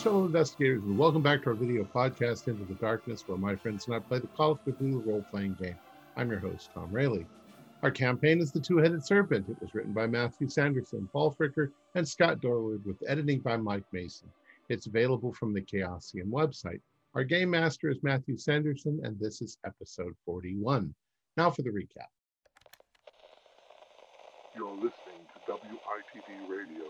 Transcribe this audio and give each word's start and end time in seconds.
Greetings, 0.00 0.14
fellow 0.14 0.24
investigators, 0.24 0.82
and 0.84 0.96
welcome 0.96 1.20
back 1.20 1.42
to 1.42 1.50
our 1.50 1.54
video 1.54 1.84
podcast, 1.84 2.48
Into 2.48 2.64
the 2.64 2.72
Darkness, 2.80 3.22
where 3.26 3.36
my 3.36 3.54
friends 3.54 3.86
and 3.86 3.94
I 3.94 3.98
play 3.98 4.18
the 4.18 4.28
Call 4.28 4.52
of 4.52 4.64
Cthulhu 4.64 5.06
role 5.06 5.22
playing 5.30 5.58
game. 5.60 5.76
I'm 6.16 6.30
your 6.30 6.38
host, 6.38 6.70
Tom 6.72 6.90
Rayleigh. 6.90 7.26
Our 7.82 7.90
campaign 7.90 8.40
is 8.40 8.50
The 8.50 8.60
Two 8.60 8.78
Headed 8.78 9.04
Serpent. 9.04 9.46
It 9.50 9.60
was 9.60 9.74
written 9.74 9.92
by 9.92 10.06
Matthew 10.06 10.48
Sanderson, 10.48 11.06
Paul 11.12 11.36
Fricker, 11.38 11.72
and 11.94 12.08
Scott 12.08 12.40
Dorward, 12.40 12.82
with 12.86 12.96
editing 13.06 13.40
by 13.40 13.58
Mike 13.58 13.84
Mason. 13.92 14.32
It's 14.70 14.86
available 14.86 15.34
from 15.34 15.52
the 15.52 15.60
Chaosium 15.60 16.30
website. 16.30 16.80
Our 17.14 17.24
game 17.24 17.50
master 17.50 17.90
is 17.90 18.02
Matthew 18.02 18.38
Sanderson, 18.38 19.00
and 19.02 19.20
this 19.20 19.42
is 19.42 19.58
episode 19.66 20.14
41. 20.24 20.94
Now 21.36 21.50
for 21.50 21.60
the 21.60 21.68
recap. 21.68 22.08
You're 24.56 24.72
listening 24.72 25.26
to 25.34 25.52
WITD 25.52 26.48
Radio. 26.48 26.86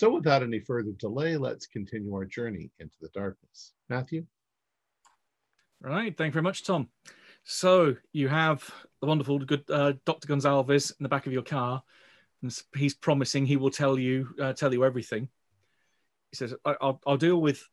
So, 0.00 0.08
without 0.08 0.42
any 0.42 0.60
further 0.60 0.92
delay, 0.98 1.36
let's 1.36 1.66
continue 1.66 2.14
our 2.14 2.24
journey 2.24 2.70
into 2.78 2.96
the 3.02 3.10
darkness. 3.12 3.74
Matthew? 3.90 4.24
Right. 5.82 6.16
Thank 6.16 6.30
you 6.30 6.32
very 6.32 6.42
much, 6.42 6.64
Tom. 6.64 6.88
So, 7.44 7.96
you 8.10 8.28
have 8.28 8.66
the 9.02 9.06
wonderful 9.06 9.38
good 9.40 9.62
uh, 9.68 9.92
Dr. 10.06 10.26
Gonzalez 10.26 10.90
in 10.98 11.02
the 11.02 11.10
back 11.10 11.26
of 11.26 11.34
your 11.34 11.42
car, 11.42 11.82
and 12.42 12.56
he's 12.74 12.94
promising 12.94 13.46
he 13.46 13.56
will 13.56 13.70
tell 13.70 13.98
you 13.98 14.34
uh, 14.40 14.52
tell 14.52 14.72
you 14.72 14.84
everything. 14.84 15.28
He 16.30 16.36
says, 16.36 16.54
I'll, 16.64 17.00
"I'll 17.06 17.16
deal 17.16 17.40
with 17.40 17.66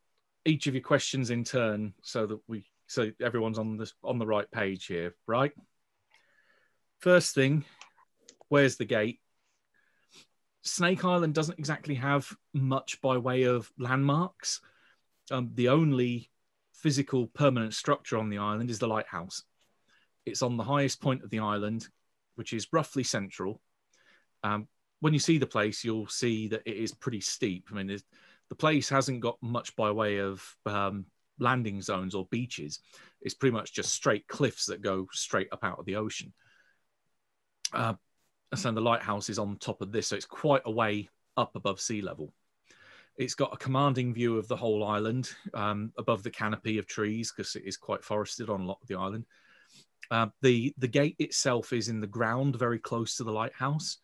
each 0.46 0.68
of 0.68 0.74
your 0.74 0.84
questions 0.84 1.30
in 1.30 1.44
turn, 1.44 1.94
so 2.02 2.26
that 2.26 2.40
we 2.48 2.66
so 2.88 3.12
everyone's 3.22 3.60
on 3.60 3.78
this 3.78 3.94
on 4.04 4.20
the 4.20 4.28
right 4.28 4.50
page 4.50 4.86
here, 4.86 5.16
right? 5.28 5.52
First 7.00 7.36
thing, 7.36 7.66
where's 8.50 8.78
the 8.78 8.86
gate? 8.86 9.20
Snake 10.64 11.06
Island 11.06 11.34
doesn't 11.34 11.60
exactly 11.60 11.96
have 11.96 12.30
much 12.54 13.00
by 13.02 13.18
way 13.18 13.44
of 13.44 13.72
landmarks. 13.78 14.62
Um, 15.32 15.52
the 15.54 15.70
only 15.70 16.30
physical 16.74 17.28
permanent 17.28 17.74
structure 17.74 18.18
on 18.18 18.30
the 18.30 18.38
island 18.38 18.70
is 18.70 18.80
the 18.80 18.88
lighthouse. 18.88 19.44
It's 20.26 20.42
on 20.42 20.58
the 20.58 20.64
highest 20.64 21.02
point 21.02 21.24
of 21.24 21.30
the 21.30 21.40
island, 21.40 21.88
which 22.36 22.54
is 22.54 22.68
roughly 22.72 23.04
central. 23.04 23.62
Um, 24.44 24.68
when 25.00 25.14
you 25.14 25.20
see 25.20 25.38
the 25.38 25.46
place, 25.46 25.84
you'll 25.84 26.08
see 26.08 26.48
that 26.50 26.64
it 26.66 26.76
is 26.76 26.94
pretty 26.94 27.22
steep. 27.22 27.68
I 27.72 27.76
mean, 27.76 28.00
the 28.50 28.56
place 28.56 28.90
hasn't 28.90 29.22
got 29.22 29.38
much 29.42 29.76
by 29.76 29.92
way 29.92 30.20
of 30.20 30.44
um, 30.66 31.06
landing 31.40 31.82
zones 31.82 32.16
or 32.16 32.28
beaches. 32.32 32.80
It's 33.22 33.36
pretty 33.36 33.54
much 33.54 33.74
just 33.74 33.94
straight 33.94 34.28
cliffs 34.28 34.66
that 34.68 34.82
go 34.82 35.08
straight 35.12 35.50
up 35.52 35.64
out 35.64 35.80
of 35.80 35.86
the 35.86 35.98
ocean. 35.98 36.34
Uh, 37.74 37.94
so 38.56 38.72
the 38.72 38.82
lighthouse 38.82 39.30
is 39.30 39.40
on 39.40 39.58
top 39.58 39.82
of 39.82 39.92
this, 39.92 40.08
so 40.08 40.16
it's 40.16 40.26
quite 40.26 40.62
a 40.66 40.72
way 40.72 41.10
up 41.36 41.56
above 41.56 41.82
sea 41.82 42.02
level. 42.02 42.34
It's 43.18 43.36
got 43.36 43.54
a 43.54 43.58
commanding 43.58 44.14
view 44.14 44.38
of 44.38 44.48
the 44.48 44.56
whole 44.56 44.84
island 44.84 45.32
um, 45.54 45.92
above 45.98 46.24
the 46.24 46.30
canopy 46.30 46.78
of 46.78 46.88
trees 46.88 47.34
because 47.36 47.56
it 47.56 47.64
is 47.66 47.76
quite 47.76 48.04
forested 48.04 48.50
on 48.50 48.62
a 48.62 48.66
lot 48.66 48.78
of 48.82 48.88
the 48.88 48.96
island. 48.96 49.26
Uh, 50.10 50.28
the 50.42 50.74
the 50.78 50.88
gate 50.88 51.16
itself 51.20 51.74
is 51.74 51.90
in 51.90 52.00
the 52.00 52.08
ground, 52.08 52.56
very 52.56 52.80
close 52.80 53.16
to 53.16 53.24
the 53.24 53.32
lighthouse. 53.32 53.98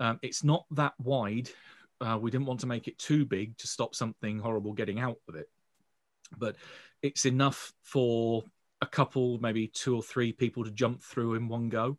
Um, 0.00 0.18
it's 0.22 0.44
not 0.44 0.66
that 0.72 0.94
wide. 0.98 1.50
Uh, 2.00 2.18
we 2.20 2.30
didn't 2.30 2.46
want 2.46 2.60
to 2.60 2.66
make 2.66 2.88
it 2.88 2.98
too 2.98 3.24
big 3.24 3.56
to 3.58 3.66
stop 3.66 3.94
something 3.94 4.38
horrible 4.38 4.72
getting 4.72 4.98
out 4.98 5.18
of 5.28 5.36
it, 5.36 5.46
but 6.36 6.56
it's 7.02 7.24
enough 7.26 7.72
for 7.82 8.42
a 8.80 8.86
couple, 8.86 9.38
maybe 9.38 9.68
two 9.68 9.94
or 9.94 10.02
three 10.02 10.32
people 10.32 10.64
to 10.64 10.70
jump 10.70 11.02
through 11.02 11.34
in 11.34 11.48
one 11.48 11.68
go. 11.68 11.98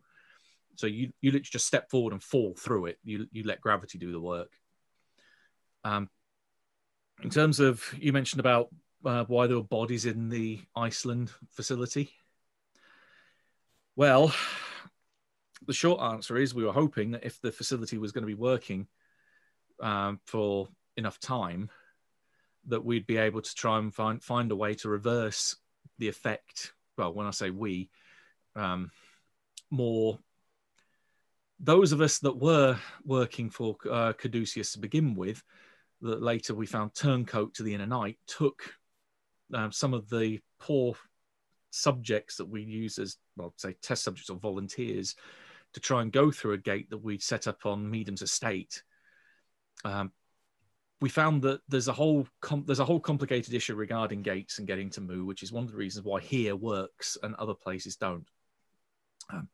So 0.76 0.86
you 0.86 1.12
you 1.20 1.30
literally 1.30 1.48
just 1.50 1.66
step 1.66 1.90
forward 1.90 2.12
and 2.12 2.22
fall 2.22 2.54
through 2.54 2.86
it. 2.86 2.98
You 3.02 3.26
you 3.32 3.44
let 3.44 3.60
gravity 3.60 3.98
do 3.98 4.12
the 4.12 4.20
work. 4.20 4.52
Um, 5.84 6.10
in 7.22 7.30
terms 7.30 7.60
of 7.60 7.82
you 7.98 8.12
mentioned 8.12 8.40
about 8.40 8.68
uh, 9.04 9.24
why 9.24 9.46
there 9.46 9.56
were 9.56 9.62
bodies 9.62 10.04
in 10.04 10.28
the 10.28 10.60
Iceland 10.74 11.30
facility. 11.52 12.10
Well, 13.94 14.34
the 15.64 15.72
short 15.72 16.00
answer 16.00 16.36
is 16.36 16.54
we 16.54 16.64
were 16.64 16.72
hoping 16.72 17.12
that 17.12 17.24
if 17.24 17.40
the 17.40 17.52
facility 17.52 17.98
was 17.98 18.12
going 18.12 18.22
to 18.22 18.26
be 18.26 18.34
working 18.34 18.86
um, 19.80 20.20
for 20.26 20.68
enough 20.96 21.18
time, 21.20 21.70
that 22.68 22.84
we'd 22.84 23.06
be 23.06 23.16
able 23.16 23.40
to 23.40 23.54
try 23.54 23.78
and 23.78 23.94
find 23.94 24.22
find 24.22 24.50
a 24.50 24.56
way 24.56 24.74
to 24.74 24.88
reverse 24.88 25.56
the 25.98 26.08
effect. 26.08 26.72
Well, 26.98 27.14
when 27.14 27.26
I 27.26 27.30
say 27.30 27.50
we, 27.50 27.90
um, 28.54 28.90
more 29.70 30.18
those 31.58 31.92
of 31.92 32.00
us 32.00 32.18
that 32.18 32.36
were 32.36 32.78
working 33.04 33.48
for 33.50 33.76
uh, 33.90 34.12
Caduceus 34.12 34.72
to 34.72 34.78
begin 34.78 35.14
with, 35.14 35.42
that 36.02 36.22
later 36.22 36.54
we 36.54 36.66
found 36.66 36.94
turncoat 36.94 37.54
to 37.54 37.62
the 37.62 37.72
inner 37.74 37.86
night, 37.86 38.18
took 38.26 38.74
um, 39.54 39.72
some 39.72 39.94
of 39.94 40.10
the 40.10 40.40
poor 40.60 40.94
subjects 41.70 42.36
that 42.36 42.48
we 42.48 42.62
use 42.62 42.98
as, 42.98 43.16
well, 43.36 43.54
say, 43.56 43.74
test 43.80 44.04
subjects 44.04 44.28
or 44.28 44.36
volunteers 44.36 45.14
to 45.74 45.80
try 45.80 46.02
and 46.02 46.12
go 46.12 46.30
through 46.30 46.52
a 46.52 46.58
gate 46.58 46.90
that 46.90 46.98
we'd 46.98 47.22
set 47.22 47.46
up 47.46 47.66
on 47.66 47.90
Meadham's 47.90 48.22
estate. 48.22 48.82
Um, 49.84 50.12
we 51.00 51.08
found 51.08 51.42
that 51.42 51.60
there's 51.68 51.88
a 51.88 51.92
whole 51.92 52.26
there's 52.64 52.80
a 52.80 52.84
whole 52.84 53.00
complicated 53.00 53.52
issue 53.52 53.74
regarding 53.74 54.22
gates 54.22 54.58
and 54.58 54.66
getting 54.66 54.88
to 54.90 55.00
Mu, 55.00 55.24
which 55.24 55.42
is 55.42 55.52
one 55.52 55.64
of 55.64 55.70
the 55.70 55.76
reasons 55.76 56.06
why 56.06 56.20
here 56.20 56.56
works 56.56 57.18
and 57.22 57.34
other 57.34 57.54
places 57.54 57.96
don't. 57.96 58.26
Um, 59.30 59.48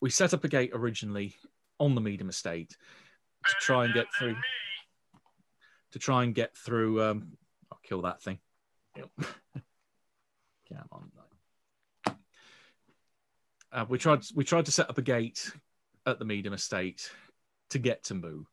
we 0.00 0.10
set 0.10 0.34
up 0.34 0.44
a 0.44 0.48
gate 0.48 0.70
originally 0.74 1.34
on 1.78 1.94
the 1.94 2.00
Meadham 2.00 2.28
estate 2.28 2.76
to 3.46 3.54
try 3.60 3.84
and 3.84 3.94
get 3.94 4.06
through. 4.18 4.36
To 5.92 5.98
try 5.98 6.24
and 6.24 6.34
get 6.34 6.56
through. 6.56 7.02
Um, 7.02 7.36
I'll 7.70 7.80
kill 7.82 8.02
that 8.02 8.22
thing. 8.22 8.38
Come 10.72 10.88
on. 10.92 11.10
Uh, 13.72 13.84
we 13.88 13.98
tried. 13.98 14.22
We 14.34 14.44
tried 14.44 14.66
to 14.66 14.72
set 14.72 14.90
up 14.90 14.98
a 14.98 15.02
gate 15.02 15.52
at 16.06 16.18
the 16.18 16.24
Meadham 16.24 16.52
estate 16.52 17.10
to 17.70 17.78
get 17.78 18.04
to 18.04 18.14
Mu. 18.14 18.44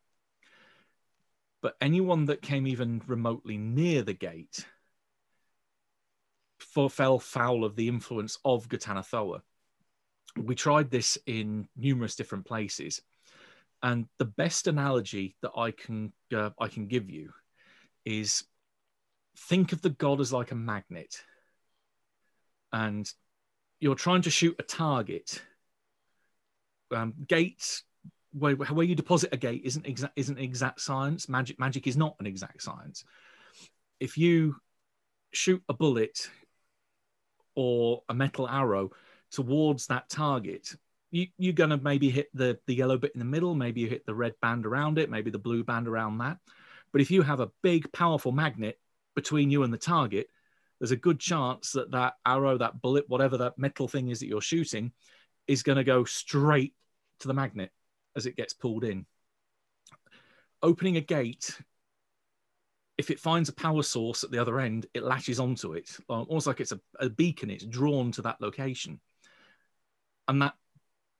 But 1.61 1.75
anyone 1.81 2.25
that 2.25 2.41
came 2.41 2.67
even 2.67 3.01
remotely 3.07 3.57
near 3.57 4.03
the 4.03 4.13
gate 4.13 4.65
for, 6.59 6.89
fell 6.89 7.17
foul 7.17 7.63
of 7.63 7.75
the 7.75 7.87
influence 7.87 8.37
of 8.45 8.69
Ghatanothoa. 8.69 9.41
We 10.37 10.53
tried 10.53 10.91
this 10.91 11.17
in 11.25 11.67
numerous 11.75 12.15
different 12.15 12.45
places, 12.45 13.01
and 13.81 14.05
the 14.19 14.25
best 14.25 14.67
analogy 14.67 15.35
that 15.41 15.51
I 15.57 15.71
can 15.71 16.13
uh, 16.35 16.51
I 16.59 16.67
can 16.67 16.85
give 16.85 17.09
you 17.09 17.31
is 18.05 18.43
think 19.35 19.73
of 19.73 19.81
the 19.81 19.89
god 19.89 20.21
as 20.21 20.31
like 20.31 20.51
a 20.51 20.55
magnet, 20.55 21.23
and 22.71 23.11
you're 23.79 23.95
trying 23.95 24.21
to 24.23 24.29
shoot 24.29 24.55
a 24.59 24.63
target. 24.63 25.41
Um, 26.91 27.13
gates 27.27 27.83
where, 28.31 28.55
where 28.55 28.85
you 28.85 28.95
deposit 28.95 29.33
a 29.33 29.37
gate 29.37 29.61
isn't 29.65 29.85
exact 29.85 30.13
isn't 30.15 30.39
exact 30.39 30.81
science. 30.81 31.27
Magic 31.27 31.59
magic 31.59 31.87
is 31.87 31.97
not 31.97 32.15
an 32.19 32.25
exact 32.25 32.61
science. 32.61 33.03
If 33.99 34.17
you 34.17 34.55
shoot 35.31 35.61
a 35.67 35.73
bullet 35.73 36.29
or 37.55 38.03
a 38.07 38.13
metal 38.13 38.47
arrow 38.47 38.91
towards 39.31 39.87
that 39.87 40.09
target, 40.09 40.75
you, 41.11 41.27
you're 41.37 41.53
going 41.53 41.71
to 41.71 41.77
maybe 41.77 42.09
hit 42.09 42.29
the, 42.33 42.59
the 42.67 42.75
yellow 42.75 42.97
bit 42.97 43.13
in 43.13 43.19
the 43.19 43.25
middle, 43.25 43.55
maybe 43.55 43.81
you 43.81 43.87
hit 43.87 44.05
the 44.05 44.13
red 44.13 44.33
band 44.41 44.65
around 44.65 44.97
it, 44.97 45.09
maybe 45.09 45.31
the 45.31 45.39
blue 45.39 45.63
band 45.63 45.87
around 45.87 46.19
that. 46.19 46.37
But 46.91 47.01
if 47.01 47.11
you 47.11 47.21
have 47.23 47.39
a 47.39 47.49
big, 47.63 47.91
powerful 47.91 48.31
magnet 48.31 48.79
between 49.15 49.49
you 49.49 49.63
and 49.63 49.73
the 49.73 49.77
target, 49.77 50.29
there's 50.79 50.91
a 50.91 50.97
good 50.97 51.19
chance 51.19 51.71
that 51.71 51.91
that 51.91 52.13
arrow, 52.25 52.57
that 52.57 52.81
bullet, 52.81 53.05
whatever 53.07 53.37
that 53.37 53.57
metal 53.57 53.87
thing 53.87 54.09
is 54.09 54.19
that 54.19 54.27
you're 54.27 54.41
shooting, 54.41 54.91
is 55.47 55.63
going 55.63 55.77
to 55.77 55.83
go 55.83 56.03
straight 56.03 56.73
to 57.19 57.27
the 57.27 57.33
magnet 57.33 57.71
as 58.15 58.25
it 58.25 58.35
gets 58.35 58.53
pulled 58.53 58.83
in. 58.83 59.05
Opening 60.61 60.97
a 60.97 61.01
gate, 61.01 61.59
if 62.97 63.11
it 63.11 63.19
finds 63.19 63.49
a 63.49 63.53
power 63.53 63.83
source 63.83 64.23
at 64.23 64.31
the 64.31 64.39
other 64.39 64.59
end, 64.59 64.87
it 64.93 65.03
latches 65.03 65.39
onto 65.39 65.73
it, 65.73 65.89
almost 66.07 66.47
like 66.47 66.59
it's 66.59 66.71
a, 66.71 66.79
a 66.99 67.09
beacon. 67.09 67.49
It's 67.49 67.65
drawn 67.65 68.11
to 68.13 68.23
that 68.23 68.41
location, 68.41 68.99
and 70.27 70.41
that 70.41 70.55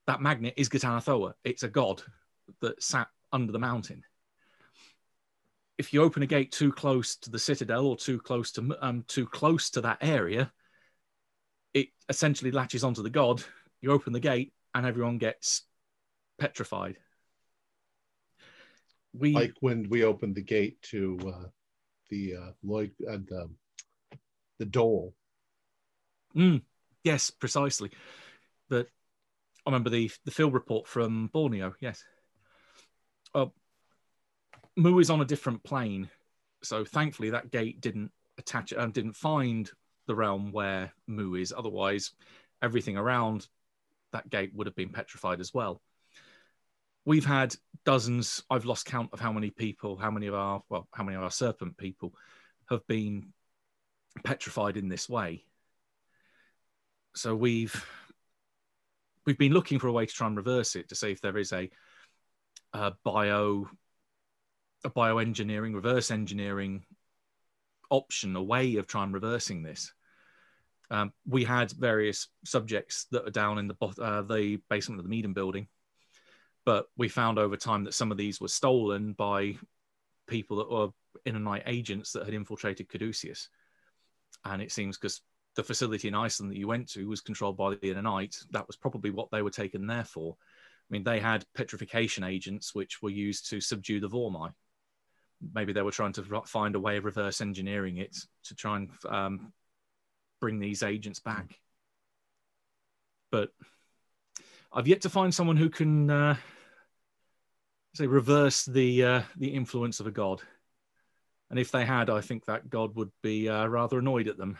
that 0.07 0.21
magnet 0.21 0.55
is 0.57 0.69
Ghatanothoa. 0.69 1.33
It's 1.43 1.63
a 1.63 1.67
god 1.67 2.01
that 2.61 2.81
sat 2.81 3.09
under 3.31 3.51
the 3.51 3.59
mountain. 3.59 4.03
If 5.77 5.93
you 5.93 6.01
open 6.01 6.23
a 6.23 6.27
gate 6.27 6.51
too 6.51 6.71
close 6.71 7.15
to 7.17 7.29
the 7.29 7.39
citadel 7.39 7.85
or 7.85 7.97
too 7.97 8.19
close 8.19 8.51
to 8.53 8.77
um, 8.81 9.03
too 9.07 9.27
close 9.27 9.69
to 9.71 9.81
that 9.81 9.99
area, 10.01 10.51
it 11.73 11.89
essentially 12.09 12.51
latches 12.51 12.83
onto 12.83 13.03
the 13.03 13.09
god. 13.09 13.43
You 13.81 13.91
open 13.91 14.13
the 14.13 14.19
gate, 14.19 14.53
and 14.73 14.85
everyone 14.85 15.19
gets 15.19 15.63
petrified. 16.39 16.97
We 19.13 19.33
like 19.33 19.53
when 19.59 19.87
we 19.89 20.03
opened 20.03 20.35
the 20.35 20.41
gate 20.41 20.81
to 20.83 21.19
uh, 21.27 21.47
the 22.09 22.35
uh, 22.35 22.51
Lloyd 22.63 22.91
and 22.99 23.31
uh, 23.31 23.47
the 24.59 24.65
Dole. 24.65 25.13
Mm, 26.35 26.61
yes, 27.03 27.31
precisely. 27.31 27.91
But 28.69 28.87
I 29.65 29.69
remember 29.69 29.89
the 29.89 30.11
the 30.25 30.31
field 30.31 30.53
report 30.53 30.87
from 30.87 31.27
Borneo. 31.27 31.75
Yes. 31.79 32.03
Uh, 33.33 33.47
Mu 34.77 34.99
is 34.99 35.09
on 35.09 35.21
a 35.21 35.25
different 35.25 35.63
plane, 35.63 36.09
so 36.63 36.85
thankfully 36.85 37.31
that 37.31 37.51
gate 37.51 37.81
didn't 37.81 38.11
attach 38.37 38.71
and 38.71 38.81
uh, 38.81 38.87
didn't 38.87 39.15
find 39.15 39.69
the 40.05 40.15
realm 40.15 40.51
where 40.51 40.93
Mu 41.07 41.35
is. 41.35 41.53
Otherwise, 41.55 42.11
everything 42.61 42.95
around 42.95 43.47
that 44.13 44.29
gate 44.29 44.51
would 44.53 44.67
have 44.67 44.75
been 44.75 44.89
petrified 44.89 45.39
as 45.41 45.53
well. 45.53 45.81
We've 47.05 47.25
had 47.25 47.55
dozens 47.85 48.43
i've 48.49 48.65
lost 48.65 48.85
count 48.85 49.09
of 49.13 49.19
how 49.21 49.31
many 49.31 49.49
people 49.49 49.95
how 49.95 50.11
many 50.11 50.27
of 50.27 50.33
our 50.33 50.61
well 50.67 50.89
how 50.91 51.05
many 51.05 51.15
of 51.15 51.23
our 51.23 51.31
serpent 51.31 51.77
people 51.77 52.13
have 52.69 52.85
been 52.85 53.31
petrified 54.23 54.77
in 54.77 54.89
this 54.89 55.09
way. 55.09 55.43
So 57.15 57.35
we've 57.35 57.85
we've 59.25 59.37
been 59.37 59.53
looking 59.53 59.79
for 59.79 59.87
a 59.87 59.91
way 59.91 60.05
to 60.05 60.13
try 60.13 60.27
and 60.27 60.37
reverse 60.37 60.75
it 60.75 60.89
to 60.89 60.95
see 60.95 61.11
if 61.11 61.21
there 61.21 61.37
is 61.37 61.51
a, 61.51 61.69
a 62.73 62.93
bio 63.03 63.69
a 64.83 64.89
bioengineering 64.89 65.73
reverse 65.73 66.11
engineering 66.11 66.85
option 67.89 68.35
a 68.35 68.43
way 68.43 68.75
of 68.75 68.87
trying 68.87 69.11
reversing 69.11 69.63
this 69.63 69.93
um, 70.89 71.11
we 71.27 71.43
had 71.43 71.71
various 71.71 72.27
subjects 72.45 73.05
that 73.11 73.27
are 73.27 73.31
down 73.31 73.57
in 73.57 73.67
the 73.67 73.75
uh, 74.01 74.21
the 74.21 74.59
basement 74.69 74.99
of 74.99 75.05
the 75.05 75.09
Meadham 75.09 75.33
building 75.33 75.67
but 76.67 76.87
we 76.97 77.07
found 77.07 77.39
over 77.39 77.55
time 77.55 77.85
that 77.85 77.93
some 77.93 78.11
of 78.11 78.17
these 78.17 78.41
were 78.41 78.49
stolen 78.49 79.13
by 79.13 79.55
people 80.27 80.57
that 80.57 80.69
were 80.69 80.89
Inner 81.23 81.61
agents 81.65 82.11
that 82.11 82.25
had 82.25 82.33
infiltrated 82.33 82.89
Caduceus. 82.89 83.47
And 84.43 84.61
it 84.61 84.73
seems 84.73 84.97
because 84.97 85.21
the 85.55 85.63
facility 85.63 86.09
in 86.09 86.13
Iceland 86.13 86.51
that 86.51 86.57
you 86.57 86.67
went 86.67 86.89
to 86.89 87.07
was 87.07 87.21
controlled 87.21 87.55
by 87.55 87.75
the 87.75 87.91
Inner 87.91 88.27
that 88.51 88.67
was 88.67 88.75
probably 88.75 89.11
what 89.11 89.31
they 89.31 89.41
were 89.41 89.49
taken 89.49 89.87
there 89.87 90.03
for. 90.03 90.35
I 90.37 90.87
mean, 90.89 91.03
they 91.03 91.19
had 91.19 91.45
petrification 91.55 92.25
agents 92.25 92.75
which 92.75 93.01
were 93.01 93.09
used 93.09 93.49
to 93.49 93.61
subdue 93.61 94.01
the 94.01 94.09
Voormi. 94.09 94.51
Maybe 95.53 95.73
they 95.73 95.81
were 95.81 95.91
trying 95.91 96.13
to 96.13 96.41
find 96.45 96.75
a 96.75 96.79
way 96.79 96.97
of 96.97 97.05
reverse 97.05 97.41
engineering 97.41 97.97
it 97.97 98.15
to 98.45 98.55
try 98.55 98.77
and 98.77 98.89
um, 99.07 99.53
bring 100.41 100.59
these 100.59 100.83
agents 100.83 101.19
back. 101.19 101.59
But 103.31 103.49
I've 104.73 104.87
yet 104.87 105.01
to 105.01 105.09
find 105.09 105.33
someone 105.33 105.57
who 105.57 105.69
can 105.69 106.09
uh, 106.09 106.35
say 107.93 108.07
reverse 108.07 108.65
the 108.65 109.03
uh, 109.03 109.21
the 109.37 109.49
influence 109.49 109.99
of 109.99 110.07
a 110.07 110.11
god. 110.11 110.41
And 111.49 111.59
if 111.59 111.71
they 111.71 111.85
had, 111.85 112.09
I 112.09 112.21
think 112.21 112.45
that 112.45 112.69
god 112.69 112.95
would 112.95 113.11
be 113.21 113.47
uh, 113.47 113.67
rather 113.67 113.99
annoyed 113.99 114.27
at 114.27 114.37
them 114.37 114.57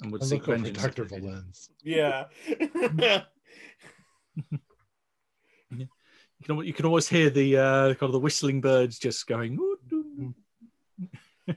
and 0.00 0.10
would 0.12 0.24
seek 0.24 0.46
vengeance. 0.46 0.78
Dr. 0.78 1.04
Valens. 1.04 1.70
Yeah. 1.82 2.24
You 6.40 6.46
can, 6.46 6.66
you 6.66 6.72
can 6.72 6.86
always 6.86 7.08
hear 7.08 7.28
the 7.28 7.56
uh, 7.56 7.94
kind 7.94 8.02
of 8.02 8.12
the 8.12 8.18
whistling 8.18 8.60
birds 8.60 8.98
just 8.98 9.26
going. 9.26 9.58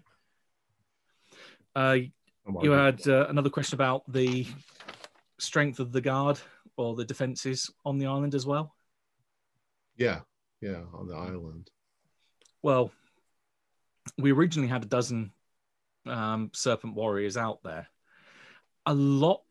uh, 1.76 1.98
you 2.62 2.72
had 2.72 3.08
uh, 3.08 3.28
another 3.28 3.50
question 3.50 3.76
about 3.76 4.04
the 4.12 4.46
strength 5.40 5.80
of 5.80 5.92
the 5.94 6.02
guard 6.02 6.40
or 6.76 6.96
the 6.96 7.06
defenses 7.06 7.72
on 7.86 7.98
the 7.98 8.08
island 8.08 8.36
as 8.36 8.46
well. 8.46 8.76
Yeah, 9.96 10.20
yeah, 10.60 10.82
on 10.94 11.08
the 11.08 11.16
island. 11.16 11.70
Well, 12.62 12.92
we 14.18 14.32
originally 14.34 14.70
had 14.70 14.84
a 14.84 14.88
dozen 14.88 15.32
um, 16.06 16.52
serpent 16.54 16.96
warriors 16.96 17.38
out 17.38 17.64
there. 17.64 17.88
A 18.86 18.94
lot 18.94 19.44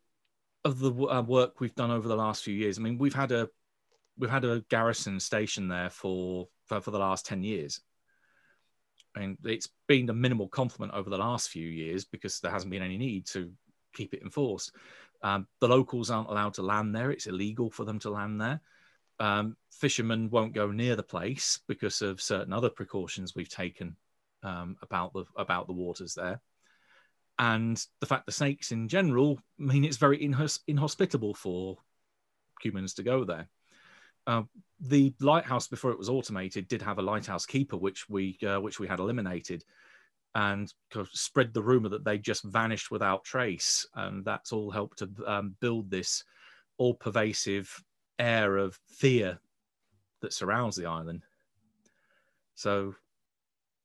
of 0.64 0.78
the 0.78 0.92
uh, 0.92 1.22
work 1.22 1.60
we've 1.60 1.74
done 1.74 1.90
over 1.90 2.06
the 2.06 2.16
last 2.16 2.44
few 2.44 2.54
years. 2.54 2.78
I 2.78 2.82
mean, 2.82 2.98
we've 2.98 3.14
had 3.14 3.32
a 3.32 3.48
we've 4.18 4.30
had 4.30 4.44
a 4.44 4.64
garrison 4.68 5.20
station 5.20 5.68
there 5.68 5.90
for 5.90 6.48
for, 6.66 6.80
for 6.80 6.90
the 6.90 6.98
last 6.98 7.26
ten 7.26 7.42
years. 7.42 7.80
and 9.14 9.36
it's 9.44 9.68
been 9.88 10.08
a 10.08 10.14
minimal 10.14 10.48
complement 10.48 10.92
over 10.94 11.10
the 11.10 11.18
last 11.18 11.50
few 11.50 11.68
years 11.68 12.04
because 12.04 12.40
there 12.40 12.52
hasn't 12.52 12.70
been 12.70 12.82
any 12.82 12.96
need 12.96 13.26
to 13.26 13.52
keep 13.94 14.14
it 14.14 14.22
enforced. 14.22 14.72
Um, 15.22 15.46
the 15.60 15.68
locals 15.68 16.10
aren't 16.10 16.30
allowed 16.30 16.54
to 16.54 16.62
land 16.62 16.94
there; 16.94 17.10
it's 17.10 17.26
illegal 17.26 17.70
for 17.70 17.84
them 17.84 17.98
to 18.00 18.10
land 18.10 18.40
there. 18.40 18.60
Um, 19.20 19.56
fishermen 19.70 20.30
won't 20.30 20.54
go 20.54 20.72
near 20.72 20.96
the 20.96 21.02
place 21.02 21.60
because 21.68 22.02
of 22.02 22.20
certain 22.20 22.52
other 22.52 22.70
precautions 22.70 23.34
we've 23.34 23.48
taken 23.48 23.96
um, 24.42 24.76
about 24.82 25.12
the 25.12 25.24
about 25.36 25.66
the 25.66 25.74
waters 25.74 26.14
there, 26.14 26.40
and 27.38 27.84
the 28.00 28.06
fact 28.06 28.26
the 28.26 28.32
snakes 28.32 28.72
in 28.72 28.88
general 28.88 29.38
mean 29.58 29.84
it's 29.84 29.98
very 29.98 30.18
inhos- 30.18 30.60
inhospitable 30.66 31.34
for 31.34 31.78
humans 32.62 32.94
to 32.94 33.02
go 33.02 33.24
there. 33.24 33.48
Uh, 34.26 34.42
the 34.80 35.14
lighthouse 35.20 35.68
before 35.68 35.92
it 35.92 35.98
was 35.98 36.08
automated 36.08 36.68
did 36.68 36.82
have 36.82 36.98
a 36.98 37.02
lighthouse 37.02 37.46
keeper, 37.46 37.76
which 37.76 38.08
we 38.08 38.38
uh, 38.46 38.60
which 38.60 38.80
we 38.80 38.88
had 38.88 38.98
eliminated, 39.00 39.64
and 40.34 40.72
spread 41.12 41.52
the 41.52 41.62
rumor 41.62 41.88
that 41.88 42.04
they 42.04 42.18
just 42.18 42.44
vanished 42.44 42.90
without 42.90 43.24
trace, 43.24 43.86
and 43.94 44.24
that's 44.24 44.52
all 44.52 44.70
helped 44.70 44.98
to 44.98 45.10
um, 45.26 45.56
build 45.60 45.90
this 45.90 46.24
all 46.78 46.94
pervasive 46.94 47.82
air 48.18 48.56
of 48.56 48.78
fear 48.86 49.38
that 50.20 50.32
surrounds 50.32 50.76
the 50.76 50.86
island. 50.86 51.22
So, 52.54 52.94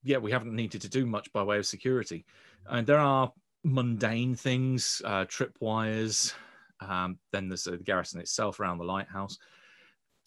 yeah, 0.04 0.18
we 0.18 0.32
haven't 0.32 0.56
needed 0.56 0.82
to 0.82 0.90
do 0.90 1.06
much 1.06 1.32
by 1.34 1.44
way 1.44 1.58
of 1.58 1.66
security. 1.66 2.26
And 2.68 2.86
there 2.86 3.00
are 3.00 3.32
mundane 3.64 4.36
things, 4.36 5.02
uh, 5.04 5.26
tripwires. 5.26 6.34
Um, 6.80 7.18
then 7.32 7.50
there's 7.50 7.64
the 7.64 7.78
garrison 7.78 8.20
itself 8.20 8.60
around 8.60 8.78
the 8.78 8.84
lighthouse. 8.84 9.38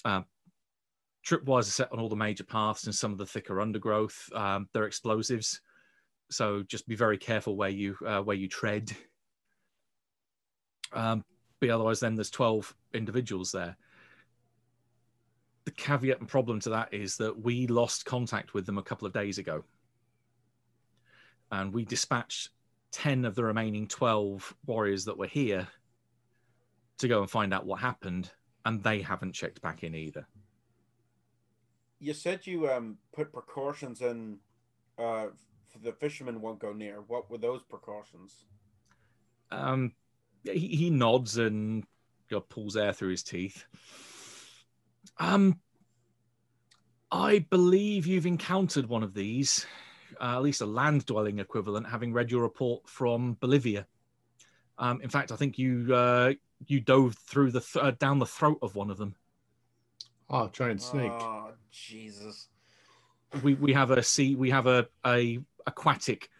Uh, 0.04 0.22
tripwires 1.26 1.60
are 1.60 1.72
set 1.72 1.92
on 1.92 1.98
all 1.98 2.08
the 2.08 2.16
major 2.16 2.44
paths 2.44 2.84
and 2.84 2.94
some 2.94 3.12
of 3.12 3.18
the 3.18 3.26
thicker 3.26 3.60
undergrowth. 3.60 4.28
Um, 4.34 4.68
they're 4.72 4.84
explosives, 4.84 5.60
so 6.30 6.62
just 6.62 6.88
be 6.88 6.96
very 6.96 7.18
careful 7.18 7.56
where 7.56 7.68
you 7.68 7.96
uh, 8.06 8.20
where 8.20 8.36
you 8.36 8.48
tread. 8.48 8.90
Um, 10.92 11.24
but 11.60 11.70
otherwise, 11.70 12.00
then 12.00 12.14
there's 12.14 12.30
12 12.30 12.74
individuals 12.94 13.52
there 13.52 13.76
the 15.64 15.70
caveat 15.82 16.20
and 16.20 16.28
problem 16.28 16.60
to 16.60 16.70
that 16.70 16.92
is 16.92 17.16
that 17.18 17.38
we 17.42 17.66
lost 17.66 18.04
contact 18.04 18.54
with 18.54 18.66
them 18.66 18.78
a 18.78 18.82
couple 18.82 19.06
of 19.06 19.12
days 19.12 19.38
ago. 19.38 19.64
And 21.52 21.72
we 21.72 21.84
dispatched 21.84 22.50
10 22.92 23.24
of 23.24 23.34
the 23.34 23.44
remaining 23.44 23.86
12 23.86 24.54
warriors 24.66 25.04
that 25.04 25.18
were 25.18 25.26
here 25.26 25.68
to 26.98 27.08
go 27.08 27.20
and 27.20 27.30
find 27.30 27.52
out 27.52 27.66
what 27.66 27.80
happened. 27.80 28.30
And 28.64 28.82
they 28.82 29.00
haven't 29.00 29.32
checked 29.32 29.62
back 29.62 29.82
in 29.82 29.94
either. 29.94 30.26
You 31.98 32.14
said 32.14 32.46
you 32.46 32.70
um 32.70 32.98
put 33.12 33.32
precautions 33.32 34.00
in 34.00 34.38
uh 34.98 35.26
for 35.68 35.78
the 35.78 35.92
fishermen 35.92 36.40
won't 36.40 36.58
go 36.58 36.72
near. 36.72 37.00
What 37.06 37.30
were 37.30 37.38
those 37.38 37.62
precautions? 37.62 38.44
Um, 39.50 39.92
he, 40.44 40.68
he 40.68 40.90
nods 40.90 41.38
and 41.38 41.84
you 42.28 42.36
know, 42.36 42.40
pulls 42.40 42.76
air 42.76 42.92
through 42.92 43.10
his 43.10 43.22
teeth. 43.22 43.64
Um, 45.18 45.60
I 47.10 47.40
believe 47.50 48.06
you've 48.06 48.26
encountered 48.26 48.86
one 48.86 49.02
of 49.02 49.14
these, 49.14 49.66
uh, 50.20 50.36
at 50.36 50.42
least 50.42 50.60
a 50.60 50.66
land 50.66 51.06
dwelling 51.06 51.38
equivalent, 51.38 51.86
having 51.88 52.12
read 52.12 52.30
your 52.30 52.42
report 52.42 52.88
from 52.88 53.36
Bolivia. 53.40 53.86
Um, 54.78 55.00
in 55.02 55.10
fact, 55.10 55.32
I 55.32 55.36
think 55.36 55.58
you 55.58 55.94
uh, 55.94 56.32
you 56.66 56.80
dove 56.80 57.16
through 57.16 57.50
the 57.50 57.60
th- 57.60 57.84
uh, 57.84 57.90
down 57.92 58.18
the 58.18 58.26
throat 58.26 58.58
of 58.62 58.74
one 58.74 58.90
of 58.90 58.98
them. 58.98 59.14
Oh, 60.28 60.48
giant 60.48 60.82
snake. 60.82 61.10
Oh 61.10 61.52
Jesus. 61.70 62.48
We 63.42 63.54
we 63.54 63.72
have 63.72 63.90
a 63.90 64.02
sea 64.02 64.34
we 64.34 64.50
have 64.50 64.66
a 64.66 64.88
a 65.06 65.40
aquatic 65.66 66.30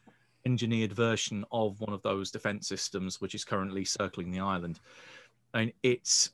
engineered 0.47 0.93
version 0.93 1.45
of 1.53 1.81
one 1.81 1.93
of 1.93 2.03
those 2.03 2.31
defense 2.31 2.69
systems, 2.69 3.21
which 3.21 3.35
is 3.35 3.45
currently 3.45 3.85
circling 3.85 4.31
the 4.31 4.41
island, 4.41 4.81
and 5.55 5.73
it's 5.83 6.33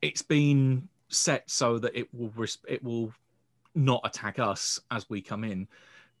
it's 0.00 0.22
been 0.22 0.88
set 1.08 1.48
so 1.50 1.78
that 1.78 1.94
it 1.94 2.12
will 2.12 2.32
res- 2.36 2.58
it 2.68 2.82
will 2.82 3.12
not 3.74 4.00
attack 4.04 4.38
us 4.38 4.80
as 4.90 5.08
we 5.08 5.20
come 5.20 5.44
in. 5.44 5.68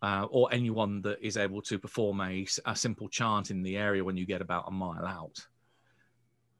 Uh, 0.02 0.26
or 0.30 0.52
anyone 0.52 1.00
that 1.00 1.16
is 1.24 1.36
able 1.36 1.62
to 1.62 1.78
perform 1.78 2.20
a, 2.22 2.44
a 2.66 2.74
simple 2.74 3.08
chant 3.08 3.52
in 3.52 3.62
the 3.62 3.76
area 3.76 4.02
when 4.02 4.16
you 4.16 4.26
get 4.26 4.42
about 4.42 4.64
a 4.66 4.70
mile 4.72 5.06
out. 5.06 5.46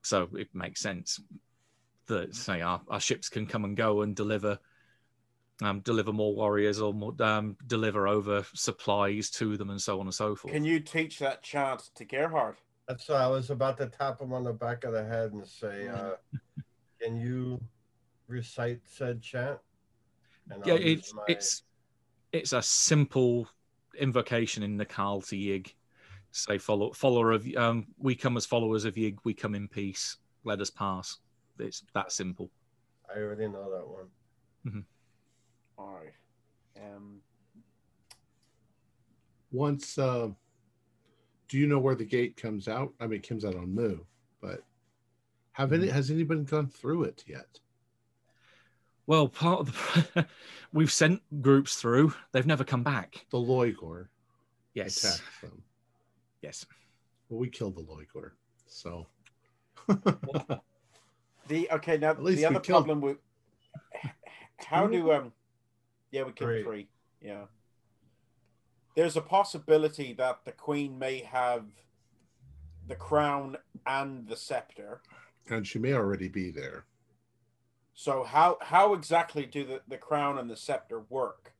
So 0.02 0.28
it 0.35 0.49
makes 0.52 0.80
sense 0.80 1.21
that 2.06 2.35
say 2.35 2.61
our, 2.61 2.80
our 2.88 3.00
ships 3.00 3.28
can 3.28 3.47
come 3.47 3.64
and 3.64 3.76
go 3.76 4.02
and 4.02 4.14
deliver 4.14 4.59
um, 5.62 5.80
deliver 5.80 6.12
more 6.12 6.35
warriors 6.35 6.80
or 6.80 6.92
more, 6.92 7.14
um, 7.21 7.56
deliver 7.66 8.09
over 8.09 8.44
supplies 8.52 9.30
to 9.30 9.56
them 9.56 9.71
and 9.71 9.80
so 9.80 10.00
on 10.00 10.06
and 10.06 10.14
so 10.14 10.35
forth. 10.35 10.52
Can 10.52 10.64
you 10.64 10.80
teach 10.80 11.21
that 11.21 11.42
chant 11.42 11.90
to 11.94 12.04
Gerhard? 12.04 12.56
That's 12.88 13.09
why 13.09 13.16
I 13.16 13.28
was 13.28 13.50
about 13.50 13.78
to 13.78 13.87
tap 13.87 14.21
him 14.21 14.32
on 14.32 14.42
the 14.42 14.52
back 14.52 14.82
of 14.82 14.92
the 14.92 15.04
head 15.04 15.32
and 15.32 15.47
say, 15.47 15.88
uh, 15.88 16.16
"Can 17.00 17.16
you 17.16 17.61
recite 18.26 18.80
said 18.87 19.23
chant?" 19.23 19.59
And 20.50 20.66
yeah, 20.66 20.75
it's 20.75 21.14
my- 21.14 21.25
it's 21.28 21.62
it's 22.32 22.52
a 22.52 22.62
simple 22.62 23.49
invocation 23.97 24.62
in 24.64 24.78
Naacal 24.78 25.26
to 25.28 25.37
Yig. 25.37 25.75
Say 26.33 26.59
follow 26.59 26.93
follower 26.93 27.33
of 27.33 27.47
um, 27.57 27.87
we 27.99 28.15
come 28.15 28.37
as 28.37 28.47
followers 28.47 28.85
of 28.85 28.95
Yig, 28.95 29.19
we 29.25 29.35
come 29.35 29.55
in 29.55 29.69
peace. 29.69 30.17
Let 30.45 30.61
us 30.61 30.71
pass. 30.71 31.19
It's 31.59 31.85
that 31.95 32.11
simple. 32.11 32.51
I 33.15 33.19
already 33.19 33.49
know 33.49 33.71
that 33.71 33.87
one. 33.87 34.85
All 35.79 35.95
right. 35.95 36.15
Um, 36.83 37.21
Once, 39.51 39.99
uh, 39.99 40.29
do 41.49 41.59
you 41.59 41.67
know 41.67 41.79
where 41.79 41.95
the 41.95 42.05
gate 42.05 42.37
comes 42.37 42.67
out? 42.67 42.95
I 42.99 43.07
mean, 43.07 43.21
it 43.21 43.29
comes 43.29 43.45
out 43.45 43.55
on 43.55 43.75
Mu, 43.75 43.99
but 44.41 44.62
have 45.53 45.73
any 45.73 45.89
has 45.89 46.11
anybody 46.11 46.43
gone 46.43 46.69
through 46.69 47.05
it 47.05 47.25
yet? 47.27 47.61
Well, 49.07 49.29
part 49.29 49.61
of 49.61 50.12
the 50.15 50.27
we've 50.73 50.93
sent 50.93 51.21
groups 51.43 51.77
through. 51.77 52.15
They've 52.33 52.47
never 52.47 52.65
come 52.65 52.83
back. 52.83 53.27
The 53.31 53.39
Lloigor 53.39 54.07
Yes, 54.75 55.05
attacked 55.05 55.41
them. 55.43 55.62
Yes. 56.43 56.67
Well, 57.29 57.39
we 57.41 57.49
killed 57.49 57.77
the 57.77 57.83
Lloigor, 57.83 58.33
so 58.67 59.07
the 61.49 61.71
okay 61.73 61.97
now 61.99 62.11
At 62.11 62.23
least 62.23 62.43
the 62.43 62.49
we 62.49 62.57
other 62.57 62.61
killed 62.61 62.85
problem 62.85 63.01
with 63.01 63.17
how 64.59 64.87
do 64.87 65.13
um 65.13 65.33
yeah 66.11 66.23
we 66.23 66.33
killed 66.33 66.51
Three. 66.51 66.63
three 66.63 66.89
yeah 67.21 67.45
there's 68.95 69.17
a 69.17 69.21
possibility 69.23 70.13
that 70.15 70.41
the 70.45 70.53
queen 70.53 70.99
may 70.99 71.21
have 71.21 71.65
the 72.87 72.95
crown 72.95 73.57
and 73.87 74.29
the 74.29 74.37
scepter 74.37 75.01
and 75.49 75.67
she 75.67 75.79
may 75.81 75.95
already 75.95 76.29
be 76.29 76.51
there. 76.51 76.85
so 77.95 78.23
how 78.23 78.59
how 78.61 78.95
exactly 78.95 79.47
do 79.47 79.65
the, 79.65 79.81
the 79.89 79.97
crown 79.99 80.39
and 80.39 80.49
the 80.49 80.57
scepter 80.57 81.01
work 81.09 81.55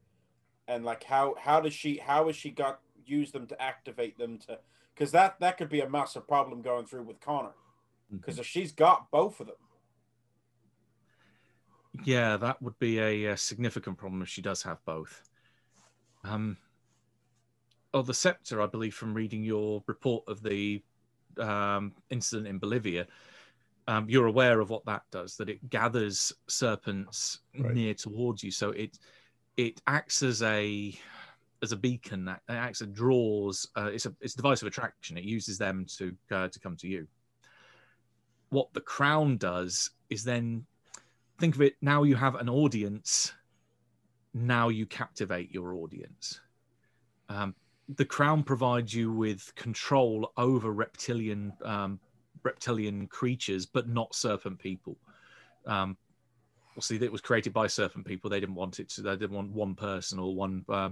and 0.69 0.85
like 0.85 1.03
how 1.05 1.35
how 1.41 1.61
does 1.61 1.75
she 1.75 1.97
how 1.97 2.27
has 2.27 2.37
she 2.37 2.51
got 2.51 2.81
use 3.06 3.32
them 3.32 3.47
to 3.47 3.61
activate 3.62 4.18
them 4.18 4.38
to 4.38 4.59
because 4.94 5.11
that 5.12 5.38
that 5.40 5.56
could 5.59 5.68
be 5.68 5.80
a 5.80 5.88
massive 5.88 6.26
problem 6.26 6.62
going 6.62 6.87
through 6.87 7.02
with 7.02 7.21
connor 7.21 7.52
because 8.21 8.38
if 8.38 8.47
she's 8.47 8.73
got 8.73 9.11
both 9.11 9.40
of 9.40 9.47
them 9.47 9.56
Yeah, 12.04 12.37
that 12.38 12.61
would 12.62 12.78
be 12.78 12.99
a, 12.99 13.32
uh 13.32 13.37
significant 13.37 13.99
problem 13.99 14.23
if 14.23 14.28
she 14.28 14.42
does 14.42 14.62
have 14.62 14.78
both. 14.85 15.23
Um, 16.25 16.56
oh, 17.92 18.02
the 18.02 18.14
scepter, 18.14 18.62
I 18.62 18.66
believe, 18.66 18.94
from 18.94 19.14
reading 19.14 19.42
your 19.42 19.82
report 19.87 20.25
of 20.28 20.42
the 20.42 20.82
um, 21.38 21.92
incident 22.11 22.49
in 22.49 22.59
Bolivia, 22.59 23.06
um, 23.88 24.09
you're 24.09 24.26
aware 24.26 24.61
of 24.61 24.71
what 24.71 24.87
that 24.87 25.02
does. 25.11 25.37
That 25.37 25.49
it 25.50 25.68
gathers 25.68 26.32
serpents 26.49 27.40
Right. 27.59 27.75
near 27.75 27.94
towards 27.94 28.42
you, 28.42 28.50
so 28.50 28.71
it 28.71 28.99
it 29.56 29.80
acts 29.87 30.23
as 30.23 30.42
a 30.42 30.94
as 31.62 31.73
a 31.73 31.76
beacon. 31.76 32.28
It 32.28 32.40
acts 32.49 32.83
as 32.83 32.88
draws. 32.88 33.69
Uh, 33.76 33.90
it's 33.92 34.07
a 34.07 34.14
it's 34.21 34.35
a 34.35 34.38
device 34.38 34.62
of 34.62 34.69
attraction. 34.69 35.16
It 35.16 35.25
uses 35.25 35.59
them 35.59 35.87
to 35.97 36.14
uh, 36.31 36.49
to 36.49 36.61
come 36.61 36.76
to 36.78 36.88
you. 36.88 37.07
What 38.50 38.73
the 38.75 38.81
crown 38.81 39.38
does 39.38 39.90
is 40.11 40.25
then 40.25 40.66
think 41.42 41.57
of 41.57 41.61
it 41.61 41.75
now 41.83 42.04
you 42.04 42.14
have 42.14 42.37
an 42.37 42.49
audience 42.49 43.33
now 44.33 44.69
you 44.69 44.87
captivate 44.87 45.50
your 45.50 45.75
audience 45.75 46.40
um, 47.28 47.52
the 47.97 48.04
crown 48.04 48.45
provides 48.45 48.95
you 48.95 49.12
with 49.12 49.52
control 49.57 50.33
over 50.37 50.71
reptilian 50.71 51.52
um, 51.64 51.99
reptilian 52.45 53.09
creatures 53.09 53.66
but 53.66 53.88
not 53.88 54.14
serpent 54.14 54.57
people 54.57 54.97
um, 55.66 55.97
well 56.76 56.83
see 56.83 56.95
it 56.95 57.11
was 57.11 57.21
created 57.21 57.52
by 57.52 57.66
serpent 57.66 58.07
people 58.07 58.31
they 58.31 58.38
didn't 58.38 58.54
want 58.54 58.78
it 58.78 58.88
to 58.88 59.02
they 59.02 59.16
didn't 59.16 59.35
want 59.35 59.50
one 59.50 59.75
person 59.75 60.21
or 60.21 60.35
one 60.35 60.64
uh, 60.69 60.90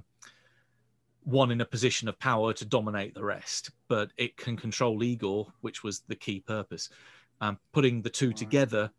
one 1.25 1.51
in 1.51 1.61
a 1.61 1.67
position 1.67 2.09
of 2.09 2.19
power 2.19 2.53
to 2.53 2.65
dominate 2.65 3.15
the 3.15 3.25
rest 3.25 3.71
but 3.89 4.11
it 4.17 4.37
can 4.37 4.57
control 4.57 5.03
igor 5.03 5.47
which 5.61 5.83
was 5.85 6.01
the 6.09 6.17
key 6.17 6.41
purpose 6.41 6.89
um, 7.41 7.59
putting 7.73 8.03
the 8.03 8.11
two 8.11 8.33
together 8.33 8.91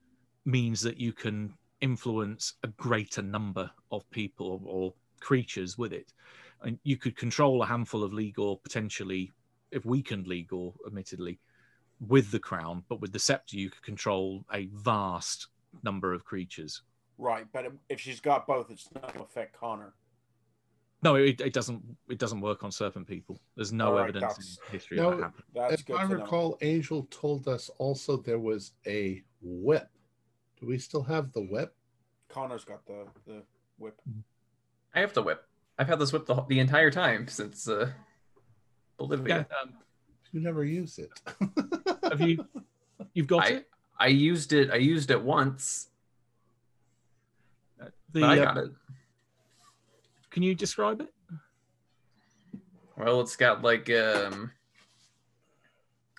means 0.45 0.81
that 0.81 0.99
you 0.99 1.13
can 1.13 1.53
influence 1.81 2.53
a 2.63 2.67
greater 2.67 3.21
number 3.21 3.69
of 3.91 4.09
people 4.11 4.61
or 4.65 4.93
creatures 5.19 5.77
with 5.77 5.93
it. 5.93 6.13
And 6.61 6.77
you 6.83 6.97
could 6.97 7.17
control 7.17 7.61
a 7.61 7.65
handful 7.65 8.03
of 8.03 8.11
Lloigor 8.11 8.61
potentially, 8.61 9.31
if 9.71 9.85
weakened 9.85 10.27
Lloigor, 10.27 10.73
admittedly, 10.85 11.39
with 12.07 12.31
the 12.31 12.39
crown, 12.39 12.83
but 12.87 13.01
with 13.01 13.11
the 13.11 13.19
scepter, 13.19 13.57
you 13.57 13.69
could 13.69 13.83
control 13.83 14.43
a 14.53 14.67
vast 14.73 15.47
number 15.83 16.13
of 16.13 16.25
creatures. 16.25 16.81
right 17.17 17.45
but 17.53 17.65
if 17.87 17.99
she's 17.99 18.19
got 18.19 18.45
both 18.45 18.69
it's 18.69 18.89
not 18.93 19.03
going 19.13 19.19
to 19.19 19.23
affect 19.23 19.57
connor 19.57 19.93
No, 21.03 21.15
it, 21.15 21.41
it 21.41 21.53
doesn't. 21.53 21.81
It 22.09 22.19
doesn't 22.19 22.41
work 22.41 22.63
on 22.63 22.71
serpent 22.71 23.07
people. 23.07 23.39
There's 23.55 23.73
no 23.73 23.87
All 23.87 23.93
right, 23.93 24.03
evidence 24.03 24.33
that's- 24.33 24.57
in 24.67 24.71
history 24.73 24.97
No, 24.97 25.09
of 25.09 25.17
that 25.17 25.23
happening. 25.23 25.43
that's 25.55 25.73
if 25.73 25.85
good 25.85 25.95
I 25.95 26.03
to 26.03 26.09
know. 26.09 26.15
recall, 26.21 26.57
Angel 26.61 27.07
told 27.09 27.47
us 27.47 27.69
also 27.79 28.17
there 28.17 28.39
was 28.39 28.73
a 28.85 29.23
whip. 29.41 29.89
Do 30.59 30.67
we 30.67 30.77
still 30.77 31.03
have 31.03 31.31
the 31.33 31.41
whip? 31.41 31.75
connor's 32.29 32.63
got 32.63 32.85
the 32.85 33.05
the 33.27 33.43
whip 33.77 33.99
I 34.95 35.01
have 35.01 35.13
the 35.13 35.21
whip. 35.21 35.43
I've 35.77 35.87
had 35.89 35.99
this 35.99 36.13
whip 36.13 36.25
the, 36.25 36.45
the 36.47 36.59
entire 36.59 36.89
time 36.91 37.27
since 37.27 37.67
uh, 37.67 37.91
Bolivia. 38.97 39.47
Yeah, 39.49 39.57
um, 39.61 39.73
You 40.31 40.39
never 40.39 40.63
use 40.63 40.97
it. 40.99 41.09
have 42.03 42.21
you? 42.21 42.45
You've 43.13 43.27
got 43.27 43.45
I, 43.45 43.47
it. 43.49 43.69
I 43.99 44.07
used 44.07 44.53
it. 44.53 44.69
I 44.71 44.75
used 44.77 45.11
it 45.11 45.21
once, 45.21 45.89
The, 47.79 47.91
but 48.21 48.23
I 48.23 48.39
uh, 48.39 48.45
got 48.45 48.57
it. 48.57 48.71
Can 50.31 50.43
you 50.43 50.55
describe 50.55 51.01
it? 51.01 51.13
Well, 52.97 53.21
it's 53.21 53.35
got 53.35 53.61
like 53.61 53.89
um. 53.89 54.51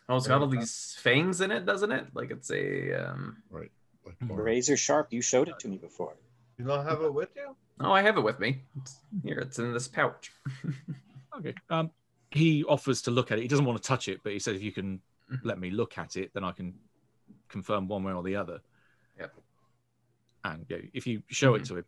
Oh, 0.09 0.17
it's 0.17 0.27
got 0.27 0.43
all 0.43 0.49
these 0.49 0.97
fangs 1.01 1.41
in 1.41 1.51
it, 1.51 1.65
doesn't 1.65 1.91
it? 1.91 2.07
Like 2.15 2.31
it's 2.31 2.51
a 2.51 2.93
um. 3.11 3.39
Like, 3.51 3.73
Mhm. 4.21 4.37
Razor 4.37 4.77
sharp. 4.77 5.13
You 5.13 5.23
showed 5.23 5.49
it 5.49 5.59
to 5.61 5.69
me 5.69 5.77
before. 5.79 6.15
You 6.59 6.65
don't 6.65 6.85
have 6.85 7.03
it 7.03 7.15
with 7.15 7.31
you? 7.37 7.55
Oh, 7.81 7.93
I 7.93 8.03
have 8.03 8.17
it 8.17 8.21
with 8.21 8.41
me. 8.41 8.63
It's, 8.81 8.97
here, 9.25 9.39
it's 9.39 9.59
in 9.59 9.73
this 9.73 9.89
pouch. 9.89 10.31
Okay. 11.39 11.55
Um, 11.71 11.91
he 12.31 12.63
offers 12.65 13.01
to 13.03 13.11
look 13.11 13.33
at 13.33 13.39
it. 13.39 13.43
He 13.43 13.49
doesn't 13.49 13.65
want 13.65 13.81
to 13.83 13.89
touch 13.89 14.07
it, 14.09 14.21
but 14.23 14.33
he 14.35 14.39
says 14.39 14.55
if 14.57 14.63
you 14.63 14.71
can 14.71 15.01
Mhm. 15.31 15.41
let 15.45 15.59
me 15.59 15.71
look 15.71 15.97
at 15.97 16.17
it, 16.17 16.31
then 16.35 16.45
I 16.45 16.53
can 16.53 16.75
confirm 17.49 17.89
one 17.89 18.05
way 18.05 18.13
or 18.13 18.23
the 18.23 18.37
other. 18.37 18.61
Yep. 19.19 19.35
And 20.45 20.67
yeah, 20.69 20.77
if 20.93 21.07
you 21.07 21.23
show 21.29 21.55
it 21.55 21.63
Mhm. 21.63 21.69
to 21.69 21.77
him, 21.79 21.85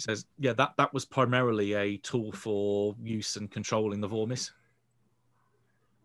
he 0.00 0.12
says, 0.12 0.24
"Yeah, 0.38 0.54
that 0.54 0.72
that 0.78 0.94
was 0.94 1.04
primarily 1.04 1.74
a 1.74 1.98
tool 1.98 2.32
for 2.32 2.96
use 3.02 3.36
and 3.36 3.50
controlling 3.50 4.00
the 4.00 4.08
Voormis. 4.08 4.50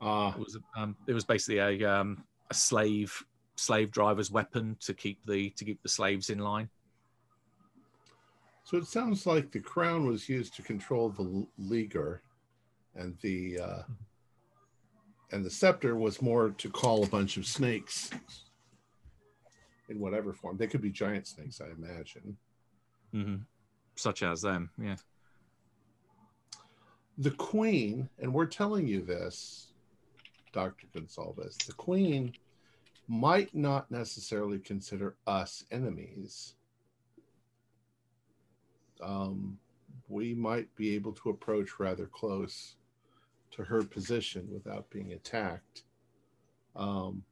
Uh, 0.01 0.33
It 0.35 0.39
was 0.39 0.57
um, 0.75 0.97
it 1.07 1.13
was 1.13 1.23
basically 1.23 1.59
a 1.59 1.89
um, 1.89 2.25
a 2.49 2.53
slave 2.53 3.23
slave 3.55 3.91
driver's 3.91 4.29
weapon 4.29 4.75
to 4.81 4.93
keep 4.93 5.25
the 5.25 5.49
to 5.51 5.63
keep 5.63 5.81
the 5.81 5.87
slaves 5.87 6.29
in 6.29 6.39
line. 6.39 6.69
so 8.65 8.75
it 8.77 8.85
sounds 8.85 9.25
like 9.25 9.51
the 9.51 9.61
crown 9.61 10.05
was 10.05 10.27
used 10.27 10.53
to 10.55 10.61
control 10.61 11.09
the 11.09 11.47
Lloigor, 11.57 12.19
and 12.95 13.17
the 13.21 13.59
uh, 13.61 13.83
and 15.31 15.45
the 15.45 15.49
scepter 15.49 15.95
was 15.95 16.21
more 16.21 16.49
to 16.49 16.69
call 16.69 17.05
a 17.05 17.07
bunch 17.07 17.37
of 17.37 17.45
snakes 17.45 18.09
in 19.87 19.99
whatever 19.99 20.33
form. 20.33 20.57
They 20.57 20.67
could 20.67 20.81
be 20.81 20.91
giant 20.91 21.27
snakes, 21.27 21.61
I 21.61 21.69
imagine. 21.71 22.35
hmm 23.13 23.35
Such 23.95 24.23
as 24.23 24.41
them, 24.41 24.69
yeah. 24.77 24.95
the 27.17 27.31
queen, 27.31 28.09
and 28.19 28.33
we're 28.33 28.45
telling 28.45 28.87
you 28.87 29.01
this, 29.01 29.67
Dr. 30.51 30.87
Gonsalves, 30.93 31.65
the 31.65 31.73
queen 31.73 32.33
might 33.07 33.53
not 33.55 33.89
necessarily 33.91 34.59
consider 34.59 35.15
us 35.27 35.63
enemies. 35.71 36.55
Um, 39.01 39.57
we 40.07 40.33
might 40.33 40.73
be 40.75 40.95
able 40.95 41.13
to 41.13 41.29
approach 41.29 41.79
rather 41.79 42.05
close 42.05 42.75
to 43.51 43.63
her 43.63 43.83
position 43.83 44.47
without 44.51 44.89
being 44.89 45.13
attacked. 45.13 45.83
Um, 46.75 47.23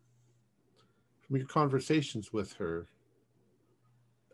from 1.22 1.38
your 1.38 1.48
conversations 1.48 2.32
with 2.32 2.53
her, 2.53 2.88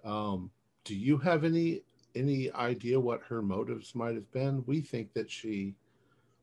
um, 0.03 0.51
do 0.83 0.95
you 0.95 1.17
have 1.17 1.43
any 1.43 1.81
any 2.15 2.51
idea 2.51 2.99
what 2.99 3.21
her 3.23 3.41
motives 3.41 3.95
might 3.95 4.15
have 4.15 4.31
been? 4.31 4.63
We 4.65 4.81
think 4.81 5.13
that 5.13 5.29
she 5.29 5.75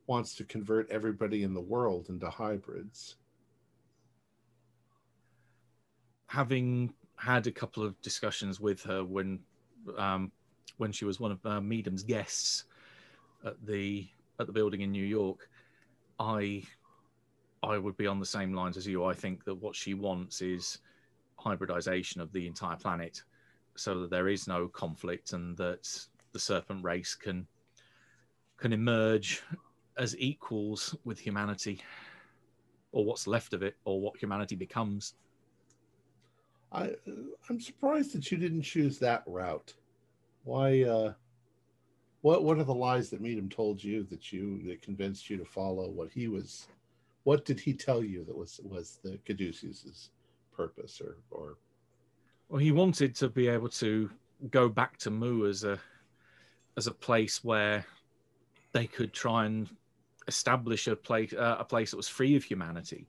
wants 0.06 0.34
to 0.36 0.44
convert 0.44 0.90
everybody 0.90 1.42
in 1.42 1.52
the 1.54 1.60
world 1.60 2.08
into 2.08 2.30
hybrids. 2.30 3.16
having 6.26 6.92
had 7.16 7.46
a 7.46 7.52
couple 7.52 7.82
of 7.82 8.00
discussions 8.02 8.60
with 8.60 8.82
her 8.82 9.04
when 9.04 9.38
um, 9.96 10.30
when 10.76 10.92
she 10.92 11.04
was 11.04 11.20
one 11.20 11.32
of 11.32 11.46
uh, 11.46 11.60
guests 12.06 12.64
at 13.44 13.54
the 13.64 14.06
at 14.38 14.46
the 14.46 14.52
building 14.52 14.82
in 14.82 14.92
New 14.92 15.04
York, 15.04 15.48
I 16.18 16.62
I 17.62 17.78
would 17.78 17.96
be 17.96 18.06
on 18.06 18.20
the 18.20 18.26
same 18.26 18.52
lines 18.52 18.76
as 18.76 18.86
you. 18.86 19.04
I 19.04 19.14
think 19.14 19.44
that 19.44 19.54
what 19.54 19.74
she 19.74 19.94
wants 19.94 20.42
is 20.42 20.78
hybridization 21.38 22.20
of 22.20 22.32
the 22.32 22.46
entire 22.46 22.76
planet, 22.76 23.22
so 23.76 24.00
that 24.00 24.10
there 24.10 24.28
is 24.28 24.48
no 24.48 24.68
conflict 24.68 25.32
and 25.32 25.56
that 25.56 25.88
the 26.32 26.38
serpent 26.38 26.84
race 26.84 27.14
can 27.14 27.46
can 28.56 28.72
emerge 28.72 29.42
as 29.98 30.16
equals 30.18 30.96
with 31.04 31.18
humanity, 31.18 31.80
or 32.92 33.04
what's 33.04 33.26
left 33.26 33.52
of 33.52 33.62
it, 33.62 33.76
or 33.84 34.00
what 34.00 34.16
humanity 34.16 34.56
becomes. 34.56 35.14
I 36.72 36.94
I'm 37.48 37.60
surprised 37.60 38.12
that 38.12 38.30
you 38.30 38.38
didn't 38.38 38.62
choose 38.62 38.98
that 38.98 39.22
route. 39.26 39.74
Why? 40.44 40.82
Uh, 40.82 41.12
what 42.22 42.44
What 42.44 42.58
are 42.58 42.64
the 42.64 42.74
lies 42.74 43.10
that 43.10 43.20
Meadham 43.20 43.48
told 43.48 43.82
you 43.82 44.02
that 44.04 44.32
you 44.32 44.62
that 44.66 44.82
convinced 44.82 45.30
you 45.30 45.36
to 45.36 45.44
follow 45.44 45.88
what 45.88 46.10
he 46.10 46.28
was? 46.28 46.68
What 47.24 47.44
did 47.44 47.60
he 47.60 47.72
tell 47.72 48.02
you 48.02 48.24
that 48.24 48.36
was 48.36 48.60
was 48.62 48.98
the 49.02 49.18
Caduceus's 49.24 50.10
purpose 50.52 51.00
or 51.00 51.18
or 51.30 51.56
Well, 52.48 52.60
he 52.60 52.70
wanted 52.70 53.14
to 53.16 53.28
be 53.28 53.48
able 53.48 53.68
to 53.70 54.10
go 54.50 54.68
back 54.68 54.98
to 54.98 55.10
Mu 55.10 55.48
as 55.48 55.64
a 55.64 55.78
as 56.76 56.86
a 56.86 56.92
place 56.92 57.42
where 57.42 57.84
they 58.72 58.86
could 58.86 59.12
try 59.12 59.46
and 59.46 59.68
establish 60.28 60.86
a 60.86 60.94
place 60.94 61.32
uh, 61.32 61.56
a 61.58 61.64
place 61.64 61.90
that 61.90 61.96
was 61.96 62.08
free 62.08 62.36
of 62.36 62.44
humanity, 62.44 63.08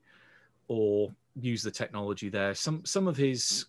or 0.67 1.13
use 1.39 1.61
the 1.61 1.71
technology 1.71 2.29
there. 2.29 2.55
Some 2.55 2.83
some 2.83 3.07
of 3.07 3.15
his 3.15 3.65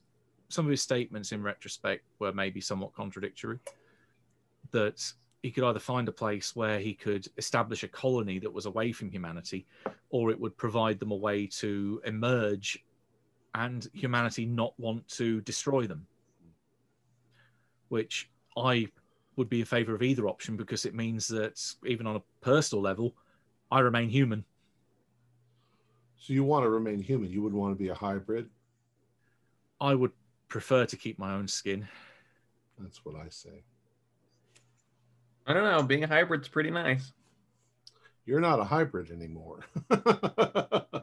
some 0.48 0.64
of 0.64 0.70
his 0.70 0.80
statements 0.80 1.32
in 1.32 1.42
retrospect 1.42 2.04
were 2.18 2.32
maybe 2.32 2.60
somewhat 2.60 2.94
contradictory. 2.94 3.58
That 4.70 5.12
he 5.42 5.50
could 5.50 5.64
either 5.64 5.78
find 5.78 6.08
a 6.08 6.12
place 6.12 6.56
where 6.56 6.80
he 6.80 6.94
could 6.94 7.26
establish 7.36 7.82
a 7.82 7.88
colony 7.88 8.38
that 8.38 8.52
was 8.52 8.66
away 8.66 8.92
from 8.92 9.10
humanity, 9.10 9.66
or 10.10 10.30
it 10.30 10.40
would 10.40 10.56
provide 10.56 10.98
them 10.98 11.10
a 11.10 11.16
way 11.16 11.46
to 11.46 12.00
emerge 12.06 12.82
and 13.58 13.88
humanity 13.92 14.46
not 14.46 14.72
want 14.78 15.06
to 15.08 15.40
destroy 15.40 15.86
them. 15.86 16.06
Which 17.88 18.30
I 18.56 18.86
would 19.36 19.48
be 19.48 19.60
in 19.60 19.66
favor 19.66 19.94
of 19.94 20.02
either 20.02 20.28
option 20.28 20.56
because 20.56 20.84
it 20.84 20.94
means 20.94 21.26
that 21.28 21.60
even 21.84 22.06
on 22.06 22.16
a 22.16 22.22
personal 22.40 22.82
level, 22.82 23.14
I 23.70 23.80
remain 23.80 24.08
human. 24.08 24.44
so 26.18 26.32
you 26.32 26.44
want 26.44 26.64
to 26.64 26.70
remain 26.70 27.00
human? 27.00 27.30
You 27.30 27.42
would 27.42 27.52
want 27.52 27.76
to 27.76 27.82
be 27.82 27.88
a 27.88 27.94
hybrid. 27.94 28.48
I 29.80 29.94
would 29.94 30.12
prefer 30.48 30.86
to 30.86 30.96
keep 30.96 31.18
my 31.18 31.34
own 31.34 31.48
skin. 31.48 31.88
That's 32.78 33.04
what 33.04 33.16
I 33.16 33.28
say. 33.28 33.62
I 35.46 35.52
don't 35.52 35.64
know. 35.64 35.82
Being 35.82 36.04
a 36.04 36.08
hybrid's 36.08 36.48
pretty 36.48 36.70
nice. 36.70 37.12
You're 38.24 38.40
not 38.40 38.60
a 38.60 38.64
hybrid 38.64 39.10
anymore. 39.10 39.64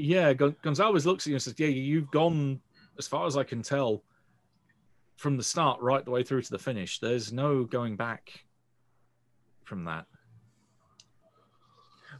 Yeah, 0.00 0.32
Gon- 0.32 0.56
Gonzalez 0.62 1.06
looks 1.06 1.24
at 1.26 1.30
you 1.30 1.34
and 1.34 1.42
says, 1.42 1.54
"Yeah, 1.58 1.68
you've 1.68 2.10
gone 2.10 2.60
as 2.98 3.06
far 3.06 3.26
as 3.26 3.36
I 3.36 3.44
can 3.44 3.62
tell 3.62 4.02
from 5.16 5.36
the 5.36 5.42
start 5.42 5.80
right 5.80 6.04
the 6.04 6.10
way 6.10 6.22
through 6.22 6.42
to 6.42 6.50
the 6.50 6.58
finish. 6.58 6.98
There's 6.98 7.32
no 7.32 7.64
going 7.64 7.96
back 7.96 8.44
from 9.64 9.84
that." 9.84 10.06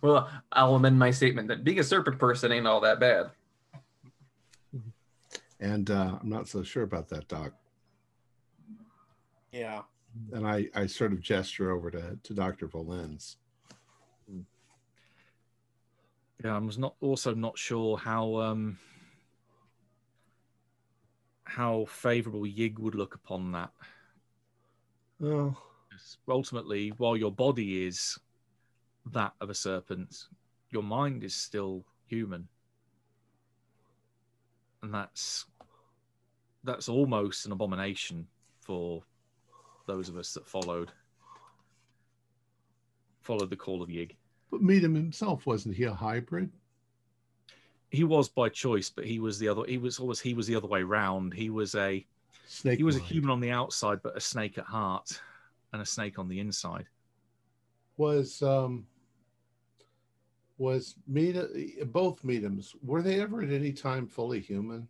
Well, 0.03 0.31
I'll 0.53 0.75
amend 0.77 0.99
my 0.99 1.11
statement 1.11 1.49
that 1.49 1.65
being 1.65 1.79
a 1.79 1.85
serpent 1.85 2.19
person 2.19 2.53
ain't 2.53 2.67
all 2.67 2.81
that 2.81 3.01
bad. 3.01 3.31
and 5.61 5.91
uh, 5.91 6.19
I'm 6.21 6.29
not 6.29 6.49
so 6.49 6.63
sure 6.63 6.85
about 6.85 7.09
that, 7.11 7.29
Doc. 7.29 7.53
Yeah. 9.53 9.83
And 10.33 10.47
I, 10.47 10.69
I 10.75 10.87
sort 10.87 11.13
of 11.13 11.21
gesture 11.21 11.71
over 11.71 11.91
to, 11.91 12.19
to 12.23 12.35
Dr. 12.35 12.67
Valens. 12.67 13.37
Yeah, 16.43 16.57
I 16.57 16.59
was 16.59 16.79
not 16.79 16.95
also 17.01 17.35
not 17.35 17.59
sure 17.59 17.99
how 17.99 18.37
um 18.37 18.79
how 21.45 21.85
favourable 21.87 22.43
Yig 22.43 22.79
would 22.79 22.95
look 22.95 23.15
upon 23.15 23.53
that. 23.53 23.71
Oh, 25.23 25.57
Ultimately, 26.29 26.91
while 26.97 27.17
your 27.17 27.33
body 27.33 27.85
is 27.87 28.19
that 29.13 29.33
of 29.41 29.51
a 29.51 29.55
serpent, 29.55 30.17
your 30.71 30.83
mind 30.83 31.25
is 31.25 31.35
still 31.35 31.85
human, 32.07 32.49
and 34.83 34.95
that's 34.95 35.45
that's 36.65 36.89
almost 36.89 37.45
an 37.45 37.53
abomination 37.53 38.27
for 38.61 39.03
those 39.87 40.09
of 40.09 40.17
us 40.17 40.33
that 40.35 40.47
followed 40.47 40.93
followed 43.21 43.51
the 43.51 43.57
call 43.57 43.83
of 43.83 43.91
Yig. 43.91 44.13
But 44.51 44.63
Meadham 44.63 44.95
himself 44.95 45.47
wasn't 45.47 45.77
he 45.77 45.85
a 45.85 45.93
hybrid? 45.93 46.51
He 47.91 48.05
was 48.05 48.29
by 48.29 48.49
choice, 48.49 48.89
but 48.89 49.05
he 49.05 49.19
was 49.19 49.39
the 49.39 49.49
other. 49.49 49.65
He 49.67 49.79
was 49.79 49.99
always 49.99 50.21
he 50.21 50.35
was 50.35 50.47
the 50.47 50.57
other 50.57 50.69
way 50.69 50.83
round. 50.83 51.35
He 51.35 51.51
was 51.51 51.75
a 51.75 52.07
Snake. 52.47 52.79
he 52.79 52.85
was 52.85 52.97
a 52.97 53.01
human 53.01 53.31
on 53.31 53.41
the 53.41 53.51
outside, 53.51 54.01
but 54.03 54.17
a 54.17 54.21
snake 54.21 54.59
at 54.59 54.65
heart, 54.65 55.21
and 55.73 55.83
a 55.83 55.87
snake 55.87 56.19
on 56.19 56.29
the 56.29 56.41
inside. 56.41 56.87
Was 57.97 58.43
um 58.43 58.87
was 60.59 60.95
Meadham 61.09 61.49
both 61.87 62.23
Meadhams 62.23 62.75
were 62.83 63.03
they 63.03 63.21
ever 63.21 63.43
at 63.43 63.51
any 63.51 63.73
time 63.73 64.07
fully 64.07 64.41
human? 64.41 64.87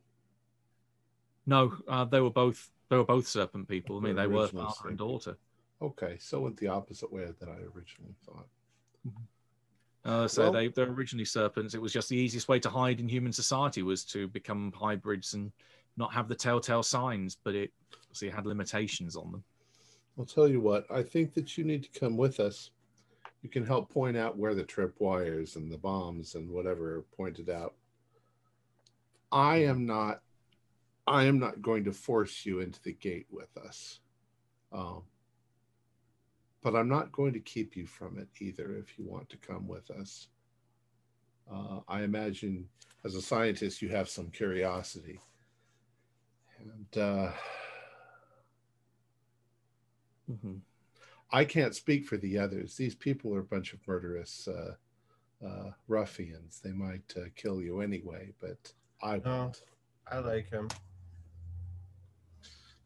No, 1.47 1.73
uh, 1.89 2.05
they 2.05 2.21
were 2.21 2.31
both 2.31 2.71
they 2.89 2.97
were 2.97 3.05
both 3.05 3.27
serpent 3.27 3.69
people. 3.69 3.97
I 3.97 4.01
mean, 4.01 4.17
They're 4.17 4.29
were 4.29 4.49
father 4.49 4.89
and 4.89 4.99
daughter. 4.99 5.37
Okay, 5.81 6.17
so 6.19 6.41
went 6.41 6.59
the 6.59 6.69
opposite 6.69 7.11
way 7.11 7.25
that 7.25 7.49
I 7.49 7.57
originally 7.75 8.15
thought. 8.27 8.47
Uh, 10.05 10.27
so 10.27 10.45
Well- 10.45 10.53
they 10.53 10.69
they're 10.69 10.89
originally 10.89 11.25
serpents. 11.25 11.75
It 11.75 11.83
was 11.83 11.93
just 11.93 12.09
the 12.09 12.17
easiest 12.17 12.49
way 12.49 12.59
to 12.61 12.71
hide 12.71 13.01
in 13.01 13.09
human 13.09 13.33
society 13.33 13.83
was 13.83 14.05
to 14.07 14.29
become 14.29 14.73
hybrids 14.73 15.35
and 15.35 15.53
not 15.97 16.13
have 16.15 16.29
the 16.29 16.35
telltale 16.35 16.83
signs. 16.83 17.37
But 17.37 17.55
it 17.55 17.73
obviously 18.05 18.31
had 18.31 18.47
limitations 18.47 19.17
on 19.17 19.31
them. 19.33 19.45
I'll 20.19 20.25
tell 20.25 20.49
you 20.49 20.61
what, 20.61 20.91
I 20.91 21.03
think 21.03 21.35
that 21.35 21.57
you 21.57 21.65
need 21.65 21.85
to 21.85 22.01
come 22.01 22.17
with 22.17 22.41
us. 22.41 22.71
You 23.43 23.49
can 23.49 23.65
help 23.65 23.89
point 23.89 24.17
out 24.17 24.37
where 24.37 24.55
the 24.55 24.65
trip 24.65 24.95
wires 24.99 25.57
and 25.57 25.71
the 25.71 25.79
bombs 25.79 26.35
and 26.35 26.51
whatever 26.51 26.97
are 26.97 27.03
pointed 27.17 27.49
out. 27.49 27.75
I 29.33 29.59
am 29.59 29.87
not 29.87 30.23
I 31.07 31.25
am 31.25 31.39
not 31.39 31.61
going 31.63 31.85
to 31.85 31.93
force 31.93 32.47
you 32.47 32.61
into 32.61 32.81
the 32.83 32.93
gate 32.93 33.27
with 33.31 33.57
us. 33.57 34.01
Um, 34.73 35.03
but 36.63 36.75
I'm 36.77 36.89
not 36.89 37.13
going 37.13 37.33
to 37.33 37.41
keep 37.41 37.77
you 37.77 37.87
from 37.87 38.19
it 38.19 38.29
either 38.41 38.75
if 38.77 38.99
you 38.99 39.05
want 39.05 39.29
to 39.31 39.37
come 39.37 39.67
with 39.67 39.91
us. 39.91 40.29
Uh, 41.51 41.81
I 41.89 42.03
imagine 42.03 42.69
as 43.05 43.15
a 43.15 43.23
scientist, 43.23 43.83
you 43.83 43.89
have 43.89 44.09
some 44.09 44.31
curiosity. 44.31 45.21
And 46.59 47.03
uh, 47.03 47.33
Mhm. 50.31 50.61
I 51.33 51.45
can't 51.45 51.75
speak 51.75 52.07
for 52.07 52.17
the 52.17 52.39
others. 52.39 52.77
These 52.77 52.95
people 52.95 53.35
are 53.35 53.41
a 53.41 53.45
bunch 53.45 53.73
of 53.73 53.87
murderous 53.87 54.47
uh, 54.49 54.75
uh, 55.45 55.71
ruffians. 55.89 56.61
They 56.61 56.73
might 56.73 57.13
uh, 57.17 57.27
kill 57.37 57.63
you 57.63 57.81
anyway, 57.81 58.33
but 58.41 58.73
I 59.03 59.17
No. 59.19 59.23
won't. 59.25 59.63
I 60.07 60.19
like 60.19 60.51
him. 60.51 60.69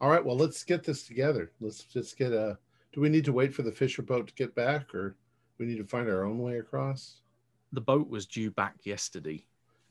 All 0.00 0.10
right, 0.10 0.24
well, 0.24 0.36
let's 0.36 0.62
get 0.64 0.84
this 0.84 1.06
together. 1.06 1.50
Let's 1.60 1.84
just 1.84 2.16
get 2.16 2.32
a. 2.32 2.58
Do 2.94 3.00
we 3.00 3.08
need 3.08 3.24
to 3.24 3.32
wait 3.32 3.52
for 3.52 3.62
the 3.62 3.72
Fisher 3.72 4.02
boat 4.02 4.28
to 4.28 4.34
get 4.34 4.54
back, 4.54 4.94
or 4.94 5.16
we 5.58 5.66
need 5.66 5.78
to 5.78 5.84
find 5.84 6.08
our 6.08 6.24
own 6.24 6.38
way 6.38 6.58
across? 6.58 7.16
The 7.72 7.80
boat 7.80 8.08
was 8.08 8.24
due 8.24 8.52
back 8.52 8.76
yesterday. 8.84 9.44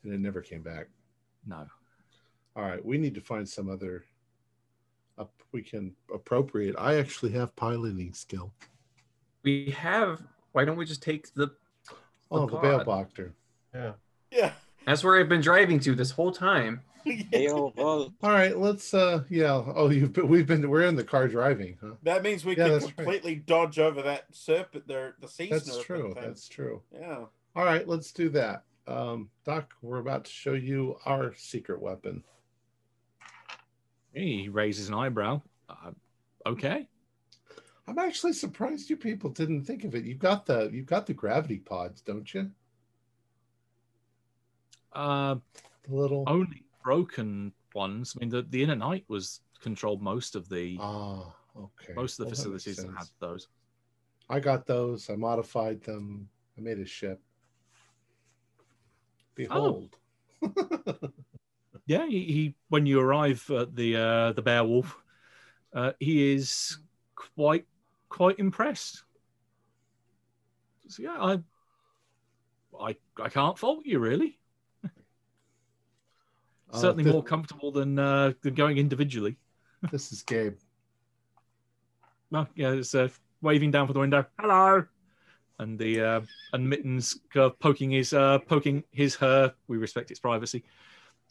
And 0.04 0.14
it 0.14 0.22
never 0.22 0.40
came 0.40 0.62
back. 0.62 0.88
No. 1.46 1.68
All 2.56 2.64
right, 2.64 2.84
we 2.84 2.98
need 2.98 3.14
to 3.16 3.22
find 3.22 3.48
some 3.48 3.70
other. 3.70 4.06
Up, 5.18 5.34
we 5.52 5.62
can 5.62 5.94
appropriate. 6.14 6.76
I 6.80 6.96
actually 6.96 7.34
have 7.34 7.54
piloting 7.58 8.14
skill. 8.14 8.54
We 9.44 9.76
have. 9.78 10.24
Why 10.54 10.64
don't 10.64 10.78
we 10.78 10.86
just 10.86 11.04
take 11.04 11.34
the? 11.34 11.52
Oh, 12.32 12.46
the 12.46 12.54
pod. 12.54 12.62
bail 12.62 12.84
doctor. 12.86 13.34
Yeah. 13.76 13.92
Yeah. 14.32 14.52
That's 14.86 15.04
where 15.04 15.20
I've 15.20 15.30
been 15.30 15.42
driving 15.42 15.80
to 15.82 15.94
this 15.94 16.12
whole 16.12 16.32
time. 16.32 16.82
Ayo, 17.34 17.74
All 17.78 18.14
right, 18.32 18.58
let's. 18.58 18.94
uh 18.94 19.24
Yeah. 19.30 19.64
Oh, 19.76 19.90
you've 19.90 20.14
been. 20.14 20.28
We've 20.28 20.48
been. 20.48 20.70
We're 20.70 20.84
in 20.86 20.96
the 20.96 21.04
car 21.04 21.28
driving, 21.28 21.78
huh? 21.82 21.96
That 22.04 22.24
means 22.24 22.46
we 22.46 22.56
Yeah, 22.56 22.66
can 22.66 22.72
that's 22.74 22.86
right. 22.86 22.96
completely 22.96 23.36
dodge 23.36 23.80
over 23.80 24.02
that 24.04 24.26
serpent 24.32 24.88
there, 24.88 25.16
the 25.20 25.28
sea 25.28 25.50
That's 25.50 25.78
true. 25.84 26.14
thing. 26.14 26.24
That's 26.24 26.48
true. 26.48 26.82
Yeah. 26.92 27.26
All 27.56 27.66
right, 27.66 27.88
let's 27.88 28.12
do 28.12 28.30
that. 28.30 28.64
Um, 28.88 29.30
Doc, 29.46 29.74
we're 29.82 30.00
about 30.00 30.26
to 30.26 30.32
show 30.32 30.54
you 30.54 30.98
our 31.06 31.34
secret 31.38 31.82
weapon. 31.82 32.24
He 34.14 34.50
raises 34.50 34.88
an 34.90 34.96
eyebrow. 34.96 35.42
Uh, 35.70 35.92
okay. 36.46 36.88
I'm 37.88 38.00
actually 38.00 38.34
surprised 38.34 38.90
you 38.90 38.96
people 38.98 39.30
didn't 39.30 39.64
think 39.66 39.84
of 39.84 39.94
it. 39.96 40.06
You've 40.06 40.20
got 40.20 40.46
the 40.46 40.70
you've 40.72 40.86
got 40.86 41.06
the 41.06 41.14
gravity 41.14 41.58
pods, 41.60 42.02
don't 42.02 42.32
you? 42.34 42.50
Uh, 44.94 45.36
The 45.88 45.96
little 45.96 46.24
only 46.28 46.63
broken 46.84 47.52
ones. 47.74 48.14
I 48.16 48.20
mean, 48.20 48.30
the, 48.30 48.44
the 48.44 48.64
inner 48.64 48.76
night 48.76 49.06
was 49.08 49.42
controlled 49.62 50.02
most 50.02 50.36
of 50.36 50.50
the 50.50 50.78
ah, 50.80 51.34
okay. 51.58 51.94
most 51.96 52.14
of 52.14 52.18
the 52.18 52.26
Well, 52.26 52.36
facilities 52.36 52.78
that 52.78 52.92
had 52.98 53.08
those. 53.20 53.48
I 54.30 54.40
got 54.40 54.66
those. 54.66 55.10
I 55.10 55.16
modified 55.16 55.82
them. 55.84 56.30
I 56.58 56.62
made 56.62 56.80
a 56.80 56.86
ship. 56.86 57.22
Behold. 59.36 59.96
Yeah, 61.86 62.08
he, 62.08 62.24
he 62.24 62.56
when 62.70 62.86
you 62.86 63.00
arrive 63.00 63.50
at 63.52 63.76
the 63.76 63.98
uh, 63.98 64.32
the 64.34 64.42
Beowulf, 64.42 64.98
uh, 65.74 65.92
he 66.00 66.34
is 66.34 66.78
quite 67.16 67.66
quite 68.10 68.40
impressed. 68.40 69.04
So 70.88 71.04
yeah, 71.04 71.18
I 71.20 71.40
I 72.80 72.96
I 73.22 73.30
can't 73.30 73.58
fault 73.58 73.86
you 73.86 74.00
really. 74.00 74.40
Uh, 76.74 76.78
Certainly 76.78 77.12
more 77.12 77.24
comfortable 77.24 77.72
than 77.72 78.00
uh, 78.00 78.34
than 78.42 78.56
going 78.56 78.78
individually. 78.78 79.38
This 79.92 80.14
is 80.14 80.22
Gabe. 80.24 80.56
Well, 82.32 82.48
yeah, 82.56 82.72
it's 82.72 82.96
uh, 82.96 83.10
waving 83.42 83.72
down 83.72 83.86
for 83.86 83.92
the 83.92 84.00
window. 84.00 84.26
Hello. 84.40 84.86
And 85.60 85.78
the 85.78 86.02
uh, 86.02 86.22
and 86.54 86.70
mittens 86.70 87.20
uh, 87.36 87.50
poking 87.50 87.92
his 87.92 88.14
uh, 88.14 88.40
poking 88.40 88.86
his 88.92 89.14
her. 89.16 89.54
We 89.68 89.78
respect 89.78 90.10
its 90.10 90.22
privacy. 90.22 90.64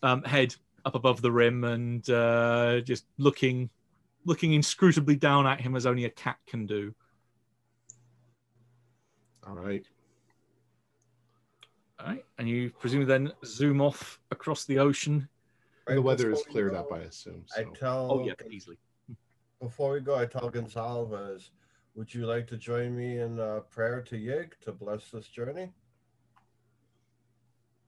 Um, 0.02 0.22
head 0.22 0.54
up 0.84 0.94
above 0.94 1.22
the 1.22 1.32
rim 1.32 1.64
and 1.64 2.08
uh, 2.10 2.80
just 2.82 3.06
looking 3.16 3.70
looking 4.26 4.52
inscrutably 4.52 5.18
down 5.18 5.46
at 5.46 5.60
him 5.60 5.74
as 5.74 5.86
only 5.86 6.04
a 6.04 6.10
cat 6.10 6.36
can 6.46 6.66
do. 6.66 6.94
All 9.46 9.54
right. 9.54 9.84
All 11.98 12.06
right, 12.06 12.24
and 12.38 12.48
you 12.48 12.70
presumably 12.70 13.06
then 13.06 13.32
zoom 13.44 13.80
off 13.80 14.20
across 14.30 14.64
the 14.64 14.78
ocean. 14.78 15.28
Right 15.88 15.94
the 15.96 16.02
weather 16.02 16.30
before 16.30 16.40
is 16.40 16.46
we 16.46 16.52
cleared 16.52 16.72
go, 16.72 16.78
up, 16.78 16.92
I 16.92 16.98
assume. 17.00 17.44
I 17.56 17.64
tell 17.64 18.08
Oh 18.10 18.26
yeah, 18.26 18.34
easily. 18.50 18.78
before 19.60 19.92
we 19.92 20.00
go, 20.00 20.16
I 20.16 20.26
tell 20.26 20.50
Gonsalves, 20.50 21.50
would 21.94 22.14
you 22.14 22.26
like 22.26 22.46
to 22.48 22.56
join 22.56 22.96
me 22.96 23.18
in 23.18 23.40
uh, 23.40 23.60
prayer 23.70 24.00
to 24.02 24.16
Yig 24.16 24.52
to 24.62 24.72
bless 24.72 25.10
this 25.10 25.26
journey? 25.26 25.70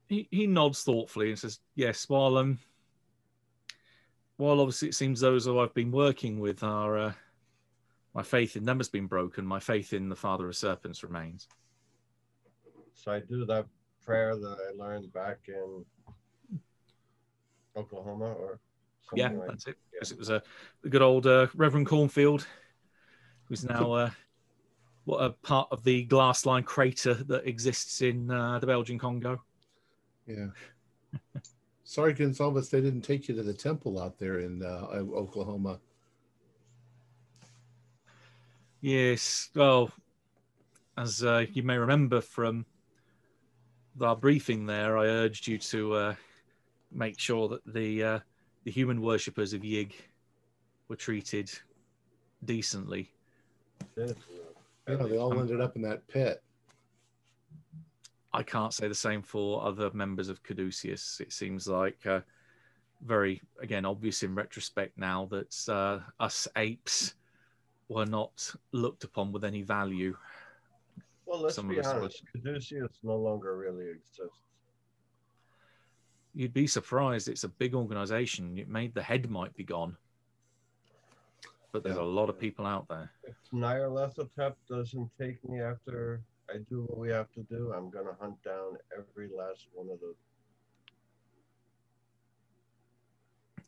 He 0.09 0.29
he 0.31 0.47
nods 0.47 0.83
thoughtfully 0.83 1.31
and 1.31 1.39
says, 1.39 1.61
"Yes." 1.77 2.09
While 2.09 2.37
um, 2.37 2.59
while 4.37 4.61
obviously 4.61 4.89
it 4.89 4.95
seems 4.95 5.21
those 5.21 5.45
who 5.45 5.61
I've 5.61 5.75
been 5.75 5.93
working 5.93 6.41
with 6.41 6.63
are 6.63 6.99
uh, 6.99 7.13
my 8.15 8.23
faith 8.23 8.57
in 8.57 8.65
them 8.65 8.79
has 8.79 8.89
been 8.89 9.07
broken. 9.07 9.47
My 9.47 9.61
faith 9.61 9.93
in 9.93 10.09
the 10.09 10.17
Father 10.17 10.49
of 10.49 10.57
Serpents 10.57 11.03
remains. 11.03 11.49
So 12.95 13.13
I 13.13 13.21
do 13.21 13.45
that 13.47 13.67
prayer 14.05 14.37
that 14.37 14.57
I 14.69 14.77
learned 14.77 15.13
back 15.13 15.39
in 15.49 15.85
Oklahoma 17.77 18.33
or 18.33 18.61
Yeah, 19.15 19.31
like 19.31 19.49
that's 19.49 19.67
it. 19.67 19.77
Because 19.93 20.13
it 20.13 20.19
was 20.19 20.31
a, 20.31 20.43
a 20.85 20.89
good 20.89 21.03
old 21.03 21.27
uh, 21.27 21.49
Reverend 21.55 21.87
Cornfield, 21.87 22.47
who's 23.45 23.65
now 23.65 23.93
uh, 23.93 24.11
what 25.05 25.19
a 25.19 25.31
part 25.31 25.69
of 25.71 25.85
the 25.85 26.05
glass 26.05 26.47
line 26.47 26.63
crater 26.63 27.15
that 27.15 27.47
exists 27.47 28.01
in 28.01 28.31
uh, 28.31 28.59
the 28.59 28.67
Belgian 28.67 28.99
Congo. 28.99 29.43
Yeah. 30.27 30.47
Sorry, 31.85 32.15
Gonsalves, 32.15 32.71
they 32.71 32.81
didn't 32.81 33.03
take 33.03 33.29
you 33.29 33.35
to 33.37 33.43
the 33.43 33.53
temple 33.53 34.01
out 34.01 34.19
there 34.19 34.41
in 34.41 34.63
uh, 34.63 34.87
Oklahoma. 35.15 35.79
Yes, 38.81 39.51
well, 39.55 39.91
as 40.97 41.23
uh, 41.23 41.47
you 41.53 41.63
may 41.63 41.77
remember 41.77 42.21
from 42.21 42.67
our 44.01 44.17
briefing 44.17 44.67
there, 44.67 44.99
I 44.99 45.07
urged 45.07 45.47
you 45.47 45.59
to 45.59 45.95
uh, 45.95 46.15
make 46.95 47.19
sure 47.19 47.49
that 47.49 47.61
the 47.67 48.03
uh, 48.03 48.19
the 48.65 48.71
human 48.71 49.01
worshippers 49.01 49.53
of 49.53 49.63
Yig 49.63 49.93
were 50.89 50.97
treated 50.97 51.51
decently. 52.45 53.11
that. 53.97 54.17
Yeah, 54.89 54.97
they 54.97 55.17
all 55.17 55.39
ended 55.39 55.61
up 55.61 55.77
in 55.77 55.83
that 55.83 56.07
pit. 56.09 56.43
I 58.33 58.43
can't 58.43 58.75
say 58.75 58.89
the 58.89 58.95
same 58.95 59.23
for 59.23 59.65
other 59.65 59.91
members 59.93 60.29
of 60.29 60.43
Caduceus. 60.43 61.21
It 61.21 61.33
seems 61.33 61.69
like 61.69 62.05
uh, 62.05 62.21
very, 63.01 63.41
again, 63.61 63.85
obvious 63.85 64.23
in 64.23 64.35
retrospect 64.35 64.99
now 64.99 65.27
that 65.31 65.69
uh, 65.69 66.01
us 66.19 66.49
apes 66.57 67.15
were 67.89 68.07
not 68.07 68.53
looked 68.73 69.05
upon 69.05 69.31
with 69.31 69.45
any 69.45 69.63
value. 69.63 70.17
Well, 71.27 71.43
let's 71.43 71.55
Some 71.55 71.69
be 71.69 71.81
honest. 71.81 72.23
Caduceus 72.33 72.99
no 73.03 73.17
longer 73.17 73.57
really 73.57 73.89
exists. 73.89 74.41
You'd 76.35 76.53
be 76.53 76.67
surprised. 76.67 77.29
It's 77.29 77.45
a 77.45 77.49
big 77.49 77.75
organization. 77.75 78.59
It 78.59 78.69
made 78.69 78.93
the 78.95 79.03
head 79.03 79.31
might 79.31 79.55
be 79.55 79.63
gone, 79.63 79.97
but 81.71 81.85
there's 81.85 81.97
Yeah. 81.97 82.03
a 82.03 82.17
lot 82.19 82.29
of 82.29 82.39
people 82.39 82.67
out 82.67 82.89
there. 82.89 83.13
If 83.23 83.37
Nyarlathotep 83.53 84.57
doesn't 84.69 85.11
take 85.17 85.43
me 85.49 85.61
after 85.61 86.25
I 86.49 86.59
do 86.59 86.83
what 86.83 86.99
we 86.99 87.09
have 87.11 87.31
to 87.33 87.43
do, 87.45 87.73
I'm 87.73 87.89
gonna 87.89 88.15
hunt 88.21 88.43
down 88.43 88.77
every 88.97 89.29
last 89.29 89.69
one 89.73 89.89
of 89.91 90.01
the. 90.01 90.15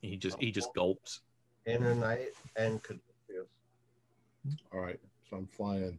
He 0.01 0.17
just 0.17 0.39
he 0.41 0.51
just 0.51 0.69
oh. 0.71 0.73
gulps. 0.75 1.23
Inner 1.67 1.95
Night 1.95 2.33
and 2.57 2.83
Caduceus. 2.83 3.49
All 4.73 4.81
right. 4.81 5.01
So 5.29 5.37
I'm 5.37 5.47
flying. 5.47 5.99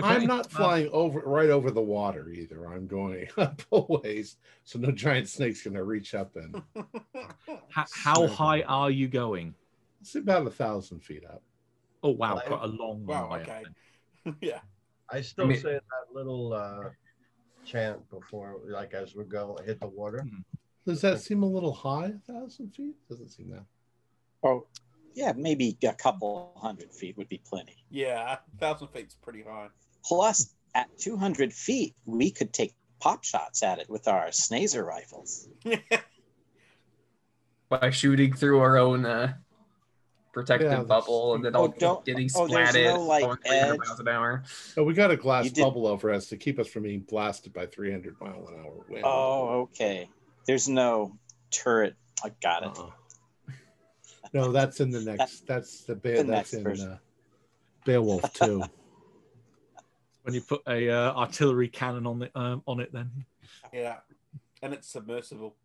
Okay, 0.00 0.08
I'm 0.08 0.24
not 0.26 0.46
uh, 0.46 0.48
flying 0.48 0.88
over 0.92 1.20
right 1.20 1.50
over 1.50 1.70
the 1.70 1.82
water 1.82 2.30
either. 2.30 2.66
I'm 2.66 2.86
going 2.86 3.28
up 3.36 3.60
a 3.72 3.80
ways, 3.80 4.36
so 4.64 4.78
no 4.78 4.90
giant 4.90 5.28
snake's 5.28 5.62
gonna 5.62 5.84
reach 5.84 6.14
up 6.14 6.34
and 6.36 6.62
How, 7.68 7.84
how 7.94 8.26
high 8.26 8.62
are 8.62 8.90
you 8.90 9.08
going? 9.08 9.54
it's 10.00 10.14
about 10.16 10.46
a 10.46 10.50
thousand 10.50 11.00
feet 11.00 11.24
up. 11.24 11.42
Oh 12.02 12.10
wow, 12.10 12.34
Well, 12.34 12.42
quite 12.46 12.62
a 12.62 12.66
long 12.66 13.04
Wow, 13.06 13.30
way. 13.32 13.40
okay. 13.42 13.62
yeah. 14.40 14.60
I 15.10 15.20
still 15.20 15.46
mean- 15.46 15.60
say 15.60 15.72
that 15.74 16.14
little 16.14 16.52
uh, 16.54 16.88
chant 17.64 18.08
before, 18.10 18.56
like 18.66 18.94
as 18.94 19.14
we 19.14 19.24
go 19.24 19.58
hit 19.64 19.78
the 19.78 19.86
water. 19.88 20.26
Does 20.86 21.00
that 21.02 21.20
seem 21.20 21.42
a 21.44 21.46
little 21.46 21.72
high? 21.72 22.06
A 22.06 22.32
thousand 22.32 22.70
feet? 22.74 22.96
Doesn't 23.08 23.28
seem 23.28 23.50
that. 23.50 23.64
oh, 24.42 24.66
yeah, 25.14 25.32
maybe 25.36 25.76
a 25.84 25.92
couple 25.92 26.52
hundred 26.56 26.92
feet 26.92 27.16
would 27.16 27.28
be 27.28 27.40
plenty. 27.44 27.84
Yeah. 27.90 28.36
A 28.54 28.58
thousand 28.58 28.88
feet's 28.88 29.14
pretty 29.14 29.42
high. 29.42 29.68
Plus, 30.04 30.54
at 30.74 30.88
200 30.98 31.52
feet, 31.52 31.94
we 32.06 32.30
could 32.30 32.52
take 32.52 32.74
pop 33.00 33.24
shots 33.24 33.62
at 33.62 33.78
it 33.78 33.90
with 33.90 34.08
our 34.08 34.28
Snazer 34.28 34.84
rifles. 34.84 35.48
by 37.68 37.90
shooting 37.90 38.32
through 38.32 38.60
our 38.60 38.76
own 38.76 39.06
uh, 39.06 39.32
protective 40.32 40.70
Yeah, 40.70 40.82
bubble 40.82 41.34
and 41.34 41.44
then 41.44 41.54
Oh, 41.56 41.60
all 41.62 41.68
don't- 41.68 42.04
getting 42.04 42.28
oh, 42.34 42.46
splatted 42.46 42.84
no, 42.94 43.02
like, 43.02 43.24
going 43.24 43.36
300 43.46 43.72
edge. 43.72 43.78
miles 43.78 44.00
an 44.00 44.08
hour. 44.08 44.42
Oh, 44.76 44.82
we 44.82 44.94
got 44.94 45.10
a 45.10 45.16
glass 45.16 45.44
You 45.46 45.50
did- 45.50 45.62
bubble 45.62 45.86
over 45.86 46.12
us 46.12 46.26
to 46.28 46.36
keep 46.36 46.58
us 46.58 46.68
from 46.68 46.82
being 46.84 47.00
blasted 47.00 47.52
by 47.52 47.66
300 47.66 48.20
mile 48.20 48.46
an 48.48 48.54
hour 48.64 48.84
wind. 48.88 49.04
Oh, 49.06 49.62
okay. 49.62 50.08
There's 50.46 50.68
no 50.68 51.16
turret. 51.50 51.94
I 52.24 52.30
got 52.42 52.62
it. 52.64 52.78
Uh-uh. 52.78 52.90
No, 54.32 54.50
that's 54.50 54.80
in 54.80 54.90
the 54.90 55.00
next. 55.00 55.46
That's 55.46 55.82
the 55.84 55.94
bear. 55.94 56.22
The 56.22 56.24
That's 56.24 56.54
in 56.54 56.64
version. 56.64 56.92
uh, 56.92 56.98
Beowulf 57.84 58.32
too. 58.32 58.62
When 60.22 60.34
you 60.34 60.40
put 60.40 60.62
a 60.68 60.88
uh, 60.88 61.12
artillery 61.14 61.66
cannon 61.66 62.06
on 62.06 62.22
it 62.22 62.30
um, 62.36 62.62
on 62.68 62.78
it, 62.78 62.92
then 62.92 63.10
Yeah, 63.72 63.96
and 64.62 64.72
it's 64.72 64.86
submersible. 64.86 65.56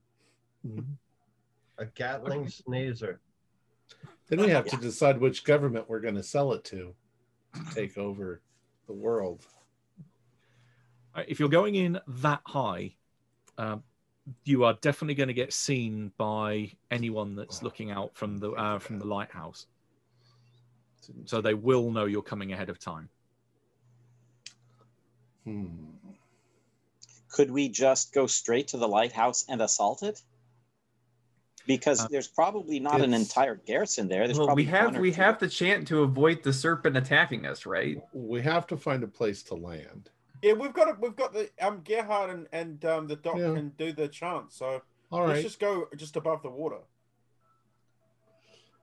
A 1.78 1.86
Gatling 1.86 2.48
Snazer. 2.48 3.20
then 4.28 4.42
we 4.42 4.50
have 4.50 4.66
to 4.66 4.78
decide 4.78 5.20
which 5.20 5.44
government 5.44 5.88
we're 5.88 6.00
going 6.00 6.16
to 6.16 6.24
sell 6.24 6.54
it 6.54 6.64
to 6.66 6.96
to 7.54 7.76
take 7.76 8.00
over 8.00 8.42
the 8.88 8.94
world. 8.94 9.46
If 11.28 11.40
you're 11.40 11.50
going 11.50 11.76
in 11.76 12.00
that 12.08 12.42
high, 12.44 12.96
um, 13.60 13.84
you 14.44 14.64
are 14.64 14.74
definitely 14.82 15.16
going 15.16 15.28
to 15.28 15.34
get 15.34 15.54
seen 15.54 16.12
by 16.18 16.72
anyone 16.92 17.36
that's 17.36 17.64
looking 17.64 17.92
out 17.92 18.16
from 18.16 18.38
the 18.38 18.52
uh, 18.52 18.80
from 18.80 19.00
the 19.00 19.06
lighthouse. 19.06 19.68
So 21.26 21.40
they 21.42 21.54
will 21.54 21.92
know 21.92 22.06
you're 22.06 22.22
coming 22.22 22.52
ahead 22.52 22.70
of 22.70 22.80
time. 22.80 23.10
Hmm. 25.46 25.68
Could 27.30 27.52
we 27.52 27.70
just 27.70 28.14
go 28.14 28.28
straight 28.28 28.68
to 28.70 28.78
the 28.78 28.88
lighthouse 28.88 29.46
and 29.48 29.62
assault 29.62 30.04
it? 30.04 30.22
Because 31.66 32.02
Uh, 32.02 32.08
there's 32.10 32.28
probably 32.28 32.80
not 32.80 33.02
an 33.02 33.14
entire 33.14 33.56
garrison 33.56 34.08
there. 34.08 34.26
There's 34.26 34.38
Well, 34.38 34.48
probably 34.48 34.66
we 34.66 34.72
have 34.72 34.98
we 34.98 35.12
two. 35.12 35.22
have 35.22 35.40
the 35.40 35.48
chant 35.48 35.88
to 35.90 36.02
avoid 36.04 36.44
the 36.44 36.52
serpent 36.54 36.98
attacking 36.98 37.46
us, 37.46 37.66
right? 37.66 38.02
We 38.14 38.42
have 38.42 38.68
to 38.68 38.78
find 38.78 39.04
a 39.04 39.08
place 39.08 39.44
to 39.44 39.56
land. 39.56 40.10
Yeah, 40.42 40.54
we've 40.54 40.74
got 40.74 40.88
it. 40.88 40.96
We've 41.00 41.16
got 41.16 41.34
the 41.34 41.50
um 41.62 41.82
Gerhard 41.84 42.30
and 42.30 42.48
and 42.52 42.84
um 42.86 43.08
the 43.08 43.16
doc 43.16 43.38
Yeah. 43.38 43.54
can 43.54 43.70
do 43.78 43.92
the 43.94 44.08
chant. 44.08 44.52
So 44.54 44.82
All 45.12 45.26
let's 45.26 45.42
just 45.42 45.60
go 45.60 45.88
just 45.96 46.16
above 46.16 46.44
the 46.44 46.50
water. 46.50 46.80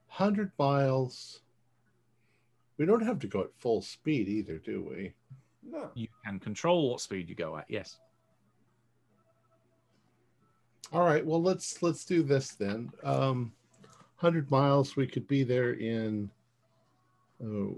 hundred 0.07 0.51
miles. 0.57 1.41
We 2.77 2.85
don't 2.85 3.05
have 3.05 3.19
to 3.19 3.27
go 3.27 3.41
at 3.41 3.53
full 3.57 3.81
speed 3.81 4.27
either, 4.27 4.57
do 4.57 4.83
we? 4.83 5.13
No. 5.63 5.89
You 5.93 6.07
can 6.25 6.39
control 6.39 6.91
what 6.91 7.01
speed 7.01 7.29
you 7.29 7.35
go 7.35 7.57
at. 7.57 7.65
Yes. 7.69 7.99
All 10.93 11.01
right. 11.05 11.25
Well, 11.25 11.41
let's 11.41 11.81
let's 11.81 12.05
do 12.05 12.21
this 12.21 12.49
then. 12.49 12.91
Um, 13.03 13.53
hundred 14.17 14.51
miles. 14.51 14.95
We 14.95 15.07
could 15.07 15.27
be 15.27 15.43
there 15.43 15.73
in. 15.73 16.29
Oh, 17.43 17.75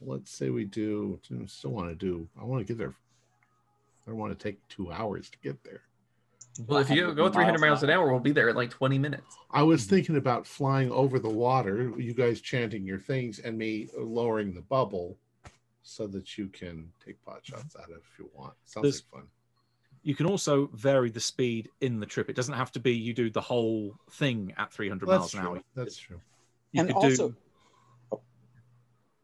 let's 0.00 0.30
say 0.32 0.50
we 0.50 0.64
do. 0.64 1.20
I 1.30 1.46
Still 1.46 1.70
want 1.72 1.88
to 1.90 1.94
do. 1.94 2.28
I 2.40 2.44
want 2.44 2.66
to 2.66 2.72
get 2.72 2.78
there. 2.78 2.94
I 4.06 4.10
don't 4.10 4.18
want 4.18 4.38
to 4.38 4.42
take 4.42 4.66
two 4.68 4.92
hours 4.92 5.28
to 5.30 5.38
get 5.42 5.62
there. 5.64 5.82
Well, 6.66 6.78
if 6.78 6.88
you 6.88 7.12
go 7.12 7.28
300 7.28 7.60
miles 7.60 7.82
an 7.82 7.90
hour, 7.90 8.10
we'll 8.10 8.20
be 8.20 8.32
there 8.32 8.48
in 8.48 8.56
like 8.56 8.70
20 8.70 8.98
minutes. 8.98 9.36
I 9.50 9.62
was 9.62 9.84
thinking 9.84 10.16
about 10.16 10.46
flying 10.46 10.90
over 10.90 11.18
the 11.18 11.28
water. 11.28 11.92
You 11.98 12.14
guys 12.14 12.40
chanting 12.40 12.86
your 12.86 12.98
things 12.98 13.40
and 13.40 13.58
me 13.58 13.88
lowering 13.98 14.54
the 14.54 14.62
bubble, 14.62 15.18
so 15.82 16.06
that 16.08 16.38
you 16.38 16.48
can 16.48 16.90
take 17.04 17.22
pot 17.24 17.40
shots 17.44 17.76
out 17.76 17.90
of 17.90 17.96
if 17.98 18.18
you 18.18 18.30
want. 18.34 18.54
Sounds 18.64 18.82
There's- 18.84 19.02
like 19.12 19.22
fun. 19.22 19.30
You 20.02 20.14
can 20.14 20.26
also 20.26 20.68
vary 20.72 21.10
the 21.10 21.18
speed 21.20 21.68
in 21.80 21.98
the 21.98 22.06
trip. 22.06 22.30
It 22.30 22.36
doesn't 22.36 22.54
have 22.54 22.70
to 22.72 22.80
be 22.80 22.92
you 22.92 23.12
do 23.12 23.28
the 23.28 23.40
whole 23.40 23.96
thing 24.12 24.54
at 24.56 24.72
300 24.72 25.04
That's 25.08 25.18
miles 25.18 25.34
an 25.34 25.40
true. 25.40 25.48
hour. 25.50 25.62
That's 25.74 25.96
true. 25.98 26.20
You 26.70 26.80
And 26.82 26.88
could 26.90 26.96
also- 26.96 27.28
do 27.30 27.36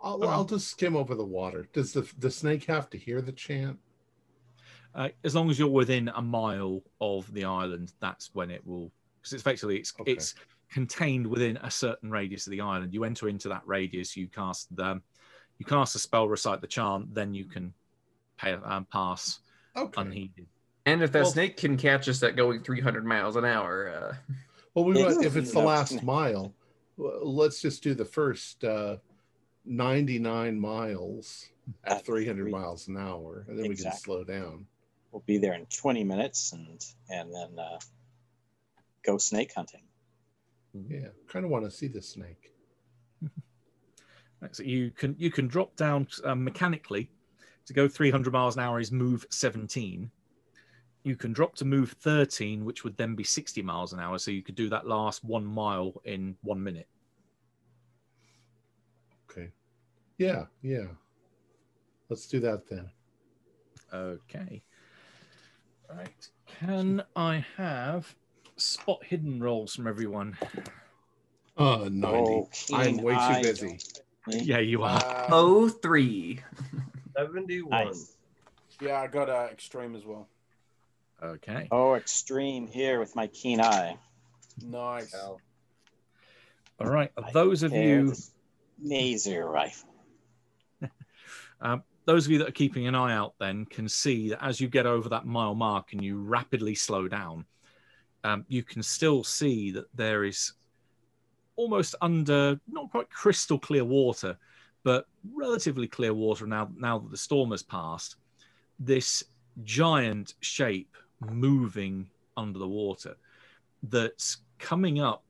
I'll, 0.01 0.29
I'll 0.29 0.45
just 0.45 0.67
skim 0.69 0.97
over 0.97 1.15
the 1.15 1.25
water. 1.25 1.69
Does 1.73 1.93
the 1.93 2.11
the 2.19 2.31
snake 2.33 2.65
have 2.65 2.91
to 2.91 2.99
hear 2.99 3.23
the 3.23 3.31
chant? 3.31 3.79
Uh, 4.95 5.09
as 5.25 5.35
long 5.35 5.51
as 5.51 5.59
you're 5.59 5.69
within 5.69 6.09
a 6.15 6.23
mile 6.23 6.83
of 7.01 7.33
the 7.33 7.45
island. 7.45 7.93
That's 8.01 8.31
when 8.35 8.51
it 8.51 8.67
will 8.67 8.91
because 9.21 9.33
it's 9.35 9.43
effectively 9.43 9.79
it's 9.79 9.93
Okay. 10.01 10.13
it's 10.13 10.35
contained 10.71 11.27
within 11.27 11.57
a 11.59 11.71
certain 11.71 12.11
radius 12.11 12.47
of 12.47 12.51
the 12.51 12.61
island. 12.61 12.93
You 12.95 13.05
enter 13.05 13.29
into 13.29 13.49
that 13.49 13.63
radius, 13.67 14.17
you 14.17 14.27
cast 14.29 14.75
the 14.75 15.01
you 15.59 15.67
cast 15.67 15.95
a 15.95 15.99
spell, 15.99 16.29
recite 16.29 16.61
the 16.61 16.67
chant, 16.67 17.15
then 17.15 17.35
you 17.35 17.45
can 17.45 17.73
pay, 18.39 18.53
um, 18.53 18.85
pass 18.87 19.41
Okay. 19.77 20.01
unheeded. 20.01 20.47
And 20.87 21.03
if 21.03 21.13
that 21.13 21.23
Well- 21.23 21.33
snake 21.33 21.57
can 21.57 21.77
catch 21.77 22.09
us 22.09 22.23
at 22.23 22.35
going 22.35 22.63
300 22.65 23.05
miles 23.05 23.37
an 23.37 23.45
hour, 23.45 23.89
uh, 23.89 24.17
Well, 24.75 24.87
we 24.87 24.99
Yeah. 24.99 25.13
if 25.23 25.37
it's 25.37 25.53
the 25.53 25.61
last 25.61 26.03
mile, 26.03 26.55
let's 26.97 27.61
just 27.61 27.83
do 27.83 27.93
the 27.95 28.07
first 28.07 28.65
uh, 28.65 28.97
99 29.67 30.59
miles 30.59 31.49
at 31.85 31.99
At 31.99 32.07
300 32.07 32.51
miles 32.51 32.89
an 32.89 32.97
hour, 32.97 33.45
and 33.49 33.59
then 33.59 33.69
we 33.69 33.77
can 33.77 33.93
slow 33.93 34.25
down. 34.25 34.67
We'll 35.13 35.23
be 35.27 35.39
there 35.39 35.55
in 35.55 35.67
20 35.67 36.05
minutes 36.05 36.53
and 36.53 36.85
and 37.11 37.33
then 37.33 37.59
uh, 37.59 37.79
go 39.05 39.19
snake 39.19 39.53
hunting. 39.55 39.83
Yeah, 40.89 41.09
kind 41.29 41.45
of 41.45 41.51
want 41.51 41.65
to 41.65 41.71
see 41.71 41.89
the 41.89 42.03
snake. 42.03 42.53
So 44.51 44.65
you 44.65 44.91
can 44.91 45.15
you 45.21 45.31
can 45.31 45.47
drop 45.47 45.77
down 45.77 46.09
um, 46.25 46.43
mechanically 46.43 47.13
to 47.67 47.73
go 47.73 47.87
300 47.87 48.33
miles 48.33 48.57
an 48.57 48.63
hour 48.63 48.81
is 48.81 48.91
move 48.91 49.25
17. 49.31 50.11
You 51.05 51.17
can 51.17 51.33
drop 51.33 51.55
to 51.57 51.65
move 51.65 51.95
13, 52.01 52.65
which 52.65 52.85
would 52.85 52.97
then 52.97 53.15
be 53.15 53.25
60 53.25 53.63
miles 53.63 53.93
an 53.93 54.01
hour. 54.01 54.19
So 54.19 54.31
you 54.31 54.43
could 54.43 54.55
do 54.55 54.69
that 54.69 54.87
last 54.87 55.25
one 55.25 55.45
mile 55.45 55.93
in 56.05 56.37
one 56.43 56.63
minute. 56.63 56.89
Okay. 59.31 59.51
Yeah, 60.19 60.47
yeah. 60.63 60.87
Let's 62.09 62.27
do 62.27 62.41
that 62.41 62.69
then. 62.69 62.91
Okay. 63.93 64.63
Right. 65.91 66.29
Can 66.59 67.03
I 67.15 67.45
have 67.57 68.15
spot 68.57 69.05
hidden 69.05 69.43
rolls 69.43 69.75
from 69.75 69.87
everyone? 69.87 70.37
Uh, 71.57 71.89
90. 71.91 72.07
Oh, 72.09 72.49
I'm 72.73 72.97
way 72.99 73.15
too 73.15 73.19
eye, 73.19 73.43
busy. 73.43 73.79
Yeah, 74.29 74.59
you 74.59 74.83
are. 74.83 74.97
Uh, 74.97 75.27
oh 75.31 75.69
three. 75.69 76.41
71. 77.17 77.71
Nice. 77.71 78.17
yeah, 78.81 79.01
I 79.01 79.07
got 79.07 79.29
uh, 79.29 79.49
extreme 79.51 79.95
as 79.95 80.05
well. 80.05 80.29
Okay. 81.23 81.69
Oh, 81.71 81.95
extreme 81.95 82.67
here 82.67 82.99
with 82.99 83.15
my 83.15 83.27
keen 83.29 83.61
eye. 83.61 83.97
Nice. 84.65 85.13
Hell. 85.13 85.41
All 86.81 86.89
right. 86.89 87.13
Those 87.33 87.63
of 87.63 87.73
you 87.73 88.15
Laser 88.83 89.47
rifle. 89.49 89.89
Um, 91.61 91.83
those 92.05 92.27
of 92.27 92.33
you 92.33 92.39
that 92.39 92.49
are 92.49 92.53
keeping 92.53 92.87
an 92.87 92.95
eye 92.95 93.15
out 93.15 93.35
then 93.39 93.65
can 93.67 93.89
see 93.89 94.29
that 94.31 94.45
as 94.45 94.61
you 94.61 94.69
get 94.69 94.87
over 94.87 95.09
that 95.09 95.27
mile 95.27 95.55
mark 95.55 95.93
and 95.93 96.03
you 96.03 96.19
rapidly 96.19 96.75
slow 96.75 97.09
down, 97.09 97.45
um, 98.25 98.45
you 98.49 98.63
can 98.63 98.83
still 98.83 99.23
see 99.25 99.71
that 99.71 99.87
there 99.95 100.25
is 100.25 100.53
almost 101.57 101.95
under 102.01 102.59
not 102.69 102.91
quite 102.91 103.11
crystal 103.11 103.59
clear 103.59 103.85
water, 103.85 104.37
but 104.85 105.07
relatively 105.33 105.87
clear 105.87 106.15
water 106.15 106.47
now. 106.47 106.71
Now 106.77 106.99
that 106.99 107.11
the 107.11 107.17
storm 107.17 107.51
has 107.51 107.63
passed, 107.63 108.17
this 108.79 109.25
giant 109.65 110.35
shape 110.41 110.97
moving 111.21 112.09
under 112.37 112.59
the 112.59 112.69
water 112.69 113.17
that's 113.83 114.39
coming 114.59 115.01
up. 115.01 115.25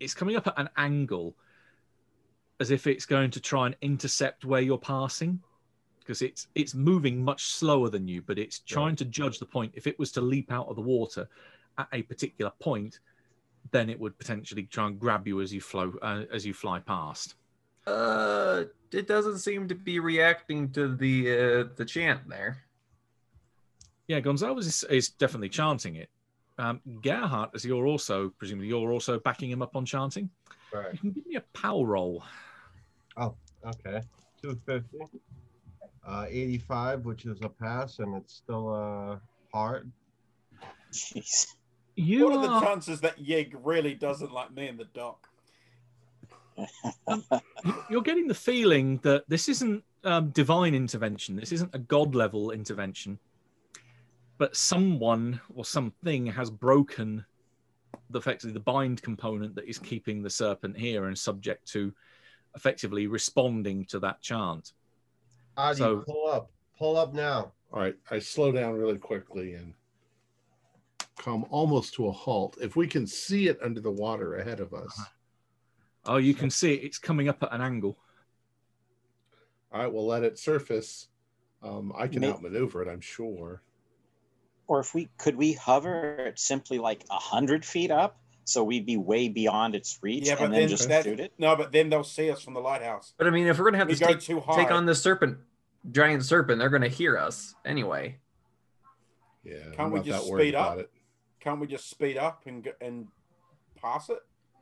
It's 0.00 0.14
coming 0.14 0.36
up 0.36 0.46
at 0.46 0.58
an 0.58 0.68
angle 0.76 1.36
as 2.62 2.70
if 2.70 2.86
it's 2.86 3.06
going 3.06 3.30
to 3.36 3.40
try 3.40 3.66
and 3.66 3.76
intercept 3.82 4.44
where 4.44 4.60
you're 4.68 4.78
passing 4.96 5.32
because 5.98 6.22
it's 6.22 6.42
it's 6.54 6.74
moving 6.74 7.16
much 7.30 7.42
slower 7.60 7.88
than 7.94 8.06
you 8.12 8.22
but 8.28 8.38
it's 8.38 8.58
trying 8.60 8.96
to 8.96 9.04
judge 9.04 9.38
the 9.38 9.46
point. 9.56 9.72
If 9.74 9.86
it 9.86 9.98
was 9.98 10.10
to 10.12 10.20
leap 10.20 10.48
out 10.52 10.68
of 10.68 10.76
the 10.76 10.82
water 10.96 11.28
at 11.76 11.88
a 11.92 12.02
particular 12.02 12.52
point 12.60 13.00
then 13.70 13.88
it 13.90 13.98
would 14.02 14.16
potentially 14.18 14.64
try 14.64 14.86
and 14.88 14.98
grab 14.98 15.26
you 15.26 15.40
as 15.40 15.52
you 15.56 15.60
flow 15.60 15.92
uh, 16.02 16.22
as 16.32 16.44
you 16.46 16.54
fly 16.54 16.78
past. 16.80 17.34
Uh, 17.86 18.64
it 18.92 19.06
doesn't 19.08 19.38
seem 19.38 19.66
to 19.68 19.74
be 19.74 19.98
reacting 19.98 20.70
to 20.72 20.94
the 21.02 21.14
uh, 21.30 21.64
the 21.76 21.84
chant 21.84 22.20
there. 22.28 22.54
yeah 24.08 24.20
gonzalez 24.20 24.66
is, 24.66 24.84
is 24.84 25.08
definitely 25.10 25.48
chanting 25.48 25.96
it. 25.96 26.08
Um, 26.58 26.80
gerhardt 27.02 27.50
as 27.54 27.64
you're 27.64 27.86
also 27.86 28.28
presumably 28.38 28.68
you're 28.68 28.92
also 28.92 29.18
backing 29.18 29.50
him 29.50 29.62
up 29.62 29.74
on 29.74 29.84
chanting. 29.86 30.30
You 30.74 30.78
Right. 30.78 31.00
can 31.00 31.10
give 31.12 31.26
me 31.26 31.36
a 31.36 31.44
power 31.52 31.84
roll 31.86 32.24
Oh, 33.16 33.34
okay. 33.64 34.02
250. 34.42 35.18
Uh, 36.04 36.26
85, 36.28 37.04
which 37.04 37.26
is 37.26 37.38
a 37.42 37.48
pass, 37.48 38.00
and 38.00 38.16
it's 38.16 38.34
still 38.34 38.74
uh, 38.74 39.16
hard. 39.54 39.90
Jeez. 40.92 41.46
you 41.94 42.24
what 42.24 42.34
are 42.34 42.38
are 42.38 42.60
the 42.60 42.66
chances 42.66 43.00
that 43.00 43.18
Yig 43.18 43.54
really 43.62 43.94
doesn't 43.94 44.32
like 44.32 44.52
me 44.52 44.68
in 44.68 44.76
the 44.76 44.86
doc? 44.94 45.28
you're 47.88 48.02
getting 48.02 48.26
the 48.26 48.34
feeling 48.34 48.98
that 49.02 49.24
this 49.28 49.48
isn't 49.48 49.82
um, 50.04 50.30
divine 50.30 50.74
intervention. 50.74 51.36
This 51.36 51.52
isn't 51.52 51.74
a 51.74 51.78
god 51.78 52.14
level 52.14 52.50
intervention, 52.50 53.18
but 54.38 54.56
someone 54.56 55.40
or 55.54 55.64
something 55.64 56.26
has 56.26 56.50
broken 56.50 57.24
the 58.10 58.18
effectively 58.18 58.52
the 58.52 58.60
bind 58.60 59.02
component 59.02 59.54
that 59.54 59.68
is 59.68 59.78
keeping 59.78 60.22
the 60.22 60.30
serpent 60.30 60.76
here 60.76 61.06
and 61.06 61.18
subject 61.18 61.66
to 61.68 61.92
effectively 62.54 63.06
responding 63.06 63.84
to 63.86 63.98
that 64.00 64.20
chant. 64.20 64.72
Adi, 65.56 65.78
So- 65.78 66.00
pull 66.00 66.28
up. 66.28 66.50
Pull 66.78 66.96
up 66.96 67.14
now. 67.14 67.52
All 67.72 67.80
right, 67.80 67.96
I 68.10 68.18
slow 68.18 68.50
down 68.52 68.74
really 68.74 68.98
quickly 68.98 69.54
and 69.54 69.72
come 71.16 71.44
almost 71.50 71.94
to 71.94 72.08
a 72.08 72.12
halt. 72.12 72.58
If 72.60 72.74
we 72.76 72.86
can 72.86 73.06
see 73.06 73.48
it 73.48 73.58
under 73.62 73.80
the 73.80 73.90
water 73.90 74.36
ahead 74.36 74.60
of 74.60 74.74
us, 74.74 74.98
Oh, 76.04 76.16
you 76.16 76.34
can 76.34 76.50
see 76.50 76.74
it. 76.74 76.82
It's 76.82 76.98
coming 76.98 77.28
up 77.28 77.40
at 77.44 77.52
an 77.52 77.60
angle. 77.60 77.96
All 79.70 79.80
right, 79.80 79.86
we'll 79.92 80.04
let 80.06 80.24
it 80.24 80.36
surface. 80.36 81.06
Um, 81.62 81.92
I 81.96 82.08
can 82.08 82.22
May- 82.22 82.30
outmaneuver 82.30 82.82
it, 82.82 82.88
I'm 82.88 83.00
sure. 83.00 83.62
Or 84.66 84.80
if 84.80 84.94
we 84.94 85.08
could 85.16 85.36
we 85.36 85.52
hover 85.52 86.16
it 86.26 86.40
simply 86.40 86.78
like 86.78 87.04
a 87.08 87.14
hundred 87.18 87.64
feet 87.64 87.92
up, 87.92 88.18
so 88.44 88.64
we'd 88.64 88.86
be 88.86 88.96
way 88.96 89.28
beyond 89.28 89.74
its 89.74 89.98
reach, 90.02 90.26
Yeah, 90.26 90.34
but 90.36 90.44
and 90.44 90.54
then 90.54 90.60
then 90.62 90.68
just 90.68 90.88
that, 90.88 91.04
shoot 91.04 91.20
it. 91.20 91.32
no, 91.38 91.54
but 91.56 91.72
then 91.72 91.88
they'll 91.90 92.02
see 92.04 92.30
us 92.30 92.42
from 92.42 92.54
the 92.54 92.60
lighthouse. 92.60 93.14
But 93.16 93.26
I 93.26 93.30
mean, 93.30 93.46
if 93.46 93.58
we're 93.58 93.64
gonna 93.66 93.78
have 93.78 93.88
We 93.88 93.94
to 93.94 94.00
go 94.00 94.06
take, 94.08 94.20
too 94.20 94.40
high. 94.40 94.56
take 94.64 94.70
on 94.72 94.86
the 94.86 94.94
serpent, 94.94 95.38
giant 95.90 96.24
serpent, 96.24 96.58
they're 96.58 96.70
gonna 96.70 96.88
hear 96.88 97.16
us 97.18 97.54
anyway. 97.64 98.18
Yeah, 99.44 99.58
Can't 99.72 99.80
I'm 99.80 99.90
we 99.92 100.00
just 100.00 100.26
speed 100.26 100.54
up? 100.54 100.78
it. 100.78 100.90
Can't 101.40 101.60
we 101.60 101.66
just 101.66 101.90
speed 101.90 102.16
up 102.16 102.42
and 102.46 102.62
go, 102.62 102.70
and 102.80 103.08
pass 103.80 104.08
it? 104.08 104.18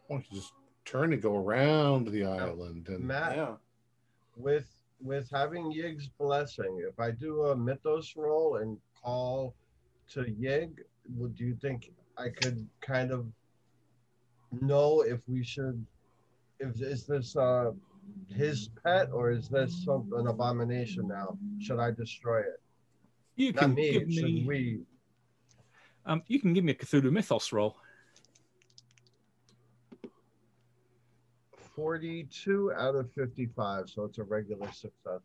Why 0.06 0.16
don't 0.16 0.26
you 0.30 0.38
just 0.40 0.52
turn 0.84 1.12
and 1.12 1.20
go 1.20 1.36
around 1.36 2.08
the 2.08 2.24
island 2.24 2.88
and 2.88 3.04
Matt, 3.06 3.36
Yeah. 3.36 3.54
with 4.36 4.66
with 5.02 5.30
having 5.30 5.72
Yig's 5.72 6.08
blessing, 6.08 6.82
if 6.86 7.00
I 7.00 7.10
do 7.10 7.46
a 7.46 7.56
mythos 7.56 8.14
roll 8.16 8.56
and 8.56 8.76
call 9.02 9.54
to 10.10 10.24
Yig, 10.24 10.72
would 11.16 11.40
you 11.40 11.54
think 11.54 11.90
I 12.18 12.28
could 12.28 12.68
kind 12.82 13.10
of 13.10 13.26
know 14.60 15.02
if 15.02 15.20
we 15.28 15.42
should 15.44 15.84
if 16.58 16.80
is 16.80 17.06
this 17.06 17.36
uh 17.36 17.70
his 18.28 18.70
pet 18.82 19.08
or 19.12 19.30
is 19.30 19.48
this 19.48 19.84
some 19.84 20.10
an 20.16 20.26
abomination 20.26 21.06
now? 21.08 21.38
Should 21.60 21.78
I 21.78 21.90
destroy 21.90 22.40
it? 22.40 22.60
You 23.36 23.52
Not 23.52 23.62
can 23.62 23.74
me, 23.74 23.92
give 23.92 24.12
should 24.12 24.24
me. 24.24 24.44
we 24.46 24.80
Um, 26.06 26.22
you 26.26 26.40
can 26.40 26.52
give 26.52 26.64
me 26.64 26.72
a 26.72 26.74
Cthulhu 26.74 27.12
Mythos 27.12 27.52
roll. 27.52 27.76
42 31.76 32.72
out 32.76 32.94
of 32.94 33.10
55, 33.12 33.88
so 33.88 34.04
it's 34.04 34.18
a 34.18 34.24
regular 34.24 34.70
success. 34.72 35.20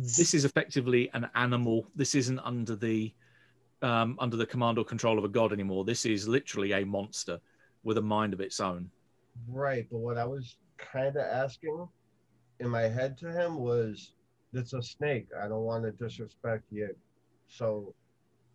This 0.00 0.32
is 0.34 0.44
effectively 0.44 1.10
an 1.12 1.28
animal. 1.34 1.86
This 1.96 2.14
isn't 2.14 2.38
under 2.40 2.76
the 2.76 3.12
um, 3.82 4.16
under 4.18 4.36
the 4.36 4.46
command 4.46 4.78
or 4.78 4.84
control 4.84 5.18
of 5.18 5.24
a 5.24 5.28
god 5.28 5.52
anymore. 5.52 5.84
This 5.84 6.06
is 6.06 6.26
literally 6.28 6.72
a 6.72 6.84
monster 6.84 7.40
with 7.86 7.98
a 7.98 8.02
mind 8.02 8.34
of 8.34 8.40
its 8.40 8.58
own. 8.58 8.90
Right, 9.48 9.86
but 9.90 9.98
what 9.98 10.18
I 10.18 10.24
was 10.24 10.56
kind 10.76 11.16
of 11.16 11.24
asking 11.24 11.86
in 12.58 12.68
my 12.68 12.82
head 12.82 13.16
to 13.18 13.30
him 13.30 13.58
was, 13.60 14.12
"It's 14.52 14.72
a 14.72 14.82
snake. 14.82 15.28
I 15.40 15.46
don't 15.48 15.62
want 15.62 15.84
to 15.84 15.92
disrespect 15.92 16.64
you." 16.70 16.94
So, 17.48 17.94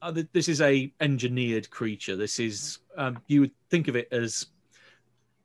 Uh, 0.01 0.11
th- 0.11 0.27
this 0.33 0.49
is 0.49 0.59
a 0.61 0.93
engineered 0.99 1.69
creature. 1.69 2.15
This 2.17 2.39
is 2.39 2.79
um, 2.97 3.19
you 3.27 3.41
would 3.41 3.55
think 3.69 3.87
of 3.87 3.95
it 3.95 4.07
as 4.11 4.47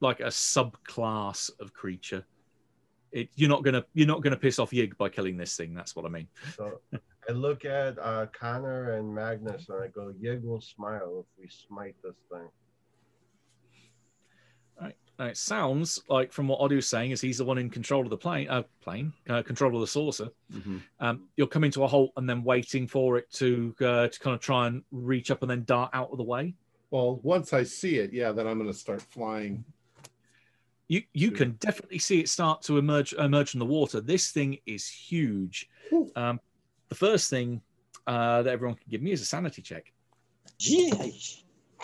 like 0.00 0.20
a 0.20 0.32
subclass 0.50 1.50
of 1.60 1.72
creature. 1.72 2.24
It, 3.12 3.28
you're 3.36 3.48
not 3.48 3.62
gonna 3.62 3.84
you're 3.94 4.08
not 4.14 4.22
gonna 4.22 4.36
piss 4.36 4.58
off 4.58 4.72
Yig 4.72 4.96
by 4.96 5.08
killing 5.10 5.36
this 5.36 5.56
thing. 5.56 5.74
That's 5.74 5.94
what 5.94 6.06
I 6.06 6.08
mean. 6.08 6.26
so 6.56 6.80
I 7.28 7.32
look 7.32 7.64
at 7.64 7.98
uh, 7.98 8.26
Connor 8.32 8.94
and 8.94 9.14
Magnus 9.14 9.68
and 9.68 9.82
I 9.84 9.88
go, 9.88 10.12
"Yig 10.20 10.42
will 10.42 10.60
smile 10.60 11.10
if 11.20 11.26
we 11.38 11.48
smite 11.48 11.94
this 12.02 12.16
thing." 12.32 12.48
Now, 15.18 15.26
it 15.26 15.36
sounds 15.38 15.98
like 16.10 16.30
from 16.30 16.46
what 16.48 16.60
Odu's 16.60 16.86
saying 16.86 17.10
is 17.10 17.22
he's 17.22 17.38
the 17.38 17.44
one 17.44 17.56
in 17.56 17.70
control 17.70 18.02
of 18.02 18.10
the 18.10 18.18
plane, 18.18 18.48
uh, 18.50 18.64
plane, 18.82 19.14
uh, 19.30 19.42
control 19.42 19.74
of 19.74 19.80
the 19.80 19.86
saucer. 19.86 20.28
Mhm. 20.52 20.82
Um, 21.00 21.28
you're 21.36 21.46
coming 21.46 21.70
to 21.70 21.84
a 21.84 21.86
halt 21.86 22.12
and 22.18 22.28
then 22.28 22.44
waiting 22.44 22.86
for 22.86 23.16
it 23.16 23.30
to 23.32 23.74
uh, 23.80 24.08
to 24.08 24.20
kind 24.20 24.34
of 24.34 24.40
try 24.40 24.66
and 24.66 24.82
reach 24.92 25.30
up 25.30 25.40
and 25.42 25.50
then 25.50 25.64
dart 25.64 25.90
out 25.94 26.10
of 26.10 26.18
the 26.18 26.24
way. 26.24 26.54
well, 26.90 27.16
once 27.22 27.52
I 27.52 27.62
see 27.64 27.96
it, 27.96 28.12
yeah, 28.12 28.30
then 28.32 28.46
I'm 28.46 28.58
going 28.58 28.70
to 28.70 28.78
start 28.78 29.02
flying. 29.02 29.64
You 30.88 31.02
you 31.12 31.30
can 31.32 31.52
definitely 31.52 31.98
see 31.98 32.20
it 32.20 32.28
start 32.28 32.62
to 32.62 32.78
emerge 32.78 33.12
emerge 33.14 33.50
from 33.50 33.60
the 33.60 33.66
water. 33.66 34.00
This 34.00 34.30
thing 34.30 34.58
is 34.66 34.86
huge. 34.88 35.68
Um, 36.14 36.38
the 36.88 36.94
first 36.94 37.28
thing 37.30 37.60
uh, 38.06 38.42
that 38.42 38.52
everyone 38.52 38.76
can 38.76 38.86
give 38.88 39.02
me 39.02 39.10
is 39.12 39.20
a 39.20 39.24
sanity 39.24 39.62
check. 39.62 39.92
Yeah. 40.60 40.92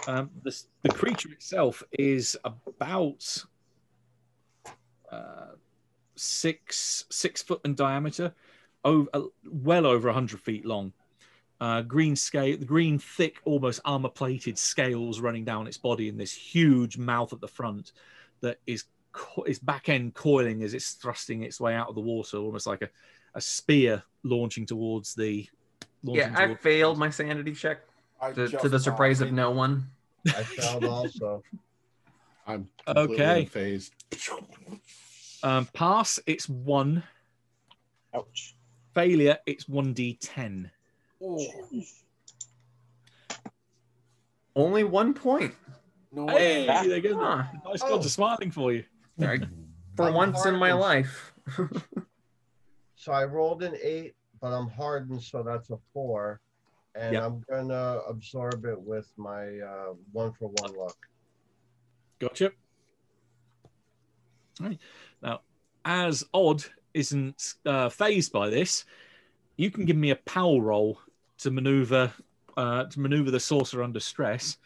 Um, 0.07 0.31
the, 0.43 0.57
the 0.83 0.89
creature 0.89 1.31
itself 1.31 1.83
is 1.93 2.37
about 2.45 3.45
uh, 5.11 5.53
six 6.17 7.05
six 7.11 7.43
foot 7.43 7.61
in 7.65 7.75
diameter, 7.75 8.35
over, 8.85 9.09
uh, 9.15 9.23
well 9.45 9.87
over 9.87 10.11
hundred 10.13 10.41
feet 10.41 10.65
long. 10.67 10.93
Uh, 11.61 11.81
green 11.83 12.17
scale, 12.17 12.57
the 12.57 12.65
green 12.65 12.99
thick, 12.99 13.37
almost 13.45 13.81
armor 13.85 14.09
plated 14.09 14.59
scales 14.59 15.21
running 15.21 15.45
down 15.45 15.69
its 15.69 15.79
body, 15.79 16.09
and 16.09 16.19
this 16.19 16.33
huge 16.33 16.99
mouth 16.99 17.33
at 17.33 17.41
the 17.41 17.47
front 17.47 17.93
that 18.41 18.59
is 18.67 18.85
co- 19.13 19.43
its 19.45 19.61
back 19.61 19.89
end 19.89 20.15
coiling 20.15 20.65
as 20.65 20.75
it's 20.75 20.93
thrusting 20.95 21.45
its 21.45 21.61
way 21.61 21.75
out 21.77 21.89
of 21.89 21.95
the 21.95 22.01
water, 22.01 22.39
almost 22.39 22.67
like 22.67 22.83
a, 22.83 22.89
a 23.37 23.41
spear 23.41 24.03
launching 24.25 24.67
towards 24.67 25.15
the. 25.15 25.47
launching 26.03 26.25
Yeah, 26.25 26.35
I 26.37 26.47
towards- 26.47 26.63
failed 26.63 26.99
my 26.99 27.11
sanity 27.11 27.53
check 27.53 27.83
I 27.83 27.92
to, 28.31 28.49
to 28.49 28.69
the 28.69 28.79
surprise 28.79 29.21
of 29.21 29.33
no 29.33 29.51
one. 29.51 29.87
I 30.27 30.43
failed 30.45 30.85
also. 30.85 31.43
I'm 32.47 32.69
completely 32.87 33.15
Okay. 33.25 33.45
unfazed. 33.47 33.91
Um, 35.43 35.67
pass, 35.75 36.21
it's 36.27 36.49
one. 36.49 37.03
Ouch. 38.15 38.55
Failure, 38.95 39.39
it's 39.47 39.65
1d10. 39.65 40.71
Ooh, 41.23 41.39
Only 44.55 44.85
one 44.85 45.15
point. 45.15 45.55
no 46.13 46.29
Hey, 46.29 46.67
way. 46.69 46.89
there 46.89 46.97
you 46.99 47.01
go. 47.01 47.19
Huh. 47.19 47.45
The 47.65 47.71
Nice 47.71 47.83
Oh. 47.83 47.89
gods 47.89 48.07
are 48.07 48.11
smiling 48.11 48.51
for 48.51 48.73
you. 48.73 48.85
I- 49.21 49.39
For 49.97 50.09
I'm 50.09 50.15
once 50.15 50.47
in 50.47 50.57
my 50.57 50.73
life. 50.73 51.33
So 52.95 53.11
I 53.11 53.25
rolled 53.25 53.65
an 53.65 53.75
eight, 53.83 54.15
but 54.41 54.53
I'm 54.53 54.69
hardened, 54.69 55.21
so 55.25 55.43
that's 55.43 55.71
a 55.71 55.77
four. 55.93 56.41
And 56.95 57.15
Yep. 57.15 57.23
I'm 57.23 57.45
gonna 57.49 58.01
absorb 58.07 58.65
it 58.65 58.81
with 58.81 59.11
my 59.17 59.59
uh, 59.61 59.95
one 60.13 60.33
for 60.33 60.51
one 60.61 60.75
luck. 60.75 60.97
Gotcha. 62.19 62.53
Right. 64.61 64.79
Now, 65.23 65.41
as 65.85 66.25
Odd 66.35 66.65
isn't 66.95 67.55
uh, 67.65 67.89
phased 67.89 68.33
by 68.33 68.51
this, 68.51 68.85
you 69.57 69.71
can 69.71 69.85
give 69.85 69.97
me 69.97 70.11
a 70.11 70.17
power 70.17 70.61
roll 70.61 71.01
to 71.39 71.51
maneuver 71.51 72.13
uh, 72.57 72.85
to 72.85 73.01
maneuver 73.01 73.31
the 73.31 73.41
sorcerer 73.41 73.83
under 73.83 74.01
stress, 74.01 74.59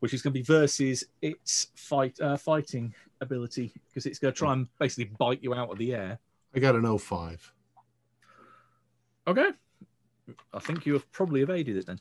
which 0.00 0.12
is 0.12 0.22
going 0.22 0.32
to 0.32 0.38
be 0.38 0.42
versus 0.42 1.04
its 1.22 1.68
fight 1.76 2.20
uh, 2.20 2.36
fighting 2.36 2.92
ability 3.20 3.72
because 3.88 4.06
it's 4.06 4.18
going 4.18 4.32
to 4.32 4.38
try 4.38 4.52
and 4.52 4.66
basically 4.78 5.12
bite 5.18 5.42
you 5.42 5.54
out 5.54 5.70
of 5.70 5.78
the 5.78 5.94
air. 5.94 6.18
I 6.54 6.58
got 6.58 6.74
an 6.74 6.98
05. 6.98 7.52
Okay. 9.26 9.50
I 10.52 10.58
think 10.58 10.86
you 10.86 10.92
have 10.94 11.10
probably 11.12 11.42
evaded 11.42 11.76
it 11.76 11.86
then. 11.86 11.98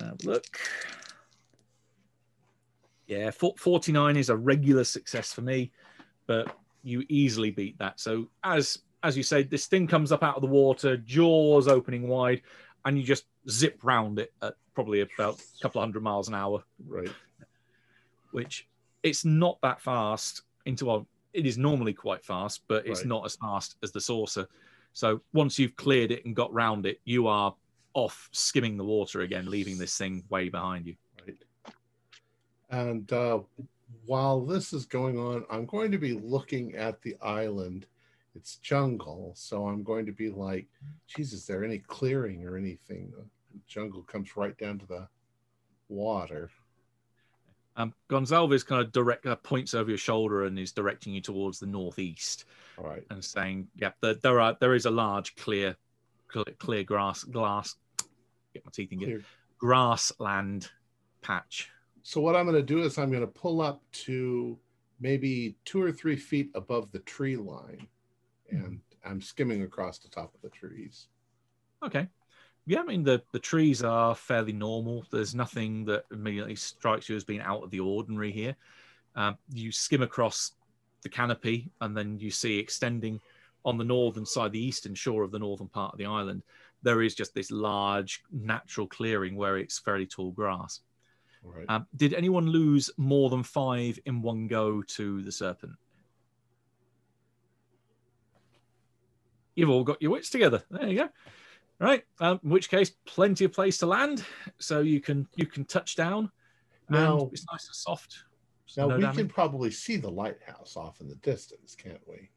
Uh, 0.00 0.12
look. 0.24 0.58
Yeah, 3.06 3.30
49 3.30 4.16
is 4.16 4.30
a 4.30 4.36
regular 4.36 4.84
success 4.84 5.32
for 5.32 5.42
me, 5.42 5.70
but 6.26 6.56
you 6.82 7.04
easily 7.08 7.50
beat 7.50 7.78
that. 7.78 8.00
So 8.00 8.28
as 8.42 8.78
as 9.02 9.16
you 9.18 9.22
say, 9.22 9.42
this 9.42 9.66
thing 9.66 9.86
comes 9.86 10.12
up 10.12 10.22
out 10.22 10.36
of 10.36 10.40
the 10.40 10.48
water, 10.48 10.96
jaws 10.96 11.68
opening 11.68 12.08
wide, 12.08 12.40
and 12.86 12.96
you 12.98 13.04
just 13.04 13.26
zip 13.50 13.78
round 13.82 14.18
it 14.18 14.32
at 14.40 14.54
probably 14.74 15.00
about 15.02 15.38
a 15.38 15.62
couple 15.62 15.80
of 15.80 15.84
hundred 15.84 16.02
miles 16.02 16.28
an 16.28 16.34
hour 16.34 16.64
Right. 16.86 17.12
which 18.32 18.66
it's 19.02 19.24
not 19.24 19.58
that 19.62 19.80
fast 19.82 20.42
into 20.64 20.86
well, 20.86 21.06
it 21.34 21.46
is 21.46 21.58
normally 21.58 21.92
quite 21.92 22.24
fast, 22.24 22.62
but 22.66 22.86
it's 22.86 23.00
Right. 23.00 23.08
not 23.08 23.26
as 23.26 23.36
fast 23.36 23.76
as 23.82 23.92
the 23.92 24.00
saucer. 24.00 24.48
So 24.94 25.20
once 25.32 25.58
you've 25.58 25.76
cleared 25.76 26.12
it 26.12 26.24
and 26.24 26.34
got 26.34 26.52
round 26.54 26.86
it, 26.86 27.00
you 27.04 27.26
are 27.26 27.54
off 27.94 28.28
skimming 28.32 28.76
the 28.76 28.84
water 28.84 29.20
again, 29.20 29.50
leaving 29.50 29.76
this 29.76 29.98
thing 29.98 30.24
way 30.30 30.48
behind 30.48 30.86
you. 30.86 30.94
Right. 31.26 31.36
And 32.70 33.12
uh, 33.12 33.40
while 34.06 34.40
this 34.40 34.72
is 34.72 34.86
going 34.86 35.18
on, 35.18 35.44
I'm 35.50 35.66
going 35.66 35.90
to 35.92 35.98
be 35.98 36.12
looking 36.12 36.76
at 36.76 37.02
the 37.02 37.16
island. 37.20 37.86
It's 38.36 38.56
jungle, 38.56 39.32
so 39.36 39.66
I'm 39.68 39.82
going 39.82 40.06
to 40.06 40.12
be 40.12 40.30
like, 40.30 40.66
"Geez, 41.06 41.32
is 41.32 41.46
there 41.46 41.64
any 41.64 41.78
clearing 41.78 42.44
or 42.46 42.56
anything?" 42.56 43.12
The 43.16 43.24
jungle 43.68 44.02
comes 44.02 44.36
right 44.36 44.56
down 44.58 44.78
to 44.80 44.86
the 44.86 45.08
water. 45.88 46.50
Um, 47.76 47.92
Gonzalez 48.08 48.62
kind 48.62 48.80
of 48.80 48.92
direct 48.92 49.26
uh, 49.26 49.36
points 49.36 49.74
over 49.74 49.90
your 49.90 49.98
shoulder 49.98 50.44
and 50.44 50.58
is 50.58 50.72
directing 50.72 51.12
you 51.12 51.20
towards 51.20 51.58
the 51.58 51.66
northeast 51.66 52.44
All 52.78 52.84
right. 52.84 53.02
and 53.10 53.24
saying, 53.24 53.68
"Yep, 53.76 53.96
there, 54.00 54.14
there 54.14 54.40
are 54.40 54.56
there 54.60 54.74
is 54.74 54.86
a 54.86 54.90
large 54.90 55.34
clear, 55.36 55.76
clear, 56.28 56.44
clear 56.58 56.84
grass 56.84 57.24
glass. 57.24 57.74
Get 58.52 58.64
my 58.64 58.70
teeth 58.72 58.92
in. 58.92 58.98
Clear. 58.98 59.24
Grassland 59.58 60.70
patch. 61.22 61.70
So 62.02 62.20
what 62.20 62.36
I'm 62.36 62.44
going 62.44 62.54
to 62.56 62.62
do 62.62 62.82
is 62.82 62.98
I'm 62.98 63.10
going 63.10 63.22
to 63.22 63.26
pull 63.26 63.60
up 63.60 63.82
to 63.92 64.58
maybe 65.00 65.56
two 65.64 65.82
or 65.82 65.90
three 65.90 66.16
feet 66.16 66.50
above 66.54 66.92
the 66.92 66.98
tree 67.00 67.36
line, 67.36 67.88
and 68.50 68.80
I'm 69.04 69.20
skimming 69.20 69.62
across 69.62 69.98
the 69.98 70.08
top 70.08 70.34
of 70.34 70.42
the 70.42 70.50
trees. 70.50 71.08
Okay. 71.82 72.08
Yeah, 72.66 72.80
I 72.80 72.84
mean 72.84 73.04
the 73.04 73.22
the 73.32 73.38
trees 73.38 73.82
are 73.82 74.14
fairly 74.14 74.52
normal. 74.52 75.04
There's 75.10 75.34
nothing 75.34 75.84
that 75.86 76.04
immediately 76.10 76.56
strikes 76.56 77.08
you 77.08 77.16
as 77.16 77.24
being 77.24 77.40
out 77.40 77.62
of 77.62 77.70
the 77.70 77.80
ordinary 77.80 78.32
here. 78.32 78.56
Um, 79.16 79.36
you 79.52 79.70
skim 79.70 80.02
across 80.02 80.52
the 81.02 81.08
canopy, 81.08 81.70
and 81.80 81.96
then 81.96 82.18
you 82.18 82.30
see 82.30 82.58
extending 82.58 83.20
on 83.64 83.78
the 83.78 83.84
northern 83.84 84.26
side, 84.26 84.52
the 84.52 84.64
eastern 84.64 84.94
shore 84.94 85.22
of 85.22 85.30
the 85.30 85.38
northern 85.38 85.68
part 85.68 85.92
of 85.92 85.98
the 85.98 86.06
island, 86.06 86.42
there 86.82 87.02
is 87.02 87.14
just 87.14 87.34
this 87.34 87.50
large 87.50 88.22
natural 88.30 88.86
clearing 88.86 89.36
where 89.36 89.56
it's 89.58 89.78
fairly 89.78 90.06
tall 90.06 90.32
grass. 90.32 90.80
Right. 91.42 91.64
Um, 91.68 91.86
did 91.96 92.14
anyone 92.14 92.46
lose 92.46 92.90
more 92.96 93.30
than 93.30 93.42
five 93.42 93.98
in 94.06 94.22
one 94.22 94.48
go 94.48 94.82
to 94.82 95.22
the 95.22 95.32
serpent? 95.32 95.72
You've 99.54 99.70
all 99.70 99.84
got 99.84 100.02
your 100.02 100.10
wits 100.10 100.30
together. 100.30 100.62
There 100.70 100.88
you 100.88 100.96
go. 100.96 101.08
Right. 101.80 102.04
Um, 102.20 102.40
in 102.44 102.50
which 102.50 102.70
case, 102.70 102.90
plenty 103.06 103.44
of 103.44 103.52
place 103.52 103.78
to 103.78 103.86
land, 103.86 104.24
so 104.58 104.80
you 104.80 105.00
can 105.00 105.26
you 105.36 105.46
can 105.46 105.64
touch 105.64 105.96
down. 105.96 106.30
Now- 106.88 107.22
and 107.22 107.32
it's 107.32 107.46
nice 107.50 107.66
and 107.66 107.74
soft. 107.74 108.24
so 108.66 108.82
now 108.82 108.88
no 108.88 108.96
we 108.96 109.02
damage. 109.02 109.16
can 109.18 109.28
probably 109.28 109.70
see 109.70 109.96
the 109.96 110.10
lighthouse 110.10 110.76
off 110.76 111.00
in 111.00 111.08
the 111.08 111.16
distance, 111.16 111.74
can't 111.74 112.00
we? 112.08 112.30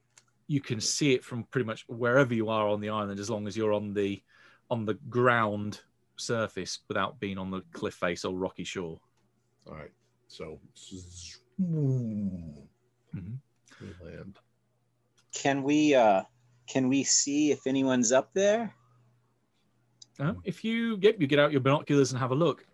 you 0.49 0.61
can 0.61 0.79
see 0.79 1.13
it 1.13 1.25
from 1.25 1.43
pretty 1.51 1.65
much 1.65 1.83
wherever 1.89 2.33
you 2.33 2.47
are 2.47 2.69
on 2.69 2.79
the 2.79 2.87
island, 2.87 3.19
as 3.19 3.29
long 3.29 3.47
as 3.47 3.57
you're 3.57 3.73
on 3.73 3.93
the 3.93 4.21
on 4.71 4.85
the 4.85 4.93
ground 5.09 5.81
surface 6.15 6.79
without 6.87 7.19
being 7.19 7.37
on 7.37 7.51
the 7.51 7.61
cliff 7.73 7.95
face 7.95 8.23
or 8.25 8.33
rocky 8.33 8.63
shore. 8.63 8.97
All 9.67 9.75
right. 9.75 9.91
So 10.29 10.59
Mhm. 11.61 13.39
we 13.81 13.87
land. 14.05 14.39
Can 15.33 15.63
we 15.63 15.93
uh 15.95 16.23
can 16.67 16.87
we 16.87 17.03
see 17.03 17.51
if 17.51 17.67
anyone's 17.67 18.11
up 18.13 18.33
there? 18.33 18.73
Uh, 20.19 20.33
if 20.43 20.63
you 20.63 20.97
get 20.97 21.19
you 21.21 21.27
get 21.27 21.39
out 21.39 21.51
your 21.51 21.61
binoculars 21.61 22.11
and 22.11 22.19
have 22.19 22.31
a 22.31 22.35
look, 22.35 22.65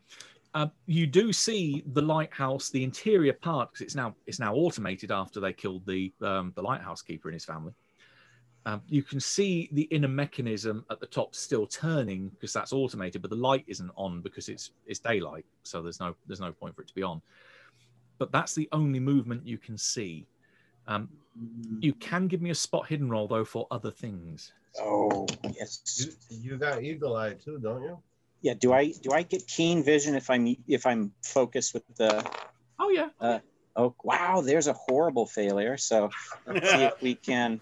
uh, 0.54 0.68
you 0.86 1.08
do 1.08 1.34
see 1.34 1.84
the 1.94 2.02
lighthouse, 2.02 2.70
the 2.70 2.84
interior 2.84 3.34
part, 3.34 3.72
because 3.72 3.82
it's 3.82 3.96
now 3.96 4.16
it's 4.28 4.40
now 4.40 4.54
automated 4.54 5.12
after 5.12 5.40
they 5.40 5.52
killed 5.52 5.86
the 5.86 6.14
um, 6.22 6.54
the 6.56 6.62
lighthouse 6.62 7.02
keeper 7.02 7.28
and 7.28 7.34
his 7.34 7.46
family. 7.46 7.74
Um, 8.66 8.82
you 8.88 9.04
can 9.04 9.20
see 9.20 9.68
the 9.74 9.84
inner 9.84 10.08
mechanism 10.08 10.86
at 10.90 11.02
the 11.02 11.06
top 11.06 11.36
still 11.36 11.68
turning 11.68 12.30
because 12.30 12.54
that's 12.54 12.72
automated, 12.72 13.22
but 13.22 13.30
the 13.30 13.36
light 13.36 13.66
isn't 13.68 13.92
on 13.98 14.22
because 14.22 14.48
it's 14.48 14.72
it's 14.86 15.00
daylight, 15.00 15.46
so 15.64 15.82
there's 15.82 16.00
no 16.00 16.16
there's 16.28 16.40
no 16.40 16.52
point 16.52 16.76
for 16.76 16.84
it 16.84 16.88
to 16.88 16.96
be 16.96 17.04
on. 17.04 17.22
But 18.20 18.32
that's 18.32 18.56
the 18.56 18.70
only 18.72 19.00
movement 19.00 19.46
you 19.46 19.58
can 19.58 19.78
see. 19.78 20.28
Um, 20.88 21.10
you 21.80 21.94
can 21.94 22.28
give 22.28 22.42
me 22.42 22.50
a 22.50 22.56
spot 22.56 22.88
hidden 22.88 23.10
roll 23.10 23.28
though 23.28 23.46
for 23.46 23.68
other 23.72 23.92
things. 23.92 24.52
Oh 24.80 25.28
yes. 25.56 25.82
You, 26.30 26.38
you 26.38 26.58
got 26.58 26.84
eagle 26.84 27.16
eye 27.16 27.34
too, 27.34 27.60
don't 27.60 27.82
you? 27.84 28.00
Yeah. 28.42 28.54
Do 28.54 28.74
I 28.74 28.92
do 28.92 29.12
I 29.12 29.24
get 29.24 29.48
keen 29.48 29.84
vision 29.84 30.16
if 30.16 30.30
I'm 30.30 30.56
if 30.68 30.86
I'm 30.86 31.12
focused 31.24 31.74
with 31.74 31.84
the? 31.96 32.26
Oh 32.80 32.90
yeah, 32.90 33.10
uh, 33.20 33.40
Oh 33.76 33.96
wow, 34.04 34.42
there's 34.42 34.68
a 34.68 34.74
horrible 34.74 35.26
failure. 35.26 35.78
So 35.78 36.10
let's 36.46 36.70
see 36.70 36.84
if 36.84 37.02
we 37.02 37.16
can 37.16 37.60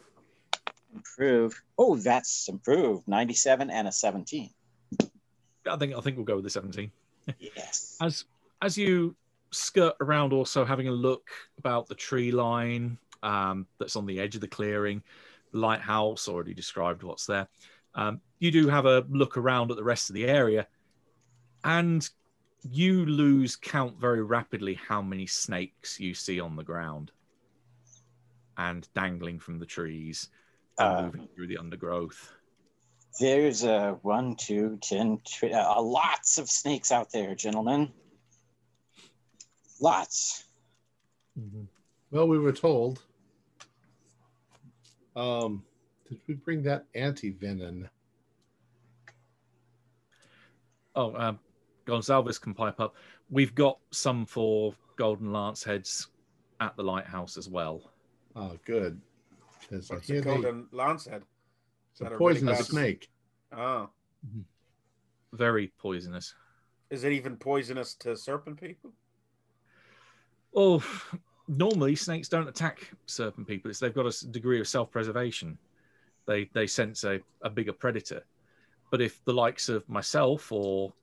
improve. 0.93 1.61
Oh, 1.77 1.95
that's 1.95 2.49
improved. 2.49 3.07
Ninety-seven 3.07 3.69
and 3.69 3.87
a 3.87 3.91
seventeen. 3.91 4.49
I 5.69 5.77
think 5.77 5.95
I 5.95 6.01
think 6.01 6.17
we'll 6.17 6.25
go 6.25 6.35
with 6.35 6.43
the 6.43 6.49
17. 6.49 6.91
Yes. 7.39 7.97
as 8.01 8.25
as 8.61 8.77
you 8.77 9.15
skirt 9.51 9.93
around 10.01 10.33
also 10.33 10.65
having 10.65 10.87
a 10.87 10.91
look 10.91 11.29
about 11.59 11.87
the 11.87 11.95
tree 11.95 12.31
line 12.31 12.97
um, 13.23 13.67
that's 13.79 13.95
on 13.95 14.05
the 14.05 14.19
edge 14.19 14.35
of 14.35 14.41
the 14.41 14.47
clearing 14.47 15.01
lighthouse 15.53 16.27
already 16.27 16.53
described 16.53 17.03
what's 17.03 17.25
there 17.25 17.47
um, 17.95 18.21
you 18.39 18.51
do 18.51 18.67
have 18.67 18.85
a 18.85 19.05
look 19.09 19.37
around 19.37 19.69
at 19.69 19.77
the 19.77 19.83
rest 19.83 20.09
of 20.09 20.13
the 20.13 20.25
area 20.25 20.67
and 21.63 22.09
you 22.63 23.05
lose 23.05 23.55
count 23.55 23.99
very 23.99 24.23
rapidly 24.23 24.75
how 24.75 25.01
many 25.01 25.27
snakes 25.27 25.99
you 25.99 26.13
see 26.13 26.39
on 26.39 26.55
the 26.55 26.63
ground 26.63 27.11
and 28.57 28.87
dangling 28.93 29.39
from 29.39 29.59
the 29.59 29.65
trees 29.65 30.29
and 30.77 30.97
Uh, 30.97 31.01
moving 31.03 31.27
through 31.35 31.47
the 31.47 31.57
undergrowth 31.57 32.31
There's 33.19 33.63
a 33.63 33.99
one, 34.03 34.35
two, 34.37 34.77
ten, 34.81 35.19
tw- 35.25 35.51
uh, 35.53 35.81
lots 35.81 36.37
of 36.37 36.49
snakes 36.49 36.91
out 36.91 37.11
there, 37.11 37.35
gentlemen. 37.35 37.91
Lots. 39.81 40.45
Well, 42.11 42.27
we 42.27 42.39
were 42.39 42.53
told. 42.53 43.03
Um, 45.15 45.63
did 46.07 46.19
we 46.27 46.33
bring 46.35 46.63
that 46.63 46.85
anti 46.95 47.31
venom? 47.31 47.89
Oh, 50.95 51.15
um, 51.15 51.39
Gonsalves 51.85 52.39
can 52.39 52.53
pipe 52.53 52.79
up. 52.79 52.95
We've 53.29 53.55
got 53.55 53.77
some 53.91 54.25
for 54.25 54.75
golden 54.97 55.31
lance 55.31 55.63
heads 55.63 56.07
at 56.59 56.75
the 56.75 56.83
lighthouse 56.83 57.37
as 57.37 57.47
well. 57.49 57.81
Oh, 58.35 58.57
good. 58.65 58.99
Because 59.61 59.89
I 59.89 59.95
What's 59.95 60.07
hear 60.07 60.17
it 60.17 60.23
they, 60.25 60.29
called 60.31 60.45
in 60.45 60.65
Lancehead? 60.73 61.21
it's 61.91 62.01
a 62.01 62.03
that 62.03 62.13
a 62.13 62.17
really 62.17 62.33
poisonous 62.33 62.57
bad- 62.59 62.65
snake. 62.67 63.09
Oh. 63.55 63.89
Very 65.33 65.71
poisonous. 65.77 66.33
Is 66.89 67.03
it 67.05 67.13
even 67.13 67.37
poisonous 67.37 67.93
to 67.95 68.17
serpent 68.17 68.59
people? 68.59 68.91
Oh, 70.53 70.83
normally 71.51 71.95
snakes 71.95 72.29
don't 72.29 72.47
attack 72.47 72.89
serpent 73.05 73.47
people. 73.47 73.69
It's 73.69 73.79
they've 73.79 73.93
got 73.93 74.05
a 74.05 74.27
degree 74.27 74.59
of 74.59 74.67
self-preservation. 74.67 75.57
They 76.25 76.49
they 76.53 76.67
sense 76.67 77.03
a, 77.03 77.19
a 77.41 77.49
bigger 77.49 77.73
predator. 77.73 78.23
But 78.89 79.01
if 79.01 79.23
the 79.25 79.33
likes 79.33 79.69
of 79.69 79.87
myself 79.87 80.51
or 80.51 80.93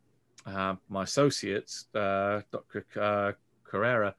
uh, 0.47 0.77
my 0.89 1.05
associates, 1.05 1.87
uh, 1.95 2.43
Dr. 2.51 2.87
Uh, 3.01 3.33
Carrera, 3.65 4.15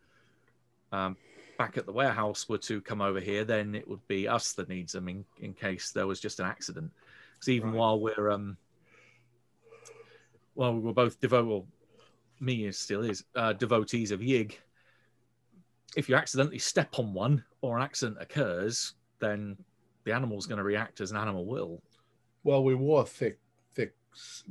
um, 0.92 1.18
back 1.58 1.78
at 1.78 1.86
the 1.86 1.92
warehouse 1.92 2.50
were 2.50 2.58
to 2.60 2.82
come 2.82 3.02
over 3.02 3.20
here, 3.20 3.44
then 3.44 3.76
it 3.76 3.88
would 3.88 4.06
be 4.08 4.28
us 4.28 4.54
that 4.54 4.70
needs 4.70 4.94
them 4.94 5.08
in, 5.08 5.26
in 5.42 5.54
case 5.54 5.92
there 5.92 6.08
was 6.08 6.20
just 6.20 6.40
an 6.40 6.46
accident. 6.46 6.92
Because 7.34 7.50
even 7.50 7.70
Right. 7.70 7.78
while 7.78 8.00
we're 8.00 8.30
um, 8.32 8.58
well, 10.56 10.74
we 10.74 10.80
were 10.80 10.94
both 10.94 11.20
devote. 11.20 11.48
Well, 11.48 11.68
me 12.40 12.66
is 12.66 12.78
still 12.78 13.02
is 13.02 13.24
uh, 13.36 13.54
devotees 13.54 14.12
of 14.12 14.20
Yig. 14.20 14.56
If 15.96 16.08
you 16.08 16.16
accidentally 16.16 16.60
step 16.60 17.00
on 17.00 17.14
one 17.14 17.44
or 17.62 17.78
an 17.78 17.84
accident 17.84 18.18
occurs, 18.22 18.94
then 19.20 19.58
the 20.04 20.14
animal's 20.14 20.46
going 20.46 20.58
to 20.58 20.64
react 20.64 21.02
as 21.02 21.12
an 21.12 21.18
animal 21.18 21.46
will. 21.46 21.82
Well, 22.44 22.64
we 22.64 22.76
wore 22.76 23.06
thick, 23.06 23.40
thick 23.74 23.96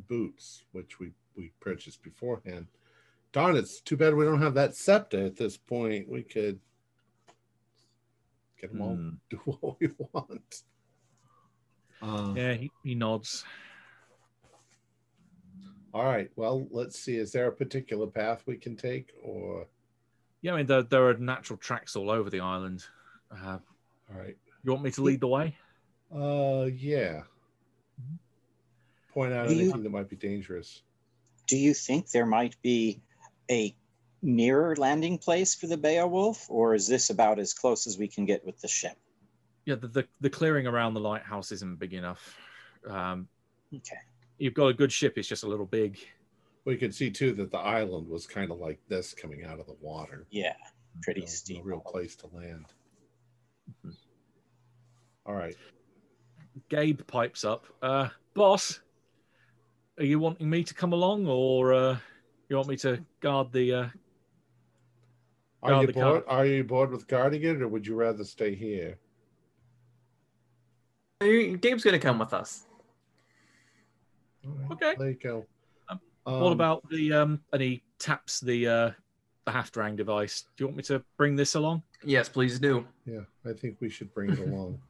boots, 0.08 0.64
which 0.72 0.98
we 0.98 1.12
we 1.36 1.52
purchased 1.60 2.02
beforehand. 2.02 2.66
Darn, 3.32 3.56
it's 3.56 3.80
too 3.80 3.96
bad 3.96 4.14
we 4.14 4.24
don't 4.24 4.42
have 4.42 4.54
that 4.54 4.74
scepter 4.74 5.24
at 5.24 5.36
this 5.36 5.56
point. 5.56 6.08
We 6.08 6.22
could 6.22 6.58
get 8.60 8.72
them 8.72 8.82
all 8.82 8.96
Hmm. 8.96 9.10
do 9.30 9.36
what 9.44 9.78
we 9.80 9.88
want. 10.12 10.62
Uh, 12.02 12.32
Yeah, 12.36 12.54
he, 12.54 12.70
he 12.82 12.94
nods. 12.94 13.44
All 15.94 16.04
right. 16.04 16.30
Well, 16.36 16.66
let's 16.70 16.98
see. 16.98 17.16
Is 17.16 17.32
there 17.32 17.46
a 17.46 17.52
particular 17.52 18.06
path 18.06 18.42
we 18.46 18.56
can 18.56 18.76
take, 18.76 19.12
or 19.22 19.66
Yeah, 20.42 20.52
I 20.54 20.56
mean 20.58 20.66
there, 20.66 20.82
there 20.82 21.08
are 21.08 21.14
natural 21.14 21.56
tracks 21.56 21.96
all 21.96 22.10
over 22.10 22.30
the 22.30 22.40
island. 22.40 22.84
Uh, 23.30 23.58
all 24.10 24.18
right? 24.20 24.36
you 24.64 24.70
want 24.72 24.82
me 24.84 24.90
to 24.92 25.02
lead 25.02 25.20
the 25.20 25.28
way? 25.28 25.56
Uh, 26.14 26.68
yeah. 26.74 27.22
Point 29.12 29.32
out 29.32 29.48
Do 29.48 29.54
you- 29.54 29.62
anything 29.62 29.82
that 29.82 29.90
might 29.90 30.08
be 30.08 30.16
dangerous. 30.16 30.82
Do 31.46 31.56
you 31.56 31.72
think 31.74 32.10
there 32.10 32.26
might 32.26 32.60
be 32.62 33.00
a 33.50 33.74
nearer 34.20 34.76
landing 34.76 35.16
place 35.16 35.54
for 35.54 35.66
the 35.66 35.76
Beowulf, 35.78 36.46
or 36.50 36.74
is 36.74 36.86
this 36.86 37.08
about 37.08 37.38
as 37.38 37.54
close 37.54 37.86
as 37.86 37.96
we 37.96 38.06
can 38.06 38.26
get 38.26 38.44
with 38.44 38.60
the 38.60 38.68
ship? 38.68 38.96
Yeah, 39.64 39.76
the, 39.76 39.88
the, 39.88 40.08
the 40.20 40.28
clearing 40.30 40.66
around 40.66 40.92
the 40.94 41.00
lighthouse 41.00 41.50
isn't 41.52 41.78
big 41.78 41.94
enough. 41.94 42.36
Um, 42.86 43.28
Okay. 43.74 43.96
you've 44.38 44.54
got 44.54 44.66
a 44.68 44.74
good 44.74 44.92
ship; 44.92 45.16
it's 45.16 45.28
just 45.28 45.42
a 45.44 45.48
little 45.48 45.66
big. 45.66 45.98
We 46.68 46.76
could 46.76 46.94
see 46.94 47.10
too 47.10 47.32
that 47.32 47.50
the 47.50 47.56
island 47.56 48.06
was 48.10 48.26
kind 48.26 48.50
of 48.50 48.58
like 48.58 48.78
this 48.88 49.14
coming 49.14 49.42
out 49.42 49.58
of 49.58 49.64
the 49.64 49.76
water. 49.80 50.26
Yeah, 50.30 50.52
pretty 51.00 51.20
No- 51.20 51.24
no 51.24 51.30
steep. 51.30 51.60
real 51.64 51.80
place 51.80 52.14
to 52.16 52.26
land. 52.26 52.66
Mhm. 53.86 53.96
All 55.24 55.34
right. 55.34 55.56
Gabe 56.68 57.00
pipes 57.06 57.42
up. 57.42 57.64
Uh, 57.80 58.10
boss, 58.34 58.80
are 59.96 60.04
you 60.04 60.18
wanting 60.18 60.50
me 60.50 60.62
to 60.62 60.74
come 60.74 60.92
along, 60.92 61.26
or 61.26 61.72
uh, 61.72 61.98
you 62.50 62.56
want 62.56 62.68
me 62.68 62.76
to 62.76 63.02
guard 63.20 63.50
the? 63.50 63.72
Uh... 63.72 63.88
Are 65.62 65.80
you 65.80 65.86
the 65.86 65.92
bored? 65.94 66.24
Are 66.28 66.44
you 66.44 66.64
bored 66.64 66.90
with 66.90 67.08
guarding 67.08 67.44
it, 67.44 67.62
or 67.62 67.68
would 67.68 67.86
you 67.86 67.94
rather 67.94 68.24
stay 68.24 68.54
here? 68.54 68.98
Gabe's 71.22 71.82
gonna 71.82 71.98
come 71.98 72.18
with 72.18 72.34
us. 72.34 72.66
All 74.44 74.52
right, 74.52 74.70
Okay. 74.72 74.94
There 74.98 75.08
you 75.08 75.14
go. 75.14 75.46
Um, 76.28 76.40
what 76.40 76.52
about 76.52 76.88
the? 76.90 77.12
Um, 77.14 77.40
and 77.54 77.62
he 77.62 77.82
taps 77.98 78.40
the 78.40 78.68
uh, 78.68 78.90
the 79.46 79.52
half 79.52 79.72
drang 79.72 79.96
device. 79.96 80.44
Do 80.56 80.64
you 80.64 80.66
want 80.66 80.76
me 80.76 80.82
to 80.84 81.02
bring 81.16 81.36
this 81.36 81.54
along? 81.54 81.82
Yes, 82.04 82.28
please 82.28 82.58
do. 82.58 82.86
Yeah, 83.06 83.22
I 83.46 83.54
think 83.54 83.78
we 83.80 83.88
should 83.88 84.12
bring 84.12 84.30
it 84.30 84.38
along. 84.38 84.78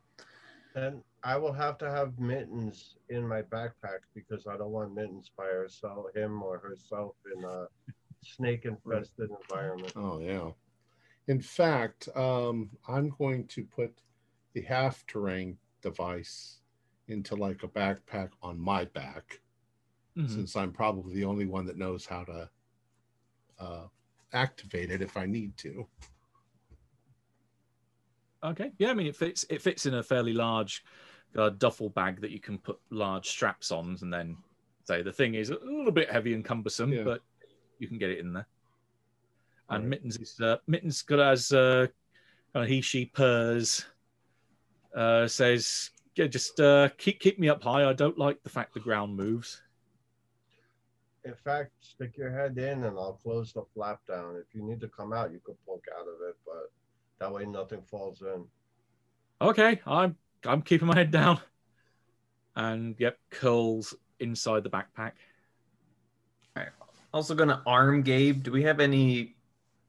And 0.75 1.03
I 1.25 1.37
will 1.37 1.55
have 1.55 1.77
to 1.79 1.91
have 1.91 2.21
mittens 2.21 2.95
in 3.09 3.27
my 3.27 3.43
backpack 3.43 4.01
because 4.15 4.47
I 4.47 4.57
don't 4.57 4.71
want 4.71 4.95
mittens 4.95 5.29
by 5.37 5.47
herself, 5.47 6.15
him 6.15 6.41
or 6.41 6.59
herself 6.59 7.17
in 7.35 7.43
a 7.43 7.67
snake 8.23 8.65
infested 8.65 9.31
environment. 9.31 9.93
Oh 9.97 10.21
yeah. 10.21 10.51
In 11.27 11.41
fact, 11.41 12.09
um, 12.15 12.71
I'm 12.87 13.13
going 13.19 13.47
to 13.49 13.65
put 13.65 14.01
the 14.53 14.61
half 14.61 15.05
terrain 15.07 15.57
device 15.83 16.61
into 17.09 17.35
like 17.35 17.65
a 17.65 17.69
backpack 17.69 18.31
on 18.41 18.61
my 18.61 18.85
back, 18.85 19.41
Mhm. 20.19 20.29
since 20.29 20.57
I'm 20.57 20.73
probably 20.73 21.15
the 21.15 21.25
only 21.25 21.47
one 21.47 21.65
that 21.67 21.79
knows 21.79 22.05
how 22.05 22.25
to 22.25 22.51
uh, 23.61 23.87
activate 24.33 24.91
it 24.91 25.01
if 25.01 25.17
I 25.17 25.27
need 25.27 25.57
to. 25.59 25.87
Okay. 28.43 28.73
Yeah, 28.79 28.91
I 28.91 28.95
mean 28.95 29.07
it 29.07 29.17
fits. 29.17 29.45
It 29.49 29.63
fits 29.63 29.87
in 29.87 29.95
a 29.95 30.03
fairly 30.03 30.33
large 30.33 30.85
uh, 31.37 31.51
duffel 31.51 31.91
bag 31.91 32.21
that 32.21 32.31
you 32.31 32.41
can 32.41 32.59
put 32.59 32.79
large 32.91 33.27
straps 33.27 33.71
on, 33.71 33.97
and 34.01 34.13
then 34.13 34.37
say 34.85 35.03
the 35.03 35.13
thing 35.13 35.35
is 35.35 35.51
a 35.51 35.59
little 35.63 35.93
bit 35.93 36.11
heavy 36.11 36.35
and 36.35 36.45
cumbersome, 36.45 36.93
Yeah. 36.93 37.05
but 37.05 37.23
you 37.79 37.87
can 37.89 37.99
get 37.99 38.11
it 38.11 38.19
in 38.19 38.33
there. 38.33 38.47
And 39.71 39.85
Alright. 39.85 39.89
mittens 39.89 40.17
is 40.17 40.41
uh, 40.41 40.57
mittens 40.67 41.03
got 41.03 41.21
as 41.21 41.53
uh, 41.53 41.87
kind 42.53 42.65
of 42.65 42.69
he 42.69 42.81
she 42.81 43.07
purrs. 43.07 43.85
Uh, 44.97 45.29
says, 45.29 45.91
yeah, 46.17 46.27
just 46.27 46.59
uh, 46.61 46.89
keep 46.97 47.21
keep 47.21 47.39
me 47.39 47.49
up 47.49 47.63
high. 47.63 47.89
I 47.89 47.93
don't 47.93 48.19
like 48.19 48.43
the 48.43 48.49
fact 48.51 48.75
the 48.75 48.81
ground 48.81 49.17
moves. 49.17 49.61
In 51.29 51.35
fact, 51.35 51.73
stick 51.81 52.17
your 52.17 52.31
head 52.33 52.57
in 52.57 52.85
and 52.85 52.97
I'll 52.99 53.21
close 53.23 53.53
the 53.53 53.63
flap 53.75 54.01
down. 54.09 54.37
If 54.37 54.55
you 54.55 54.63
need 54.63 54.81
to 54.81 54.89
come 54.89 55.13
out, 55.13 55.31
you 55.31 55.41
could 55.45 55.57
poke 55.67 55.85
out 55.95 56.07
of 56.09 56.27
it, 56.27 56.37
but 56.47 56.73
that 57.21 57.31
way 57.31 57.45
nothing 57.45 57.83
falls 57.83 58.23
in. 58.23 58.45
Okay, 59.43 59.79
I'm 59.87 60.17
I'm 60.47 60.63
keeping 60.63 60.89
my 60.89 60.97
head 60.97 61.11
down. 61.11 61.39
And 62.57 62.97
yep, 62.99 63.19
curls 63.31 63.95
inside 64.21 64.65
the 64.65 64.71
backpack. 64.71 65.13
Also 67.13 67.35
gonna 67.35 67.63
arm 67.67 68.03
Gabe. 68.03 68.43
Do 68.43 68.51
we 68.53 68.63
have 68.65 68.81
any 68.81 69.37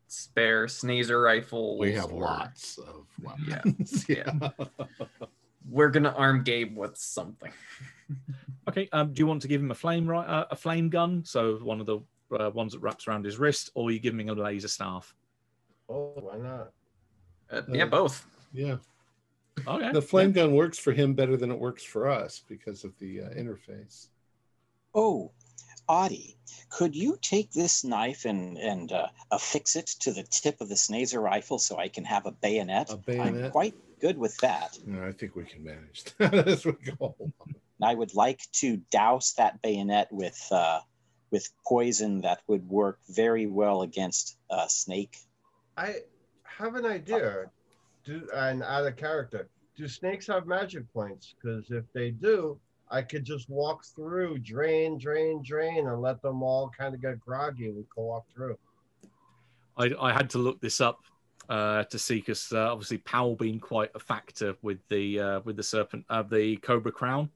spare 0.08 0.66
snazer 0.68 1.24
rifles? 1.24 1.80
We 1.80 1.94
have 1.94 2.12
or- 2.12 2.22
lots 2.22 2.78
of 2.78 3.06
Yeah, 3.48 3.62
weapons. 3.66 4.06
yeah. 4.10 4.50
We're 5.70 5.90
gonna 5.90 6.14
arm 6.16 6.44
Gabe 6.44 6.76
with 6.76 6.98
something. 6.98 7.52
Okay. 8.68 8.88
Um, 8.92 9.14
do 9.14 9.20
you 9.20 9.26
want 9.26 9.42
to 9.42 9.48
give 9.48 9.62
him 9.62 9.72
a 9.72 9.76
flame 9.76 10.08
ri- 10.08 10.18
uh, 10.18 10.46
a 10.52 10.56
flame 10.56 10.90
gun? 10.90 11.24
So 11.26 11.58
one 11.58 11.80
of 11.80 11.88
the 11.88 12.00
uh, 12.32 12.52
ones 12.52 12.74
that 12.74 12.80
wraps 12.80 13.08
around 13.08 13.26
his 13.26 13.40
wrist, 13.40 13.72
or 13.74 13.90
you 13.90 14.00
give 14.00 14.14
him 14.14 14.30
a 14.30 14.34
laser 14.34 14.68
staff? 14.68 15.16
Oh, 15.90 16.14
why 16.16 16.38
not? 16.38 16.72
Uh, 17.52 17.62
yeah, 17.72 17.86
both. 17.86 18.28
yeah. 18.54 18.78
Okay. 19.68 19.92
The 19.92 20.02
flame 20.02 20.32
gun 20.32 20.54
works 20.54 20.78
for 20.78 20.92
him 20.92 21.14
better 21.16 21.36
than 21.36 21.52
it 21.52 21.60
works 21.60 21.84
for 21.84 22.08
us 22.08 22.44
because 22.48 22.84
of 22.84 22.98
the 23.00 23.22
uh, 23.22 23.30
interface. 23.30 24.08
Oh, 24.94 25.32
Audie, 25.88 26.38
could 26.70 26.96
you 26.96 27.18
take 27.22 27.52
this 27.52 27.84
knife 27.84 28.26
and 28.26 28.58
and 28.58 28.92
uh, 28.92 29.08
affix 29.32 29.76
it 29.76 29.88
to 30.02 30.14
the 30.14 30.24
tip 30.24 30.62
of 30.62 30.70
the 30.70 30.76
snazer 30.76 31.22
rifle 31.22 31.58
so 31.58 31.78
I 31.78 31.88
can 31.88 32.06
have 32.06 32.28
a 32.28 32.32
bayonet? 32.32 32.92
A 32.92 32.98
bayonet? 32.98 33.46
I'm 33.46 33.52
quite 33.52 33.76
good 34.00 34.18
with 34.18 34.36
that. 34.38 34.78
No, 34.86 35.06
I 35.08 35.12
think 35.12 35.36
we 35.36 35.44
can 35.46 35.64
manage 35.64 36.04
that 36.18 36.34
as 36.48 36.66
we 36.66 36.74
go. 36.74 37.16
along. 37.20 37.34
I 37.82 37.96
would 37.96 38.14
like 38.14 38.42
to 38.54 38.78
douse 38.92 39.34
that 39.34 39.62
bayonet 39.62 40.12
with 40.12 40.40
uh, 40.52 40.80
with 41.32 41.50
poison 41.66 42.22
that 42.22 42.42
would 42.48 42.68
work 42.68 43.00
very 43.10 43.46
well 43.46 43.84
against 43.84 44.38
uh, 44.50 44.68
snake. 44.68 45.18
I 45.78 45.98
have 46.44 46.76
an 46.76 46.86
idea. 46.86 47.46
Do 48.06 48.28
and 48.34 48.64
out 48.64 48.86
of 48.86 48.96
character. 48.98 49.50
Do 49.78 49.88
snakes 49.88 50.28
have 50.28 50.46
magic 50.48 50.92
points? 50.94 51.36
Because 51.42 51.72
if 51.72 51.86
they 51.94 52.12
do, 52.12 52.60
I 52.92 53.02
could 53.02 53.24
just 53.24 53.50
walk 53.50 53.86
through, 53.96 54.40
drain, 54.40 54.98
drain, 54.98 55.42
drain, 55.44 55.88
and 55.88 56.02
let 56.02 56.22
them 56.22 56.44
all 56.44 56.70
kind 56.78 56.94
of 56.94 57.02
get 57.02 57.20
groggy. 57.20 57.68
and 57.68 57.78
We 57.78 57.84
can 57.94 58.04
walk 58.04 58.26
through. 58.34 58.58
I, 59.78 59.92
I 60.02 60.12
had 60.12 60.30
to 60.32 60.38
look 60.38 60.60
this 60.60 60.82
up 60.82 61.00
uh, 61.50 61.84
to 61.86 62.00
see 62.00 62.16
because 62.16 62.52
uh, 62.54 62.72
obviously 62.72 63.00
Powell 63.00 63.36
being 63.36 63.60
quite 63.60 63.92
a 63.96 64.00
factor 64.00 64.56
with 64.62 64.80
the 64.88 65.20
uh, 65.20 65.40
with 65.44 65.58
the 65.58 65.64
serpent 65.64 66.06
uh, 66.10 66.24
the 66.24 66.58
cobra 66.58 66.92
crown. 66.92 67.30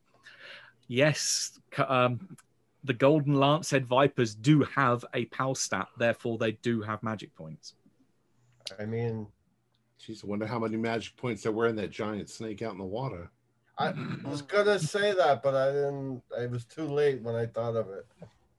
Yes, 0.88 1.60
um, 1.88 2.38
the 2.84 2.94
golden 2.94 3.36
lancehead 3.36 3.86
vipers 3.86 4.36
do 4.36 4.62
have 4.64 5.04
a 5.14 5.26
PAL 5.26 5.56
stat, 5.56 5.88
therefore 5.98 6.38
they 6.38 6.52
do 6.52 6.82
have 6.82 7.02
magic 7.02 7.34
points. 7.36 7.74
I 8.80 8.86
mean, 8.86 9.28
Jeez, 10.00 10.24
I 10.24 10.28
wonder 10.28 10.46
how 10.46 10.60
many 10.60 10.76
magic 10.76 11.16
points 11.16 11.44
there 11.44 11.54
were 11.54 11.68
in 11.68 11.76
that 11.78 11.90
giant 11.90 12.30
snake 12.30 12.62
out 12.62 12.74
in 12.74 12.78
the 12.78 12.84
water. 12.84 13.30
I 13.78 13.94
was 14.26 14.42
gonna 14.42 14.78
say 14.78 15.14
that, 15.14 15.42
but 15.42 15.56
I 15.56 15.72
didn't. 15.72 16.22
It 16.38 16.52
was 16.52 16.66
too 16.66 16.86
late 16.86 17.22
when 17.22 17.36
I 17.36 17.46
thought 17.46 17.76
of 17.76 17.90
it. 17.90 18.06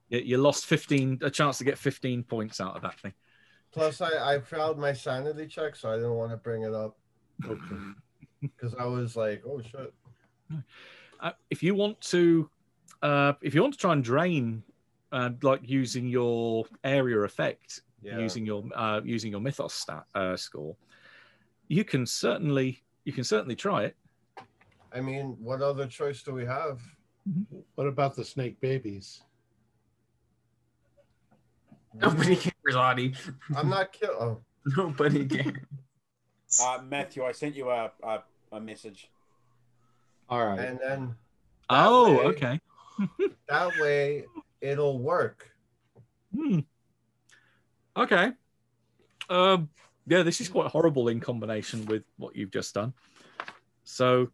You, 0.09 0.19
you 0.19 0.37
lost 0.37 0.65
fifteen 0.65 1.19
a 1.21 1.29
chance 1.29 1.59
to 1.59 1.63
get 1.63 1.77
fifteen 1.77 2.23
points 2.23 2.59
out 2.59 2.75
of 2.75 2.81
that 2.81 2.99
thing. 2.99 3.13
Plus, 3.75 3.99
I 3.99 4.35
I 4.35 4.39
failed 4.39 4.79
my 4.79 4.93
sanity 4.93 5.47
check, 5.47 5.75
so 5.75 5.89
I 5.91 5.95
didn't 5.95 6.13
want 6.15 6.31
to 6.31 6.37
bring 6.37 6.63
it 6.63 6.73
up 6.73 6.95
because 8.41 8.73
I 8.79 8.85
was 8.85 9.17
like, 9.17 9.43
oh 9.45 9.59
shit. 9.61 9.93
uh, 11.19 11.31
if 11.49 11.61
you 11.61 11.75
want 11.75 11.99
to 12.01 12.49
uh, 13.01 13.33
if 13.41 13.53
you 13.53 13.61
want 13.61 13.73
to 13.73 13.79
try 13.79 13.91
and 13.91 14.01
drain 14.01 14.63
uh, 15.11 15.31
like 15.41 15.59
using 15.63 16.07
your 16.07 16.65
area 16.85 17.19
effect 17.19 17.81
Yeah. 18.01 18.17
using 18.17 18.45
your 18.45 18.63
uh, 18.73 19.01
using 19.03 19.31
your 19.31 19.41
mythos 19.41 19.73
stat 19.73 20.05
uh, 20.15 20.37
score 20.37 20.75
you 21.67 21.83
can 21.83 22.05
certainly 22.05 22.81
you 23.03 23.11
can 23.11 23.23
certainly 23.25 23.55
try 23.55 23.83
it 23.83 23.95
I 24.93 25.01
mean, 25.01 25.35
what 25.41 25.61
other 25.61 25.87
choice 25.87 26.23
do 26.23 26.31
we 26.33 26.45
have? 26.45 26.79
What 27.75 27.87
about 27.87 28.15
the 28.15 28.23
snake 28.23 28.61
babies? 28.61 29.24
Nobody 32.01 32.35
cares, 32.35 32.75
Audie. 32.75 33.13
I'm 33.55 33.69
not 33.69 33.91
kill. 33.93 34.11
Oh, 34.19 34.41
Nobody 34.77 35.25
cares. 35.25 35.57
Uh, 36.61 36.79
Matthew, 36.87 37.23
I 37.23 37.31
sent 37.31 37.55
you 37.55 37.69
a, 37.69 37.91
a, 38.03 38.23
a 38.51 38.59
message. 38.59 39.09
All 40.29 40.43
right. 40.45 40.59
and 40.59 40.79
then 40.81 41.15
oh 41.69 42.13
way- 42.17 42.25
okay 42.25 42.59
that 43.47 43.71
way 43.79 44.25
it'll 44.61 44.97
work. 44.97 45.51
Hmm. 46.35 46.59
okay 47.95 48.31
um 49.29 49.69
yeah 50.07 50.23
this 50.23 50.41
is 50.41 50.49
quite 50.49 50.69
horrible 50.71 51.07
in 51.09 51.19
combination 51.19 51.85
with 51.85 52.03
what 52.17 52.35
you've 52.35 52.51
just 52.51 52.73
done 52.73 52.91
so 53.83 54.27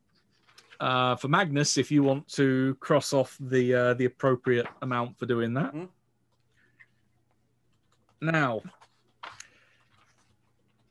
uh, 0.80 1.16
for 1.16 1.28
Magnus, 1.28 1.78
if 1.78 1.92
you 1.92 2.02
want 2.02 2.28
to 2.30 2.76
cross 2.80 3.14
off 3.14 3.38
the 3.40 3.76
uh, 3.76 3.94
the 3.94 4.06
appropriate 4.06 4.66
amount 4.82 5.16
for 5.20 5.28
doing 5.28 5.54
that. 5.54 5.76
Mhm. 5.76 5.90
Now, 8.22 8.62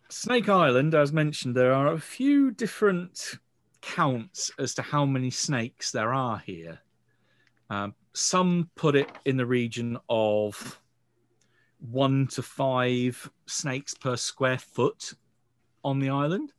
Snake 0.08 0.48
Island, 0.48 0.94
as 0.96 1.12
mentioned, 1.12 1.54
there 1.54 1.72
are 1.72 1.92
a 1.92 2.00
few 2.00 2.50
different 2.50 3.38
counts 3.80 4.50
as 4.58 4.74
to 4.74 4.82
how 4.82 5.06
many 5.06 5.30
snakes 5.30 5.92
there 5.92 6.12
are 6.12 6.38
here. 6.38 6.80
Um, 7.70 7.94
some 8.12 8.68
put 8.74 8.96
it 8.96 9.08
in 9.24 9.36
the 9.36 9.46
region 9.46 9.96
of 10.08 10.80
one 11.78 12.26
to 12.28 12.42
five 12.42 13.30
snakes 13.46 13.94
per 13.94 14.16
square 14.16 14.58
foot 14.58 15.14
on 15.84 16.00
the 16.00 16.10
island. 16.10 16.52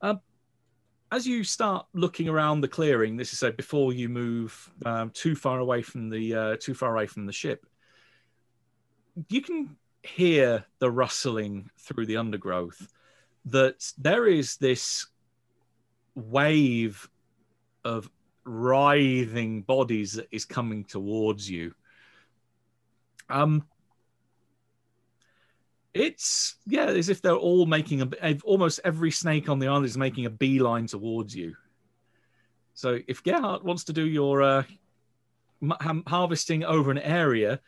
Um, 0.00 0.20
as 1.12 1.26
you 1.26 1.44
start 1.44 1.86
looking 1.92 2.28
around 2.28 2.62
the 2.62 2.68
clearing, 2.68 3.18
this 3.18 3.34
is 3.34 3.38
so 3.38 3.52
before 3.52 3.92
you 3.92 4.08
move 4.08 4.72
um, 4.86 5.10
too 5.10 5.36
far 5.36 5.58
away 5.58 5.82
from 5.82 6.08
the 6.08 6.34
uh, 6.34 6.56
too 6.58 6.72
far 6.72 6.94
away 6.94 7.06
from 7.06 7.26
the 7.26 7.32
ship, 7.32 7.66
you 9.28 9.42
can 9.42 9.76
hear 10.02 10.64
the 10.78 10.90
rustling 10.90 11.70
through 11.78 12.06
the 12.06 12.16
undergrowth. 12.16 12.88
That 13.46 13.92
there 13.98 14.26
is 14.26 14.56
this 14.56 15.06
wave 16.14 17.08
of 17.84 18.08
writhing 18.44 19.62
bodies 19.62 20.14
that 20.14 20.28
is 20.30 20.44
coming 20.44 20.84
towards 20.84 21.48
you. 21.50 21.74
Um, 23.28 23.64
it's 25.94 26.56
yeah, 26.66 26.86
as 26.86 27.08
if 27.08 27.20
they're 27.20 27.34
all 27.34 27.66
making 27.66 28.00
a 28.00 28.38
almost 28.44 28.80
every 28.84 29.10
snake 29.10 29.48
on 29.48 29.58
the 29.58 29.68
island 29.68 29.86
is 29.86 29.98
making 29.98 30.26
a 30.26 30.30
beeline 30.30 30.86
towards 30.86 31.34
you. 31.34 31.54
So 32.74 33.00
if 33.06 33.22
Gerhardt 33.22 33.64
wants 33.64 33.84
to 33.84 33.92
do 33.92 34.06
your 34.06 34.42
uh, 34.42 34.62
harvesting 36.06 36.64
over 36.64 36.90
an 36.90 36.98
area, 36.98 37.60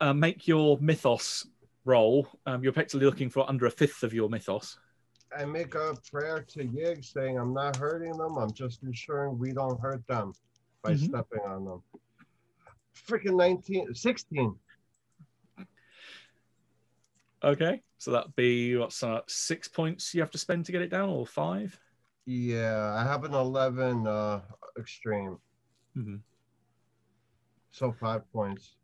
uh, 0.00 0.12
make 0.12 0.48
your 0.48 0.78
mythos 0.80 1.46
roll. 1.84 2.28
Um, 2.46 2.62
you're 2.62 2.72
effectively 2.72 3.06
looking 3.06 3.30
for 3.30 3.48
under 3.48 3.66
a 3.66 3.70
fifth 3.70 4.02
of 4.02 4.12
your 4.12 4.28
mythos. 4.28 4.78
I 5.36 5.44
make 5.44 5.74
a 5.74 5.96
prayer 6.10 6.44
to 6.48 6.64
Yig 6.64 7.04
saying 7.04 7.38
I'm 7.38 7.54
not 7.54 7.76
hurting 7.76 8.16
them. 8.16 8.36
I'm 8.36 8.52
just 8.52 8.82
ensuring 8.82 9.38
we 9.38 9.52
don't 9.52 9.80
hurt 9.80 10.04
them 10.06 10.32
by 10.82 10.94
Mhm. 10.94 11.08
stepping 11.08 11.40
on 11.46 11.64
them. 11.64 11.82
Freaking 12.94 13.36
19, 13.36 13.94
16. 13.94 14.58
Okay, 17.42 17.82
so 17.96 18.10
that'd 18.10 18.36
be 18.36 18.76
what's 18.76 19.02
uh, 19.02 19.20
six 19.26 19.66
points 19.66 20.14
you 20.14 20.20
have 20.20 20.30
to 20.32 20.38
spend 20.38 20.66
to 20.66 20.72
get 20.72 20.82
it 20.82 20.90
down, 20.90 21.08
or 21.08 21.26
five? 21.26 21.78
Yeah, 22.26 22.94
I 22.94 23.02
have 23.02 23.24
an 23.24 23.32
11 23.32 24.06
uh, 24.06 24.42
extreme. 24.78 25.38
Mm-hmm. 25.96 26.16
So 27.70 27.92
five 27.92 28.30
points, 28.32 28.76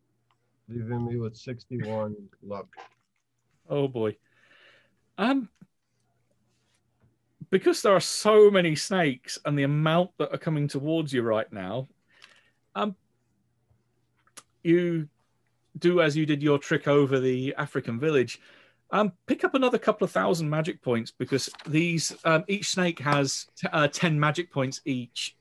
leaving 0.68 1.06
me 1.06 1.16
with 1.16 1.36
61 1.36 2.14
luck. 2.42 2.68
Oh 3.68 3.88
boy. 3.88 4.16
Um, 5.18 5.48
because 7.50 7.82
there 7.82 7.94
are 7.94 8.00
so 8.00 8.50
many 8.50 8.74
snakes 8.74 9.38
and 9.44 9.58
the 9.58 9.62
amount 9.62 10.10
that 10.18 10.32
are 10.32 10.38
coming 10.38 10.68
towards 10.68 11.12
you 11.12 11.22
right 11.22 11.50
now, 11.52 11.88
um, 12.74 12.96
you 14.62 15.08
do 15.78 16.00
as 16.00 16.16
you 16.16 16.26
did 16.26 16.42
your 16.42 16.58
trick 16.58 16.88
over 16.88 17.20
the 17.20 17.54
African 17.56 18.00
village. 18.00 18.40
Um, 18.90 19.12
pick 19.26 19.44
up 19.44 19.54
another 19.54 19.78
couple 19.78 20.04
of 20.04 20.10
thousand 20.10 20.48
magic 20.48 20.80
points 20.80 21.10
because 21.10 21.50
these 21.66 22.16
um, 22.24 22.44
each 22.48 22.70
snake 22.70 22.98
has 23.00 23.46
t- 23.56 23.68
uh, 23.72 23.88
ten 23.88 24.18
magic 24.18 24.52
points 24.52 24.80
each. 24.84 25.36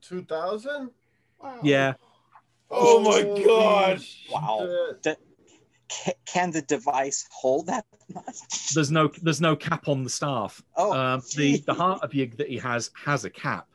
Two 0.00 0.22
thousand? 0.22 0.90
Yeah, 1.62 1.94
Oh 2.70 3.00
my 3.00 3.22
god! 3.44 4.00
Wow. 4.30 4.68
Ca- 5.92 6.12
can 6.24 6.52
the 6.52 6.62
device 6.62 7.26
hold 7.32 7.66
that 7.66 7.84
much? 8.14 8.72
there's 8.74 8.92
no 8.92 9.08
there's 9.22 9.40
no 9.40 9.56
cap 9.56 9.88
on 9.88 10.04
the 10.04 10.10
staff. 10.10 10.62
Oh, 10.76 10.92
um, 10.92 11.22
the 11.36 11.58
the 11.66 11.74
heart 11.74 12.02
of 12.02 12.12
Yig 12.12 12.36
that 12.36 12.48
he 12.48 12.58
has 12.58 12.90
has 12.94 13.24
a 13.24 13.30
cap, 13.30 13.66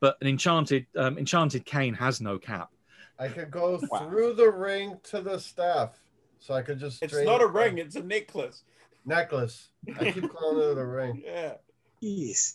but 0.00 0.16
an 0.22 0.28
enchanted 0.28 0.86
um, 0.96 1.18
enchanted 1.18 1.66
cane 1.66 1.92
has 1.94 2.20
no 2.22 2.38
cap. 2.38 2.70
I 3.18 3.28
could 3.28 3.50
go 3.50 3.78
Wow. 3.90 3.98
through 4.08 4.34
the 4.34 4.50
ring 4.50 4.96
to 5.10 5.20
the 5.20 5.38
staff, 5.38 5.98
so 6.38 6.54
I 6.54 6.62
could 6.62 6.78
just. 6.80 7.02
It's 7.02 7.12
not 7.12 7.42
a 7.42 7.44
it 7.44 7.48
down. 7.48 7.52
ring, 7.54 7.78
it's 7.78 7.96
a 7.96 8.02
necklace. 8.02 8.62
necklace. 9.04 9.68
I 10.00 10.10
keep 10.12 10.32
calling 10.32 10.70
it 10.70 10.78
a 10.78 10.86
ring. 10.86 11.22
Yeah. 11.26 11.54
Jeez. 12.02 12.54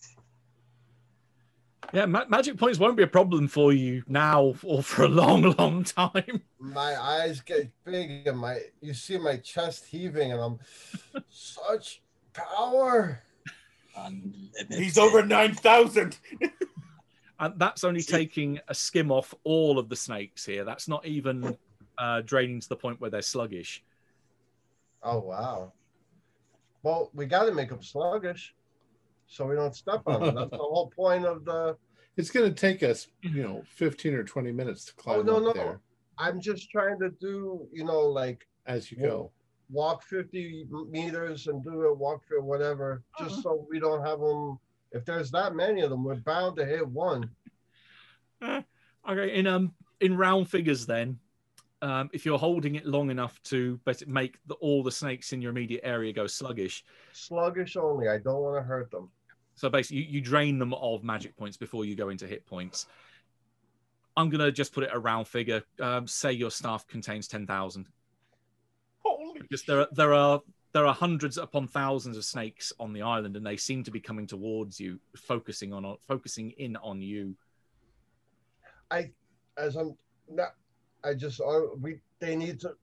Yeah, 1.91 2.05
ma- 2.05 2.25
magic 2.27 2.57
points 2.57 2.79
won't 2.79 2.97
be 2.97 3.03
a 3.03 3.07
problem 3.07 3.47
for 3.47 3.73
you 3.73 4.03
now 4.07 4.55
or 4.63 4.81
for 4.81 5.03
a 5.03 5.07
long, 5.07 5.41
long 5.57 5.83
time. 5.83 6.41
My 6.59 6.99
eyes 6.99 7.41
get 7.41 7.69
big 7.83 8.27
and 8.27 8.37
my 8.37 8.61
you 8.81 8.93
see 8.93 9.17
my 9.17 9.37
chest 9.37 9.85
heaving 9.85 10.31
and 10.31 10.41
I'm 10.41 10.59
such 11.29 12.01
power. 12.33 13.21
Unlimited. 13.95 14.67
He's 14.71 14.97
over 14.97 15.23
9,000. 15.25 16.17
And 17.39 17.59
that's 17.59 17.83
only 17.83 18.03
taking 18.03 18.59
a 18.69 18.75
skim 18.75 19.11
off 19.11 19.33
all 19.43 19.77
of 19.77 19.89
the 19.89 19.97
snakes 19.97 20.45
here. 20.45 20.63
That's 20.63 20.87
not 20.87 21.05
even 21.05 21.57
uh, 21.97 22.21
draining 22.21 22.61
to 22.61 22.69
the 22.69 22.75
point 22.77 23.01
where 23.01 23.09
they're 23.09 23.21
sluggish. 23.21 23.83
Oh 25.01 25.19
wow. 25.19 25.73
Well, 26.83 27.09
we 27.13 27.25
got 27.25 27.45
to 27.45 27.51
make 27.51 27.67
them 27.69 27.81
sluggish, 27.81 28.53
so 29.33 29.47
we 29.47 29.55
don't 29.55 29.75
step 29.75 30.03
on 30.05 30.21
them. 30.21 30.35
That's 30.35 30.51
the 30.51 30.57
whole 30.59 30.91
point 30.95 31.25
of 31.25 31.43
the. 31.43 31.75
It's 32.17 32.29
going 32.29 32.47
to 32.47 32.55
take 32.55 32.83
us, 32.83 33.07
you 33.23 33.41
know, 33.41 33.63
15 33.75 34.13
or 34.13 34.23
20 34.23 34.51
minutes 34.51 34.85
to 34.85 34.93
climb 34.93 35.19
Oh 35.19 35.23
no 35.23 35.37
up 35.37 35.43
no! 35.43 35.53
there 35.53 35.79
I'm 36.19 36.39
just 36.39 36.69
trying 36.69 36.99
to 36.99 37.09
do 37.19 37.67
you 37.73 37.83
know 37.83 38.01
like 38.01 38.47
as 38.67 38.91
you 38.91 38.97
Whoa. 38.99 39.07
go. 39.07 39.31
walk 39.71 40.03
50 40.03 40.67
meters 40.91 41.47
and 41.47 41.63
do 41.63 41.81
a 41.85 41.93
walk 41.93 42.21
for 42.27 42.39
whatever, 42.41 43.01
just 43.19 43.41
so 43.41 43.65
we 43.69 43.79
don't 43.79 44.05
have 44.05 44.19
them. 44.19 44.59
If 44.91 45.03
there's 45.05 45.31
that 45.31 45.55
many 45.55 45.81
of 45.81 45.89
them, 45.89 46.03
we're 46.03 46.15
bound 46.17 46.55
to 46.57 46.65
hit 46.65 46.87
one. 46.87 47.27
Okay, 48.43 49.33
in 49.33 49.47
um 49.47 49.73
in 49.99 50.15
round 50.15 50.47
figures, 50.49 50.85
then, 50.85 51.17
um, 51.81 52.09
if 52.13 52.25
you're 52.25 52.37
holding 52.37 52.75
it 52.75 52.85
long 52.85 53.09
enough 53.09 53.41
to 53.43 53.79
basically 53.85 54.13
make 54.13 54.37
the, 54.45 54.53
all 54.55 54.83
the 54.83 54.91
snakes 54.91 55.33
in 55.33 55.41
your 55.41 55.49
immediate 55.51 55.81
area 55.83 56.13
go 56.13 56.27
sluggish, 56.27 56.83
Sluggish 57.11 57.75
only. 57.75 58.07
I 58.07 58.19
don't 58.19 58.41
want 58.41 58.57
to 58.57 58.67
hurt 58.67 58.91
them. 58.91 59.09
So 59.55 59.69
basically, 59.69 60.03
you, 60.03 60.13
you 60.13 60.21
drain 60.21 60.59
them 60.59 60.73
of 60.73 61.03
magic 61.03 61.37
points 61.37 61.57
before 61.57 61.85
you 61.85 61.95
go 61.95 62.09
into 62.09 62.27
hit 62.27 62.45
points. 62.45 62.87
I'm 64.15 64.29
gonna 64.29 64.51
just 64.51 64.73
put 64.73 64.83
it 64.83 64.91
a 64.93 64.99
round 64.99 65.27
figure. 65.27 65.63
Um, 65.79 66.07
say 66.07 66.31
your 66.31 66.51
staff 66.51 66.87
contains 66.87 67.27
ten 67.27 67.47
thousand, 67.47 67.87
Holy 68.99 69.39
because 69.41 69.63
there 69.63 69.81
are 69.81 69.87
there 69.91 70.13
are 70.13 70.41
there 70.73 70.85
are 70.85 70.93
hundreds 70.93 71.37
upon 71.37 71.67
thousands 71.67 72.17
of 72.17 72.25
snakes 72.25 72.73
on 72.79 72.93
the 72.93 73.01
island, 73.01 73.35
and 73.35 73.45
they 73.45 73.57
seem 73.57 73.83
to 73.83 73.91
be 73.91 73.99
coming 73.99 74.27
towards 74.27 74.79
you, 74.79 74.99
focusing 75.15 75.73
on 75.73 75.97
focusing 76.07 76.51
in 76.51 76.75
on 76.77 77.01
you. 77.01 77.35
I, 78.91 79.11
as 79.57 79.75
I'm 79.75 79.95
not, 80.29 80.55
I 81.03 81.13
just 81.13 81.41
uh, 81.41 81.61
we 81.79 81.99
they 82.19 82.35
need 82.35 82.59
to 82.61 82.73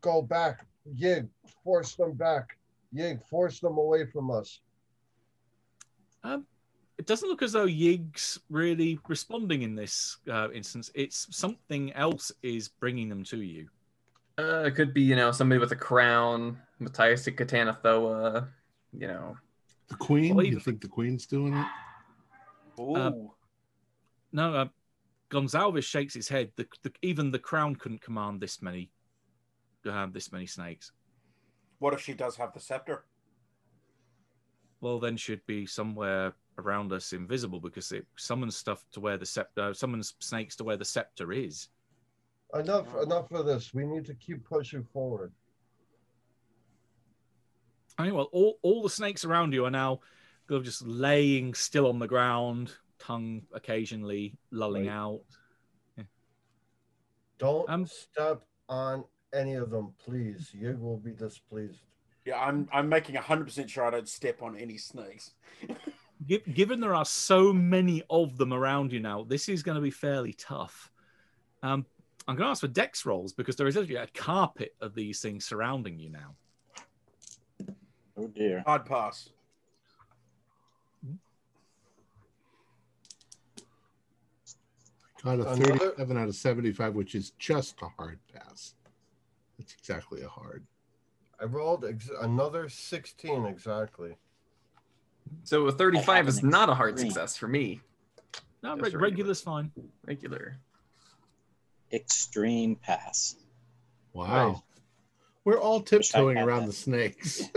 go 0.00 0.22
back. 0.22 0.66
Yig, 0.96 1.28
force 1.62 1.94
them 1.94 2.12
back. 2.12 2.58
Yig, 2.94 3.24
force 3.28 3.60
them 3.60 3.78
away 3.78 4.06
from 4.06 4.30
us. 4.30 4.60
Um, 6.24 6.46
it 6.98 7.06
doesn't 7.06 7.28
look 7.28 7.42
as 7.42 7.52
though 7.52 7.64
Yig's 7.64 8.38
really 8.48 8.98
responding 9.08 9.62
in 9.62 9.74
this 9.74 10.18
uh, 10.30 10.50
instance. 10.52 10.90
It's 10.94 11.26
something 11.36 11.92
else 11.94 12.30
is 12.42 12.68
bringing 12.68 13.08
them 13.08 13.24
to 13.24 13.38
you. 13.42 13.68
Uh, 14.38 14.64
it 14.64 14.74
could 14.74 14.94
be, 14.94 15.02
you 15.02 15.16
know, 15.16 15.32
somebody 15.32 15.58
with 15.58 15.72
a 15.72 15.76
crown, 15.76 16.58
Matthias 16.78 17.24
to 17.24 17.32
Katana 17.32 17.78
Thoa, 17.82 18.48
you 18.92 19.08
know. 19.08 19.36
The 19.88 19.96
queen? 19.96 20.34
Well, 20.34 20.46
you 20.46 20.60
think 20.60 20.80
the 20.80 20.88
queen's 20.88 21.26
doing 21.26 21.54
it? 21.54 21.66
Ooh. 22.80 22.96
Um, 22.96 23.30
No, 24.32 24.54
uh, 24.54 24.68
Gonzalez 25.28 25.84
shakes 25.84 26.14
his 26.14 26.28
head. 26.28 26.50
The, 26.56 26.66
the, 26.82 26.92
even 27.02 27.30
the 27.30 27.38
crown 27.38 27.74
couldn't 27.76 28.00
command 28.00 28.40
this 28.40 28.62
many, 28.62 28.90
uh, 29.90 30.06
this 30.12 30.30
many 30.32 30.46
snakes. 30.46 30.92
what 31.78 31.92
if 31.94 32.00
she 32.00 32.14
does 32.14 32.36
have 32.36 32.52
the 32.52 32.60
scepter? 32.60 33.04
Well, 34.82 34.98
then 34.98 35.16
should 35.16 35.46
be 35.46 35.64
somewhere 35.64 36.34
around 36.58 36.92
us, 36.92 37.12
invisible, 37.12 37.60
because 37.60 37.92
it 37.92 38.04
summons 38.16 38.56
stuff 38.56 38.84
to 38.92 39.00
where 39.00 39.16
the 39.16 39.24
scepter, 39.24 39.72
summons 39.72 40.14
snakes 40.18 40.56
to 40.56 40.64
where 40.64 40.76
the 40.76 40.84
scepter 40.84 41.32
is. 41.32 41.68
Enough, 42.52 42.88
enough 43.00 43.30
of 43.30 43.46
this. 43.46 43.72
We 43.72 43.86
need 43.86 44.04
to 44.06 44.14
keep 44.14 44.44
pushing 44.44 44.82
forward. 44.82 45.32
I 47.96 48.04
mean, 48.06 48.14
well, 48.14 48.28
all, 48.32 48.58
all 48.62 48.82
the 48.82 48.90
snakes 48.90 49.24
around 49.24 49.54
you 49.54 49.64
are 49.66 49.70
now 49.70 50.00
go 50.48 50.60
just 50.60 50.82
laying 50.82 51.54
still 51.54 51.86
on 51.86 52.00
the 52.00 52.08
ground, 52.08 52.72
tongue 52.98 53.42
occasionally 53.52 54.36
lolling 54.50 54.88
Right. 54.88 54.92
out. 54.92 55.22
Don't 57.38 57.70
Um, 57.70 57.86
step 57.86 58.42
on 58.68 59.04
any 59.32 59.54
of 59.54 59.70
them, 59.70 59.94
please. 60.04 60.50
Yig 60.54 60.80
will 60.80 60.98
be 60.98 61.12
displeased. 61.12 61.82
Yeah, 62.24 62.38
I'm 62.40 62.68
I'm 62.72 62.88
making 62.88 63.16
hundred 63.16 63.44
percent 63.44 63.68
sure 63.70 63.84
I 63.84 63.90
don't 63.90 64.08
step 64.08 64.42
on 64.42 64.56
any 64.56 64.78
snakes. 64.78 65.32
Given 66.54 66.78
there 66.80 66.94
are 66.94 67.04
so 67.04 67.52
many 67.52 68.04
of 68.08 68.36
them 68.38 68.52
around 68.52 68.92
you 68.92 69.00
now, 69.00 69.24
this 69.24 69.48
is 69.48 69.64
going 69.64 69.74
to 69.74 69.80
be 69.80 69.90
fairly 69.90 70.32
tough. 70.34 70.88
Um, 71.64 71.84
I'm 72.28 72.36
going 72.36 72.46
to 72.46 72.50
ask 72.50 72.60
for 72.60 72.68
dex 72.68 73.04
rolls 73.04 73.32
because 73.32 73.56
there 73.56 73.66
is 73.66 73.76
actually 73.76 73.96
a 73.96 74.06
carpet 74.14 74.76
of 74.80 74.94
these 74.94 75.20
things 75.20 75.44
surrounding 75.44 75.98
you 75.98 76.10
now. 76.10 76.36
Oh 78.16 78.28
dear. 78.28 78.62
Hard 78.64 78.84
pass. 78.86 79.30
Got 85.24 85.38
a 85.40 85.52
Another- 85.52 85.76
37 85.78 86.16
out 86.16 86.28
of 86.28 86.34
75, 86.34 86.94
which 86.94 87.14
is 87.14 87.30
just 87.38 87.80
a 87.82 87.88
hard 87.96 88.18
pass. 88.32 88.74
It's 89.58 89.74
exactly 89.74 90.22
a 90.22 90.28
hard. 90.28 90.64
I 91.42 91.46
rolled 91.46 91.84
ex- 91.84 92.08
another 92.20 92.68
16 92.68 93.46
exactly. 93.46 94.14
So 95.42 95.66
a 95.66 95.72
35 95.72 96.28
is 96.28 96.42
not 96.42 96.68
a 96.68 96.74
hard 96.74 96.98
success 97.00 97.36
for 97.36 97.48
me. 97.48 97.80
No, 98.62 98.76
Just 98.76 98.78
re- 98.78 98.84
regular. 98.84 99.00
regular's 99.00 99.40
fine. 99.40 99.72
Regular. 100.06 100.56
Extreme 101.92 102.76
pass. 102.76 103.34
Wow. 104.12 104.52
Nice. 104.52 104.62
We're 105.44 105.58
all 105.58 105.80
Wish 105.80 105.92
I 105.92 105.96
tiptoeing 106.18 106.36
had 106.36 106.46
around 106.46 106.60
that. 106.60 106.66
the 106.66 106.72
snakes. 106.74 107.42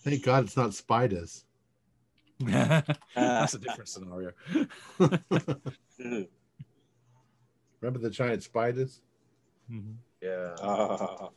Thank 0.00 0.24
God 0.24 0.44
it's 0.44 0.56
not 0.56 0.74
spiders. 0.74 1.44
That's 2.40 3.54
a 3.54 3.58
different 3.58 3.88
scenario. 3.88 4.32
Ooh. 7.82 7.86
Remember 7.86 7.98
the 7.98 8.10
giant 8.10 8.42
spiders? 8.42 9.00
Mhm. 9.70 9.96
Yeah. 10.20 10.54
Uh, 10.60 11.28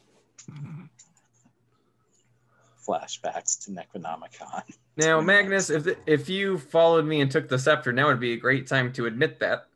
flashbacks 2.87 3.65
to 3.65 3.71
Necronomicon. 3.71 4.63
Now, 4.97 5.19
Magnus, 5.21 5.69
if 5.69 5.87
if 6.05 6.29
you 6.29 6.57
followed 6.57 7.05
me 7.05 7.21
and 7.21 7.31
took 7.31 7.49
the 7.49 7.57
scepter, 7.59 7.91
now 7.91 8.07
would 8.07 8.19
be 8.19 8.33
a 8.33 8.37
great 8.37 8.67
time 8.67 8.93
to 8.93 9.07
admit 9.07 9.39
that. 9.39 9.67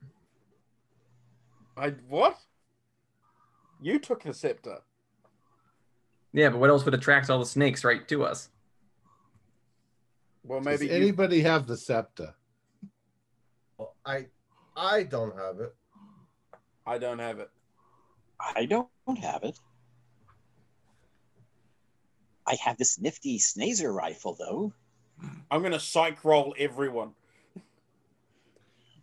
I 1.75 1.89
what? 2.07 2.37
You 3.81 3.99
took 3.99 4.23
the 4.23 4.33
scepter. 4.33 4.79
Yeah, 6.33 6.49
but 6.49 6.59
what 6.59 6.69
else 6.69 6.85
would 6.85 6.93
attract 6.93 7.29
all 7.29 7.39
the 7.39 7.45
snakes 7.45 7.83
right 7.83 8.07
to 8.09 8.23
us? 8.23 8.49
Well, 10.43 10.59
Does 10.59 10.79
maybe 10.79 10.85
you, 10.91 10.97
anybody 11.01 11.41
have 11.41 11.65
the 11.65 11.77
scepter? 11.77 12.33
Well, 13.77 13.95
I 14.05 14.27
I 14.75 15.03
don't 15.03 15.35
have 15.35 15.59
it. 15.59 15.75
I 16.89 16.97
don't 16.97 17.19
have 17.19 17.37
it. 17.37 17.51
I 18.55 18.65
don't 18.65 18.89
have 19.21 19.43
it. 19.43 19.59
I 22.47 22.55
have 22.55 22.77
this 22.77 22.99
nifty 22.99 23.37
Snazer 23.37 23.93
rifle, 23.93 24.35
though. 24.39 24.73
I'm 25.51 25.61
gonna 25.61 25.79
psych 25.79 26.25
roll 26.25 26.55
everyone. 26.57 27.11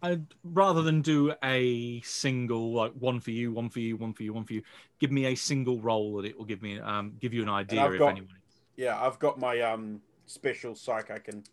I'd 0.03 0.27
rather 0.43 0.83
than 0.83 1.01
do 1.01 1.33
a 1.45 2.01
single 2.01 2.73
like 2.73 2.93
one 2.95 3.21
for 3.21 3.31
you, 3.31 3.53
one 3.53 3.71
for 3.71 3.79
you, 3.79 3.97
one 3.97 4.13
for 4.15 4.25
you, 4.25 4.33
one 4.33 4.45
for 4.45 4.55
you. 4.55 4.63
Give 4.99 5.13
me 5.13 5.27
a 5.27 5.37
single 5.37 5.81
roll 5.81 6.17
that 6.17 6.25
it 6.27 6.37
will 6.37 6.45
give 6.45 6.63
me 6.63 6.81
um 6.81 7.15
give 7.21 7.33
you 7.33 7.43
an 7.43 7.49
idea 7.49 7.89
if 7.89 7.99
got- 8.01 8.09
anyone. 8.09 8.31
Yeah, 8.77 9.01
I've 9.01 9.21
got 9.21 9.39
my 9.39 9.61
um 9.61 10.03
special 10.27 10.75
psych. 10.75 11.13
I 11.13 11.21
can. 11.21 11.45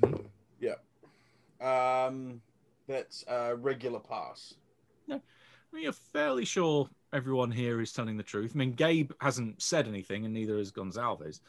Mhm. 0.00 0.24
Yeah. 0.60 0.76
Um, 1.60 2.40
that's 2.88 3.22
a 3.28 3.54
regular 3.54 4.00
pass. 4.00 4.54
I 5.10 5.20
mean, 5.74 5.84
you're 5.84 5.92
fairly 5.92 6.44
sure 6.44 6.88
everyone 7.12 7.50
here 7.50 7.80
is 7.80 7.92
telling 7.92 8.16
the 8.16 8.22
truth. 8.22 8.52
I 8.54 8.58
mean, 8.58 8.72
Gabe 8.72 9.12
hasn't 9.20 9.60
said 9.62 9.86
anything, 9.86 10.24
and 10.24 10.32
neither 10.32 10.58
has 10.58 10.70
Gonzalez. 10.70 11.40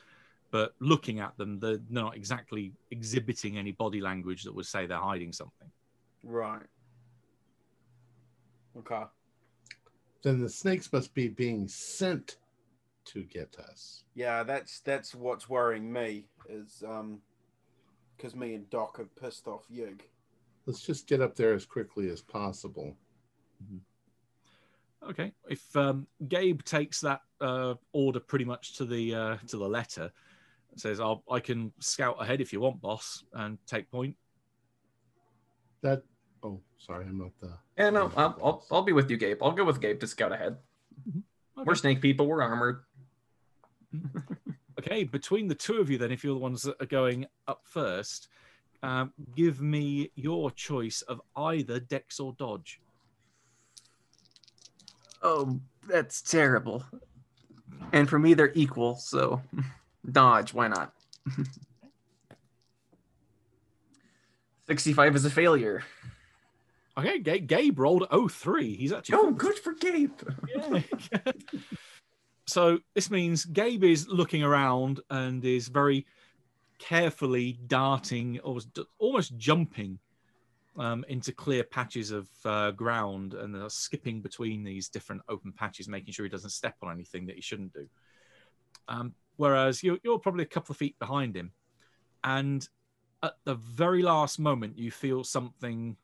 But 0.51 0.73
looking 0.79 1.19
at 1.19 1.37
them, 1.37 1.59
they're 1.59 1.79
not 1.89 2.15
exactly 2.15 2.73
exhibiting 2.91 3.57
any 3.57 3.71
body 3.71 4.01
language 4.01 4.43
that 4.43 4.55
would 4.55 4.65
say 4.65 4.85
they're 4.85 4.97
hiding 4.97 5.33
something. 5.33 5.69
Right. 6.23 6.65
Okay. 8.77 9.03
Then 10.23 10.41
the 10.41 10.49
snakes 10.49 10.91
must 10.91 11.13
be 11.13 11.27
being 11.27 11.67
sent 11.67 12.37
to 13.05 13.23
get 13.23 13.57
us. 13.59 14.03
Yeah, 14.15 14.43
that's 14.43 14.79
that's 14.79 15.13
what's 15.13 15.47
worrying 15.47 15.91
me 15.91 16.25
is 16.49 16.83
um, 16.87 17.19
because 18.17 18.35
me 18.35 18.55
and 18.55 18.69
Doc 18.69 18.97
have 18.97 19.15
pissed 19.15 19.47
off 19.47 19.65
Yig. 19.71 20.01
Let's 20.65 20.81
just 20.81 21.07
get 21.07 21.21
up 21.21 21.35
there 21.35 21.53
as 21.53 21.65
quickly 21.65 22.09
as 22.09 22.21
possible. 22.21 22.95
Okay, 25.09 25.31
if 25.49 25.75
um, 25.75 26.07
Gabe 26.27 26.63
takes 26.63 27.01
that 27.01 27.21
uh, 27.39 27.75
order 27.93 28.19
pretty 28.19 28.45
much 28.45 28.75
to 28.77 28.85
the 28.85 29.13
uh, 29.13 29.37
to 29.47 29.57
the 29.57 29.67
letter, 29.67 30.11
and 30.71 30.79
says, 30.79 30.99
I'll, 30.99 31.23
"I 31.29 31.39
can 31.39 31.71
scout 31.79 32.17
ahead 32.19 32.41
if 32.41 32.51
you 32.51 32.59
want, 32.59 32.81
boss, 32.81 33.23
and 33.33 33.57
take 33.67 33.89
point." 33.91 34.15
That. 35.81 36.03
Oh, 36.43 36.59
sorry, 36.77 37.05
I'm 37.05 37.17
not 37.17 37.31
the. 37.39 37.51
Yeah, 37.77 37.89
no, 37.91 38.11
I'll, 38.15 38.37
I'll, 38.43 38.65
I'll 38.71 38.81
be 38.83 38.93
with 38.93 39.09
you, 39.09 39.17
Gabe. 39.17 39.41
I'll 39.41 39.51
go 39.51 39.63
with 39.63 39.81
Gabe 39.81 39.99
to 39.99 40.07
scout 40.07 40.31
ahead. 40.31 40.57
Okay. 41.07 41.65
We're 41.65 41.75
snake 41.75 42.01
people. 42.01 42.27
We're 42.27 42.41
armored. 42.41 42.83
Okay, 44.77 45.05
between 45.05 45.47
the 45.47 45.55
two 45.55 45.79
of 45.79 45.89
you, 45.89 45.97
then, 45.97 46.11
if 46.11 46.23
you're 46.23 46.33
the 46.33 46.39
ones 46.39 46.61
that 46.63 46.75
are 46.81 46.85
going 46.85 47.25
up 47.47 47.61
first, 47.63 48.27
um, 48.83 49.13
give 49.35 49.61
me 49.61 50.11
your 50.15 50.51
choice 50.51 51.01
of 51.03 51.21
either 51.35 51.79
Dex 51.79 52.19
or 52.19 52.33
Dodge. 52.33 52.81
Oh, 55.27 55.59
that's 55.87 56.21
terrible. 56.21 56.85
And 57.91 58.07
for 58.07 58.19
me, 58.19 58.35
they're 58.35 58.51
equal. 58.53 58.95
So, 58.97 59.41
dodge. 60.11 60.53
Why 60.53 60.67
not? 60.67 60.93
Sixty-five 64.67 65.15
is 65.15 65.25
a 65.25 65.31
failure. 65.31 65.83
Okay, 66.97 67.17
Ga- 67.19 67.39
Gabe 67.39 67.79
rolled 67.79 68.07
03. 68.31 68.75
He's 68.75 68.93
actually 68.93 69.17
Oh, 69.17 69.31
good 69.31 69.57
for 69.57 69.73
Gabe. 69.73 70.11
Yeah. 70.55 70.81
so 72.47 72.77
this 72.93 73.09
means 73.09 73.45
Gabe 73.45 73.83
is 73.83 74.07
looking 74.07 74.43
around 74.43 75.01
and 75.09 75.43
is 75.43 75.67
very 75.69 76.05
carefully 76.77 77.59
darting, 77.67 78.39
almost, 78.39 78.77
almost 78.99 79.35
jumping 79.37 79.97
um, 80.77 81.05
into 81.07 81.31
clear 81.31 81.63
patches 81.63 82.11
of 82.11 82.27
uh, 82.43 82.71
ground 82.71 83.33
and 83.33 83.55
uh, 83.55 83.69
skipping 83.69 84.21
between 84.21 84.63
these 84.63 84.89
different 84.89 85.21
open 85.29 85.51
patches, 85.51 85.87
making 85.87 86.13
sure 86.13 86.25
he 86.25 86.29
doesn't 86.29 86.49
step 86.49 86.75
on 86.81 86.91
anything 86.91 87.25
that 87.27 87.35
he 87.35 87.41
shouldn't 87.41 87.73
do. 87.73 87.87
Um, 88.87 89.13
whereas 89.37 89.83
you're, 89.83 89.97
you're 90.03 90.19
probably 90.19 90.43
a 90.43 90.47
couple 90.47 90.73
of 90.73 90.77
feet 90.77 90.97
behind 90.99 91.35
him. 91.35 91.51
And 92.23 92.67
at 93.23 93.33
the 93.45 93.55
very 93.55 94.01
last 94.01 94.39
moment, 94.39 94.77
you 94.77 94.91
feel 94.91 95.23
something 95.23 95.95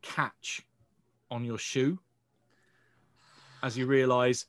catch 0.00 0.62
on 1.30 1.44
your 1.44 1.58
shoe 1.58 1.98
as 3.62 3.76
you 3.78 3.86
realize 3.86 4.46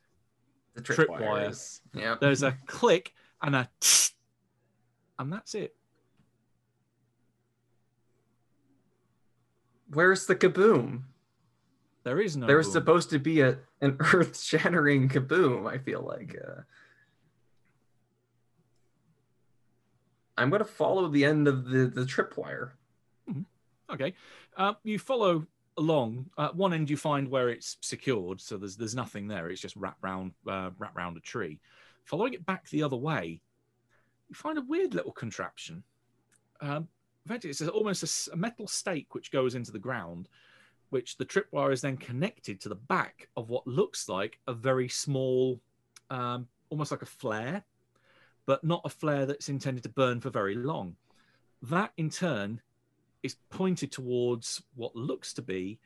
The 0.76 0.82
Tripwire. 0.82 1.80
Yeah. 1.94 2.16
there's 2.20 2.44
a 2.44 2.58
click 2.66 3.14
and 3.42 3.56
a 3.56 3.70
and 5.20 5.32
that's 5.32 5.56
it. 5.56 5.76
Where's 9.94 10.26
the 10.26 10.36
kaboom? 10.36 11.04
There 12.04 12.20
is 12.20 12.36
no. 12.36 12.48
there 12.48 12.58
was 12.58 12.68
boom. 12.68 12.74
supposed 12.74 13.10
to 13.12 13.20
be 13.20 13.42
a 13.42 13.58
an 13.82 13.98
earth-shattering 14.14 15.10
kaboom. 15.10 15.72
I 15.72 15.78
feel 15.78 16.02
like. 16.02 16.36
Uh, 16.36 16.62
I'm 20.38 20.50
gonna 20.50 20.66
follow 20.66 21.08
the 21.08 21.24
end 21.26 21.48
of 21.48 21.66
the 21.66 21.88
the 21.88 22.02
tripwire. 22.02 22.72
Okay. 23.92 24.14
Uh, 24.58 24.74
you 24.84 24.98
follow 24.98 25.46
along. 25.78 26.30
At 26.38 26.56
one 26.56 26.74
end, 26.74 26.90
you 26.90 26.98
find 26.98 27.28
where 27.30 27.50
it's 27.50 27.78
secured, 27.82 28.42
so 28.42 28.58
there's 28.58 28.76
there's 28.76 28.96
nothing 28.96 29.28
there. 29.28 29.50
It's 29.50 29.62
just 29.62 29.76
wrapped 29.76 30.02
round 30.04 30.32
uh, 30.48 30.72
wrapped 30.78 30.96
round 30.96 31.18
a 31.18 31.20
tree. 31.20 31.60
Following 32.06 32.34
it 32.34 32.46
back 32.46 32.68
the 32.70 32.84
other 32.84 32.98
way, 32.98 33.42
you 34.30 34.36
find 34.36 34.58
a 34.58 34.62
weird 34.62 34.94
little 34.94 35.12
contraption. 35.12 35.84
Um, 36.62 36.88
it's 37.30 37.62
almost 37.62 38.30
a, 38.32 38.36
metal 38.36 38.68
stake 38.68 39.16
which 39.16 39.32
goes 39.32 39.56
into 39.56 39.72
the 39.72 39.80
ground, 39.80 40.28
which 40.90 41.18
the 41.18 41.26
tripwire 41.26 41.72
is 41.72 41.82
then 41.82 41.98
connected 41.98 42.60
to 42.62 42.70
the 42.70 42.76
back 42.76 43.30
of 43.38 43.50
what 43.50 43.66
looks 43.66 44.10
like 44.10 44.40
a 44.48 44.54
very 44.54 44.90
small, 44.90 45.60
um, 46.10 46.48
almost 46.70 46.92
like 46.92 47.02
a 47.02 47.08
flare, 47.08 47.64
but 48.46 48.64
not 48.64 48.82
a 48.84 48.90
flare 48.90 49.26
that's 49.26 49.50
intended 49.50 49.84
to 49.84 49.90
burn 49.90 50.20
for 50.20 50.30
very 50.30 50.56
long. 50.56 50.96
That 51.62 51.94
in 51.98 52.10
turn 52.10 52.62
is 53.24 53.38
pointed 53.50 53.92
towards 53.92 54.62
what 54.76 54.96
looks 54.96 55.34
to 55.34 55.42
be 55.42 55.80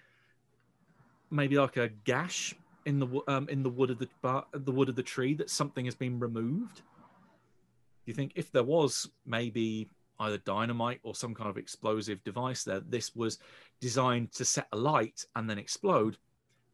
maybe 1.29 1.57
like 1.57 1.77
a 1.77 1.89
gash 1.89 2.55
in 2.85 2.99
the 2.99 3.21
um, 3.27 3.47
in 3.49 3.63
the 3.63 3.69
wood 3.69 3.89
of 3.89 3.99
the 3.99 4.07
bar- 4.21 4.47
the 4.53 4.71
wood 4.71 4.89
of 4.89 4.95
the 4.95 5.03
tree 5.03 5.33
that 5.35 5.49
something 5.49 5.85
has 5.85 5.95
been 5.95 6.19
removed. 6.19 6.77
Do 6.77 8.11
you 8.11 8.13
think 8.13 8.31
if 8.35 8.51
there 8.51 8.63
was 8.63 9.09
maybe 9.25 9.89
either 10.19 10.37
dynamite 10.37 10.99
or 11.03 11.15
some 11.15 11.33
kind 11.33 11.49
of 11.49 11.57
explosive 11.57 12.23
device 12.23 12.63
there, 12.63 12.79
this 12.79 13.15
was 13.15 13.39
designed 13.79 14.31
to 14.33 14.45
set 14.45 14.67
a 14.71 14.77
light 14.77 15.25
and 15.35 15.49
then 15.49 15.57
explode. 15.57 16.17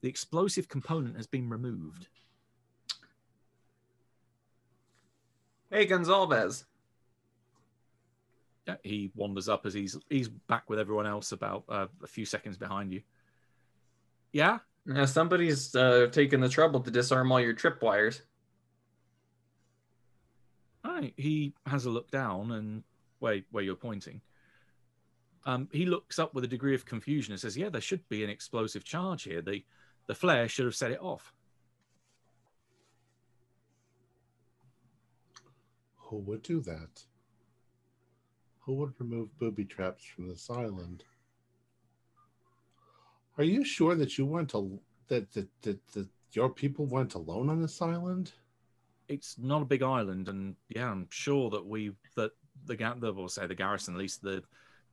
The 0.02 0.10
explosive 0.10 0.68
component 0.68 1.16
has 1.18 1.28
been 1.28 1.50
removed. 1.50 2.08
Hey, 5.70 5.86
Gonzalez. 5.86 6.66
Yeah, 8.68 8.76
he 8.84 9.12
wanders 9.16 9.50
up 9.50 9.66
as 9.66 9.74
he's 9.74 9.98
he's 10.10 10.30
back 10.30 10.70
with 10.70 10.80
everyone 10.80 11.06
else 11.08 11.32
about 11.32 11.64
uh, 11.68 11.88
a 12.02 12.08
few 12.08 12.26
seconds 12.26 12.58
behind 12.58 12.94
you. 12.94 13.02
Yeah, 14.32 14.60
Uh, 14.92 15.06
somebody's 15.06 15.76
uh, 15.76 16.08
taken 16.12 16.42
the 16.42 16.50
trouble 16.50 16.80
to 16.82 16.92
disarm 16.92 17.32
all 17.32 17.40
your 17.40 17.54
tripwires. 17.54 18.22
All 20.84 20.94
right. 20.94 21.14
He 21.16 21.54
has 21.66 21.86
a 21.86 21.90
look 21.90 22.12
down 22.12 22.52
and 22.52 22.84
where 23.24 23.40
where 23.52 23.64
you're 23.64 23.76
pointing. 23.76 24.20
Um, 25.46 25.70
he 25.72 25.86
looks 25.86 26.20
up 26.20 26.34
with 26.34 26.44
a 26.44 26.48
degree 26.56 26.76
of 26.76 26.86
confusion 26.86 27.32
and 27.32 27.40
says, 27.40 27.58
"Yeah, 27.58 27.70
there 27.70 27.82
should 27.82 28.08
be 28.10 28.24
an 28.24 28.30
explosive 28.30 28.84
charge 28.84 29.24
here. 29.24 29.42
The 29.42 29.64
the 30.08 30.14
flare 30.14 30.50
should 30.50 30.66
have 30.66 30.76
set 30.76 30.92
it 30.92 31.02
off." 31.02 31.34
Who 35.96 36.18
would 36.18 36.44
do 36.44 36.60
that? 36.62 37.06
Who 38.60 38.74
would 38.76 38.94
remove 39.00 39.38
booby 39.40 39.66
traps 39.66 40.04
from 40.04 40.28
this 40.28 40.50
island? 40.50 41.06
Are 43.38 43.44
you 43.46 43.64
sure 43.64 43.96
that 43.96 44.18
you 44.18 44.26
went 44.26 44.50
to 44.50 44.80
that 45.08 45.32
that 45.32 45.50
that, 45.62 45.88
that 45.94 46.10
your 46.34 46.50
people 46.50 46.86
went 46.88 47.14
alone 47.14 47.50
on 47.50 47.62
this 47.62 47.82
island? 47.82 48.34
It's 49.08 49.38
not 49.38 49.62
a 49.62 49.72
big 49.74 49.82
island, 49.82 50.28
and 50.28 50.56
yeah, 50.68 50.92
I'm 50.92 51.08
sure 51.10 51.50
that 51.50 51.66
we 51.66 51.92
that 52.16 52.32
the 52.66 52.76
ga- 52.76 52.96
the 52.96 53.12
will 53.14 53.30
say 53.30 53.48
the 53.48 53.56
garrison, 53.56 53.94
at 53.94 54.00
least 54.00 54.22
the 54.22 54.44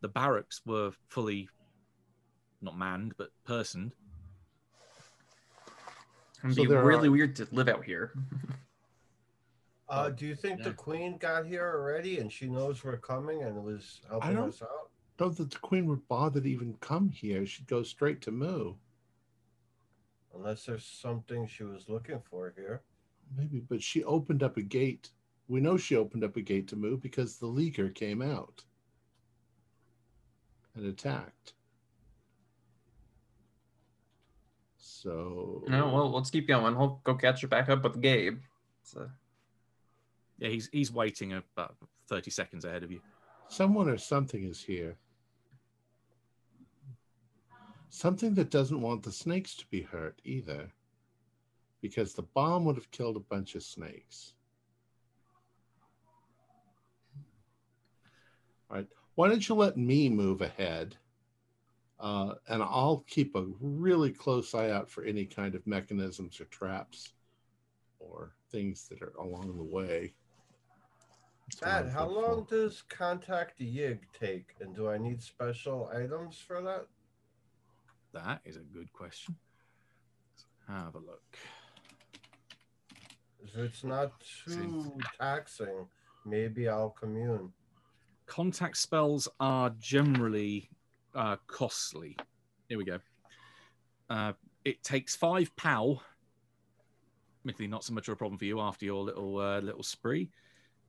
the 0.00 0.08
barracks 0.08 0.62
were 0.64 0.92
fully 1.08 1.48
not 2.62 2.76
manned 2.76 3.14
but 3.18 3.28
personed. 3.44 3.92
It'd 6.42 6.56
So 6.56 6.62
be 6.62 6.68
there 6.68 6.84
really 6.84 7.08
are- 7.08 7.12
weird 7.12 7.36
to 7.36 7.46
live 7.52 7.68
out 7.68 7.84
here. 7.84 8.14
Uh, 9.88 10.08
do 10.08 10.24
you 10.26 10.34
think 10.36 10.62
the 10.62 10.72
queen 10.72 11.18
got 11.18 11.44
here 11.46 11.66
already 11.66 12.18
and 12.20 12.30
she 12.32 12.46
knows 12.48 12.82
we're 12.84 12.96
coming 12.96 13.42
and 13.42 13.62
was 13.62 14.00
helping 14.08 14.28
us 14.28 14.30
out? 14.30 14.32
I 14.32 14.34
don't- 14.40 14.48
us 14.48 14.62
out? 14.62 15.36
That 15.36 15.50
the 15.50 15.58
queen 15.58 15.84
would 15.86 16.06
bother 16.08 16.40
to 16.40 16.48
even 16.48 16.74
come 16.78 17.10
here. 17.10 17.44
She'd 17.44 17.66
go 17.66 17.82
straight 17.82 18.22
to 18.22 18.30
Mu. 18.30 18.74
Unless 20.34 20.64
there's 20.64 20.84
something 20.86 21.46
she 21.46 21.64
was 21.64 21.88
looking 21.90 22.20
for 22.22 22.54
here. 22.56 22.82
Maybe, 23.36 23.60
but 23.60 23.82
she 23.82 24.02
opened 24.04 24.42
up 24.42 24.56
a 24.56 24.62
gate. 24.62 25.10
We 25.50 25.60
know 25.60 25.76
she 25.76 25.96
opened 25.96 26.22
up 26.22 26.36
a 26.36 26.42
gate 26.42 26.68
to 26.68 26.76
Mu 26.76 26.96
because 26.96 27.36
the 27.36 27.48
leaker 27.48 27.92
came 27.92 28.22
out 28.22 28.62
and 30.76 30.86
attacked. 30.86 31.54
So 34.76 35.64
No, 35.66 35.92
well, 35.92 36.12
let's 36.12 36.30
keep 36.30 36.46
going. 36.46 36.76
We'll 36.78 37.00
go 37.02 37.16
catch 37.16 37.40
her 37.42 37.48
back 37.48 37.68
up 37.68 37.82
with 37.82 38.00
Gabe. 38.00 38.38
So, 38.84 39.10
Yeah, 40.38 40.50
he's 40.50 40.68
he's 40.72 40.92
waiting 40.92 41.32
about 41.32 41.74
uh, 41.82 41.86
thirty 42.06 42.30
seconds 42.30 42.64
ahead 42.64 42.84
of 42.84 42.92
you. 42.92 43.00
someone 43.48 43.88
or 43.88 43.98
something 43.98 44.44
is 44.44 44.62
here. 44.62 44.96
Something 47.88 48.34
that 48.34 48.50
doesn't 48.50 48.80
want 48.80 49.02
the 49.02 49.10
snakes 49.10 49.56
to 49.56 49.66
be 49.66 49.82
hurt 49.82 50.20
either, 50.24 50.70
because 51.82 52.14
the 52.14 52.22
bomb 52.22 52.64
would 52.66 52.76
have 52.76 52.90
killed 52.92 53.16
a 53.16 53.20
bunch 53.20 53.56
of 53.56 53.64
snakes. 53.64 54.34
Right. 58.70 58.86
Why 59.14 59.28
don't 59.28 59.46
you 59.48 59.54
let 59.54 59.76
me 59.76 60.08
move 60.08 60.40
ahead? 60.40 60.96
Uh, 61.98 62.34
and 62.48 62.62
I'll 62.62 63.04
keep 63.06 63.36
a 63.36 63.44
really 63.60 64.10
close 64.10 64.54
eye 64.54 64.70
out 64.70 64.88
for 64.88 65.04
any 65.04 65.26
kind 65.26 65.54
of 65.54 65.66
mechanisms 65.66 66.40
or 66.40 66.46
traps 66.46 67.12
or 67.98 68.32
things 68.50 68.88
that 68.88 69.02
are 69.02 69.12
along 69.18 69.56
the 69.58 69.62
way. 69.62 70.14
That's 71.50 71.60
what 71.60 71.84
Dad, 71.84 71.92
how 71.92 72.08
long 72.08 72.46
for. 72.46 72.56
does 72.56 72.82
contact 72.88 73.60
Yig 73.60 73.98
take? 74.18 74.54
And 74.60 74.74
do 74.74 74.88
I 74.88 74.96
need 74.96 75.22
special 75.22 75.90
items 75.94 76.38
for 76.38 76.62
that? 76.62 76.86
That 78.14 78.40
is 78.44 78.56
a 78.56 78.60
good 78.60 78.92
question. 78.92 79.36
Let's 80.32 80.46
have 80.68 80.94
a 80.94 80.98
look. 80.98 81.22
If 83.42 83.56
it's 83.56 83.84
not 83.84 84.12
too 84.46 84.92
taxing, 85.18 85.86
maybe 86.24 86.68
I'll 86.68 86.90
commune. 86.90 87.52
Contact 88.30 88.76
spells 88.76 89.26
are 89.40 89.70
generally 89.80 90.70
uh, 91.16 91.34
costly. 91.48 92.16
Here 92.68 92.78
we 92.78 92.84
go. 92.84 93.00
Uh, 94.08 94.34
it 94.64 94.84
takes 94.84 95.16
five 95.16 95.50
POW. 95.56 96.00
Admittedly, 97.42 97.66
not 97.66 97.82
so 97.82 97.92
much 97.92 98.06
of 98.06 98.12
a 98.12 98.16
problem 98.16 98.38
for 98.38 98.44
you 98.44 98.60
after 98.60 98.84
your 98.84 99.02
little 99.02 99.40
uh, 99.40 99.58
little 99.58 99.82
spree. 99.82 100.30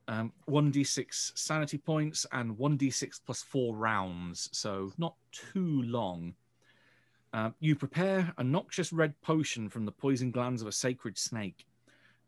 Um, 0.08 0.32
1d6 0.48 1.32
sanity 1.36 1.80
points 1.80 2.28
and 2.32 2.56
1d6 2.60 3.22
plus 3.26 3.42
four 3.42 3.76
rounds, 3.76 4.48
so 4.52 4.94
not 5.00 5.16
too 5.32 5.82
long. 5.82 6.36
Uh, 7.34 7.50
you 7.60 7.76
prepare 7.76 8.32
a 8.38 8.44
noxious 8.44 8.94
red 8.94 9.20
potion 9.22 9.68
from 9.68 9.86
the 9.86 9.92
poison 9.92 10.30
glands 10.30 10.62
of 10.62 10.68
a 10.68 10.72
sacred 10.72 11.18
snake. 11.18 11.66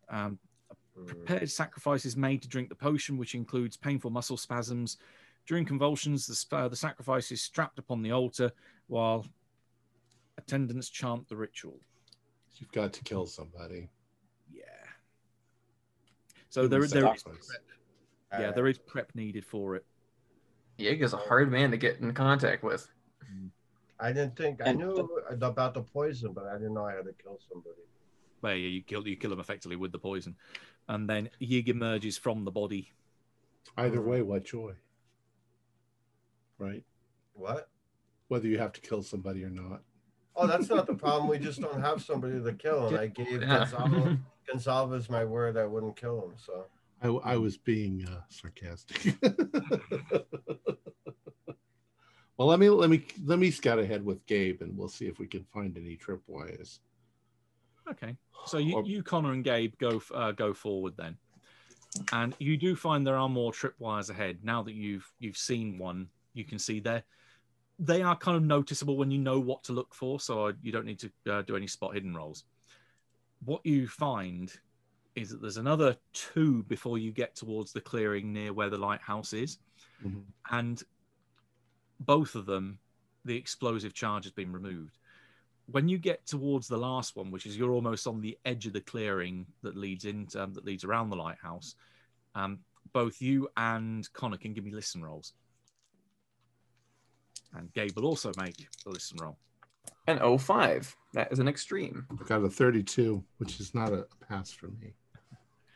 Um, 0.09 0.39
Mm, 0.99 1.07
prepared 1.07 1.49
sacrifice 1.49 2.05
is 2.05 2.15
made 2.15 2.41
to 2.41 2.47
drink 2.47 2.69
the 2.69 2.75
potion, 2.75 3.17
which 3.17 3.35
includes 3.35 3.77
painful 3.77 4.11
muscle 4.11 4.37
spasms. 4.37 4.97
During 5.45 5.65
convulsions, 5.65 6.25
the, 6.27 6.35
sp- 6.37 6.53
uh, 6.53 6.67
the 6.67 6.75
sacrifice 6.75 7.31
is 7.31 7.41
strapped 7.41 7.79
upon 7.79 8.01
the 8.01 8.11
altar 8.11 8.51
while 8.87 9.25
attendants 10.37 10.89
chant 10.89 11.27
the 11.27 11.35
ritual. 11.35 11.79
You've 12.57 12.71
got 12.71 12.93
to 12.93 13.03
kill 13.03 13.25
somebody. 13.25 13.89
Yeah. 14.51 14.63
So 16.49 16.67
there, 16.67 16.85
there 16.87 17.13
is, 17.13 17.21
Sacrifice. 17.21 17.57
yeah, 18.31 18.51
there 18.51 18.67
is 18.67 18.77
prep 18.77 19.13
needed 19.15 19.45
for 19.45 19.75
it. 19.75 19.85
Yig 20.79 21.01
is 21.01 21.13
a 21.13 21.17
hard 21.17 21.51
man 21.51 21.71
to 21.71 21.77
get 21.77 21.99
in 21.99 22.13
contact 22.13 22.63
with. 22.63 22.87
I 23.99 24.11
didn't 24.11 24.35
think 24.35 24.61
I 24.61 24.69
And 24.69 24.79
knew 24.79 25.09
about 25.29 25.73
the 25.73 25.81
poison, 25.81 26.33
but 26.33 26.45
I 26.45 26.53
didn't 26.53 26.73
know 26.73 26.85
I 26.85 26.95
had 26.95 27.05
to 27.05 27.13
kill 27.13 27.39
somebody. 27.49 27.75
Well, 28.41 28.53
yeah, 28.53 28.67
you 28.67 28.81
kill 28.81 29.07
you 29.07 29.15
kill 29.15 29.29
them 29.29 29.39
effectively 29.39 29.77
with 29.77 29.91
the 29.91 29.99
poison, 29.99 30.35
and 30.87 31.09
then 31.09 31.29
Yig 31.41 31.67
emerges 31.67 32.17
from 32.17 32.45
the 32.45 32.51
body. 32.51 32.91
Either 33.77 34.01
way, 34.01 34.21
what 34.21 34.43
joy. 34.43 34.73
Right? 36.57 36.83
What? 37.33 37.69
Whether 38.27 38.47
you 38.47 38.57
have 38.59 38.73
to 38.73 38.81
kill 38.81 39.03
somebody 39.03 39.43
or 39.43 39.49
not. 39.49 39.81
Oh, 40.35 40.47
that's 40.47 40.69
not 40.69 40.87
the 40.87 40.95
problem. 40.95 41.29
We 41.29 41.37
just 41.37 41.61
don't 41.61 41.81
have 41.81 42.01
somebody 42.01 42.41
to 42.41 42.53
kill, 42.53 42.87
and 42.87 42.97
I 42.97 43.07
gave 43.07 43.41
Yeah. 43.41 43.59
Gonzalo, 43.59 44.17
Gonzalez 44.47 45.09
my 45.09 45.25
word 45.25 45.57
I 45.57 45.65
wouldn't 45.65 45.95
kill 45.95 46.21
him. 46.25 46.33
So 46.37 46.65
I, 47.01 47.33
I 47.33 47.37
was 47.37 47.57
being 47.57 48.07
uh, 48.07 48.21
sarcastic. 48.29 49.15
well, 52.37 52.47
let 52.47 52.59
me 52.59 52.69
let 52.69 52.89
me 52.89 53.05
let 53.25 53.37
me 53.39 53.51
scout 53.51 53.77
ahead 53.79 54.03
with 54.03 54.25
Gabe, 54.25 54.61
and 54.61 54.75
we'll 54.77 54.87
see 54.87 55.05
if 55.07 55.19
we 55.19 55.27
can 55.27 55.45
find 55.53 55.77
any 55.77 55.97
tripwires. 55.97 56.79
Okay, 57.89 58.15
so 58.45 58.57
you, 58.57 58.75
Or- 58.75 58.85
you 58.85 59.03
Connor 59.03 59.33
and 59.33 59.43
Gabe 59.43 59.73
go 59.77 60.01
uh, 60.13 60.31
go 60.31 60.53
forward 60.53 60.93
then, 60.97 61.17
and 62.11 62.35
you 62.39 62.57
do 62.57 62.75
find 62.75 63.05
there 63.05 63.17
are 63.17 63.29
more 63.29 63.51
tripwires 63.51 64.09
ahead. 64.09 64.39
Now 64.43 64.63
that 64.63 64.73
you've 64.73 65.11
you've 65.19 65.37
seen 65.37 65.77
one, 65.77 66.07
you 66.33 66.43
can 66.45 66.59
see 66.59 66.79
there 66.79 67.03
they 67.79 68.01
are 68.01 68.15
kind 68.15 68.37
of 68.37 68.43
noticeable 68.43 68.95
when 68.97 69.11
you 69.11 69.17
know 69.17 69.39
what 69.39 69.63
to 69.65 69.73
look 69.73 69.93
for, 69.93 70.19
so 70.19 70.53
you 70.61 70.71
don't 70.71 70.85
need 70.85 70.99
to 70.99 71.11
uh, 71.31 71.41
do 71.41 71.55
any 71.55 71.67
spot 71.67 71.93
hidden 71.93 72.15
rolls. 72.15 72.45
What 73.43 73.65
you 73.65 73.87
find 73.87 74.53
is 75.15 75.29
that 75.29 75.41
there's 75.41 75.57
another 75.57 75.97
two 76.13 76.63
before 76.63 76.97
you 76.97 77.11
get 77.11 77.35
towards 77.35 77.73
the 77.73 77.81
clearing 77.81 78.31
near 78.31 78.53
where 78.53 78.69
the 78.69 78.77
lighthouse 78.77 79.33
is, 79.33 79.59
Mhm. 80.05 80.23
and 80.51 80.83
both 81.99 82.35
of 82.35 82.45
them, 82.45 82.79
the 83.25 83.35
explosive 83.35 83.93
charge 83.93 84.23
has 84.25 84.31
been 84.33 84.51
removed. 84.51 84.97
When 85.67 85.87
you 85.87 85.97
get 85.97 86.25
towards 86.25 86.67
the 86.67 86.77
last 86.77 87.15
one, 87.15 87.31
which 87.31 87.45
is 87.45 87.57
you're 87.57 87.71
almost 87.71 88.05
on 88.05 88.19
the 88.21 88.37
edge 88.45 88.65
of 88.67 88.73
the 88.73 88.81
clearing 88.81 89.45
that 89.61 89.77
leads 89.77 90.05
in 90.05 90.27
um, 90.37 90.53
that 90.53 90.65
leads 90.65 90.83
around 90.83 91.09
the 91.09 91.15
lighthouse, 91.15 91.75
um, 92.35 92.59
both 92.91 93.21
you 93.21 93.47
and 93.55 94.11
Connor 94.13 94.37
can 94.37 94.53
give 94.53 94.65
me 94.65 94.71
listen 94.71 95.03
rolls. 95.03 95.33
And 97.55 97.71
Gabe 97.73 97.91
will 97.95 98.05
also 98.05 98.31
make 98.37 98.67
a 98.85 98.89
listen 98.89 99.17
roll. 99.21 99.37
An 100.07 100.37
05. 100.37 100.95
That 101.13 101.31
is 101.31 101.39
an 101.39 101.47
extreme. 101.47 102.05
I 102.11 102.23
got 102.27 102.43
a 102.43 102.49
32, 102.49 103.23
which 103.37 103.59
is 103.59 103.73
not 103.73 103.93
a 103.93 104.05
pass 104.27 104.51
for 104.51 104.67
me. 104.67 104.93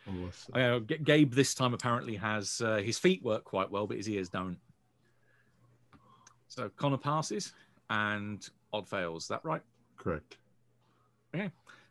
Unless 0.05 0.49
Uh, 0.53 0.79
G- 0.79 0.97
Gabe 0.97 1.33
this 1.33 1.53
time 1.53 1.73
apparently 1.73 2.15
has 2.15 2.61
uh, 2.61 2.77
his 2.77 2.97
feet 2.97 3.23
work 3.23 3.43
quite 3.43 3.69
well, 3.69 3.87
but 3.87 3.97
his 3.97 4.09
ears 4.09 4.27
don't. 4.29 4.57
So 6.47 6.69
Connor 6.75 6.97
passes 6.97 7.53
and 7.89 8.47
Odd 8.73 8.87
fails. 8.89 9.23
Is 9.23 9.27
that 9.29 9.45
right? 9.45 9.61
Correct. 10.07 10.37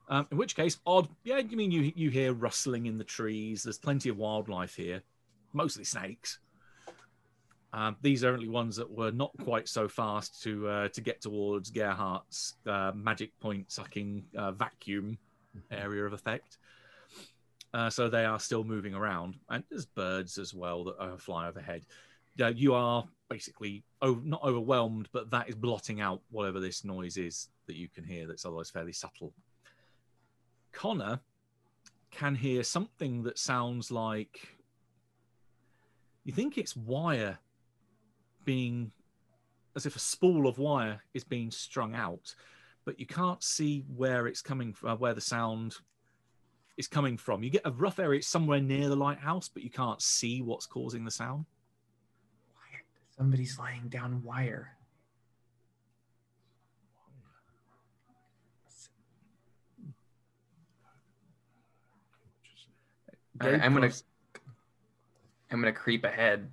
Um, 0.08 0.26
in 0.30 0.38
which 0.38 0.54
case, 0.54 0.78
Odd, 0.86 1.08
yeah, 1.24 1.38
you 1.38 1.56
mean 1.56 1.70
you 1.70 1.92
you 1.96 2.10
hear 2.10 2.32
rustling 2.32 2.86
in 2.86 2.98
the 2.98 3.04
trees? 3.04 3.64
There's 3.64 3.78
plenty 3.78 4.08
of 4.08 4.16
wildlife 4.16 4.76
here, 4.76 5.02
mostly 5.52 5.84
snakes. 5.84 6.38
Um, 7.72 7.96
these 8.00 8.24
are 8.24 8.32
only 8.32 8.48
ones 8.48 8.76
that 8.76 8.90
were 8.90 9.10
not 9.10 9.32
quite 9.42 9.68
so 9.68 9.88
fast 9.88 10.42
to 10.44 10.68
uh, 10.68 10.88
to 10.90 11.00
get 11.00 11.20
towards 11.20 11.70
Gerhardt's 11.70 12.54
uh, 12.66 12.92
magic 12.94 13.38
point 13.40 13.70
sucking 13.70 14.24
uh, 14.36 14.52
vacuum 14.52 15.18
area 15.70 16.04
of 16.04 16.12
effect. 16.12 16.58
Uh, 17.74 17.90
so 17.90 18.08
they 18.08 18.24
are 18.24 18.38
still 18.38 18.64
moving 18.64 18.94
around, 18.94 19.34
and 19.50 19.64
there's 19.68 19.86
birds 19.86 20.38
as 20.38 20.54
well 20.54 20.84
that 20.84 20.96
uh, 21.00 21.16
fly 21.16 21.48
overhead. 21.48 21.84
Uh, 22.40 22.48
you 22.48 22.74
are 22.74 23.04
basically 23.28 23.82
not 24.02 24.42
overwhelmed, 24.44 25.08
but 25.12 25.30
that 25.30 25.48
is 25.48 25.54
blotting 25.54 26.00
out 26.00 26.20
whatever 26.30 26.60
this 26.60 26.84
noise 26.84 27.16
is 27.16 27.48
that 27.66 27.76
you 27.76 27.88
can 27.88 28.04
hear. 28.04 28.26
That's 28.26 28.44
otherwise 28.44 28.70
fairly 28.70 28.92
subtle. 28.92 29.32
Connor 30.72 31.20
can 32.10 32.34
hear 32.34 32.62
something 32.62 33.22
that 33.24 33.38
sounds 33.38 33.90
like 33.90 34.48
you 36.24 36.32
think 36.32 36.58
it's 36.58 36.76
wire 36.76 37.38
being 38.44 38.90
as 39.74 39.86
if 39.86 39.96
a 39.96 40.00
spool 40.00 40.46
of 40.46 40.58
wire 40.58 41.00
is 41.14 41.24
being 41.24 41.50
strung 41.50 41.94
out, 41.94 42.34
but 42.84 42.98
you 42.98 43.06
can't 43.06 43.42
see 43.42 43.84
where 43.94 44.26
it's 44.26 44.40
coming 44.42 44.72
from, 44.72 44.98
where 44.98 45.14
the 45.14 45.20
sound 45.20 45.76
is 46.76 46.88
coming 46.88 47.16
from. 47.16 47.42
You 47.42 47.50
get 47.50 47.62
a 47.64 47.72
rough 47.72 47.98
area, 47.98 48.18
it's 48.18 48.28
somewhere 48.28 48.60
near 48.60 48.88
the 48.88 48.96
lighthouse, 48.96 49.48
but 49.48 49.62
you 49.62 49.70
can't 49.70 50.00
see 50.00 50.42
what's 50.42 50.66
causing 50.66 51.04
the 51.04 51.10
sound. 51.10 51.44
Somebody's 53.16 53.58
laying 53.58 53.88
down 53.88 54.22
wire. 54.22 54.72
All 63.40 63.50
right, 63.50 63.60
I'm 63.60 63.74
gonna 63.74 63.92
I'm 65.50 65.60
gonna 65.60 65.72
creep 65.72 66.04
ahead, 66.04 66.50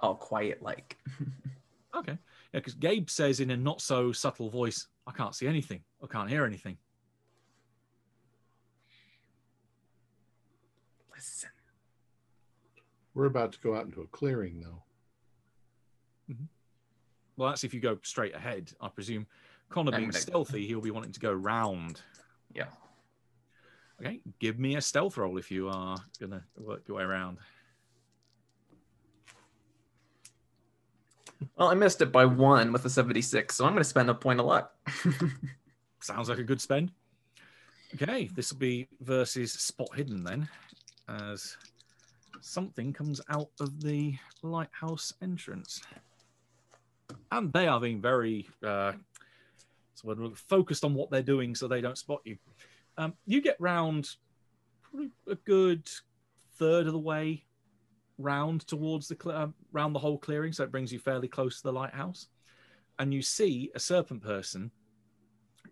all 0.00 0.14
quiet 0.14 0.62
like. 0.62 0.96
Okay. 1.96 2.18
Yeah, 2.52 2.60
because 2.60 2.74
Gabe 2.74 3.08
says 3.08 3.40
in 3.40 3.50
a 3.50 3.56
not 3.56 3.80
so 3.80 4.12
subtle 4.12 4.50
voice, 4.50 4.86
I 5.06 5.12
can't 5.12 5.34
see 5.34 5.46
anything. 5.46 5.80
I 6.02 6.06
can't 6.06 6.28
hear 6.28 6.44
anything. 6.44 6.76
Listen. 11.14 11.48
We're 13.14 13.26
about 13.26 13.52
to 13.52 13.60
go 13.60 13.74
out 13.74 13.86
into 13.86 14.02
a 14.02 14.06
clearing, 14.08 14.60
though. 14.60 14.82
Mm-hmm. 16.30 16.44
Well, 17.36 17.50
that's 17.50 17.64
if 17.64 17.74
you 17.74 17.80
go 17.80 17.98
straight 18.02 18.34
ahead, 18.34 18.72
I 18.80 18.88
presume. 18.88 19.26
Connor 19.68 19.96
being 19.96 20.12
stealthy, 20.12 20.66
he'll 20.66 20.80
be 20.80 20.92
wanting 20.92 21.12
to 21.12 21.20
go 21.20 21.32
round. 21.32 22.00
Yeah. 22.54 22.66
Okay, 24.00 24.20
give 24.38 24.58
me 24.58 24.76
a 24.76 24.80
stealth 24.80 25.16
roll 25.16 25.38
if 25.38 25.50
you 25.50 25.68
are 25.68 25.98
going 26.20 26.32
to 26.32 26.42
work 26.58 26.82
your 26.86 26.98
way 26.98 27.04
around. 27.04 27.38
Well, 31.58 31.68
I 31.68 31.74
missed 31.74 32.00
it 32.00 32.12
by 32.12 32.24
one 32.24 32.72
with 32.72 32.86
a 32.86 32.90
76, 32.90 33.54
so 33.54 33.66
I'm 33.66 33.72
gonna 33.72 33.84
spend 33.84 34.08
a 34.08 34.14
point 34.14 34.40
of 34.40 34.46
luck. 34.46 34.74
Sounds 36.00 36.30
like 36.30 36.38
a 36.38 36.42
good 36.42 36.62
spend. 36.62 36.92
Okay, 37.94 38.30
this 38.34 38.52
will 38.52 38.58
be 38.58 38.88
versus 39.00 39.52
spot 39.52 39.94
hidden 39.94 40.24
then, 40.24 40.48
as 41.08 41.56
something 42.40 42.92
comes 42.92 43.20
out 43.28 43.50
of 43.60 43.82
the 43.82 44.14
lighthouse 44.42 45.12
entrance. 45.22 45.82
And 47.30 47.52
they 47.52 47.66
are 47.66 47.80
being 47.80 48.00
very 48.00 48.48
uh, 48.64 48.92
focused 50.48 50.84
on 50.84 50.94
what 50.94 51.10
they're 51.10 51.22
doing 51.22 51.54
so 51.54 51.68
they 51.68 51.80
don't 51.80 51.98
spot 51.98 52.20
you. 52.24 52.36
Um, 52.98 53.14
you 53.26 53.40
get 53.40 53.56
round 53.60 54.10
a 55.28 55.34
good 55.34 55.88
third 56.58 56.86
of 56.86 56.92
the 56.92 56.98
way 56.98 57.44
round 58.18 58.66
towards 58.66 59.08
the 59.08 59.28
uh, 59.28 59.48
round 59.72 59.94
the 59.94 59.98
whole 59.98 60.18
clearing, 60.18 60.52
so 60.52 60.64
it 60.64 60.70
brings 60.70 60.92
you 60.92 60.98
fairly 60.98 61.28
close 61.28 61.58
to 61.58 61.64
the 61.64 61.72
lighthouse, 61.72 62.28
and 62.98 63.12
you 63.12 63.22
see 63.22 63.70
a 63.74 63.78
serpent 63.78 64.22
person 64.22 64.70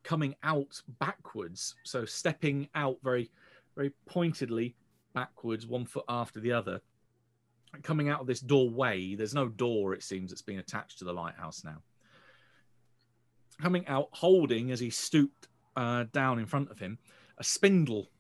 coming 0.03 0.35
out 0.43 0.81
backwards, 1.01 1.75
so 1.85 2.05
stepping 2.05 2.69
out 2.75 2.99
very, 3.03 3.31
very 3.75 3.91
pointedly 4.07 4.77
backwards, 5.15 5.67
one 5.67 5.87
foot 5.87 6.05
after 6.09 6.41
the 6.41 6.53
other, 6.53 6.81
coming 7.83 8.09
out 8.09 8.21
of 8.21 8.27
this 8.27 8.41
doorway. 8.41 9.15
There's 9.15 9.35
no 9.35 9.49
door, 9.49 9.95
it 9.95 10.03
seems, 10.03 10.31
that's 10.31 10.43
been 10.43 10.59
attached 10.59 10.99
to 10.99 11.05
the 11.05 11.13
lighthouse 11.13 11.65
now. 11.65 11.83
Coming 13.61 13.87
out, 13.87 14.09
holding 14.13 14.71
as 14.71 14.81
he 14.81 14.91
stooped 14.91 15.49
uh, 15.77 16.05
down 16.13 16.39
in 16.39 16.47
front 16.47 16.71
of 16.71 16.79
him, 16.79 16.99
a 17.39 17.45
spindle, 17.45 18.11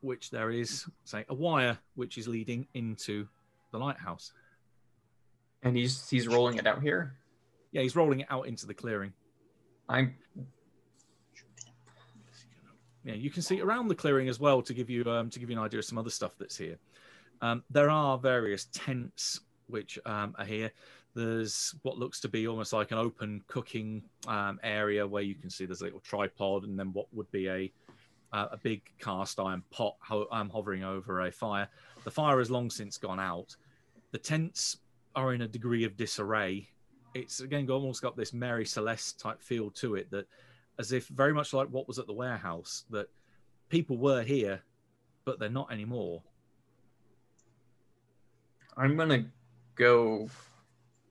which 0.00 0.30
there 0.30 0.50
is, 0.50 0.86
say, 1.04 1.24
a 1.28 1.34
wire 1.34 1.78
which 1.94 2.18
is 2.18 2.26
leading 2.26 2.66
into 2.74 3.28
the 3.70 3.78
lighthouse. 3.78 4.32
And 5.62 5.76
he's 5.76 6.08
he's 6.08 6.26
rolling 6.26 6.56
it 6.56 6.66
out 6.66 6.82
here. 6.82 7.14
Yeah, 7.70 7.82
he's 7.82 7.94
rolling 7.94 8.20
it 8.20 8.26
out 8.30 8.46
into 8.46 8.66
the 8.66 8.74
clearing. 8.74 9.12
I'm 9.88 10.14
Yeah, 13.04 13.14
you 13.14 13.30
can 13.30 13.42
see 13.42 13.60
around 13.60 13.88
the 13.88 13.94
clearing 13.94 14.28
as 14.28 14.38
well 14.38 14.62
to 14.62 14.74
give 14.74 14.90
you 14.90 15.04
um, 15.10 15.30
to 15.30 15.38
give 15.38 15.50
you 15.50 15.56
an 15.56 15.62
idea 15.62 15.78
of 15.78 15.84
some 15.84 15.98
other 15.98 16.10
stuff 16.10 16.32
that's 16.38 16.56
here. 16.56 16.78
Um, 17.42 17.64
there 17.70 17.90
are 17.90 18.18
various 18.18 18.66
tents 18.66 19.40
which 19.66 19.98
um, 20.04 20.34
are 20.38 20.44
here. 20.44 20.70
There's 21.14 21.74
what 21.82 21.98
looks 21.98 22.20
to 22.20 22.28
be 22.28 22.46
almost 22.46 22.72
like 22.72 22.92
an 22.92 22.98
open 22.98 23.42
cooking 23.46 24.02
um, 24.28 24.60
area 24.62 25.06
where 25.06 25.22
you 25.22 25.34
can 25.34 25.50
see 25.50 25.64
there's 25.64 25.80
a 25.80 25.84
little 25.84 26.00
tripod 26.00 26.64
and 26.64 26.78
then 26.78 26.92
what 26.92 27.06
would 27.12 27.30
be 27.30 27.48
a 27.48 27.72
uh, 28.32 28.46
a 28.52 28.56
big 28.56 28.82
cast 29.00 29.40
iron 29.40 29.62
pot 29.70 29.96
ho- 30.00 30.28
um, 30.30 30.48
hovering 30.48 30.84
over 30.84 31.22
a 31.22 31.32
fire. 31.32 31.68
The 32.04 32.12
fire 32.12 32.38
has 32.38 32.50
long 32.50 32.70
since 32.70 32.96
gone 32.96 33.18
out. 33.18 33.56
The 34.12 34.18
tents 34.18 34.76
are 35.16 35.34
in 35.34 35.42
a 35.42 35.48
degree 35.48 35.82
of 35.82 35.96
disarray. 35.96 36.68
It's 37.14 37.40
again 37.40 37.68
almost 37.68 38.02
got 38.02 38.16
this 38.16 38.32
Mary 38.32 38.64
Celeste 38.64 39.18
type 39.18 39.42
feel 39.42 39.70
to 39.72 39.96
it 39.96 40.10
that 40.12 40.28
as 40.78 40.92
if 40.92 41.08
very 41.08 41.34
much 41.34 41.52
like 41.52 41.68
what 41.68 41.88
was 41.88 41.98
at 41.98 42.06
the 42.06 42.12
warehouse 42.12 42.84
that 42.90 43.08
people 43.68 43.98
were 43.98 44.22
here 44.22 44.62
but 45.24 45.38
they're 45.38 45.48
not 45.48 45.70
anymore 45.70 46.22
I'm 48.76 48.96
gonna 48.96 49.26
go 49.74 50.28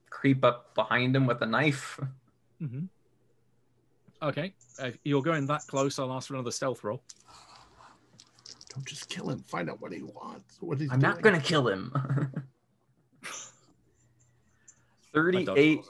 creep 0.10 0.44
up 0.44 0.74
behind 0.76 1.16
him 1.16 1.26
with 1.28 1.42
a 1.42 1.46
knife. 1.46 2.00
mm-hmm. 2.62 2.86
okay 4.22 4.54
if 4.80 4.98
you're 5.04 5.22
going 5.22 5.46
that 5.48 5.62
close 5.68 5.98
i'll 6.00 6.12
ask 6.14 6.28
for 6.28 6.34
another 6.36 6.52
stealth 6.52 6.84
roll 6.84 7.02
Don't 8.74 8.86
just 8.86 9.10
kill 9.10 9.30
him. 9.30 9.40
Find 9.48 9.70
out 9.70 9.82
what 9.82 9.92
he 9.94 10.04
wants. 10.04 10.58
What 10.60 10.80
he's 10.80 10.92
I'm 10.92 11.00
not 11.00 11.22
gonna 11.22 11.40
kill 11.42 11.68
him. 11.68 11.92
Thirty-eight 15.14 15.82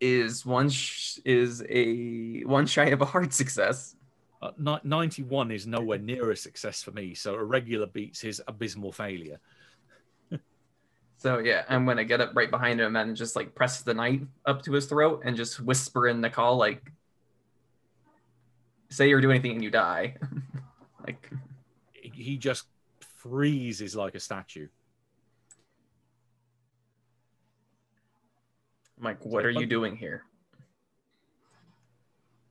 is 0.00 0.46
one 0.46 0.70
sh- 0.70 1.18
is 1.24 1.62
a 1.68 2.42
one 2.44 2.66
shy 2.66 2.86
of 2.86 3.02
a 3.02 3.04
hard 3.04 3.32
success. 3.34 3.94
uh, 4.40 4.52
ni- 4.56 4.80
91 4.84 5.50
is 5.50 5.66
nowhere 5.66 5.98
near 5.98 6.30
a 6.30 6.36
success 6.36 6.82
for 6.82 6.92
me 6.92 7.12
so 7.14 7.34
a 7.34 7.44
regular 7.44 7.86
beats 7.86 8.20
his 8.22 8.40
abysmal 8.48 8.90
failure 8.90 9.38
So 11.20 11.38
yeah, 11.38 11.64
I'm 11.68 11.84
gonna 11.84 12.06
get 12.06 12.22
up 12.22 12.30
right 12.34 12.50
behind 12.50 12.80
him 12.80 12.96
and 12.96 13.14
just 13.14 13.36
like 13.36 13.54
press 13.54 13.82
the 13.82 13.92
knife 13.92 14.22
up 14.46 14.62
to 14.62 14.72
his 14.72 14.86
throat 14.86 15.20
and 15.22 15.36
just 15.36 15.60
whisper 15.60 16.08
in 16.08 16.22
the 16.22 16.30
call 16.30 16.56
like, 16.56 16.90
"Say 18.88 19.12
or 19.12 19.20
do 19.20 19.30
anything 19.30 19.52
and 19.52 19.62
you 19.62 19.70
die." 19.70 20.16
like, 21.06 21.30
he 21.92 22.38
just 22.38 22.68
freezes 23.00 23.94
like 23.94 24.14
a 24.14 24.20
statue 24.20 24.68
I'm 28.96 29.04
like, 29.04 29.22
"What 29.26 29.44
are 29.44 29.50
you 29.50 29.66
doing 29.66 29.96
here?" 29.96 30.24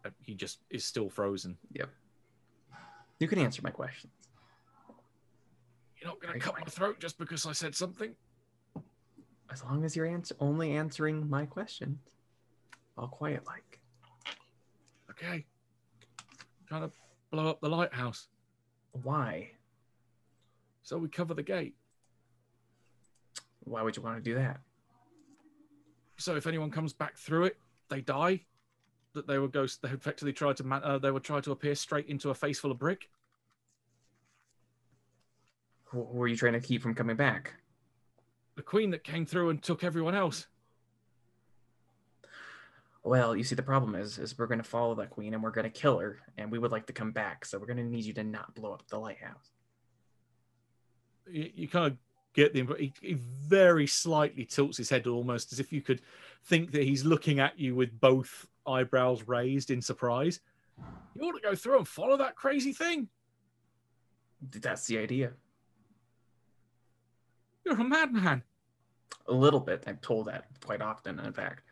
Uh, 0.06 0.12
he 0.22 0.36
just 0.36 0.60
is 0.70 0.86
still 0.86 1.10
frozen 1.10 1.58
Yep. 1.74 1.90
You 3.18 3.28
can 3.28 3.40
answer 3.40 3.64
my 3.64 3.72
questions. 3.72 4.14
you're 6.00 6.12
not 6.12 6.22
going 6.22 6.36
to 6.36 6.40
cut 6.40 6.54
my 6.54 6.66
throat 6.66 7.00
just 7.00 7.18
because 7.18 7.46
i 7.48 7.52
said 7.52 7.76
something 7.76 8.16
As 9.52 9.64
long 9.64 9.84
as 9.84 9.96
you're 9.96 10.06
answer- 10.06 10.36
only 10.40 10.72
answering 10.72 11.30
my 11.30 11.46
questions, 11.46 11.98
all 12.98 13.08
quiet 13.08 13.46
like. 13.46 13.80
okay 15.10 15.46
trying 16.68 16.82
to 16.82 16.92
blow 17.32 17.48
up 17.48 17.60
the 17.62 17.70
lighthouse 17.70 18.28
Why? 18.92 19.52
so 20.84 20.98
we 20.98 21.08
cover 21.10 21.34
the 21.34 21.42
gate 21.44 21.76
Why 23.62 23.82
would 23.82 23.96
you 23.98 24.04
want 24.04 24.18
to 24.18 24.22
do 24.22 24.36
that? 24.36 24.60
So 26.18 26.36
if 26.36 26.46
anyone 26.46 26.70
comes 26.72 26.92
back 26.94 27.18
through 27.18 27.46
it, 27.46 27.58
they 27.90 28.02
die. 28.02 28.42
That 29.14 29.26
they 29.26 29.40
would 29.40 29.52
go. 29.54 29.66
They 29.66 29.90
would 29.90 30.00
effectively 30.00 30.34
try 30.34 30.54
to. 30.54 30.64
Man, 30.64 30.82
uh, 30.84 30.98
they 31.00 31.12
would 31.12 31.24
try 31.24 31.40
to 31.42 31.52
appear 31.52 31.76
straight 31.76 32.08
into 32.08 32.30
a 32.30 32.34
face 32.36 32.60
full 32.60 32.72
of 32.72 32.78
brick. 32.78 33.10
Who, 35.86 36.04
who 36.06 36.22
are 36.22 36.28
you 36.28 36.36
trying 36.36 36.54
to 36.54 36.60
keep 36.60 36.82
from 36.82 36.94
coming 36.94 37.16
back? 37.16 37.54
The 38.60 38.64
queen 38.64 38.92
that 38.92 39.06
came 39.06 39.26
through 39.26 39.52
and 39.52 39.64
took 39.64 39.86
everyone 39.86 40.16
else. 40.16 40.46
Well, 43.04 43.34
you 43.34 43.46
see, 43.46 43.56
the 43.56 43.64
problem 43.64 43.96
is, 43.96 44.18
is 44.18 44.38
we're 44.38 44.48
going 44.48 44.60
to 44.60 44.66
follow 44.66 44.96
that 44.96 45.12
queen 45.12 45.34
and 45.34 45.42
we're 45.42 45.52
going 45.52 45.64
to 45.64 45.70
kill 45.70 45.98
her, 46.00 46.20
and 46.38 46.52
we 46.52 46.60
would 46.60 46.70
like 46.70 46.86
to 46.88 46.92
come 46.92 47.14
back. 47.14 47.46
So 47.46 47.58
we're 47.58 47.68
going 47.68 47.78
to 47.78 47.86
need 47.86 48.04
you 48.04 48.12
to 48.16 48.24
not 48.26 48.54
blow 48.56 48.74
up 48.74 48.86
the 48.90 49.00
lighthouse. 49.00 49.52
You, 51.26 51.50
you 51.56 51.68
kind 51.70 51.94
of 51.94 51.98
get 52.34 52.54
the. 52.54 52.68
He, 52.78 52.94
he 53.02 53.14
very 53.14 53.88
slightly 53.88 54.44
tilts 54.44 54.78
his 54.78 54.90
head, 54.90 55.08
almost 55.08 55.54
as 55.54 55.62
if 55.62 55.72
you 55.72 55.80
could 55.80 56.02
think 56.44 56.72
that 56.74 56.84
he's 56.84 57.06
looking 57.06 57.40
at 57.40 57.58
you 57.58 57.76
with 57.76 57.98
both 58.02 58.46
eyebrows 58.68 59.24
raised 59.26 59.72
in 59.72 59.82
surprise. 59.82 60.42
You 61.16 61.22
ought 61.22 61.32
to 61.32 61.42
go 61.42 61.56
through 61.56 61.78
and 61.78 61.88
follow 61.88 62.18
that 62.18 62.36
crazy 62.36 62.74
thing. 62.74 63.08
That's 64.42 64.86
the 64.86 64.98
idea. 64.98 65.32
You're 67.64 67.80
a 67.80 67.84
madman. 67.86 68.44
A 69.28 69.34
little 69.34 69.60
bit. 69.60 69.84
I'm 69.88 69.98
told 69.98 70.28
that 70.28 70.46
quite 70.66 70.82
often, 70.82 71.20
in 71.20 71.34
fact. 71.34 71.64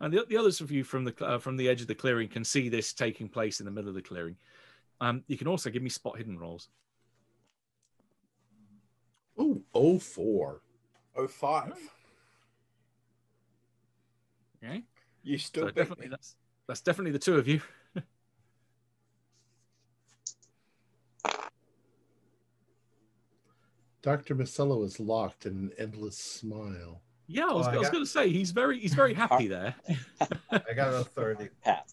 And 0.00 0.12
the, 0.12 0.26
the 0.28 0.36
others 0.36 0.60
of 0.60 0.70
you 0.70 0.84
from 0.84 1.04
the 1.04 1.14
uh, 1.24 1.38
from 1.38 1.56
the 1.56 1.68
edge 1.68 1.80
of 1.80 1.86
the 1.86 1.94
clearing 1.94 2.28
can 2.28 2.44
see 2.44 2.68
this 2.68 2.92
taking 2.92 3.28
place 3.28 3.60
in 3.60 3.64
the 3.66 3.72
middle 3.72 3.88
of 3.88 3.94
the 3.94 4.02
clearing. 4.02 4.36
Um, 5.00 5.22
you 5.28 5.36
can 5.38 5.46
also 5.46 5.70
give 5.70 5.82
me 5.82 5.88
spot 5.88 6.18
hidden 6.18 6.38
rolls. 6.38 6.68
Ooh, 9.40 9.62
oh 9.74 9.98
four. 9.98 10.62
Oh 11.16 11.26
five. 11.28 11.74
Okay, 14.62 14.82
You 15.22 15.38
still 15.38 15.64
so 15.66 15.70
definitely 15.70 16.06
me. 16.06 16.10
that's 16.10 16.36
that's 16.66 16.80
definitely 16.80 17.12
the 17.12 17.18
two 17.18 17.36
of 17.36 17.46
you. 17.46 17.60
Dr. 24.04 24.34
Masello 24.34 24.84
is 24.84 25.00
locked 25.00 25.46
in 25.46 25.52
an 25.52 25.70
endless 25.78 26.18
smile. 26.18 27.00
Yeah, 27.26 27.46
I 27.46 27.52
was, 27.54 27.66
Oh, 27.66 27.70
I 27.70 27.72
I 27.72 27.78
was 27.78 27.86
got- 27.88 27.92
going 27.94 28.04
to 28.04 28.10
say 28.10 28.28
he's 28.28 28.50
very 28.50 28.78
he's 28.78 28.92
very 28.92 29.14
happy 29.14 29.48
there. 29.48 29.74
I 30.50 30.74
got 30.76 30.92
a 30.92 31.04
30. 31.04 31.48
Pat. 31.64 31.90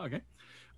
Okay, 0.00 0.22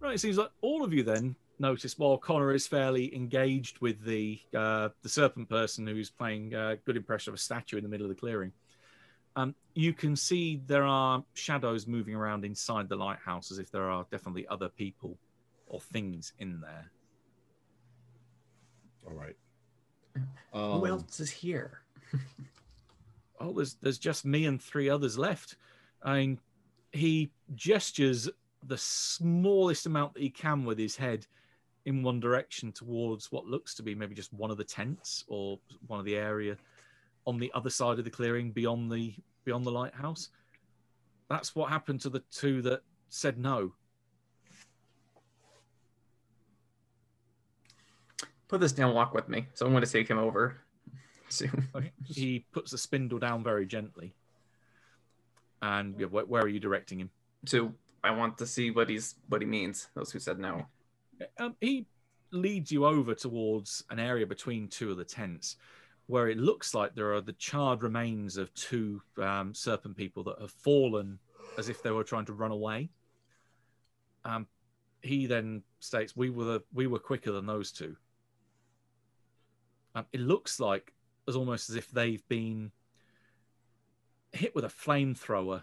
right. 0.01 0.15
It 0.17 0.19
seems 0.19 0.39
like 0.39 0.51
all 0.61 0.83
of 0.85 0.93
you 0.93 1.05
then 1.05 1.37
notice 1.61 1.97
while 1.97 2.19
Connor 2.19 2.53
is 2.53 2.67
fairly 2.67 3.15
engaged 3.15 3.79
with 3.81 4.03
the 4.05 4.41
uh, 4.57 4.89
the 5.03 5.09
serpent 5.09 5.49
person 5.49 5.87
who's 5.87 6.11
playing 6.11 6.53
a 6.55 6.77
good 6.85 6.97
impression 6.97 7.31
of 7.31 7.37
a 7.37 7.41
statue 7.41 7.77
in 7.77 7.85
the 7.85 7.89
middle 7.89 8.07
of 8.07 8.11
the 8.11 8.21
clearing. 8.21 8.51
Um, 9.37 9.55
you 9.75 9.93
can 9.93 10.17
see 10.17 10.61
there 10.67 10.85
are 10.85 11.23
shadows 11.35 11.87
moving 11.87 12.17
around 12.17 12.45
inside 12.45 12.89
the 12.89 12.97
lighthouse 12.97 13.53
as 13.53 13.61
if 13.61 13.71
there 13.71 13.89
are 13.89 14.05
definitely 14.11 14.49
other 14.49 14.69
people 14.69 15.17
or 15.69 15.79
things 15.81 16.33
in 16.41 16.61
there. 16.61 16.91
All 19.07 19.13
right. 19.15 19.37
Um, 20.53 20.81
Who 20.81 20.87
else 20.87 21.21
is 21.21 21.31
here? 21.31 21.81
oh, 23.41 23.53
there's 23.53 23.75
there's 23.75 23.99
just 23.99 24.25
me 24.25 24.47
and 24.47 24.61
three 24.61 24.89
others 24.89 25.19
left. 25.19 25.57
I 26.03 26.19
mean, 26.19 26.41
he 26.93 27.31
gestures 27.55 28.29
the 28.63 28.79
smallest 28.79 29.87
amount 29.87 30.15
that 30.15 30.23
he 30.23 30.31
can 30.31 30.65
with 30.65 30.79
his 30.79 30.97
head 30.97 31.27
in 31.85 32.03
one 32.03 32.19
direction 32.19 32.73
towards 32.73 33.31
what 33.31 33.47
looks 33.47 33.75
to 33.77 33.83
be 33.83 33.95
maybe 33.95 34.15
just 34.15 34.33
one 34.33 34.51
of 34.51 34.57
the 34.57 34.65
tents 34.65 35.25
or 35.29 35.59
one 35.87 36.01
of 36.01 36.05
the 36.05 36.17
area 36.17 36.57
on 37.27 37.39
the 37.39 37.51
other 37.55 37.71
side 37.71 37.99
of 37.99 38.05
the 38.05 38.11
clearing 38.11 38.51
beyond 38.51 38.91
the 38.91 39.15
beyond 39.45 39.65
the 39.65 39.71
lighthouse. 39.71 40.31
That's 41.29 41.55
what 41.55 41.71
happened 41.71 42.01
to 42.03 42.11
the 42.11 42.23
two 42.31 42.63
that 42.63 42.83
said 43.09 43.39
no. 43.39 43.73
Put 48.49 48.61
this 48.61 48.73
down, 48.73 48.95
walk 48.95 49.15
with 49.15 49.29
me. 49.29 49.47
So 49.55 49.67
I'm 49.67 49.73
going 49.73 49.85
to 49.85 49.91
take 49.91 50.09
him 50.09 50.19
over. 50.19 50.59
soon. 51.29 51.69
Okay. 51.75 51.93
He 52.05 52.45
puts 52.53 52.71
the 52.71 52.79
spindle 52.79 53.19
down 53.19 53.43
very 53.43 53.67
gently. 53.67 54.15
And 55.63 55.99
yeah, 55.99 56.07
where, 56.07 56.25
where 56.25 56.43
are 56.43 56.49
you 56.49 56.61
directing 56.61 57.01
him? 57.01 57.11
To 57.47 57.75
I 58.05 58.11
want 58.11 58.39
to 58.39 58.47
see 58.47 58.71
what 58.71 58.89
he's 58.89 59.17
what 59.29 59.41
he 59.41 59.47
means. 59.47 59.89
Those 59.95 60.13
who 60.13 60.19
said 60.19 60.39
no. 60.39 60.67
Um, 61.39 61.57
he 61.61 61.87
leads 62.31 62.71
you 62.71 62.87
over 62.87 63.15
towards 63.15 63.85
an 63.91 63.99
area 63.99 64.27
between 64.27 64.69
two 64.69 64.91
of 64.91 64.97
the 64.97 65.05
tents 65.05 65.57
where 66.07 66.29
it 66.29 66.39
looks 66.39 66.75
like 66.75 66.95
there 66.95 67.13
are 67.15 67.21
the 67.21 67.33
charred 67.33 67.83
remains 67.83 68.37
of 68.37 68.53
two 68.55 69.03
um, 69.21 69.53
serpent 69.55 69.97
people 69.97 70.23
that 70.23 70.41
have 70.41 70.53
fallen 70.53 71.19
as 71.59 71.69
if 71.69 71.83
they 71.83 71.91
were 71.91 72.05
trying 72.05 72.27
to 72.27 72.33
run 72.33 72.53
away. 72.53 72.89
Um, 74.25 74.47
he 75.03 75.27
then 75.27 75.63
states, 75.81 76.17
"We 76.17 76.31
were 76.31 76.45
the, 76.45 76.63
we 76.73 76.87
were 76.87 76.99
quicker 76.99 77.33
than 77.33 77.47
those 77.47 77.73
two. 77.73 77.97
Um, 79.97 80.05
it 80.13 80.21
looks 80.21 80.61
like 80.61 80.93
as 81.27 81.37
almost 81.37 81.71
as 81.71 81.77
if 81.77 81.91
they've 81.91 82.27
been 82.29 82.71
hit 84.33 84.55
with 84.55 84.67
a 84.67 84.69
flamethrower, 84.69 85.63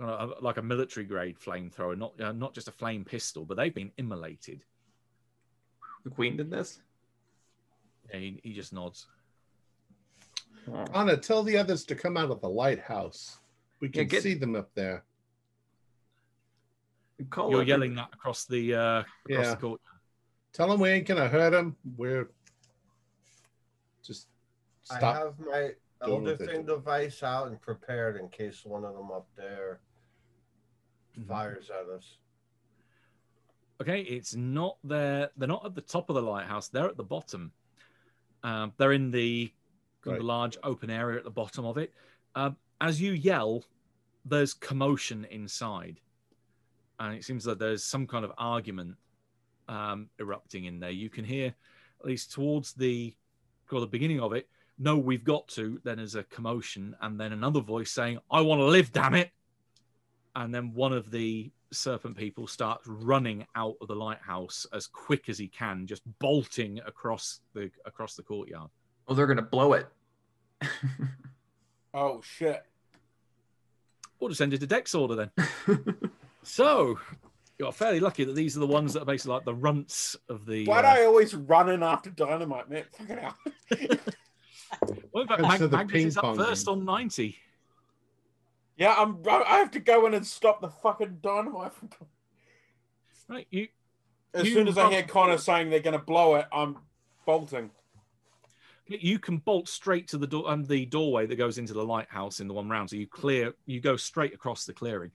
uh, 0.00 0.28
like 0.40 0.58
a 0.58 0.62
military 0.62 1.04
grade 1.04 1.38
flamethrower, 1.40 1.98
not 1.98 2.18
uh, 2.20 2.30
not 2.30 2.54
just 2.54 2.68
a 2.68 2.72
flame 2.72 3.04
pistol, 3.04 3.44
but 3.44 3.56
they've 3.56 3.74
been 3.74 3.90
immolated." 3.98 4.60
The 6.04 6.10
queen 6.10 6.36
did 6.36 6.50
this. 6.50 6.80
Yeah, 8.12 8.20
he, 8.20 8.40
he 8.44 8.52
just 8.52 8.72
nods. 8.72 9.08
Oh. 10.70 10.84
Anna, 10.94 11.16
tell 11.16 11.42
the 11.42 11.56
others 11.56 11.84
to 11.86 11.96
come 11.96 12.16
out 12.16 12.30
of 12.30 12.40
the 12.40 12.48
lighthouse. 12.48 13.38
We 13.80 13.88
Yeah, 13.88 14.02
can 14.02 14.06
get- 14.08 14.22
see 14.22 14.34
them 14.34 14.54
up 14.54 14.72
there. 14.74 15.02
Call 17.30 17.50
You're 17.50 17.62
yelling 17.62 17.94
that 17.96 18.10
across 18.12 18.44
the 18.44 18.74
uh, 18.74 18.98
across 19.00 19.06
Yeah. 19.28 19.50
the 19.50 19.56
court. 19.56 19.80
Tell 20.52 20.68
them 20.68 20.80
we 20.80 20.90
ain't 20.90 21.06
gonna 21.08 21.28
hurt 21.28 21.50
them. 21.50 21.76
We're 21.96 22.28
just 24.06 24.28
I 24.90 25.00
have 25.00 25.38
my 25.38 25.72
doing 26.04 26.26
elder 26.26 26.36
thing 26.36 26.66
device 26.66 27.22
out 27.22 27.48
and 27.48 27.60
prepared 27.60 28.16
in 28.16 28.28
case 28.28 28.64
one 28.64 28.84
of 28.84 28.94
them 28.94 29.10
up 29.10 29.26
there 29.36 29.80
Mhm. 31.16 31.26
fires 31.28 31.70
at 31.70 31.88
us. 31.88 32.18
Okay, 33.80 34.02
it's 34.02 34.34
not 34.34 34.78
there. 34.84 35.30
They're 35.36 35.48
not 35.48 35.64
at 35.64 35.74
the 35.74 35.80
top 35.80 36.08
of 36.10 36.16
the 36.16 36.22
lighthouse. 36.22 36.68
They're 36.68 36.88
at 36.88 36.96
the 36.96 37.04
bottom. 37.04 37.52
Um, 38.42 38.72
they're 38.76 38.92
in 38.92 39.10
the, 39.10 39.46
kind 40.02 40.06
of 40.06 40.12
Right. 40.12 40.18
the 40.18 40.24
large 40.26 40.58
open 40.62 40.90
area 40.90 41.18
at 41.18 41.24
the 41.24 41.30
bottom 41.30 41.64
of 41.64 41.78
it. 41.78 41.92
Um, 42.34 42.56
as 42.80 43.00
you 43.00 43.12
yell, 43.12 43.64
there's 44.24 44.54
commotion 44.54 45.24
inside, 45.26 46.00
and 46.98 47.14
it 47.14 47.24
seems 47.24 47.44
that 47.44 47.58
there's 47.58 47.84
some 47.84 48.06
kind 48.06 48.24
of 48.24 48.32
argument 48.38 48.96
um, 49.66 50.10
erupting 50.18 50.66
in 50.66 50.78
there. 50.78 50.90
You 50.90 51.08
can 51.08 51.24
hear, 51.24 51.54
at 52.00 52.06
least 52.06 52.32
towards 52.32 52.74
the, 52.74 53.16
or 53.72 53.80
the 53.80 53.86
beginning 53.86 54.20
of 54.20 54.32
it. 54.32 54.48
No, 54.78 54.98
we've 54.98 55.24
got 55.24 55.46
to. 55.48 55.80
Then 55.84 55.98
there's 55.98 56.14
a 56.14 56.24
commotion, 56.24 56.96
and 57.00 57.18
then 57.18 57.32
another 57.32 57.60
voice 57.60 57.90
saying, 57.90 58.18
"I 58.30 58.40
want 58.40 58.60
to 58.60 58.64
live, 58.64 58.92
damn 58.92 59.14
it!" 59.14 59.30
And 60.34 60.52
then 60.54 60.74
one 60.74 60.92
of 60.92 61.10
the 61.10 61.52
serpent 61.72 62.16
people 62.16 62.46
starts 62.46 62.86
running 62.86 63.46
out 63.54 63.76
of 63.80 63.88
the 63.88 63.94
lighthouse 63.94 64.66
as 64.72 64.86
quick 64.86 65.28
as 65.28 65.38
he 65.38 65.48
can, 65.48 65.86
just 65.86 66.02
bolting 66.18 66.80
across 66.86 67.40
the 67.54 67.70
across 67.84 68.14
the 68.14 68.22
courtyard. 68.22 68.70
Oh, 69.06 69.14
they're 69.14 69.26
gonna 69.26 69.42
blow 69.42 69.74
it. 69.74 69.88
Oh 71.94 72.20
shit! 72.24 72.60
We'll 74.18 74.28
just 74.28 74.38
send 74.38 74.52
it 74.52 74.58
to 74.58 74.66
Dex 74.66 74.96
order 74.96 75.14
then. 75.14 75.30
so 76.42 76.98
you're 77.58 77.72
fairly 77.72 78.00
lucky 78.00 78.24
that 78.24 78.34
these 78.34 78.56
are 78.56 78.60
the 78.60 78.66
ones 78.66 78.92
that 78.94 79.02
are 79.02 79.06
basically 79.06 79.34
like 79.34 79.44
the 79.44 79.54
runts 79.54 80.16
of 80.28 80.46
the. 80.46 80.64
Why 80.66 80.82
do 80.82 80.88
uh, 80.88 80.90
I 80.90 81.04
always 81.04 81.34
run 81.34 81.68
in 81.70 81.82
after 81.82 82.10
dynamite, 82.10 82.68
man? 82.68 82.84
Fucking 82.98 83.16
hell. 83.18 83.36
well, 85.12 85.22
in 85.22 85.28
fact, 85.28 85.42
Mag- 85.42 85.62
of 85.62 85.70
the 85.70 85.76
Magnus 85.76 86.04
is 86.04 86.14
ping 86.14 86.18
up 86.18 86.24
pong 86.24 86.36
first 86.36 86.68
on 86.68 86.84
ninety. 86.84 87.36
yeah, 88.76 88.94
I'm. 88.98 89.18
I 89.28 89.58
have 89.58 89.70
to 89.72 89.80
go 89.80 90.06
in 90.06 90.14
and 90.14 90.26
stop 90.26 90.60
the 90.60 90.68
fucking 90.68 91.18
dynamite 91.22 91.74
from. 91.74 91.90
Right, 93.28 93.46
you 93.50 93.68
As 94.34 94.46
You 94.46 94.52
soon 94.52 94.68
as 94.68 94.76
I 94.76 94.90
hear 94.90 95.02
Connor 95.02 95.38
saying 95.38 95.70
they're 95.70 95.80
going 95.80 95.98
to 95.98 96.04
blow 96.04 96.34
it, 96.34 96.46
I'm 96.52 96.76
bolting. 97.24 97.70
you 98.86 99.18
can 99.18 99.38
bolt 99.38 99.66
straight 99.68 100.08
to 100.08 100.18
the 100.18 100.26
door 100.26 100.50
um, 100.50 100.64
the 100.64 100.84
doorway 100.84 101.26
that 101.26 101.36
goes 101.36 101.56
into 101.56 101.72
the 101.72 101.84
lighthouse 101.84 102.40
in 102.40 102.48
the 102.48 102.54
one 102.54 102.68
round. 102.68 102.90
So 102.90 102.96
you 102.96 103.06
clear, 103.06 103.54
you 103.64 103.80
go 103.80 103.96
straight 103.96 104.34
across 104.34 104.66
the 104.66 104.74
clearing. 104.74 105.10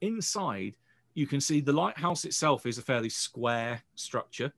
Inside, 0.00 0.76
you 1.20 1.26
can 1.26 1.40
see 1.40 1.60
the 1.60 1.72
lighthouse 1.72 2.24
itself 2.24 2.64
is 2.64 2.78
a 2.78 2.82
fairly 2.82 3.10
square 3.10 3.82
structure. 3.94 4.50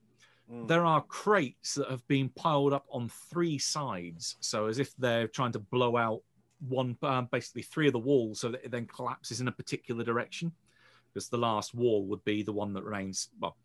Mm. 0.48 0.68
There 0.68 0.84
are 0.84 1.02
crates 1.02 1.74
that 1.74 1.90
have 1.90 2.06
been 2.06 2.28
piled 2.28 2.72
up 2.72 2.86
on 2.88 3.08
three 3.08 3.58
sides, 3.58 4.36
so 4.38 4.66
as 4.66 4.78
if 4.78 4.94
they're 4.96 5.26
trying 5.26 5.50
to 5.52 5.58
blow 5.58 5.96
out 5.96 6.20
one, 6.68 6.96
um, 7.02 7.28
basically 7.32 7.62
three 7.62 7.88
of 7.88 7.92
the 7.92 7.98
walls, 7.98 8.38
so 8.38 8.48
that 8.50 8.64
it 8.64 8.70
then 8.70 8.86
collapses 8.86 9.40
in 9.40 9.48
a 9.48 9.52
particular 9.52 10.04
direction. 10.04 10.52
Because 11.12 11.28
the 11.28 11.36
last 11.36 11.74
wall 11.74 12.06
would 12.06 12.24
be 12.24 12.44
the 12.44 12.52
one 12.52 12.72
that 12.74 12.84
remains, 12.84 13.28
well, 13.40 13.56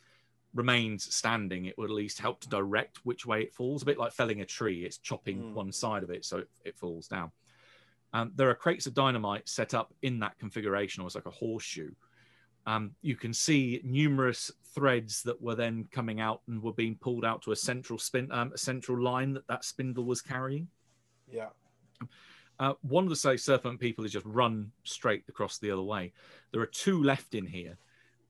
remains 0.55 1.13
standing. 1.13 1.65
It 1.65 1.77
would 1.77 1.91
at 1.91 1.95
least 1.95 2.19
help 2.19 2.41
to 2.41 2.49
direct 2.49 3.05
which 3.05 3.27
way 3.27 3.43
it 3.43 3.53
falls. 3.53 3.83
A 3.83 3.85
bit 3.85 3.99
like 3.99 4.11
felling 4.11 4.41
a 4.41 4.45
tree; 4.45 4.85
it's 4.85 4.97
chopping 4.97 5.37
Mm. 5.37 5.53
one 5.53 5.71
side 5.71 6.01
of 6.01 6.09
it 6.09 6.25
so 6.25 6.39
it, 6.39 6.49
it 6.65 6.77
falls 6.79 7.07
down. 7.07 7.31
Um, 8.11 8.31
there 8.35 8.49
are 8.49 8.55
crates 8.55 8.87
of 8.87 8.95
dynamite 8.95 9.47
set 9.47 9.75
up 9.75 9.93
in 10.01 10.19
that 10.19 10.39
configuration, 10.39 11.01
almost 11.01 11.15
like 11.15 11.27
a 11.27 11.39
horseshoe. 11.45 11.91
Um, 12.67 12.91
you 13.01 13.15
can 13.15 13.33
see 13.33 13.81
numerous 13.83 14.51
threads 14.75 15.23
that 15.23 15.41
were 15.41 15.55
then 15.55 15.87
coming 15.91 16.19
out 16.19 16.41
and 16.47 16.61
were 16.61 16.73
being 16.73 16.95
pulled 16.95 17.23
out 17.23 17.41
to 17.43 17.53
a 17.53 17.55
central 17.55 17.97
spin, 17.97 18.29
um, 18.31 18.51
a 18.53 18.57
central 18.57 19.01
line 19.01 19.33
that 19.33 19.47
that 19.47 19.63
spindle 19.63 20.03
was 20.03 20.21
carrying. 20.21 20.67
Yeah. 21.31 21.47
Uh, 22.59 22.73
one 22.81 23.05
of 23.05 23.09
the 23.09 23.15
say 23.15 23.37
serpent 23.37 23.79
people 23.79 24.03
is 24.03 24.11
just 24.11 24.25
run 24.25 24.71
straight 24.83 25.23
across 25.29 25.57
the 25.57 25.71
other 25.71 25.81
way. 25.81 26.11
There 26.51 26.61
are 26.61 26.67
two 26.67 27.01
left 27.01 27.35
in 27.35 27.45
here, 27.45 27.77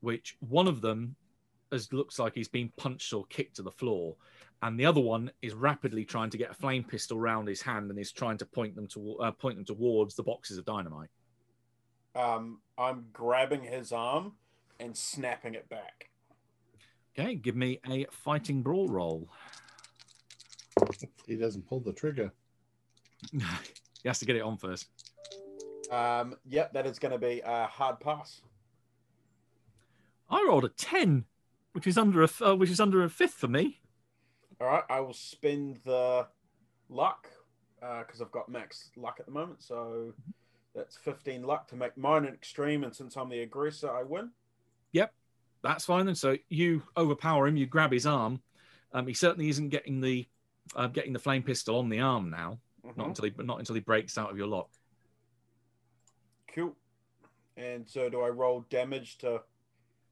which 0.02 0.38
one 0.40 0.68
of 0.68 0.82
them 0.82 1.16
as 1.72 1.92
looks 1.92 2.20
like 2.20 2.34
he's 2.34 2.48
been 2.48 2.72
punched 2.78 3.12
or 3.14 3.26
kicked 3.26 3.56
to 3.58 3.64
the 3.64 3.72
floor, 3.72 4.16
and 4.62 4.80
the 4.80 4.86
other 4.86 5.02
one 5.02 5.32
is 5.42 5.54
rapidly 5.54 6.06
trying 6.06 6.30
to 6.30 6.38
get 6.38 6.52
a 6.52 6.54
flame 6.54 6.84
pistol 6.84 7.20
round 7.20 7.48
his 7.48 7.62
hand 7.62 7.90
and 7.90 8.00
is 8.00 8.12
trying 8.12 8.38
to 8.38 8.46
point 8.46 8.76
them 8.76 8.88
to 8.88 9.18
uh, 9.18 9.32
point 9.32 9.56
them 9.56 9.66
towards 9.66 10.16
the 10.16 10.24
boxes 10.24 10.58
of 10.58 10.66
dynamite. 10.66 11.10
Um, 12.18 12.60
I'm 12.80 13.06
grabbing 13.14 13.62
his 13.62 13.92
arm 13.92 14.34
and 14.80 14.98
snapping 14.98 15.54
it 15.54 15.70
back. 15.70 16.10
Okay, 17.18 17.36
give 17.36 17.56
me 17.56 17.80
a 17.88 18.06
fighting 18.10 18.64
brawl 18.64 18.88
roll. 18.88 19.30
He 21.28 21.36
doesn't 21.36 21.68
pull 21.68 21.80
the 21.80 21.94
trigger. 21.94 22.32
he 23.32 23.40
has 24.06 24.18
to 24.20 24.26
get 24.26 24.36
it 24.36 24.42
on 24.42 24.58
first. 24.58 24.88
Um, 25.92 26.36
yep, 26.46 26.74
that 26.74 26.88
is 26.88 26.98
going 26.98 27.12
to 27.12 27.20
be 27.20 27.42
a 27.46 27.68
hard 27.68 28.00
pass. 28.00 28.42
I 30.30 30.44
rolled 30.48 30.66
a 30.66 30.70
ten, 30.70 31.26
which 31.74 31.86
is 31.86 31.98
under 31.98 32.24
a 32.24 32.30
uh, 32.42 32.56
which 32.56 32.70
is 32.70 32.80
under 32.80 33.04
a 33.04 33.10
fifth 33.10 33.34
for 33.34 33.48
me. 33.48 33.80
All 34.60 34.68
right, 34.68 34.84
I 34.90 35.00
will 35.02 35.14
spend 35.14 35.80
the 35.86 36.28
luck 36.90 37.30
because 37.80 38.22
I've 38.22 38.32
got 38.32 38.50
max 38.50 38.90
luck 38.98 39.18
at 39.20 39.28
the 39.28 39.32
moment. 39.32 39.62
So 39.64 40.14
that's 40.78 40.96
15 40.98 41.44
luck 41.44 41.68
to 41.70 41.76
make 41.76 41.98
mine 41.98 42.24
an 42.26 42.34
extreme. 42.34 42.84
And 42.86 42.96
since 42.96 43.18
I'm 43.18 43.28
the 43.30 43.40
aggressor, 43.42 43.92
I 43.92 44.04
win. 44.04 44.30
Yep. 44.94 45.14
That's 45.64 45.84
fine. 45.86 46.06
then. 46.06 46.16
so 46.16 46.38
you 46.50 46.84
overpower 46.96 47.48
him. 47.48 47.58
You 47.58 47.66
grab 47.66 47.92
his 47.92 48.06
arm. 48.06 48.42
Um, 48.94 49.08
he 49.08 49.14
certainly 49.14 49.50
isn't 49.50 49.70
getting 49.70 50.00
the 50.00 50.26
uh, 50.76 50.88
getting 50.88 51.14
the 51.14 51.20
flame 51.20 51.44
pistol 51.44 51.80
on 51.80 51.90
the 51.90 52.00
arm 52.00 52.30
now. 52.30 52.60
Not 52.84 52.96
Mhm. 52.98 53.06
until 53.08 53.26
he 53.26 53.34
not 53.44 53.60
until 53.60 53.76
he 53.76 53.82
breaks 53.82 54.18
out 54.18 54.30
of 54.32 54.38
your 54.38 54.48
lock. 54.48 54.70
Cool. 56.54 56.76
And 57.58 57.88
so 57.90 58.08
do 58.10 58.22
I 58.22 58.30
roll 58.30 58.62
damage 58.70 59.18
to. 59.20 59.42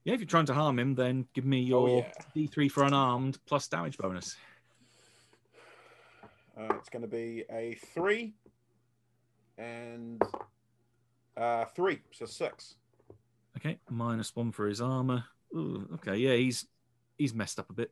Yeah, 0.04 0.14
if 0.14 0.20
you're 0.20 0.28
trying 0.28 0.46
to 0.48 0.54
harm 0.54 0.78
him, 0.80 0.94
then 0.96 1.28
give 1.34 1.46
me 1.46 1.62
your 1.62 1.88
Oh, 1.90 1.98
yeah. 1.98 2.12
D3 2.36 2.70
for 2.72 2.84
unarmed 2.84 3.40
plus 3.46 3.68
damage 3.68 3.98
bonus. 3.98 4.36
Uh, 6.58 6.74
it's 6.76 6.90
going 6.90 7.02
to 7.02 7.08
be 7.08 7.44
a 7.50 7.76
three 7.76 8.34
and 9.58 10.22
uh, 11.38 11.66
three, 11.66 12.00
so 12.12 12.26
six. 12.26 12.76
Okay, 13.58 13.80
minus 13.90 14.36
one 14.36 14.52
for 14.52 14.68
his 14.68 14.82
armor. 14.82 15.24
Ooh, 15.56 15.88
okay, 15.96 16.16
yeah, 16.18 16.36
he's 16.36 16.66
he's 17.18 17.34
messed 17.34 17.60
up 17.60 17.70
a 17.70 17.74
bit. 17.74 17.92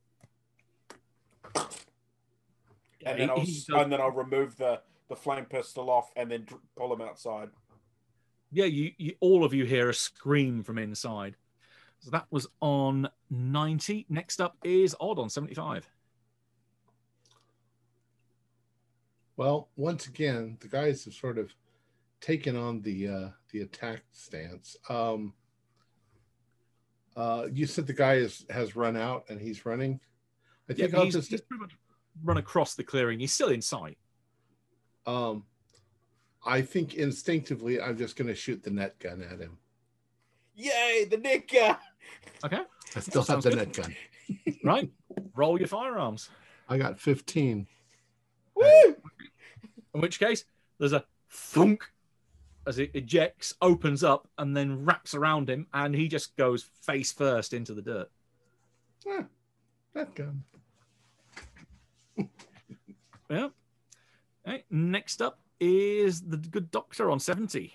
And 1.55 1.67
he- 3.05 3.13
then, 3.17 3.29
I'll, 3.29 3.39
he 3.39 3.51
s- 3.51 3.63
does- 3.65 3.81
and 3.81 3.91
then 3.91 4.01
I'll 4.01 4.11
remove 4.11 4.55
the, 4.57 4.81
the 5.09 5.15
flame 5.15 5.45
pistol 5.45 5.89
off 5.89 6.11
and 6.15 6.29
then 6.31 6.45
dr- 6.45 6.61
pull 6.75 6.93
him 6.93 7.01
outside. 7.01 7.49
yeah, 8.51 8.65
you, 8.65 8.91
you 8.97 9.15
all 9.19 9.43
of 9.43 9.53
you 9.53 9.65
hear 9.65 9.89
a 9.89 9.93
scream 9.93 10.63
from 10.63 10.77
inside. 10.77 11.35
So 11.99 12.11
that 12.11 12.27
was 12.31 12.47
on 12.61 13.07
90. 13.29 14.05
Next 14.09 14.41
up 14.41 14.57
is 14.63 14.93
Odd 14.99 15.19
on 15.19 15.29
75. 15.29 15.89
Well, 19.37 19.69
once 19.75 20.07
again, 20.07 20.57
the 20.59 20.67
guys 20.67 21.05
have 21.05 21.13
sort 21.13 21.37
of 21.37 21.53
taken 22.23 22.55
on 22.55 22.81
the 22.81 23.07
uh, 23.07 23.29
the 23.51 23.61
attack 23.61 24.03
stance. 24.11 24.77
Um, 24.89 25.33
uh, 27.15 27.47
you 27.51 27.67
said 27.67 27.85
the 27.85 27.93
guy 27.93 28.15
is, 28.15 28.45
has 28.49 28.75
run 28.75 28.97
out 28.97 29.25
and 29.29 29.39
he's 29.39 29.65
running. 29.65 29.99
I 30.69 30.73
Yeah, 30.73 30.85
think 30.85 30.95
I'll 30.95 31.03
he's, 31.05 31.13
just 31.13 31.29
he's 31.29 31.41
pretty 31.41 31.61
much 31.61 31.73
run 32.23 32.37
across 32.37 32.73
the 32.75 32.83
clearing. 32.83 33.19
He's 33.19 33.33
still 33.33 33.49
in 33.49 33.61
sight. 33.61 33.97
um, 35.05 35.43
I 36.45 36.61
think 36.61 36.95
instinctively 36.95 37.79
I'm 37.81 37.97
just 37.97 38.15
going 38.17 38.27
to 38.27 38.35
shoot 38.35 38.63
the 38.63 38.69
net 38.71 38.99
gun 38.99 39.21
at 39.21 39.39
him. 39.39 39.57
Yay, 40.55 41.05
the 41.09 41.17
Nick 41.17 41.51
gun. 41.51 41.77
Okay, 42.45 42.59
I 42.95 42.99
still 42.99 43.23
have 43.23 43.41
the 43.41 43.49
good. 43.51 43.57
net 43.59 43.73
gun. 43.73 43.95
right. 44.65 44.89
Roll 45.35 45.57
your 45.57 45.69
firearms. 45.69 46.29
I 46.67 46.77
got 46.77 46.99
15. 46.99 47.65
Woo! 48.55 48.95
In 49.95 50.01
which 50.01 50.19
case, 50.19 50.43
there's 50.79 50.91
a 50.91 51.05
thunk 51.29 51.89
as 52.65 52.79
it 52.79 52.91
ejects, 52.93 53.53
opens 53.61 54.03
up, 54.03 54.27
and 54.37 54.55
then 54.55 54.85
wraps 54.85 55.13
around 55.13 55.49
him, 55.49 55.67
and 55.73 55.95
he 55.95 56.07
just 56.07 56.35
goes 56.37 56.63
face 56.63 57.11
first 57.11 57.53
into 57.53 57.73
the 57.73 57.81
dirt. 57.81 58.11
Ah, 59.07 59.25
net 59.95 60.15
gun. 60.15 60.43
Yeah. 63.29 63.49
Okay, 64.47 64.63
next 64.69 65.21
up 65.21 65.39
is 65.59 66.21
the 66.21 66.37
good 66.37 66.69
doctor 66.69 67.09
on 67.09 67.19
70. 67.19 67.73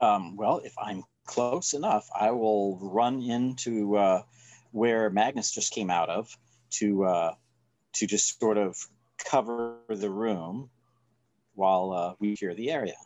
Um, 0.00 0.36
well, 0.36 0.60
if 0.64 0.74
I'm 0.76 1.04
close 1.26 1.72
enough, 1.72 2.08
I 2.18 2.32
will 2.32 2.76
run 2.82 3.22
into 3.22 3.96
uh, 3.96 4.22
where 4.72 5.08
Magnus 5.10 5.52
just 5.52 5.72
came 5.72 5.90
out 5.90 6.10
of 6.10 6.36
to 6.72 7.04
uh, 7.04 7.34
to 7.94 8.06
just 8.06 8.40
sort 8.40 8.58
of 8.58 8.76
cover 9.18 9.76
the 9.88 10.10
room 10.10 10.68
while 11.54 11.92
uh, 11.92 12.14
we 12.18 12.36
clear 12.36 12.54
the 12.54 12.70
area. 12.70 12.96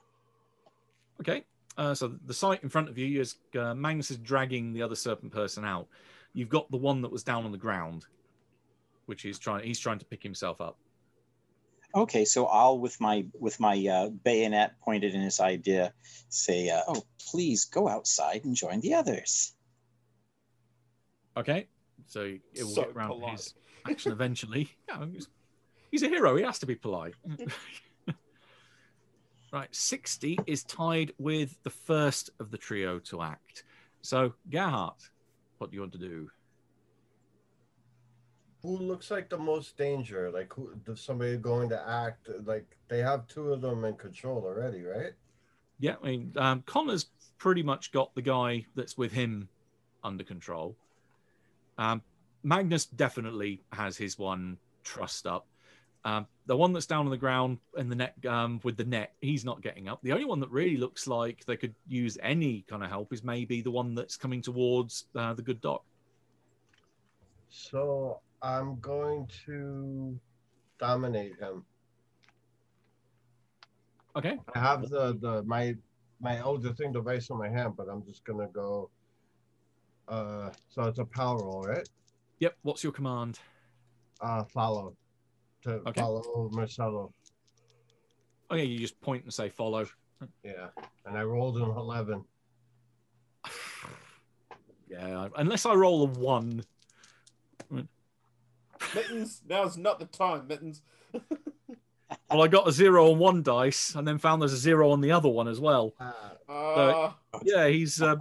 Okay. 1.21 1.45
Uh, 1.77 1.95
so 1.95 2.09
the 2.25 2.35
site 2.35 2.63
in 2.63 2.69
front 2.69 2.89
of 2.89 2.97
you 2.97 3.21
is 3.21 3.37
uh, 3.59 3.75
Magnus 3.75 4.11
is 4.11 4.17
dragging 4.19 4.73
the 4.73 4.83
other 4.83 4.95
serpent 4.95 5.33
person 5.33 5.65
out. 5.65 5.89
You've 6.33 6.49
got 6.49 6.71
the 6.71 6.77
one 6.77 7.03
that 7.03 7.13
was 7.13 7.23
down 7.23 7.45
on 7.45 7.53
the 7.53 7.59
ground, 7.59 8.07
which 9.07 9.23
he's 9.23 9.39
trying. 9.39 9.65
He's 9.67 9.79
trying 9.79 9.99
to 9.99 10.05
pick 10.07 10.23
himself 10.23 10.61
up. 10.61 10.79
Okay, 11.95 12.25
so 12.25 12.47
I'll 12.47 12.79
with 12.79 13.01
my 13.01 13.27
with 13.39 13.59
my 13.61 13.87
uh, 13.87 14.09
bayonet 14.09 14.79
pointed 14.81 15.15
in 15.15 15.21
his 15.21 15.41
idea 15.41 15.93
say, 16.29 16.69
uh, 16.71 16.81
"Oh, 16.89 17.03
please 17.31 17.65
go 17.67 17.89
outside 17.89 18.45
and 18.45 18.55
join 18.55 18.81
the 18.81 18.95
others." 18.95 19.53
Okay. 21.37 21.69
So 22.07 22.23
it 22.55 22.63
will 22.63 22.71
So 22.71 22.83
get 22.83 22.93
around 22.97 23.09
to 23.09 23.15
polite. 23.17 23.33
his 23.33 23.55
action 23.89 24.13
eventually. 24.13 24.71
Yeah, 24.89 25.05
he's, 25.13 25.29
he's 25.91 26.03
a 26.03 26.09
hero. 26.09 26.37
He 26.37 26.43
has 26.45 26.59
to 26.61 26.67
be 26.67 26.75
polite. 26.75 27.15
right. 29.53 29.75
60 29.75 30.39
is 30.47 30.65
tied 30.65 31.13
with 31.19 31.57
the 31.63 31.71
first 31.71 32.31
of 32.41 32.51
the 32.51 32.59
trio 32.59 32.99
to 33.01 33.23
act. 33.23 33.65
So, 34.03 34.33
Gerhardt, 34.51 35.11
what 35.59 35.71
do 35.71 35.75
you 35.75 35.81
want 35.81 35.93
to 35.93 35.99
do? 35.99 36.31
Who 38.63 38.79
looks 38.79 39.11
like 39.11 39.29
the 39.29 39.39
most 39.39 39.77
danger? 39.77 40.31
Like 40.31 40.53
who? 40.53 40.75
Does 40.85 41.01
somebody 41.01 41.37
going 41.37 41.69
to 41.69 41.89
act? 41.89 42.29
Like 42.45 42.77
they 42.89 42.99
have 42.99 43.29
two 43.29 43.53
of 43.53 43.61
them 43.61 43.85
in 43.85 43.95
control 43.95 44.43
already, 44.45 44.83
right? 44.83 45.13
Yeah, 45.79 45.97
I 46.03 46.07
mean, 46.07 46.33
um, 46.37 46.63
Connor's 46.67 47.07
pretty 47.39 47.63
much 47.63 47.93
got 47.93 48.15
the 48.15 48.23
guy 48.23 48.65
that's 48.75 48.97
with 48.97 49.13
him 49.13 49.49
under 50.03 50.25
control. 50.25 50.77
Um, 51.79 52.03
Magnus 52.43 52.87
definitely 52.87 53.63
has 53.73 53.97
his 53.97 54.19
one 54.19 54.57
trussed 54.85 55.27
up. 55.27 55.47
Um, 56.07 56.29
the 56.47 56.57
one 56.57 56.73
that's 56.73 56.87
down 56.87 57.05
on 57.05 57.11
the 57.11 57.17
ground 57.17 57.59
in 57.77 57.89
the 57.89 57.97
net 57.97 58.15
um, 58.29 58.61
with 58.63 58.77
the 58.77 58.85
net, 58.85 59.15
he's 59.21 59.45
not 59.45 59.61
getting 59.61 59.89
up. 59.89 59.99
The 60.05 60.13
only 60.13 60.25
one 60.25 60.39
that 60.39 60.51
really 60.53 60.77
looks 60.77 61.09
like 61.09 61.45
they 61.47 61.57
could 61.57 61.75
use 61.89 62.17
any 62.23 62.65
kind 62.69 62.85
of 62.85 62.89
help 62.89 63.13
is 63.13 63.25
maybe 63.25 63.61
the 63.61 63.73
one 63.73 63.97
that's 63.97 64.17
coming 64.17 64.41
towards 64.41 65.07
uh, 65.17 65.35
the 65.35 65.43
good 65.43 65.61
doc. 65.61 65.83
So 67.49 68.21
I'm 68.41 68.79
going 68.79 69.29
to 69.47 70.17
dominate 70.79 71.37
him. 71.41 71.65
Okay. 74.15 74.39
I 74.55 74.59
have 74.61 74.89
the 74.89 75.19
the 75.21 75.43
my 75.43 75.75
my 76.21 76.41
older 76.41 76.73
thing 76.73 76.93
device 76.93 77.31
in 77.31 77.37
my 77.37 77.49
hand, 77.49 77.75
but 77.77 77.89
I'm 77.89 78.05
just 78.05 78.25
gonna 78.25 78.47
go. 78.53 78.91
Uh, 80.07 80.51
so 80.69 80.83
it's 80.83 81.01
a 81.01 81.05
power 81.05 81.37
roll, 81.39 81.65
right? 81.67 81.89
Yep. 82.39 82.57
What's 82.63 82.85
your 82.85 82.93
command? 82.93 83.41
Uh, 84.21 84.45
follow 84.45 84.95
to 85.67 85.89
Okay. 85.89 86.01
follow 86.01 86.49
Marcelo. 86.53 87.13
Oh 88.51 88.55
yeah, 88.55 88.63
you 88.63 88.79
just 88.79 89.01
point 89.01 89.25
and 89.25 89.33
say 89.35 89.49
follow. 89.49 89.87
Yeah, 90.43 90.69
and 91.05 91.17
I 91.19 91.23
rolled 91.25 91.57
an 91.59 91.65
eleven. 91.71 92.25
Yeah, 94.89 95.29
unless 95.37 95.67
I 95.67 95.75
roll 95.75 96.03
a 96.05 96.07
one. 96.07 96.63
Mittens, 98.95 99.43
now's 99.49 99.77
not 99.77 99.99
the 99.99 100.05
time, 100.07 100.47
Mittens. 100.47 100.83
Well, 102.31 102.43
I 102.43 102.47
got 102.47 102.69
a 102.69 102.73
zero 102.73 103.11
on 103.11 103.19
one 103.19 103.43
dice, 103.43 103.97
and 103.97 104.07
then 104.07 104.19
found 104.19 104.41
there's 104.41 104.53
a 104.53 104.57
zero 104.57 104.91
on 104.91 105.01
the 105.01 105.11
other 105.11 105.29
one 105.29 105.49
as 105.49 105.59
well. 105.59 105.93
Uh, 106.49 107.11
Yeah, 107.43 107.67
he's 107.67 108.01
uh, 108.01 108.15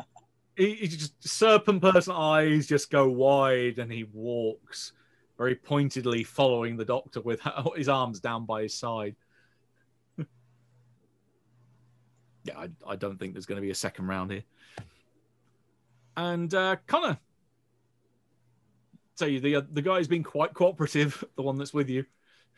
he, 0.57 0.73
he 0.73 0.88
just 0.88 1.13
serpent 1.27 1.84
person 1.84 2.13
eyes 2.15 2.65
just 2.65 2.89
go 2.89 3.07
wide, 3.07 3.77
and 3.77 3.91
he 3.91 4.03
walks 4.11 4.93
very 5.38 5.56
pointedly, 5.56 6.24
following 6.24 6.78
the 6.78 6.86
doctor 6.86 7.22
with 7.22 7.41
his 7.76 7.90
arms 7.90 8.20
down 8.20 8.45
by 8.45 8.64
his 8.64 8.74
side. 8.74 9.16
yeah, 12.44 12.57
I, 12.57 12.70
I 12.88 12.95
don't 12.95 13.18
think 13.18 13.34
there's 13.34 13.45
going 13.45 13.57
to 13.57 13.66
be 13.66 13.72
a 13.72 13.76
second 13.76 14.07
round 14.07 14.32
here. 14.32 14.44
And 16.18 16.53
uh, 16.53 16.78
Connor, 16.88 17.18
so 19.16 19.26
you 19.26 19.40
the 19.40 19.57
uh, 19.57 19.62
the 19.72 19.82
guy's 19.82 20.07
been 20.07 20.24
quite 20.24 20.53
cooperative, 20.53 21.24
the 21.36 21.41
one 21.41 21.57
that's 21.57 21.74
with 21.74 21.90
you. 21.90 22.06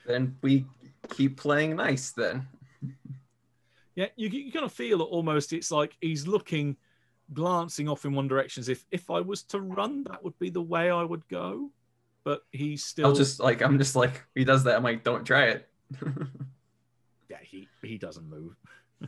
Then 0.06 0.38
we 0.42 0.66
keep 1.10 1.38
playing 1.38 1.76
nice 1.76 2.12
then. 2.12 2.48
Yeah, 3.96 4.08
you, 4.16 4.30
you 4.30 4.52
kind 4.52 4.66
of 4.66 4.72
feel 4.72 5.02
it 5.02 5.06
almost. 5.06 5.54
It's 5.54 5.72
like 5.72 5.98
he's 6.02 6.28
looking, 6.28 6.78
glancing 7.34 7.90
off 7.90 8.06
in 8.06 8.14
one 8.14 8.28
direction 8.28 8.62
as 8.62 8.70
if 8.70 8.86
if 8.92 9.10
I 9.10 9.22
was 9.22 9.42
to 9.44 9.60
run, 9.60 10.04
that 10.04 10.24
would 10.24 10.38
be 10.38 10.52
the 10.52 10.62
way 10.62 10.92
I 10.92 11.04
would 11.04 11.28
go. 11.28 11.72
But 12.28 12.42
he's 12.52 12.84
still 12.84 13.06
I'll 13.06 13.14
just 13.14 13.40
like 13.40 13.62
I'm 13.62 13.78
just 13.78 13.96
like 13.96 14.22
he 14.36 14.44
does 14.44 14.66
that. 14.66 14.76
I'm 14.76 14.84
like, 14.84 15.02
don't 15.02 15.24
try 15.24 15.46
it. 15.46 15.70
yeah, 17.30 17.38
he 17.42 17.70
he 17.82 17.98
doesn't 17.98 18.30
move. 18.30 18.54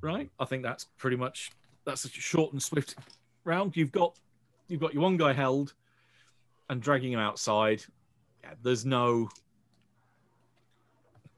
right, 0.00 0.30
I 0.38 0.44
think 0.44 0.62
that's 0.62 0.84
pretty 0.96 1.16
much 1.16 1.50
that's 1.84 2.04
a 2.04 2.08
short 2.10 2.52
and 2.52 2.62
swift 2.62 2.94
round. 3.42 3.76
You've 3.76 3.90
got 3.90 4.16
you've 4.68 4.78
got 4.78 4.94
your 4.94 5.02
one 5.02 5.16
guy 5.16 5.32
held 5.32 5.74
and 6.70 6.80
dragging 6.80 7.10
him 7.10 7.18
outside. 7.18 7.82
Yeah, 8.44 8.50
there's 8.62 8.86
no 8.86 9.28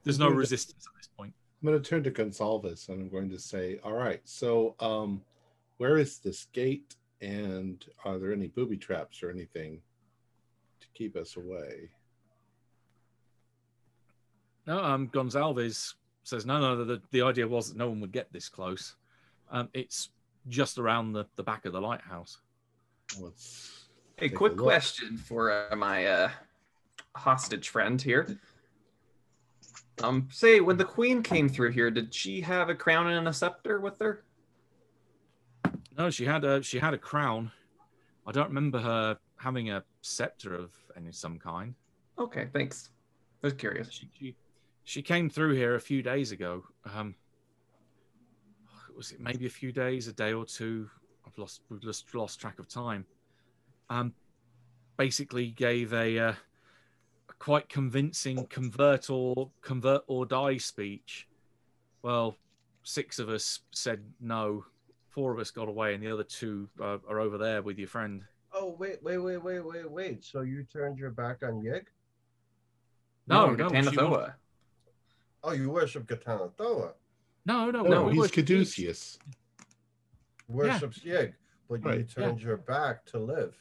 there's 0.03 0.19
no 0.19 0.29
resistance 0.29 0.85
at 0.85 0.95
this 0.95 1.09
point. 1.17 1.33
I'm 1.63 1.67
going 1.67 1.81
to 1.81 1.89
turn 1.89 2.03
to 2.03 2.11
Gonsalves 2.11 2.89
and 2.89 3.01
I'm 3.01 3.09
going 3.09 3.31
to 3.31 3.39
say, 3.39 3.79
all 3.83 3.93
right, 3.93 4.21
so 4.23 4.75
um, 4.79 5.23
where 5.77 5.97
is 5.97 6.19
this 6.19 6.45
gate? 6.53 6.95
And 7.21 7.83
are 8.05 8.19
there 8.19 8.31
any 8.31 8.47
booby 8.47 8.77
traps 8.77 9.23
or 9.23 9.29
anything 9.29 9.81
to 10.79 10.87
keep 10.93 11.15
us 11.15 11.35
away? 11.35 11.89
No, 14.67 14.83
um, 14.83 15.07
Gonzalez 15.07 15.95
says 16.23 16.45
no, 16.45 16.59
no. 16.59 16.83
The, 16.83 17.01
the 17.11 17.21
idea 17.21 17.47
was 17.47 17.69
that 17.69 17.77
no 17.77 17.89
one 17.89 18.01
would 18.01 18.11
get 18.11 18.31
this 18.31 18.49
close. 18.49 18.95
Um, 19.49 19.69
it's 19.73 20.09
just 20.49 20.77
around 20.77 21.13
the, 21.13 21.25
the 21.37 21.43
back 21.43 21.65
of 21.65 21.73
the 21.73 21.81
lighthouse. 21.81 22.39
Let's 23.19 23.87
Hey, 24.19 24.29
Take 24.29 24.33
a 24.33 24.37
quick 24.37 24.57
question 24.57 25.15
for 25.15 25.51
uh, 25.51 25.75
my 25.75 26.07
uh, 26.07 26.31
hostage 27.15 27.69
friend 27.69 28.01
here. 28.01 28.39
Um, 30.01 30.27
say 30.31 30.59
when 30.59 30.77
the 30.77 30.85
queen 30.85 31.21
came 31.21 31.47
through 31.47 31.71
here, 31.71 31.91
did 31.91 32.11
she 32.11 32.41
have 32.41 32.69
a 32.69 32.73
crown 32.73 33.07
and 33.07 33.27
a 33.27 33.33
scepter 33.33 33.79
with 33.79 33.99
her? 33.99 34.23
No, 35.97 36.09
she 36.09 36.25
had 36.25 36.43
a 36.43 36.61
she 36.61 36.77
had 36.79 36.93
a 36.93 36.97
crown. 36.97 37.51
I 38.25 38.31
don't 38.31 38.49
remember 38.49 38.79
her 38.79 39.17
having 39.37 39.71
a 39.71 39.83
scepter 40.01 40.53
of 40.53 40.71
any 40.95 41.11
some 41.11 41.39
kind. 41.39 41.73
Okay, 42.19 42.47
thanks. 42.53 42.91
I 43.43 43.47
was 43.47 43.53
curious. 43.53 43.91
She 43.91 44.09
she, 44.17 44.35
she 44.83 45.01
came 45.01 45.29
through 45.29 45.55
here 45.55 45.75
a 45.75 45.81
few 45.81 46.03
days 46.03 46.31
ago. 46.31 46.63
Um, 46.93 47.15
was 48.95 49.11
it 49.11 49.19
maybe 49.19 49.45
a 49.45 49.49
few 49.49 49.71
days, 49.71 50.07
a 50.07 50.13
day 50.13 50.33
or 50.33 50.45
two? 50.45 50.89
I've 51.25 51.37
lost 51.37 51.61
we've 51.69 51.81
just 51.81 52.13
lost 52.13 52.39
track 52.39 52.59
of 52.59 52.67
time. 52.67 53.05
Um, 53.89 54.13
basically 54.97 55.51
gave 55.51 55.93
a, 55.93 56.19
uh, 56.19 56.31
a 56.31 57.33
quite 57.39 57.69
convincing 57.69 58.45
convert 58.47 59.09
or 59.09 59.51
convert 59.61 60.01
or 60.07 60.25
die 60.25 60.57
speech. 60.57 61.27
Well, 62.01 62.35
six 62.83 63.19
of 63.19 63.29
us 63.29 63.61
said 63.71 64.03
no. 64.19 64.65
Four 65.17 65.33
of 65.33 65.39
us 65.39 65.49
got 65.49 65.67
away, 65.67 65.95
and 65.95 66.03
the 66.03 66.13
other 66.13 66.23
two 66.23 66.69
uh, 66.79 66.99
are 67.09 67.19
over 67.19 67.39
there 67.39 67.63
with 67.63 67.79
your 67.79 67.87
friend. 67.87 68.21
Oh 68.53 68.75
wait, 68.77 69.01
wait, 69.01 69.17
wait, 69.17 69.37
wait, 69.37 69.65
wait, 69.65 69.91
wait. 69.91 70.23
So 70.23 70.41
you 70.41 70.63
turned 70.63 70.99
your 70.99 71.09
back 71.09 71.37
on 71.41 71.53
Yig? 71.63 71.85
No, 73.25 73.47
No, 73.47 73.55
no, 73.55 73.63
Katana 73.63 73.89
she 73.89 73.97
Thoa. 73.97 74.35
Oh, 75.43 75.53
you 75.53 75.71
worship 75.71 76.05
Ghatanothoa. 76.05 76.91
No, 77.47 77.71
no, 77.71 77.81
no, 77.81 78.03
we 78.03 78.13
he's 78.13 78.29
Caduceus. 78.29 79.17
Worships 80.47 80.99
Yig, 80.99 81.33
but 81.67 81.81
you 81.81 81.89
Right, 81.89 82.07
turned 82.07 82.39
your 82.39 82.57
back 82.57 83.03
to 83.07 83.17
live. 83.17 83.55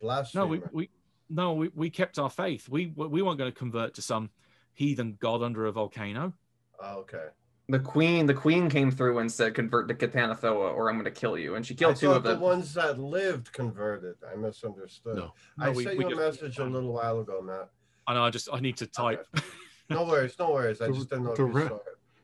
Blasphemer. 0.00 0.44
No, 0.44 0.46
we, 0.46 0.62
we 0.72 0.90
no 1.28 1.52
we, 1.52 1.70
we 1.74 1.90
kept 1.90 2.18
our 2.18 2.30
faith. 2.30 2.70
We 2.70 2.86
we 2.96 3.20
weren't 3.20 3.36
going 3.36 3.52
to 3.52 3.58
convert 3.58 3.92
to 3.96 4.02
some 4.02 4.30
heathen 4.72 5.18
god 5.20 5.42
under 5.42 5.66
a 5.66 5.72
volcano. 5.72 6.32
Oh, 6.80 7.00
okay. 7.00 7.26
The 7.68 7.78
queen, 7.78 8.26
the 8.26 8.34
queen 8.34 8.68
came 8.68 8.90
through 8.90 9.18
and 9.20 9.32
said, 9.32 9.54
"Convert 9.54 9.88
to 9.88 9.94
Ghatanothoa, 9.94 10.74
or 10.74 10.90
I'm 10.90 10.96
going 10.96 11.06
to 11.06 11.10
kill 11.10 11.38
you." 11.38 11.54
And 11.54 11.64
she 11.66 11.72
I 11.74 11.76
killed 11.76 11.96
two 11.96 12.08
thought 12.08 12.16
of 12.18 12.22
the 12.24 12.36
ones 12.36 12.74
that 12.74 12.98
lived 12.98 13.52
converted. 13.52 14.16
I 14.30 14.36
misunderstood. 14.36 15.16
No. 15.16 15.32
I 15.58 15.70
we- 15.70 15.84
sent 15.84 15.96
we 15.96 16.04
you 16.04 16.08
a 16.08 16.14
just- 16.14 16.42
message 16.42 16.58
a 16.58 16.64
um, 16.64 16.72
little 16.74 16.92
while 16.92 17.20
ago, 17.20 17.40
Matt. 17.40 17.70
I 18.06 18.12
know. 18.14 18.22
I 18.24 18.28
just 18.30 18.48
I 18.52 18.60
need 18.60 18.76
to 18.78 18.86
type. 18.86 19.26
No 19.90 20.04
worries, 20.06 20.34
no 20.38 20.50
worries. 20.50 20.80
I 20.80 20.86
The- 20.88 20.94
just 20.94 21.10
didn't 21.10 21.24
know 21.24 21.30
if 21.32 21.36
the 21.36 21.44
re- 21.44 21.68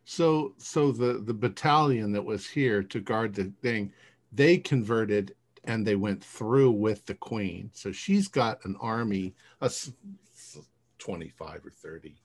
So 0.06 0.54
so 0.56 0.92
the 0.92 1.14
the 1.24 1.34
battalion 1.34 2.10
that 2.12 2.22
was 2.24 2.46
here 2.48 2.82
to 2.82 3.00
guard 3.00 3.34
the 3.34 3.52
thing, 3.60 3.92
they 4.32 4.56
converted 4.56 5.34
and 5.64 5.86
they 5.86 5.94
went 5.94 6.24
through 6.24 6.70
with 6.70 7.04
the 7.04 7.14
queen. 7.14 7.70
So 7.74 7.92
she's 7.92 8.28
got 8.28 8.64
an 8.64 8.76
army, 8.80 9.34
a 9.60 9.66
s- 9.66 9.92
s- 10.34 10.58
25 10.98 11.66
or 11.66 11.70
30 11.70 12.16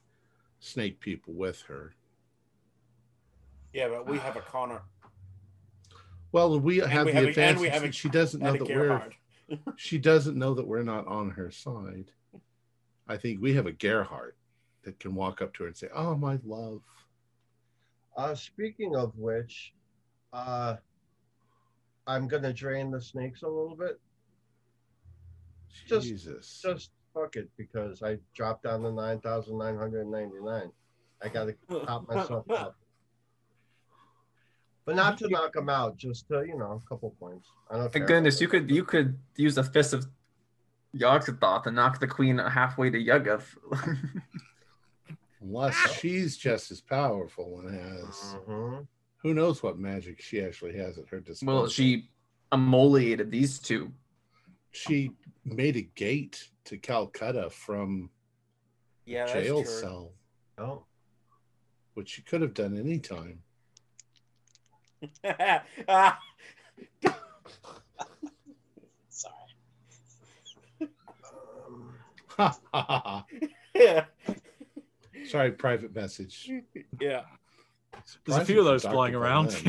snake 0.58 1.00
people 1.00 1.34
with 1.34 1.60
her. 1.68 1.94
Yeah, 3.76 3.88
but 3.88 4.06
we 4.08 4.16
have 4.18 4.36
a 4.36 4.40
Connor 4.40 4.80
Well, 6.32 6.58
we 6.58 6.78
have 6.78 7.04
we 7.04 7.12
the 7.12 7.16
have 7.16 7.24
a- 7.24 7.26
and 7.26 7.28
advantage. 7.28 7.60
we 7.60 7.68
have 7.68 7.84
a- 7.84 7.92
she 7.92 8.08
doesn't 8.08 8.40
know 8.40 8.54
and 8.54 8.62
a 8.62 8.64
that 8.64 8.76
we're 9.48 9.58
she 9.76 9.98
doesn't 9.98 10.38
know 10.38 10.54
that 10.54 10.66
we're 10.66 10.82
not 10.82 11.06
on 11.06 11.28
her 11.32 11.50
side. 11.50 12.10
I 13.06 13.18
think 13.18 13.42
we 13.42 13.52
have 13.52 13.66
a 13.66 13.72
Gerhardt 13.72 14.34
that 14.84 14.98
can 14.98 15.14
walk 15.14 15.42
up 15.42 15.52
to 15.54 15.64
her 15.64 15.66
and 15.68 15.76
say, 15.76 15.88
"Oh, 15.94 16.16
my 16.16 16.38
love." 16.42 16.80
Uh, 18.16 18.34
speaking 18.34 18.96
of 18.96 19.12
which, 19.18 19.74
uh, 20.32 20.76
I'm 22.06 22.28
gonna 22.28 22.54
drain 22.54 22.90
the 22.90 23.00
snakes 23.00 23.42
a 23.42 23.46
little 23.46 23.76
bit. 23.76 24.00
Just- 25.86 26.06
Jesus. 26.08 26.62
Just 26.62 26.92
fuck 27.12 27.36
it, 27.36 27.50
because 27.58 28.02
I 28.02 28.18
dropped 28.34 28.62
down 28.64 28.82
to 28.84 28.90
nine 28.90 29.20
thousand 29.20 29.58
nine 29.58 29.76
hundred 29.76 30.06
ninety 30.08 30.40
nine. 30.40 30.72
I 31.22 31.28
gotta 31.28 31.54
top 31.84 32.08
myself 32.08 32.50
up. 32.50 32.76
But 34.86 34.94
not 34.94 35.18
to 35.18 35.28
knock 35.28 35.56
him 35.56 35.68
out, 35.68 35.96
just 35.98 36.28
to 36.28 36.44
you 36.46 36.56
know, 36.56 36.80
a 36.84 36.88
couple 36.88 37.10
points. 37.18 37.48
I 37.70 37.76
don't. 37.76 37.92
Thank 37.92 38.06
goodness 38.06 38.40
you 38.40 38.46
could 38.48 38.70
you 38.70 38.84
could 38.84 39.18
use 39.34 39.58
a 39.58 39.64
fist 39.64 39.92
of 39.92 40.06
Yog-Sothoth 40.92 41.66
and 41.66 41.74
knock 41.76 41.98
the 42.00 42.06
queen 42.06 42.38
halfway 42.38 42.88
to 42.90 42.98
Yuggoth. 42.98 43.56
Unless 45.42 45.74
she's 45.98 46.36
just 46.36 46.70
as 46.70 46.80
powerful 46.80 47.60
and 47.60 47.70
has 47.74 48.36
Mhm. 48.46 48.86
who 49.18 49.34
knows 49.34 49.62
what 49.62 49.78
magic 49.78 50.20
she 50.20 50.40
actually 50.40 50.76
has 50.78 50.98
at 50.98 51.08
her 51.08 51.20
disposal. 51.20 51.62
well, 51.62 51.68
she 51.68 52.08
emoliated 52.52 53.30
these 53.30 53.58
two. 53.58 53.92
she 54.70 55.10
made 55.44 55.74
a 55.76 55.82
gate 55.82 56.50
to 56.64 56.76
Calcutta 56.78 57.48
from 57.50 58.10
Yeah, 59.04 59.26
jail 59.26 59.64
cell, 59.64 60.12
Oh, 60.58 60.84
which 61.94 62.10
she 62.10 62.22
could 62.22 62.40
have 62.42 62.52
done 62.54 62.76
any 62.76 62.98
time. 62.98 63.42
Sorry. 69.08 69.34
um, 72.38 73.24
yeah, 73.74 74.04
Sorry, 75.26 75.50
private 75.52 75.94
message. 75.94 76.50
yeah. 77.00 77.22
There's 78.26 78.42
a 78.42 78.44
few 78.44 78.58
of 78.60 78.66
those 78.66 78.82
Dr. 78.82 78.92
flying 78.92 79.14
around. 79.14 79.46
I'm 79.60 79.62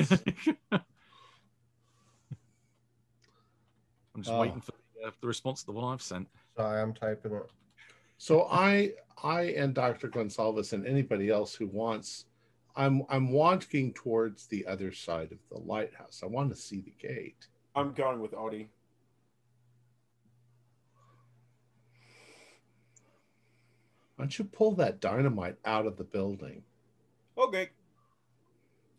just 4.23 4.29
Oh. 4.29 4.39
waiting 4.41 4.61
for 4.61 4.71
the, 5.01 5.07
uh, 5.07 5.11
the 5.21 5.27
response 5.27 5.61
to 5.61 5.65
the 5.67 5.71
one 5.73 5.93
I've 5.93 6.01
sent. 6.01 6.27
sorry, 6.55 6.81
I'm 6.81 6.93
typing 6.93 7.33
it. 7.33 7.43
So 8.17 8.47
I, 8.49 8.91
I 9.23 9.43
and 9.43 9.73
Dr. 9.73 10.09
Gonsalves 10.09 10.73
and 10.73 10.85
anybody 10.87 11.29
else 11.29 11.53
who 11.55 11.67
wants, 11.67 12.25
I'm 12.77 13.01
I'm 13.09 13.31
walking 13.31 13.91
towards 13.93 14.45
the 14.45 14.65
other 14.67 14.91
side 14.93 15.31
of 15.31 15.39
the 15.49 15.57
lighthouse. 15.57 16.21
I 16.23 16.27
want 16.27 16.49
to 16.51 16.55
see 16.55 16.79
the 16.81 16.93
gate. 17.05 17.47
I'm 17.75 17.91
going 17.93 18.19
with 18.21 18.33
Audie. 18.35 18.69
Why 24.15 24.23
don't 24.25 24.37
you 24.39 24.45
pull 24.45 24.71
that 24.75 24.99
dynamite 24.99 25.57
out 25.65 25.85
of 25.85 25.97
the 25.97 26.03
building? 26.03 26.63
Okay. 27.37 27.69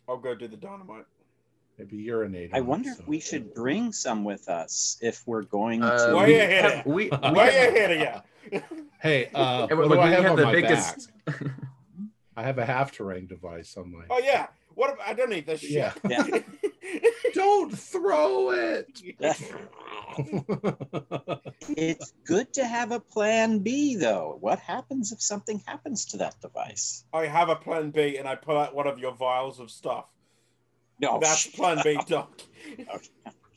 I'll 0.09 0.17
go 0.17 0.35
do 0.35 0.47
the 0.49 0.57
dynamite. 0.57 1.07
Maybe 1.77 1.97
urinate. 1.97 2.51
I 2.53 2.61
wonder 2.61 2.91
if 2.91 3.07
we 3.07 3.21
should 3.21 3.55
bring 3.55 3.93
some 3.93 4.25
with 4.25 4.49
us 4.49 4.99
if 5.01 5.23
we're 5.27 5.43
going 5.43 5.83
Uh, 5.83 6.09
to. 6.09 6.15
Why 6.15 6.27
we, 6.27 6.33
you 6.35 6.39
hit 6.41 6.63
have, 6.65 6.73
it? 6.73 6.87
we, 6.87 7.11
we, 7.11 7.31
Way 7.33 7.49
ahead 7.49 7.91
of 7.93 8.23
you. 8.53 8.63
Hey, 9.01 9.27
uh, 9.33 9.69
Yeah, 9.71 9.77
what 9.77 9.89
but 9.89 9.95
do 9.95 10.01
I 10.01 10.07
we 10.09 10.11
have, 10.15 10.23
have 10.25 10.31
on 10.33 10.37
the 10.39 10.45
my 10.45 10.53
biggest- 10.53 11.11
back? 11.25 11.37
I 12.39 12.43
have 12.43 12.59
a 12.59 12.65
half 12.65 12.93
terrain 12.93 13.27
device 13.27 13.77
on 13.77 13.91
my. 13.91 14.05
Oh 14.11 14.21
yeah. 14.21 14.47
What? 14.77 14.91
If, 14.91 14.99
I 15.05 15.13
don't 15.13 15.31
need 15.31 15.45
this 15.45 15.61
shit. 15.61 15.73
Yeah. 15.73 15.93
Yeah. 16.09 16.25
Don't 17.35 17.77
throw 17.77 18.51
it. 18.51 19.03
It's 21.77 22.13
good 22.25 22.53
to 22.55 22.65
have 22.65 22.93
a 22.93 23.01
plan 23.01 23.59
B, 23.59 23.97
though. 23.97 24.39
What 24.41 24.59
happens 24.59 25.13
if 25.13 25.21
something 25.21 25.63
happens 25.67 26.07
to 26.07 26.17
that 26.19 26.41
device? 26.41 27.05
I 27.13 27.27
have 27.27 27.51
a 27.51 27.57
plan 27.57 27.91
B, 27.91 28.17
and 28.17 28.27
I 28.27 28.37
pull 28.37 28.57
out 28.57 28.75
one 28.75 28.87
of 28.87 28.99
your 28.99 29.15
vials 29.15 29.61
of 29.61 29.71
stuff. 29.71 30.11
No, 31.01 31.19
That's 31.21 31.47
plan 31.49 31.81
B, 31.85 31.99
Doc. 32.07 32.41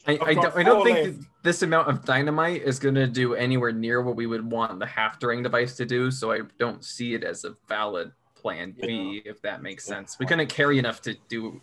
I, 0.08 0.14
I've 0.14 0.22
I 0.22 0.34
don't, 0.34 0.58
I 0.58 0.64
don't 0.64 0.84
think 0.84 0.98
left. 0.98 1.20
this 1.44 1.62
amount 1.62 1.88
of 1.88 2.03
dynamite 2.03 2.64
is 2.64 2.80
going 2.80 2.95
to 2.95 3.08
do 3.08 3.36
anywhere 3.36 3.72
near 3.72 4.02
what 4.02 4.16
we 4.16 4.28
would 4.28 4.52
want 4.52 4.78
the 4.80 4.86
half 4.86 5.20
during 5.20 5.41
device 5.41 5.76
to 5.78 5.86
do. 5.86 6.12
So 6.12 6.32
I 6.32 6.41
don't 6.60 6.84
see 6.84 7.14
it 7.14 7.24
as 7.24 7.45
a 7.45 7.56
valid 7.68 8.12
plan 8.41 8.76
B, 8.80 9.22
if 9.26 9.41
that 9.43 9.61
makes 9.61 9.85
sense. 9.85 10.18
We 10.19 10.26
couldn't 10.26 10.47
carry 10.49 10.80
enough 10.80 11.01
to 11.03 11.15
do 11.30 11.61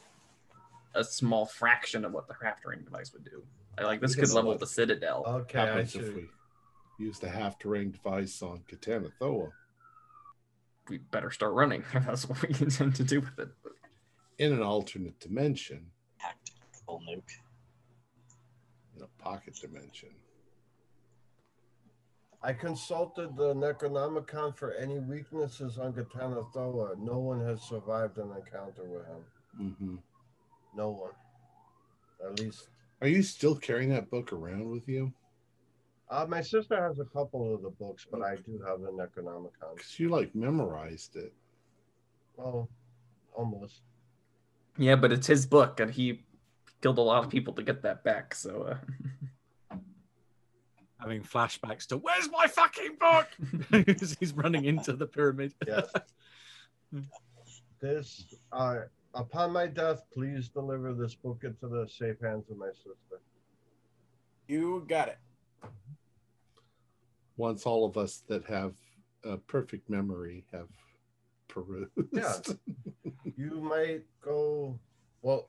a 0.94 1.02
small 1.04 1.46
fraction 1.46 2.04
of 2.04 2.12
what 2.12 2.28
the 2.28 2.34
half 2.42 2.62
during 2.62 2.82
device 2.82 3.12
would 3.12 3.24
do. 3.24 3.42
Like 3.82 4.00
this 4.00 4.16
You 4.16 4.22
could 4.22 4.32
level 4.32 4.50
what? 4.52 4.60
the 4.60 4.66
citadel. 4.66 5.24
Okay, 5.26 5.58
I 5.58 5.66
happens 5.66 5.94
if 5.94 6.04
should. 6.06 6.14
we 6.16 6.28
use 6.98 7.18
the 7.18 7.28
half 7.28 7.58
terrain 7.58 7.90
device 7.92 8.42
on 8.42 8.62
Katana 8.68 9.08
Thoa 9.20 9.50
We 10.88 10.98
better 10.98 11.30
start 11.30 11.52
running. 11.52 11.84
That's 11.94 12.28
what 12.28 12.42
we 12.42 12.48
intend 12.60 12.96
to 12.96 13.04
do 13.04 13.20
with 13.20 13.38
it. 13.38 13.48
in 14.38 14.52
an 14.52 14.62
alternate 14.62 15.18
dimension, 15.20 15.86
tactical 16.20 17.00
nuke. 17.08 17.22
in 18.96 19.02
a 19.02 19.22
pocket 19.22 19.54
dimension. 19.60 20.10
I 22.42 22.52
consulted 22.52 23.36
the 23.36 23.54
Necronomicon 23.54 24.56
for 24.56 24.72
any 24.74 25.00
weaknesses 25.00 25.78
on 25.78 25.92
Katana 25.92 26.42
Thoa. 26.54 26.94
No 26.98 27.18
one 27.18 27.44
has 27.44 27.62
survived 27.62 28.18
an 28.18 28.30
encounter 28.30 28.84
with 28.84 29.06
him. 29.06 29.74
hmm 29.76 29.96
No 30.74 30.90
one. 30.90 31.12
At 32.24 32.38
least. 32.38 32.68
Are 33.00 33.08
you 33.08 33.22
still 33.22 33.56
carrying 33.56 33.90
that 33.90 34.10
book 34.10 34.32
around 34.32 34.70
with 34.70 34.88
you? 34.88 35.12
Uh, 36.10 36.26
my 36.28 36.40
sister 36.40 36.80
has 36.80 36.98
a 37.00 37.04
couple 37.04 37.54
of 37.54 37.62
the 37.62 37.70
books, 37.70 38.06
but 38.10 38.22
I 38.22 38.36
do 38.36 38.60
have 38.66 38.80
the 38.80 38.90
Necronomicon. 38.90 39.76
Because 39.76 39.98
you 39.98 40.08
like 40.08 40.34
memorized 40.34 41.16
it. 41.16 41.32
Well, 42.36 42.68
almost. 43.34 43.82
Yeah, 44.78 44.96
but 44.96 45.12
it's 45.12 45.26
his 45.26 45.44
book, 45.44 45.80
and 45.80 45.90
he 45.90 46.24
killed 46.80 46.98
a 46.98 47.02
lot 47.02 47.24
of 47.24 47.30
people 47.30 47.52
to 47.54 47.62
get 47.62 47.82
that 47.82 48.04
back. 48.04 48.34
So 48.34 48.62
uh, 48.62 48.76
Having 51.00 51.22
flashbacks 51.22 51.86
to 51.88 51.96
where's 51.96 52.28
my 52.30 52.46
fucking 52.46 52.96
book? 52.98 53.28
because 53.86 54.16
He's 54.18 54.32
running 54.32 54.64
into 54.64 54.92
the 54.94 55.06
pyramid. 55.06 55.54
Yes. 55.66 55.92
this, 57.80 58.34
uh, 58.52 58.80
upon 59.14 59.52
my 59.52 59.66
death, 59.66 60.02
please 60.12 60.48
deliver 60.48 60.94
this 60.94 61.14
book 61.14 61.42
into 61.44 61.68
the 61.68 61.86
safe 61.88 62.16
hands 62.20 62.50
of 62.50 62.56
my 62.56 62.70
sister. 62.74 63.20
You 64.48 64.84
got 64.88 65.08
it. 65.08 65.18
Once 67.36 67.66
all 67.66 67.84
of 67.84 67.96
us 67.96 68.22
that 68.26 68.44
have 68.46 68.74
a 69.24 69.36
perfect 69.36 69.88
memory 69.90 70.44
have 70.52 70.68
perused. 71.48 71.90
Yeah. 72.12 72.34
You 73.36 73.60
might 73.60 74.02
go. 74.20 74.78
Well, 75.22 75.48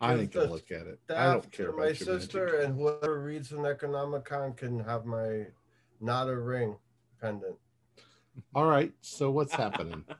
I 0.00 0.16
think 0.16 0.32
the 0.32 0.42
I'll 0.42 0.48
look 0.48 0.70
at 0.70 0.86
it. 0.86 0.98
I 1.14 1.24
don't 1.32 1.52
care 1.52 1.66
to 1.66 1.72
about 1.72 1.80
my 1.80 1.86
your 1.86 1.94
sister, 1.94 2.46
magic. 2.46 2.64
and 2.64 2.78
whoever 2.78 3.20
reads 3.20 3.52
an 3.52 3.58
Necronomicon 3.58 4.56
can 4.56 4.80
have 4.80 5.04
my 5.04 5.46
not 6.00 6.28
a 6.28 6.36
ring 6.36 6.76
pendant. 7.20 7.56
All 8.54 8.64
right. 8.64 8.92
So 9.02 9.30
what's 9.30 9.54
happening? 9.54 10.04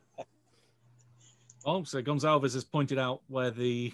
Oh, 1.67 1.85
so 1.85 2.01
Gonzalez 2.01 2.55
has 2.55 2.65
pointed 2.65 2.99
out 2.99 3.21
where 3.29 3.51
the 3.51 3.93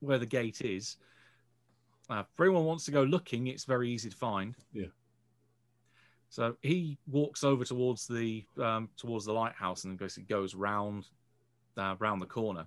where 0.00 0.16
the 0.16 0.24
gate 0.24 0.62
is. 0.62 0.96
Uh, 2.08 2.20
if 2.20 2.40
anyone 2.40 2.64
wants 2.64 2.86
to 2.86 2.90
go 2.90 3.02
looking, 3.02 3.48
it's 3.48 3.64
very 3.64 3.90
easy 3.90 4.08
to 4.08 4.16
find. 4.16 4.54
Yeah. 4.72 4.86
So 6.30 6.56
he 6.62 6.96
walks 7.06 7.44
over 7.44 7.64
towards 7.66 8.06
the 8.06 8.42
um, 8.58 8.88
towards 8.96 9.26
the 9.26 9.34
lighthouse 9.34 9.84
and 9.84 9.98
basically 9.98 10.34
goes 10.34 10.54
round 10.54 11.06
uh, 11.76 11.96
round 11.98 12.22
the 12.22 12.26
corner, 12.26 12.66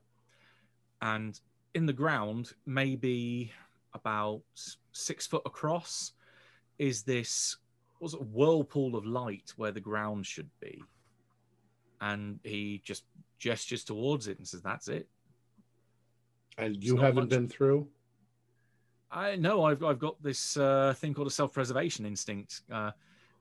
and 1.01 1.39
in 1.73 1.85
the 1.85 1.93
ground, 1.93 2.53
maybe 2.65 3.51
about 3.93 4.41
six 4.91 5.27
foot 5.27 5.43
across, 5.45 6.13
is 6.77 7.03
this 7.03 7.57
was 7.99 8.13
a 8.13 8.17
whirlpool 8.17 8.95
of 8.95 9.05
light 9.05 9.53
where 9.57 9.71
the 9.71 9.79
ground 9.79 10.25
should 10.25 10.49
be, 10.59 10.83
and 12.01 12.39
he 12.43 12.81
just 12.83 13.03
gestures 13.37 13.83
towards 13.83 14.27
it 14.27 14.37
and 14.37 14.47
says, 14.47 14.61
"That's 14.61 14.87
it." 14.87 15.07
And 16.57 16.83
you 16.83 16.97
haven't 16.97 17.23
much. 17.23 17.29
been 17.29 17.47
through? 17.47 17.87
I 19.11 19.35
know 19.35 19.63
I've 19.63 19.83
I've 19.83 19.99
got 19.99 20.21
this 20.23 20.57
uh, 20.57 20.93
thing 20.97 21.13
called 21.13 21.27
a 21.27 21.31
self-preservation 21.31 22.05
instinct. 22.05 22.61
Uh, 22.71 22.91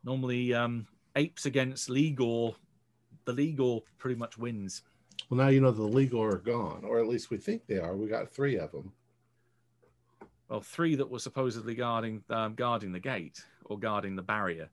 normally, 0.05 0.53
um, 0.53 0.87
apes 1.17 1.47
against 1.47 1.89
Lloigor, 1.89 2.55
the 3.25 3.33
Lloigor 3.33 3.83
pretty 3.99 4.19
much 4.19 4.37
wins. 4.37 4.83
Well, 5.31 5.39
now 5.39 5.49
you 5.49 5.61
know 5.61 5.71
the 5.71 5.89
Lloigor 5.89 6.35
are 6.35 6.39
gone, 6.39 6.83
or 6.85 6.99
at 6.99 7.07
least 7.07 7.31
we 7.31 7.37
think 7.37 7.67
they 7.67 7.79
are. 7.79 7.97
We 7.97 8.09
got 8.09 8.29
three 8.29 8.59
of 8.59 8.73
them. 8.73 8.93
Well, 10.49 10.61
three 10.61 10.97
that 10.97 11.09
were 11.09 11.21
supposedly 11.21 11.77
guarding 11.77 12.25
um, 12.29 12.57
guarding 12.57 12.91
the 12.91 12.99
gate 12.99 13.45
or 13.65 13.79
guarding 13.79 14.17
the 14.17 14.23
barrier. 14.23 14.69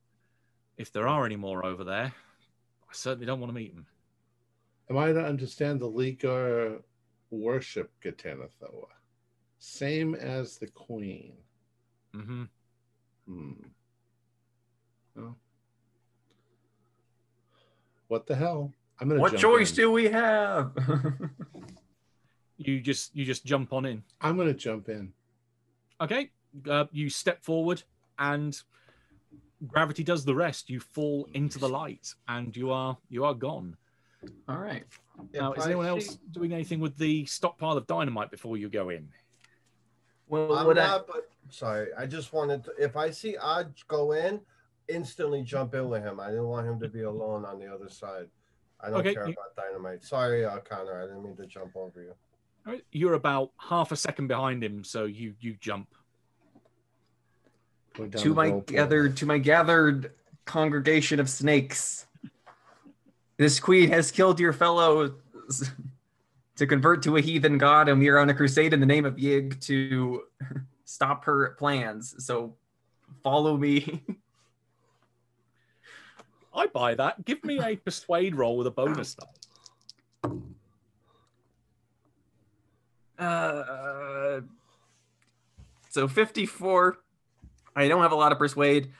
If 0.76 0.92
there 0.92 1.06
are 1.06 1.24
any 1.24 1.36
more 1.36 1.64
over 1.64 1.84
there, 1.84 2.12
I 2.12 2.92
certainly 2.92 3.26
don't 3.26 3.38
want 3.38 3.50
to 3.50 3.54
meet 3.54 3.72
them. 3.72 3.86
Am 4.90 4.98
I 4.98 5.12
to 5.12 5.24
understand 5.24 5.78
the 5.78 5.88
Lloigor 5.88 6.82
worship 7.30 7.92
Ghatanothoa? 8.02 8.86
Same 9.60 10.16
as 10.16 10.56
the 10.58 10.66
queen. 10.68 11.34
Mm-hmm. 12.16 12.44
Hmm. 13.28 13.52
Well, 15.14 15.36
what 18.08 18.26
the 18.26 18.34
hell? 18.34 18.72
I'm 19.00 19.08
gonna. 19.08 19.20
What 19.20 19.32
jump 19.32 19.42
choice 19.42 19.70
in. 19.70 19.76
do 19.76 19.90
we 19.92 20.04
have? 20.06 20.72
You 22.60 22.80
just 22.80 23.14
you 23.14 23.24
just 23.24 23.44
jump 23.44 23.72
on 23.72 23.86
in. 23.86 24.02
I'm 24.20 24.36
gonna 24.36 24.52
jump 24.52 24.88
in. 24.88 25.12
Okay, 26.00 26.30
uh, 26.68 26.86
you 26.90 27.08
step 27.08 27.40
forward 27.44 27.84
and 28.18 28.60
gravity 29.68 30.02
does 30.02 30.24
the 30.24 30.34
rest. 30.34 30.68
You 30.68 30.80
fall 30.80 31.28
into 31.34 31.60
the 31.60 31.68
light 31.68 32.12
and 32.26 32.56
you 32.56 32.72
are 32.72 32.98
you 33.10 33.24
are 33.24 33.32
gone. 33.34 33.76
All 34.48 34.58
right. 34.58 34.82
Now, 35.32 35.52
If 35.52 35.58
is 35.58 35.64
I 35.64 35.68
anyone 35.68 35.84
see- 35.86 35.90
else 36.08 36.18
doing 36.32 36.52
anything 36.52 36.80
with 36.80 36.96
the 36.96 37.24
stockpile 37.26 37.76
of 37.76 37.86
dynamite 37.86 38.32
before 38.32 38.56
you 38.56 38.68
go 38.68 38.88
in? 38.88 39.08
Well, 40.26 40.52
I'm 40.58 40.66
what 40.66 40.78
I, 40.80 40.98
but 40.98 41.28
sorry, 41.50 41.90
I 41.96 42.06
just 42.06 42.32
wanted 42.32 42.64
to. 42.64 42.72
If 42.76 42.96
I 42.96 43.10
see 43.12 43.36
Odd 43.36 43.72
go 43.86 44.12
in, 44.12 44.40
instantly 44.88 45.42
jump 45.44 45.74
in 45.76 45.88
with 45.88 46.02
him. 46.02 46.18
I 46.18 46.30
didn't 46.30 46.48
want 46.48 46.66
him 46.66 46.80
to 46.80 46.88
be 46.88 47.02
alone 47.02 47.44
on 47.44 47.60
the 47.60 47.72
other 47.72 47.88
side. 47.88 48.26
I 48.80 48.90
don't 48.90 49.00
Okay, 49.00 49.14
care 49.14 49.26
you- 49.26 49.32
about 49.34 49.56
dynamite. 49.56 50.04
Sorry, 50.04 50.44
uh, 50.44 50.58
Connor. 50.60 50.98
I 51.02 51.06
didn't 51.06 51.22
mean 51.24 51.36
to 51.36 51.46
jump 51.46 51.74
over 51.76 52.00
you. 52.02 52.14
All 52.66 52.72
right, 52.74 52.84
You're 52.92 53.14
about 53.14 53.52
half 53.58 53.92
a 53.92 53.96
second 53.96 54.26
behind 54.28 54.62
him, 54.62 54.84
so 54.84 55.04
you 55.04 55.34
you 55.40 55.56
jump. 55.60 55.88
To 58.18 58.32
my 58.32 58.60
gathered 58.66 59.16
to 59.16 59.26
my 59.26 59.38
gathered 59.38 60.12
congregation 60.44 61.18
of 61.18 61.28
snakes. 61.28 62.06
This 63.38 63.58
queen 63.58 63.90
has 63.90 64.10
killed 64.12 64.38
your 64.38 64.52
fellows 64.52 65.12
to 66.56 66.66
convert 66.66 67.02
to 67.04 67.16
a 67.16 67.20
heathen 67.20 67.58
god, 67.58 67.88
and 67.88 67.98
we 67.98 68.08
are 68.08 68.18
on 68.18 68.30
a 68.30 68.34
crusade 68.34 68.72
in 68.72 68.80
the 68.80 68.86
name 68.86 69.04
of 69.04 69.16
Yig 69.16 69.60
to 69.62 70.22
stop 70.84 71.24
her 71.24 71.50
plans. 71.58 72.24
So 72.24 72.54
follow 73.24 73.56
me. 73.56 74.04
I 76.58 76.66
buy 76.66 76.94
that. 76.94 77.24
Give 77.24 77.42
me 77.44 77.60
a 77.60 77.76
persuade 77.76 78.34
roll 78.34 78.56
with 78.56 78.66
a 78.66 78.70
bonus 78.70 79.14
die. 79.14 80.30
Uh, 83.18 84.40
so 85.90 86.08
54. 86.08 86.98
I 87.74 87.88
don't 87.88 88.02
have 88.02 88.12
a 88.12 88.16
lot 88.16 88.32
of 88.32 88.38
persuade, 88.38 88.92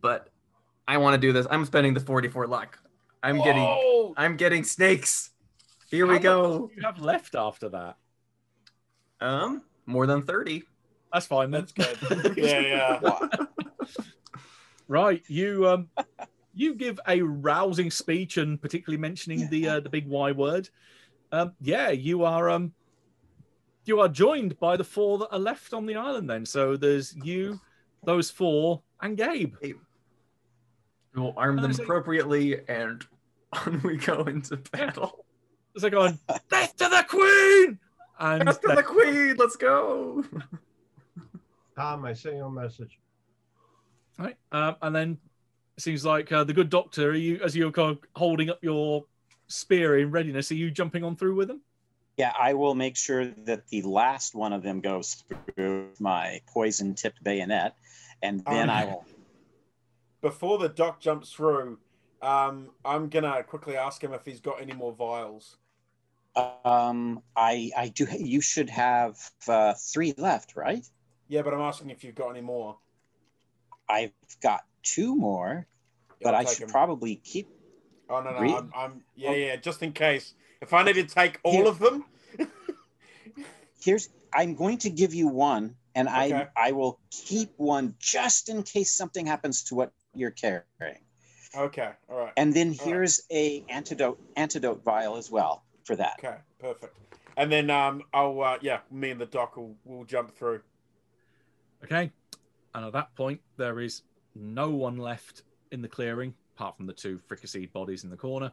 but 0.00 0.28
I 0.86 0.98
want 0.98 1.14
to 1.14 1.18
do 1.18 1.32
this. 1.32 1.46
I'm 1.50 1.64
spending 1.64 1.94
the 1.94 2.00
44 2.00 2.46
luck. 2.46 2.78
I'm 3.22 3.42
getting 3.42 4.14
I'm 4.16 4.36
getting 4.36 4.64
snakes. 4.64 5.30
Here 5.90 6.06
we 6.06 6.14
How 6.14 6.14
much 6.14 6.22
go. 6.22 6.70
You 6.76 6.82
have 6.82 7.00
left 7.00 7.34
after 7.34 7.68
that. 7.70 7.96
Um, 9.20 9.62
more 9.86 10.06
than 10.06 10.22
30. 10.22 10.62
That's 11.12 11.26
fine. 11.26 11.50
That's 11.50 11.72
good. 11.72 11.98
yeah, 12.36 12.60
yeah. 12.60 13.00
Right, 14.86 15.22
you 15.28 15.68
um, 15.68 15.90
you 16.58 16.74
give 16.74 16.98
a 17.06 17.22
rousing 17.22 17.88
speech 17.88 18.36
and 18.36 18.60
particularly 18.60 19.00
mentioning 19.00 19.48
the 19.48 19.68
uh, 19.68 19.80
the 19.80 19.88
big 19.88 20.08
Y 20.08 20.32
word. 20.32 20.68
Um, 21.30 21.52
yeah, 21.60 21.90
you 21.90 22.24
are 22.24 22.50
um, 22.50 22.72
you 23.84 24.00
are 24.00 24.08
joined 24.08 24.58
by 24.58 24.76
the 24.76 24.84
four 24.84 25.18
that 25.18 25.28
are 25.30 25.38
left 25.38 25.72
on 25.72 25.86
the 25.86 25.94
island. 25.94 26.28
Then, 26.28 26.44
so 26.44 26.76
there's 26.76 27.14
you, 27.16 27.60
those 28.04 28.28
four, 28.28 28.82
and 29.00 29.16
Gabe. 29.16 29.54
We'll 31.14 31.32
arm 31.36 31.50
And 31.50 31.58
them 31.58 31.70
there's 31.70 31.78
a- 31.78 31.84
appropriately, 31.84 32.68
and 32.68 33.06
on 33.66 33.80
we 33.82 33.96
go 33.96 34.22
into 34.24 34.56
battle. 34.56 35.24
It's 35.74 35.84
like 35.84 35.92
going 35.92 36.18
death 36.50 36.76
to 36.78 36.88
the 36.88 37.04
queen, 37.08 37.78
and 38.18 38.48
After 38.48 38.74
the 38.74 38.82
queen, 38.82 39.36
let's 39.38 39.54
go. 39.54 40.24
Tom, 41.76 42.04
I 42.04 42.14
sent 42.14 42.34
you 42.34 42.46
a 42.46 42.50
message. 42.50 42.98
Right. 44.18 44.36
Um, 44.50 44.74
and 44.82 44.96
then 44.96 45.12
it 45.12 45.27
seems 45.80 46.04
like 46.04 46.30
uh, 46.32 46.44
the 46.44 46.52
good 46.52 46.70
doctor, 46.70 47.10
are 47.10 47.14
you 47.14 47.40
as 47.42 47.56
you're 47.56 47.70
kind 47.70 47.90
of 47.90 47.98
holding 48.16 48.50
up 48.50 48.58
your 48.62 49.04
spear 49.48 49.98
in 49.98 50.10
readiness, 50.10 50.50
are 50.50 50.56
you 50.56 50.70
jumping 50.70 51.04
on 51.04 51.16
through 51.16 51.34
with 51.34 51.48
them? 51.48 51.62
Yeah, 52.16 52.32
I 52.38 52.54
will 52.54 52.74
make 52.74 52.96
sure 52.96 53.26
that 53.26 53.68
the 53.68 53.82
last 53.82 54.34
one 54.34 54.52
of 54.52 54.62
them 54.62 54.80
goes 54.80 55.22
through 55.54 55.90
my 56.00 56.40
poison 56.48 56.94
tipped 56.94 57.22
bayonet, 57.22 57.76
and 58.22 58.44
then 58.44 58.68
I 58.68 58.86
will. 58.86 59.04
Before 60.20 60.58
the 60.58 60.68
doc 60.68 61.00
jumps 61.00 61.32
through, 61.32 61.78
um, 62.20 62.70
I'm 62.84 63.08
gonna 63.08 63.42
quickly 63.44 63.76
ask 63.76 64.02
him 64.02 64.12
if 64.12 64.24
he's 64.24 64.40
got 64.40 64.60
any 64.60 64.72
more 64.72 64.92
vials. 64.92 65.58
Um, 66.64 67.22
I 67.36 67.70
I 67.76 67.88
do. 67.88 68.06
You 68.18 68.40
should 68.40 68.70
have 68.70 69.18
uh, 69.46 69.74
three 69.74 70.14
left, 70.16 70.56
right? 70.56 70.84
Yeah, 71.28 71.42
but 71.42 71.54
I'm 71.54 71.60
asking 71.60 71.90
if 71.90 72.02
you've 72.02 72.14
got 72.14 72.30
any 72.30 72.40
more. 72.40 72.78
I've 73.88 74.12
got 74.42 74.62
two 74.82 75.16
more, 75.16 75.66
Yeah, 76.20 76.24
but 76.24 76.34
I 76.34 76.38
should 76.40 76.46
I 76.46 76.48
take 76.50 76.56
should 76.56 76.62
'em. 76.64 76.70
probably 76.70 77.16
keep. 77.16 77.48
Oh 78.10 78.20
no, 78.22 78.32
no, 78.32 78.38
Re- 78.40 78.52
I'm, 78.54 78.72
I'm 78.74 79.04
yeah, 79.16 79.30
Oh. 79.30 79.34
yeah, 79.34 79.56
just 79.56 79.82
in 79.82 79.92
case. 79.92 80.34
If 80.60 80.72
I 80.72 80.82
need 80.82 80.94
to 80.94 81.04
take 81.04 81.38
all 81.44 81.52
Here. 81.52 81.66
of 81.66 81.78
them, 81.78 82.04
Here's. 83.82 84.08
I'm 84.32 84.54
going 84.54 84.78
to 84.78 84.90
give 84.90 85.14
you 85.14 85.28
one, 85.28 85.76
and 85.94 86.06
Okay. 86.08 86.48
I 86.56 86.68
I 86.68 86.72
will 86.72 87.00
keep 87.10 87.50
one 87.56 87.94
just 87.98 88.48
in 88.50 88.62
case 88.62 88.92
something 88.92 89.24
happens 89.26 89.62
to 89.64 89.74
what 89.74 89.92
you're 90.14 90.30
carrying. 90.32 90.64
okay, 91.56 91.92
all 92.10 92.18
right, 92.18 92.32
And 92.36 92.52
then 92.52 92.68
All 92.68 92.72
right. 92.72 92.80
here's 92.84 93.22
a 93.30 93.64
antidote 93.70 94.18
antidote 94.36 94.82
vial 94.84 95.16
as 95.16 95.30
well 95.30 95.64
for 95.84 95.96
that. 95.96 96.16
okay, 96.18 96.36
perfect. 96.58 96.94
And 97.38 97.50
then 97.50 97.70
um, 97.70 98.02
I'll 98.12 98.38
uh, 98.42 98.58
yeah, 98.60 98.80
me 98.90 99.10
and 99.10 99.20
the 99.20 99.26
doc 99.26 99.56
will 99.56 99.76
will 99.84 100.04
jump 100.04 100.34
through. 100.36 100.60
Okay. 101.84 102.10
And 102.74 102.84
at 102.84 102.92
that 102.92 103.14
point, 103.14 103.40
there 103.56 103.80
is 103.80 104.02
no 104.38 104.70
one 104.70 104.96
left 104.96 105.42
in 105.70 105.82
the 105.82 105.88
clearing 105.88 106.34
apart 106.54 106.76
from 106.76 106.86
the 106.86 106.92
two 106.92 107.20
fricasseed 107.30 107.72
bodies 107.72 108.04
in 108.04 108.10
the 108.10 108.16
corner. 108.16 108.50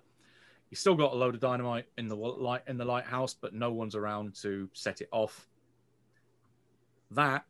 You 0.70 0.78
still 0.78 0.96
got 0.96 1.14
a 1.14 1.16
load 1.16 1.34
of 1.34 1.42
dynamite 1.42 1.86
in 1.98 2.08
the 2.08 2.16
light 2.16 2.62
in 2.68 2.78
the 2.78 2.86
lighthouse, 2.86 3.34
but 3.34 3.54
no 3.54 3.72
one's 3.72 3.96
around 3.96 4.36
to 4.42 4.70
set 4.74 5.02
it 5.02 5.10
off. 5.12 5.48
That 7.12 7.46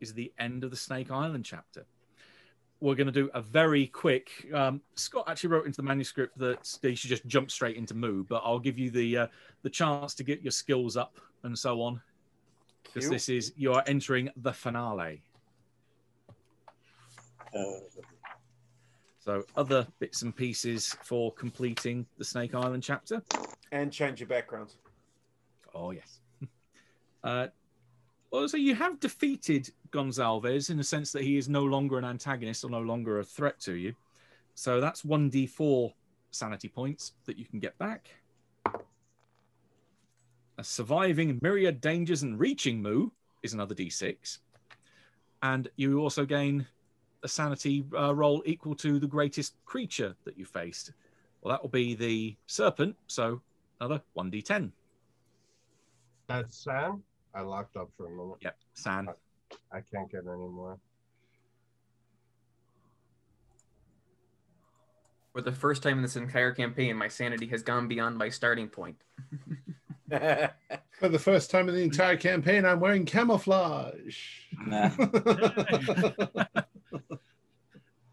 is 0.00 0.12
the 0.14 0.32
end 0.38 0.64
of 0.64 0.70
the 0.70 0.76
Snake 0.76 1.10
Island 1.10 1.44
chapter. 1.44 1.84
We're 2.80 2.96
going 2.96 3.06
to 3.06 3.12
do 3.12 3.30
a 3.34 3.40
very 3.40 3.86
quick. 3.86 4.30
Um, 4.52 4.80
Scott 4.96 5.26
actually 5.28 5.50
wrote 5.50 5.66
into 5.66 5.76
the 5.76 5.84
manuscript 5.84 6.36
that 6.38 6.78
you 6.82 6.96
should 6.96 7.10
just 7.10 7.26
jump 7.26 7.50
straight 7.50 7.76
into 7.76 7.94
Mu, 7.94 8.24
but 8.24 8.42
I'll 8.44 8.58
give 8.58 8.78
you 8.78 8.90
the 8.90 9.18
uh, 9.18 9.26
the 9.62 9.70
chance 9.70 10.14
to 10.14 10.24
get 10.24 10.42
your 10.42 10.50
skills 10.50 10.96
up 10.96 11.20
and 11.44 11.56
so 11.56 11.80
on 11.82 12.00
because 12.82 13.08
this 13.08 13.28
is 13.28 13.52
you 13.56 13.72
are 13.72 13.82
entering 13.86 14.30
the 14.36 14.52
finale. 14.52 15.22
So 19.18 19.44
other 19.56 19.86
bits 20.00 20.22
and 20.22 20.34
pieces 20.34 20.96
for 21.02 21.32
completing 21.32 22.06
the 22.18 22.24
Snake 22.24 22.54
Island 22.54 22.82
chapter. 22.82 23.22
and 23.70 23.92
change 23.92 24.20
your 24.20 24.28
backgrounds. 24.28 24.78
Oh 25.74 25.90
yes. 25.90 26.20
Uh, 27.24 27.46
well, 28.32 28.48
so 28.48 28.56
you 28.56 28.74
have 28.74 28.98
defeated 28.98 29.70
Gonzalez 29.92 30.70
in 30.70 30.76
the 30.76 30.82
sense 30.82 31.12
that 31.12 31.22
he 31.22 31.36
is 31.36 31.48
no 31.48 31.62
longer 31.62 31.98
an 31.98 32.04
antagonist 32.04 32.64
or 32.64 32.70
no 32.70 32.80
longer 32.80 33.20
a 33.20 33.24
threat 33.24 33.60
to 33.60 33.74
you. 33.74 33.94
So 34.56 34.80
that's 34.80 35.04
one 35.04 35.30
d4 35.30 35.92
sanity 36.32 36.68
points 36.68 37.12
that 37.26 37.38
you 37.38 37.44
can 37.44 37.60
get 37.60 37.78
back. 37.78 38.08
A 40.58 40.64
surviving 40.64 41.38
myriad 41.42 41.80
dangers 41.80 42.24
and 42.24 42.40
reaching 42.40 42.82
Mu 42.82 43.10
is 43.44 43.54
another 43.54 43.74
d6, 43.74 44.38
and 45.42 45.68
you 45.76 46.00
also 46.00 46.24
gain 46.24 46.66
a 47.22 47.28
sanity 47.28 47.84
uh, 47.96 48.14
roll 48.14 48.42
equal 48.46 48.74
to 48.76 48.98
the 48.98 49.06
greatest 49.06 49.54
creature 49.64 50.14
that 50.24 50.36
you 50.36 50.44
faced. 50.44 50.92
Well, 51.40 51.52
that 51.52 51.62
will 51.62 51.70
be 51.70 51.94
the 51.94 52.36
serpent. 52.46 52.96
So 53.06 53.40
another 53.80 54.02
one 54.12 54.30
d10. 54.30 54.70
That's 56.28 56.56
Sam. 56.56 57.02
I 57.34 57.40
locked 57.40 57.76
up 57.76 57.90
for 57.96 58.06
a 58.06 58.10
moment. 58.10 58.38
Yep, 58.42 58.56
San. 58.74 59.08
I 59.72 59.80
can't 59.80 60.10
get 60.10 60.22
any 60.26 60.48
more. 60.48 60.78
For 65.32 65.40
the 65.40 65.52
first 65.52 65.82
time 65.82 65.96
in 65.96 66.02
this 66.02 66.16
entire 66.16 66.52
campaign, 66.52 66.96
my 66.96 67.08
sanity 67.08 67.46
has 67.46 67.62
gone 67.62 67.88
beyond 67.88 68.18
my 68.18 68.28
starting 68.28 68.68
point. 68.68 68.96
For 70.10 71.08
the 71.08 71.18
first 71.18 71.50
time 71.50 71.70
in 71.70 71.74
the 71.74 71.82
entire 71.82 72.18
campaign, 72.18 72.66
I'm 72.66 72.80
wearing 72.80 73.06
camouflage. 73.06 74.18
Nah. 74.66 74.90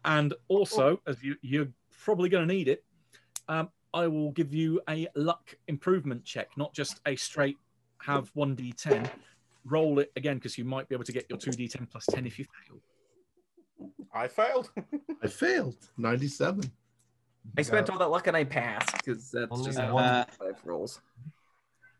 And 0.04 0.34
also, 0.48 1.00
as 1.06 1.22
you, 1.22 1.36
you're 1.42 1.68
probably 2.04 2.28
going 2.28 2.46
to 2.46 2.54
need 2.54 2.68
it, 2.68 2.84
um, 3.48 3.68
I 3.92 4.06
will 4.06 4.30
give 4.32 4.54
you 4.54 4.80
a 4.88 5.08
luck 5.14 5.54
improvement 5.68 6.24
check, 6.24 6.48
not 6.56 6.72
just 6.72 7.00
a 7.06 7.16
straight 7.16 7.58
have 7.98 8.32
1d10. 8.34 9.10
Roll 9.66 9.98
it 9.98 10.10
again 10.16 10.36
because 10.36 10.56
you 10.56 10.64
might 10.64 10.88
be 10.88 10.94
able 10.94 11.04
to 11.04 11.12
get 11.12 11.26
your 11.28 11.38
2d10 11.38 11.90
plus 11.90 12.06
10 12.06 12.26
if 12.26 12.38
you 12.38 12.46
fail. 12.66 12.80
I 14.14 14.26
failed. 14.28 14.70
I 15.22 15.26
failed. 15.26 15.76
97. 15.98 16.70
I 17.58 17.62
spent 17.62 17.90
all 17.90 17.98
that 17.98 18.10
luck 18.10 18.26
and 18.26 18.36
I 18.36 18.44
passed 18.44 18.92
because 18.94 19.30
that's 19.30 19.50
Only 19.50 19.66
just 19.66 19.78
one. 19.78 19.92
one 19.92 20.26
five 20.38 20.60
rolls. 20.64 21.00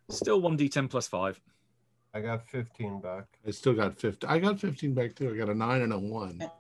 Still 0.09 0.41
1d10 0.41 0.89
plus 0.89 1.07
5. 1.09 1.41
I 2.13 2.21
got 2.21 2.49
15 2.49 3.01
back. 3.01 3.27
I 3.47 3.51
still 3.51 3.75
got 3.75 3.99
50. 3.99 4.27
I 4.27 4.39
got 4.39 4.59
15 4.59 4.95
back 4.95 5.15
too. 5.15 5.33
I 5.33 5.37
got 5.37 5.49
a 5.49 5.55
9 5.55 5.83
and 5.83 5.93
a 5.93 5.99
1. 5.99 6.51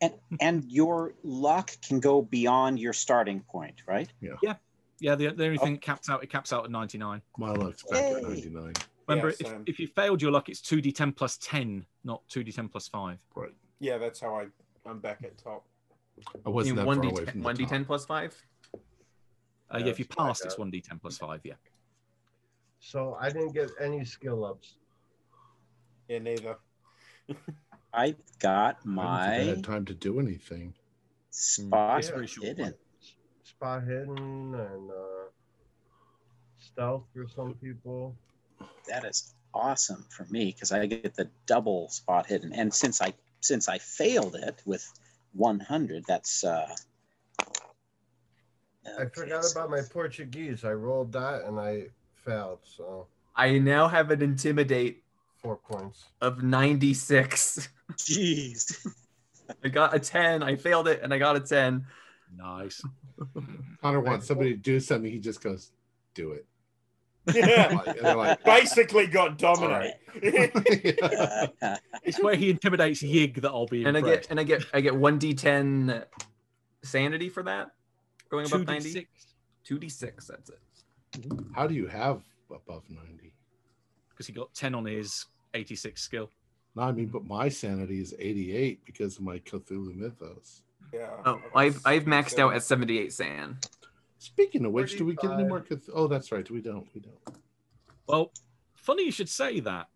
And 0.00 0.14
and 0.40 0.64
your 0.64 1.14
luck 1.22 1.72
can 1.86 2.00
go 2.00 2.22
beyond 2.22 2.78
your 2.78 2.92
starting 2.92 3.40
point, 3.40 3.82
right? 3.86 4.08
Yeah, 4.20 4.54
Yeah. 5.00 5.14
the, 5.14 5.28
the 5.28 5.44
only 5.46 5.58
thing 5.58 5.74
it 5.74 5.82
caps 5.82 6.08
out, 6.08 6.22
it 6.22 6.30
caps 6.30 6.52
out 6.52 6.64
at 6.64 6.70
99. 6.70 7.20
My 7.38 7.50
luck's 7.52 7.82
back 7.84 8.04
at 8.04 8.22
99. 8.22 8.72
Remember, 9.06 9.28
Yeah, 9.40 9.46
if, 9.46 9.56
if 9.66 9.80
you 9.80 9.86
failed 9.88 10.22
your 10.22 10.30
luck, 10.30 10.48
it's 10.48 10.60
2d10 10.60 11.14
plus 11.16 11.36
10, 11.42 11.84
not 12.04 12.22
2d10 12.28 12.70
plus 12.70 12.88
5. 12.88 13.18
Right. 13.34 13.50
yeah, 13.80 13.98
that's 13.98 14.20
how 14.20 14.34
I. 14.36 14.46
I'm 14.86 14.98
back 15.00 15.22
at 15.24 15.36
top. 15.36 15.66
I 16.46 16.48
wasn't 16.48 16.76
that 16.76 16.86
One 16.86 16.96
far 16.98 17.02
d 17.02 17.08
away 17.10 17.24
from 17.26 17.40
the 17.40 17.44
one 17.44 17.54
d 17.56 17.66
ten 17.66 17.84
plus 17.84 18.06
five. 18.06 18.34
Uh, 18.74 18.78
Yeah, 19.78 19.78
yeah, 19.84 19.90
if 19.90 19.98
you 19.98 20.06
that's 20.06 20.16
what 20.16 20.24
I 20.24 20.28
passed, 20.28 20.44
it's 20.46 20.54
1d10 20.56 21.00
plus 21.00 21.18
5, 21.18 21.40
yeah. 21.44 21.54
So 22.80 23.16
I 23.20 23.28
didn't 23.28 23.52
get 23.52 23.70
any 23.78 24.04
skill 24.06 24.44
ups. 24.44 24.76
Yeah, 26.08 26.18
neither. 26.20 26.56
I 27.92 28.14
got 28.38 28.78
I 28.82 28.86
don't 28.86 28.94
think 28.94 29.08
I 29.08 29.38
my 29.38 29.44
had 29.56 29.64
time 29.64 29.84
to 29.86 29.94
do 29.94 30.20
anything. 30.20 30.74
spot 31.30 32.04
Yeah. 32.04 32.24
Hidden. 32.40 32.74
Spot 33.42 33.82
hidden 33.82 34.54
and 34.54 34.90
uh, 34.90 35.28
stealth 36.58 37.04
for 37.12 37.26
some 37.28 37.54
people. 37.54 38.14
That 38.88 39.04
is 39.04 39.34
awesome 39.52 40.04
for 40.10 40.24
me 40.30 40.46
because 40.46 40.72
I 40.72 40.86
get 40.86 41.14
the 41.14 41.28
double 41.46 41.88
spot 41.88 42.26
hidden. 42.26 42.52
And 42.52 42.72
since 42.72 43.00
I 43.02 43.12
since 43.40 43.68
I 43.68 43.78
failed 43.78 44.36
it 44.36 44.62
with 44.64 44.86
100, 45.32 46.04
that's 46.06 46.44
uh. 46.44 46.68
I 48.98 49.04
forgot 49.06 49.44
so- 49.44 49.52
about 49.52 49.70
my 49.70 49.82
Portuguese. 49.82 50.64
I 50.64 50.72
rolled 50.72 51.12
that 51.12 51.44
and 51.44 51.58
I 51.58 51.86
failed. 52.24 52.60
So 52.64 53.06
I 53.36 53.58
now 53.58 53.88
have 53.88 54.10
an 54.10 54.22
intimidate 54.22 55.02
four 55.42 55.56
points. 55.56 56.04
of 56.20 56.42
ninety 56.42 56.94
six. 56.94 57.68
Jeez. 57.96 58.86
I 59.64 59.68
got 59.68 59.94
a 59.94 59.98
ten. 59.98 60.42
I 60.42 60.56
failed 60.56 60.88
it, 60.88 61.00
and 61.02 61.12
I 61.12 61.18
got 61.18 61.36
a 61.36 61.40
ten. 61.40 61.84
Nice. 62.36 62.82
Connor 63.82 64.00
wants 64.00 64.26
somebody 64.26 64.52
to 64.52 64.56
do 64.56 64.80
something. 64.80 65.10
He 65.10 65.18
just 65.18 65.42
goes, 65.42 65.72
do 66.14 66.32
it. 66.32 66.46
Yeah. 67.34 67.80
Like, 67.86 67.96
and 67.96 68.06
they're 68.06 68.16
like, 68.16 68.44
Basically 68.44 69.06
got 69.06 69.38
dominate. 69.38 69.94
It's 70.14 72.22
where 72.22 72.34
he 72.34 72.50
intimidates 72.50 73.02
Yig 73.02 73.42
that 73.42 73.50
I'll 73.50 73.66
be 73.66 73.84
And 73.84 73.96
I 73.96 74.00
get 74.00 74.26
and 74.30 74.40
I 74.40 74.42
get 74.42 74.64
I 74.72 74.80
get 74.80 74.96
one 74.96 75.18
d 75.18 75.34
ten 75.34 76.04
sanity 76.82 77.28
for 77.28 77.42
that. 77.42 77.72
Going 78.30 78.46
above 78.46 78.66
ninety. 78.66 78.92
2d6. 78.92 79.06
Two 79.64 79.78
d 79.78 79.88
six. 79.88 80.28
That's 80.28 80.50
it. 80.50 80.58
how 81.54 81.66
do 81.66 81.74
you 81.74 81.86
have 81.86 82.22
above 82.50 82.84
90? 82.88 83.20
because 84.20 84.26
he 84.26 84.34
got 84.34 84.52
10 84.52 84.74
on 84.74 84.84
his 84.84 85.24
86 85.54 85.98
skill. 85.98 86.28
No, 86.76 86.82
I 86.82 86.92
mean, 86.92 87.06
but 87.06 87.24
my 87.26 87.48
sanity 87.48 88.00
is 88.00 88.14
88 88.18 88.84
because 88.84 89.16
of 89.16 89.22
my 89.22 89.38
Cthulhu 89.40 89.94
mythos. 89.94 90.62
yeah. 90.92 91.08
Oh, 91.26 91.40
I've 91.54 91.80
I've 91.84 92.04
maxed 92.04 92.38
out 92.38 92.54
at 92.54 92.62
seventy 92.62 92.98
eight 92.98 93.12
san. 93.12 93.58
Speaking 94.18 94.64
of 94.64 94.72
which, 94.72 94.96
do 94.96 95.04
we 95.04 95.14
get 95.16 95.30
any 95.32 95.44
more? 95.44 95.60
Cth- 95.60 95.82
oh, 95.92 96.06
that's 96.06 96.30
right. 96.30 96.48
We 96.50 96.60
don't. 96.60 96.86
We 96.94 97.00
don't. 97.00 97.38
Well, 98.06 98.32
funny 98.74 99.04
you 99.04 99.12
should 99.12 99.28
say 99.28 99.60
that. 99.60 99.88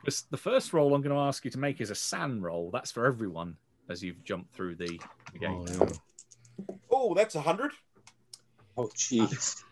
Because 0.00 0.22
the 0.30 0.36
first 0.36 0.72
roll 0.72 0.94
I'm 0.94 1.00
going 1.02 1.14
to 1.14 1.20
ask 1.22 1.44
you 1.44 1.50
to 1.52 1.58
make 1.58 1.80
is 1.80 1.90
a 1.90 1.94
SAN 1.94 2.42
roll. 2.42 2.70
That's 2.72 2.90
for 2.90 3.06
everyone 3.06 3.56
as 3.88 4.02
you've 4.02 4.22
jumped 4.24 4.52
through 4.52 4.74
the, 4.74 5.00
the 5.32 5.38
game. 5.38 5.64
Oh, 5.68 5.86
yeah. 5.86 6.74
Oh, 6.90 7.14
that's 7.14 7.34
a 7.36 7.40
hundred. 7.40 7.70
oh, 8.76 8.88
jeez. 8.96 9.62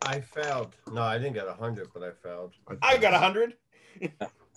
I 0.00 0.20
failed. 0.20 0.74
No, 0.92 1.02
I 1.02 1.18
didn't 1.18 1.34
get 1.34 1.46
a 1.48 1.54
hundred, 1.54 1.88
but 1.92 2.02
I 2.02 2.10
failed. 2.22 2.52
I 2.80 2.96
got 2.98 3.12
a 3.14 3.18
hundred. 3.18 3.54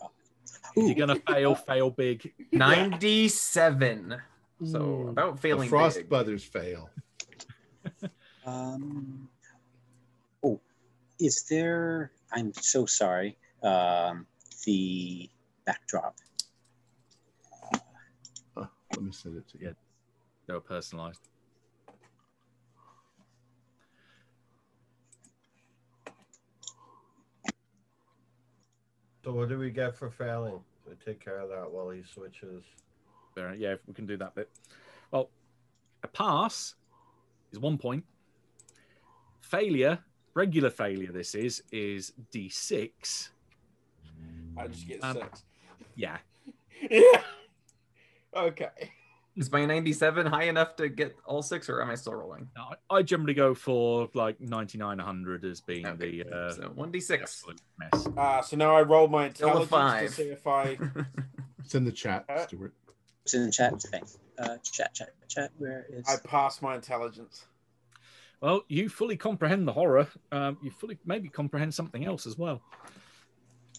If 0.76 0.98
you're 0.98 1.08
going 1.08 1.20
to 1.20 1.34
fail, 1.34 1.56
fail 1.56 1.90
big. 1.90 2.34
Ninety 2.52 3.28
seven. 3.28 4.16
So 4.64 4.80
Ooh. 4.80 5.08
about 5.10 5.36
The 5.36 5.42
failing 5.42 5.70
Frost 5.70 5.98
big. 5.98 6.10
Brothers 6.10 6.44
fail. 6.44 6.90
Um, 8.46 9.30
oh, 10.44 10.60
is 11.18 11.44
there? 11.50 12.12
I'm 12.34 12.52
so 12.54 12.86
sorry. 12.86 13.38
Um, 13.64 14.26
the 14.66 15.30
backdrop. 15.66 16.18
Let 18.58 19.02
me 19.02 19.12
send 19.12 19.38
it 19.38 19.48
to 19.48 19.60
you. 19.60 19.76
They 20.46 20.54
were 20.54 20.60
personalized. 20.60 21.22
So 29.24 29.32
what 29.32 29.50
do 29.50 29.58
we 29.58 29.72
get 29.72 29.96
for 29.96 30.10
failing? 30.10 30.60
We 30.88 30.96
take 31.06 31.24
care 31.24 31.40
of 31.40 31.50
that 31.50 31.72
while 31.72 31.90
he 31.90 32.04
switches. 32.04 32.64
There, 33.36 33.54
yeah, 33.54 33.76
we 33.88 33.94
can 33.94 34.06
do 34.06 34.18
that 34.18 34.36
bit. 34.36 34.50
Well, 35.12 35.30
a 36.04 36.08
pass 36.08 36.76
is 37.52 37.60
one 37.60 37.78
point. 37.78 38.04
Failure, 39.42 40.00
regular 40.34 40.70
failure, 40.70 41.12
this 41.12 41.36
is, 41.36 41.64
is 41.72 42.14
D6. 42.34 43.30
I 44.58 44.68
just 44.68 44.88
get 44.88 45.04
Um, 45.04 45.16
six. 45.16 45.44
Yeah. 45.96 46.18
Yeah. 46.92 47.22
Okay. 48.36 48.92
Is 49.36 49.52
my 49.52 49.66
ninety 49.66 49.94
seven 49.94 50.28
high 50.28 50.44
enough 50.44 50.76
to 50.76 50.90
get 50.90 51.16
all 51.26 51.42
six, 51.42 51.68
or 51.68 51.82
am 51.82 51.90
I 51.90 51.96
still 51.96 52.14
rolling? 52.14 52.50
No, 52.56 52.66
I 52.92 52.98
I 52.98 53.02
generally 53.02 53.34
go 53.34 53.56
for 53.56 54.08
like 54.14 54.40
99, 54.40 54.98
100 54.98 55.44
as 55.46 55.60
being 55.62 55.88
Okay, 55.88 56.22
the 56.22 56.30
uh, 56.30 56.54
so 56.54 56.62
one 56.76 56.92
d 56.92 57.00
six. 57.00 57.44
mess. 57.80 58.08
Uh, 58.16 58.42
so 58.44 58.56
now 58.58 58.76
I 58.76 58.84
roll 58.84 59.08
my 59.08 59.26
intelligence 59.28 59.70
five. 59.70 60.08
to 60.10 60.14
see 60.14 60.24
if 60.30 60.46
I. 60.46 60.78
It's 61.66 61.74
in 61.76 61.86
the 61.86 61.92
chat, 61.94 62.26
Uh, 62.30 62.46
Stuart. 62.46 62.74
It's 63.24 63.34
in 63.34 63.46
the 63.46 63.52
chat. 63.52 63.74
Thanks. 63.90 64.18
Uh, 64.38 64.58
chat, 64.64 64.94
chat, 64.94 65.10
chat. 65.30 65.50
Where 65.58 65.86
is? 65.90 66.06
I 66.08 66.18
pass 66.28 66.62
my 66.62 66.76
intelligence. 66.76 67.46
Well, 68.42 68.66
you 68.68 68.90
fully 68.90 69.16
comprehend 69.16 69.66
the 69.66 69.72
horror. 69.72 70.08
Um, 70.32 70.58
you 70.62 70.70
fully 70.72 71.00
maybe 71.06 71.30
comprehend 71.30 71.74
something 71.74 72.06
else 72.06 72.28
as 72.28 72.38
well. 72.38 72.62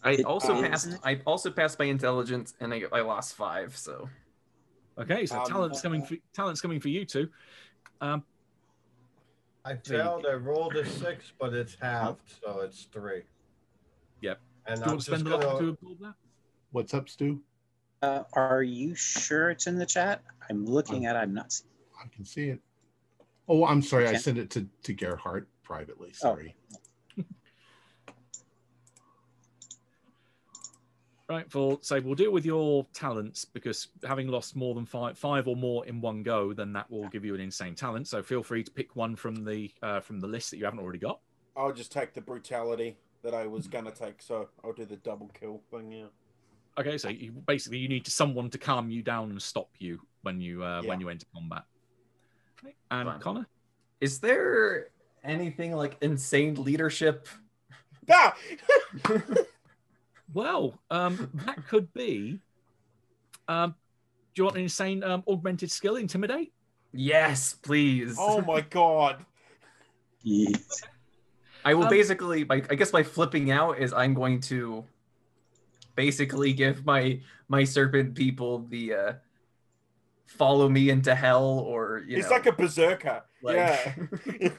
I 0.02 0.16
also 0.22 0.55
is. 0.56 0.62
passed. 0.68 0.89
I 1.05 1.20
also 1.26 1.51
passed 1.51 1.78
my 1.78 1.85
intelligence, 1.85 2.55
and 2.59 2.72
I, 2.72 2.85
I 2.90 3.02
lost 3.02 3.35
five. 3.35 3.76
So 3.76 4.09
Okay, 4.98 5.26
so 5.26 5.38
Um, 5.40 5.46
talent's 5.46 5.80
coming 5.80 6.04
for 6.04 6.16
talent's 6.32 6.60
coming 6.60 6.80
for 6.80 6.88
you 6.88 7.04
two. 7.04 7.28
Um, 8.00 8.24
I 9.64 9.76
failed. 9.76 10.26
I 10.26 10.34
rolled 10.34 10.76
a 10.76 10.84
six, 10.84 11.32
but 11.38 11.54
it's 11.54 11.74
halved, 11.80 12.34
so 12.44 12.60
it's 12.60 12.84
three. 12.92 13.22
Yep. 14.20 14.40
And 14.66 14.76
do 14.76 14.80
you 14.80 14.84
I'm 14.84 14.90
want 14.92 15.00
to 15.00 15.06
spend 15.06 15.26
a 15.26 15.30
lot 15.30 15.40
gonna. 15.42 15.58
to 15.58 15.68
absorb 15.70 15.98
that? 16.00 16.14
What's 16.70 16.94
up, 16.94 17.08
Stu? 17.08 17.40
Uh, 18.02 18.24
are 18.34 18.62
you 18.62 18.94
sure 18.94 19.50
it's 19.50 19.66
in 19.66 19.76
the 19.78 19.86
chat? 19.86 20.22
I'm 20.50 20.64
looking 20.66 21.06
at. 21.06 21.16
it, 21.16 21.20
I'm 21.20 21.34
not. 21.34 21.52
seeing- 21.52 21.70
I 22.02 22.06
can 22.14 22.24
see 22.24 22.50
it. 22.50 22.60
Oh, 23.48 23.64
I'm 23.64 23.80
sorry. 23.82 24.08
I 24.08 24.16
sent 24.16 24.36
it 24.38 24.50
to, 24.50 24.66
to 24.82 24.92
Gerhardt 24.92 25.46
privately. 25.62 26.10
Oh. 26.10 26.16
Sorry. 26.34 26.54
Right, 26.72 26.80
for 31.48 31.78
say 31.82 32.01
we'll 32.01 32.14
deal 32.14 32.32
with 32.32 32.44
your 32.44 32.86
talents 32.92 33.44
because 33.44 33.88
having 34.06 34.28
lost 34.28 34.56
more 34.56 34.74
than 34.74 34.84
five 34.86 35.16
five 35.18 35.48
or 35.48 35.56
more 35.56 35.86
in 35.86 36.01
one 36.01 36.22
go, 36.22 36.52
then 36.52 36.72
that 36.74 36.90
will 36.90 37.09
give 37.09 37.24
you 37.24 37.34
an 37.34 37.40
insane 37.40 37.74
talent. 37.74 38.09
So 38.09 38.22
feel 38.22 38.42
free 38.42 38.62
to 38.62 38.70
pick 38.70 38.94
one 38.96 39.16
from 39.16 39.44
the 39.44 39.70
uh, 39.82 40.01
from 40.01 40.20
the 40.20 40.26
list 40.26 40.51
that 40.51 40.59
you 40.59 40.64
haven't 40.64 40.80
already 40.80 40.98
got. 40.98 41.20
I'll 41.56 41.72
just 41.72 41.92
take 41.92 42.12
the 42.14 42.20
brutality 42.20 42.96
that 43.22 43.32
I 43.34 43.46
was 43.46 43.66
gonna 43.68 43.90
take. 43.90 44.20
So 44.20 44.48
I'll 44.62 44.72
do 44.72 44.84
the 44.84 44.96
double 44.96 45.30
kill 45.38 45.62
thing. 45.70 45.92
Yeah. 45.92 46.06
Okay, 46.76 46.98
so 46.98 47.09
you 47.09 47.30
basically 47.46 47.78
you 47.78 47.88
need 47.88 48.06
someone 48.06 48.51
to 48.51 48.59
calm 48.59 48.90
you 48.90 49.02
down 49.02 49.30
and 49.30 49.40
stop 49.40 49.70
you 49.78 50.01
when 50.22 50.40
you 50.40 50.62
uh, 50.64 50.82
Yeah. 50.82 50.88
when 50.88 51.01
you 51.01 51.09
enter 51.09 51.26
combat. 51.34 51.64
Okay, 52.62 52.74
And 52.90 53.09
Fine. 53.09 53.20
Connor, 53.20 53.46
is 54.01 54.18
there 54.18 54.88
anything 55.22 55.72
like 55.72 55.96
insane 56.02 56.55
leadership? 56.56 57.28
Ah! 58.10 58.36
well, 60.32 60.78
um, 60.90 61.30
that 61.46 61.66
could 61.68 61.92
be. 61.92 62.40
Um, 63.48 63.74
do 64.34 64.40
you 64.40 64.44
want 64.44 64.56
an 64.56 64.62
insane 64.62 65.02
um, 65.05 65.22
augmented 65.28 65.70
skill, 65.70 65.96
intimidate? 65.96 66.52
Yes, 66.92 67.55
please. 67.55 68.16
Oh 68.18 68.40
my 68.40 68.60
god. 68.62 69.24
Yes. 70.22 70.82
I 71.64 71.74
will 71.74 71.84
Um, 71.84 71.90
basically, 71.90 72.44
by 72.44 72.56
I 72.70 72.74
guess 72.74 72.90
by 72.90 73.02
flipping 73.02 73.51
out 73.51 73.78
is 73.78 73.92
I'm 73.92 74.14
going 74.14 74.40
to 74.42 74.84
basically 75.96 76.52
give 76.52 76.84
my 76.84 77.20
my 77.48 77.64
serpent 77.64 78.14
people 78.14 78.66
the 78.68 78.94
uh 78.94 79.12
follow 80.26 80.68
me 80.68 80.90
into 80.90 81.14
hell 81.14 81.60
or 81.60 82.02
you 82.06 82.16
He's 82.16 82.24
know 82.26 82.30
like 82.32 82.46
a 82.46 82.52
berserker. 82.52 83.22
like- 83.42 83.56
yeah. 83.56 84.51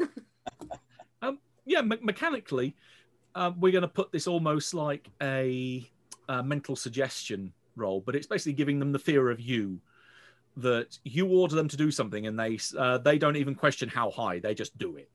yeah, 1.65 1.81
me- 1.81 1.99
mechanically, 2.01 2.75
um, 3.35 3.59
we're 3.59 3.71
going 3.71 3.83
to 3.83 3.87
put 3.87 4.11
this 4.11 4.27
almost 4.27 4.73
like 4.73 5.09
a, 5.21 5.87
uh 6.27 6.41
mental 6.41 6.75
suggestion 6.75 7.53
role, 7.75 8.01
but 8.01 8.15
it's 8.15 8.27
basically 8.27 8.53
giving 8.53 8.79
them 8.79 8.91
the 8.91 8.99
fear 8.99 9.29
of 9.29 9.39
you. 9.39 9.79
That 10.57 10.97
you 11.03 11.27
order 11.27 11.53
them 11.53 11.67
to 11.67 11.75
do 11.75 11.91
something, 11.91 12.27
and 12.27 12.39
they 12.39 12.57
uh, 12.77 12.97
they 12.99 13.17
don't 13.17 13.35
even 13.35 13.55
question 13.55 13.89
how 13.89 14.09
high; 14.09 14.39
they 14.39 14.53
just 14.53 14.77
do 14.77 14.95
it, 14.95 15.09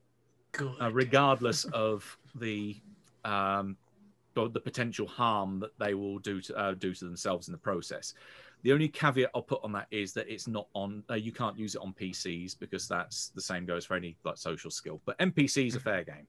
uh, 0.79 0.91
regardless 0.91 1.63
of 1.65 2.15
the 2.35 2.79
um, 3.25 3.75
the 4.35 4.59
potential 4.59 5.07
harm 5.07 5.59
that 5.59 5.71
they 5.79 5.95
will 5.95 6.19
do 6.19 6.41
to 6.41 6.55
uh, 6.55 6.73
do 6.75 6.93
to 6.93 7.05
themselves 7.05 7.47
in 7.47 7.51
the 7.53 7.57
process. 7.57 8.13
The 8.63 8.71
only 8.71 8.87
caveat 8.87 9.31
I'll 9.33 9.41
put 9.41 9.63
on 9.63 9.71
that 9.71 9.87
is 9.89 10.13
that 10.13 10.29
it's 10.29 10.47
not 10.47 10.67
on. 10.73 11.03
Uh, 11.09 11.15
you 11.15 11.31
can't 11.31 11.57
use 11.57 11.73
it 11.73 11.81
on 11.81 11.93
PCs 11.93 12.57
because 12.59 12.87
that's 12.87 13.29
the 13.29 13.41
same 13.41 13.65
goes 13.65 13.85
for 13.85 13.95
any 13.95 14.15
like 14.23 14.37
social 14.37 14.69
skill. 14.69 15.01
But 15.05 15.17
NPCs 15.17 15.75
are 15.75 15.79
fair 15.79 16.03
game. 16.03 16.27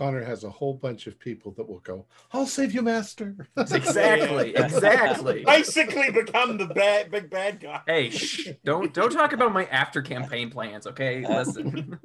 Connor 0.00 0.24
has 0.24 0.44
a 0.44 0.50
whole 0.50 0.72
bunch 0.72 1.06
of 1.06 1.18
people 1.18 1.52
that 1.58 1.68
will 1.68 1.80
go, 1.80 2.06
I'll 2.32 2.46
save 2.46 2.72
you, 2.72 2.80
master. 2.80 3.36
exactly, 3.58 4.54
exactly. 4.56 5.44
Basically 5.44 6.10
become 6.10 6.56
the 6.56 6.64
bad 6.64 7.10
big 7.10 7.28
bad 7.28 7.60
guy. 7.60 7.82
Hey, 7.86 8.08
shh, 8.08 8.48
don't 8.64 8.94
don't 8.94 9.12
talk 9.12 9.34
about 9.34 9.52
my 9.52 9.66
after 9.66 10.00
campaign 10.00 10.48
plans, 10.48 10.86
okay? 10.86 11.22
Listen. 11.28 11.98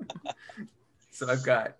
so 1.11 1.29
I've 1.29 1.45
got 1.45 1.75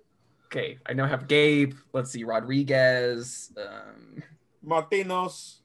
okay, 0.46 0.78
I 0.86 0.94
now 0.94 1.06
have 1.06 1.28
Gabe, 1.28 1.74
let's 1.92 2.12
see, 2.12 2.24
Rodriguez, 2.24 3.52
um 3.58 4.24
Martinos. 4.66 5.58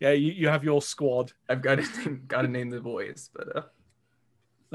Yeah, 0.00 0.10
you, 0.10 0.32
you 0.32 0.48
have 0.48 0.64
your 0.64 0.82
squad. 0.82 1.32
I've 1.48 1.62
got 1.62 1.76
to 1.76 2.00
name, 2.00 2.24
got 2.26 2.42
to 2.42 2.48
name 2.48 2.70
the 2.70 2.80
boys, 2.80 3.30
but 3.32 3.56
uh, 3.56 3.62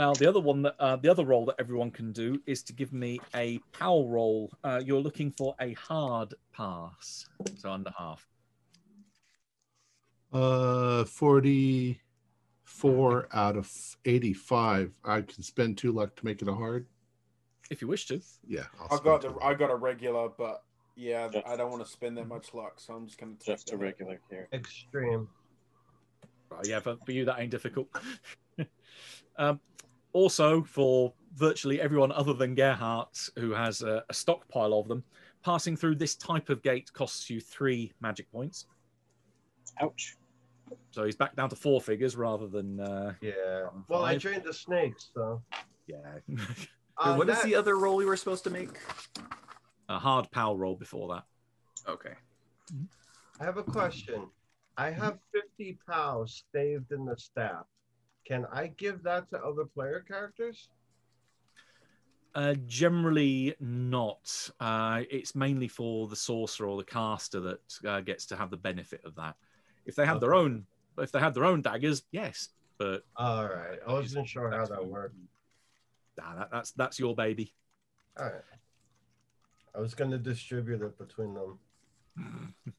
Now, 0.01 0.13
the 0.15 0.27
other 0.27 0.39
one 0.39 0.63
that 0.63 0.75
uh, 0.79 0.95
the 0.95 1.09
other 1.09 1.23
role 1.23 1.45
that 1.45 1.57
everyone 1.59 1.91
can 1.91 2.11
do 2.11 2.41
is 2.47 2.63
to 2.63 2.73
give 2.73 2.91
me 2.91 3.19
a 3.35 3.59
power 3.71 4.03
roll. 4.03 4.51
Uh, 4.63 4.81
you're 4.83 4.99
looking 4.99 5.29
for 5.29 5.53
a 5.61 5.73
hard 5.73 6.33
pass, 6.57 7.29
so 7.55 7.71
under 7.71 7.91
half. 7.95 8.27
Uh, 10.33 11.03
44 11.03 13.27
out 13.31 13.57
of 13.57 13.71
85. 14.03 14.91
I 15.05 15.21
can 15.21 15.43
spend 15.43 15.77
two 15.77 15.91
luck 15.91 16.15
to 16.15 16.25
make 16.25 16.41
it 16.41 16.47
a 16.47 16.55
hard. 16.55 16.87
If 17.69 17.83
you 17.83 17.87
wish 17.87 18.07
to. 18.07 18.19
Yeah. 18.47 18.63
I'll 18.79 18.99
I 18.99 19.03
got 19.03 19.21
spend 19.21 19.35
the 19.35 19.45
I 19.45 19.53
got 19.53 19.69
a 19.69 19.75
regular, 19.75 20.29
but 20.29 20.63
yeah, 20.95 21.27
Just- 21.27 21.45
I 21.45 21.55
don't 21.55 21.69
want 21.69 21.85
to 21.85 21.91
spend 21.91 22.17
that 22.17 22.27
much 22.27 22.55
luck, 22.55 22.79
so 22.79 22.95
I'm 22.95 23.05
just 23.05 23.19
gonna 23.19 23.33
take 23.33 23.57
Just 23.57 23.69
a 23.69 23.73
the- 23.73 23.77
regular 23.77 24.19
here. 24.31 24.47
Extreme. 24.51 25.29
Right, 26.49 26.65
yeah, 26.65 26.79
for, 26.79 26.97
for 27.05 27.11
you 27.11 27.23
that 27.25 27.39
ain't 27.39 27.51
difficult. 27.51 27.87
um, 29.37 29.59
also, 30.13 30.63
for 30.63 31.13
virtually 31.35 31.79
everyone 31.81 32.11
other 32.11 32.33
than 32.33 32.55
Gerhardt, 32.55 33.29
who 33.37 33.51
has 33.51 33.81
a, 33.81 34.03
a 34.09 34.13
stockpile 34.13 34.73
of 34.73 34.87
them, 34.87 35.03
passing 35.43 35.75
through 35.77 35.95
this 35.95 36.15
type 36.15 36.49
of 36.49 36.61
gate 36.61 36.91
costs 36.93 37.29
you 37.29 37.39
three 37.39 37.91
magic 38.01 38.31
points. 38.31 38.65
Ouch. 39.81 40.17
So 40.91 41.03
he's 41.05 41.15
back 41.15 41.35
down 41.35 41.49
to 41.49 41.55
four 41.55 41.81
figures 41.81 42.15
rather 42.15 42.47
than 42.47 42.79
uh, 42.79 43.13
Yeah. 43.21 43.67
Well, 43.87 44.03
I 44.03 44.13
Five. 44.13 44.21
trained 44.21 44.43
the 44.43 44.53
snakes, 44.53 45.09
so. 45.13 45.41
yeah, 45.87 45.97
Uh, 46.97 47.15
what 47.15 47.27
is 47.29 47.37
that- 47.37 47.45
the 47.45 47.55
other 47.55 47.77
role 47.77 47.95
we 47.95 48.05
were 48.05 48.17
supposed 48.17 48.43
to 48.43 48.49
make? 48.49 48.69
a 49.89 49.97
hard 49.99 50.29
power 50.31 50.55
roll 50.55 50.75
before 50.75 51.13
that. 51.13 51.23
Okay. 51.89 52.13
I 53.39 53.43
have 53.43 53.57
a 53.57 53.63
question. 53.63 54.27
I 54.77 54.89
have 54.91 55.17
50 55.33 55.77
pows 55.89 56.43
staved 56.47 56.91
in 56.93 57.03
the 57.05 57.17
staff. 57.17 57.65
Can 58.31 58.45
I 58.49 58.67
give 58.67 59.03
that 59.03 59.29
to 59.31 59.43
other 59.43 59.65
player 59.65 60.05
characters? 60.07 60.69
Uh, 62.33 62.53
generally 62.65 63.53
not. 63.59 64.49
Uh, 64.57 65.01
it's 65.09 65.35
mainly 65.35 65.67
for 65.67 66.07
the 66.07 66.15
sorcerer 66.15 66.69
or 66.69 66.77
the 66.77 66.85
caster 66.85 67.41
that 67.41 67.59
uh, 67.85 67.99
gets 67.99 68.25
to 68.27 68.37
have 68.37 68.49
the 68.49 68.55
benefit 68.55 69.01
of 69.03 69.15
that. 69.15 69.35
If 69.85 69.97
they 69.97 70.05
have 70.05 70.21
their 70.21 70.33
own, 70.33 70.65
if 70.97 71.11
they 71.11 71.19
have 71.19 71.33
their 71.33 71.43
own 71.43 71.61
daggers, 71.61 72.03
yes. 72.13 72.47
But 72.77 73.03
All 73.17 73.49
right. 73.49 73.79
I 73.85 73.91
wasn't 73.91 74.29
sure 74.29 74.49
how 74.49 74.65
that 74.65 74.85
worked. 74.87 75.17
nah, 76.17 76.35
that, 76.35 76.51
that's 76.53 76.71
that's 76.71 76.99
your 76.99 77.13
baby. 77.13 77.53
All 78.17 78.27
right. 78.27 78.41
I 79.75 79.81
was 79.81 79.93
going 79.93 80.11
to 80.11 80.17
distribute 80.17 80.81
it 80.81 80.97
between 80.97 81.33
them. 81.33 82.53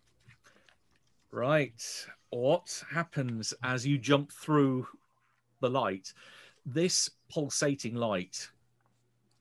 Right. 1.33 1.83
What 2.29 2.85
happens 2.91 3.55
as 3.63 3.87
you 3.87 3.97
jump 3.97 4.31
through 4.31 4.87
the 5.63 5.71
light? 5.71 6.13
This 6.67 7.09
pulsating 7.31 7.95
light 7.95 8.51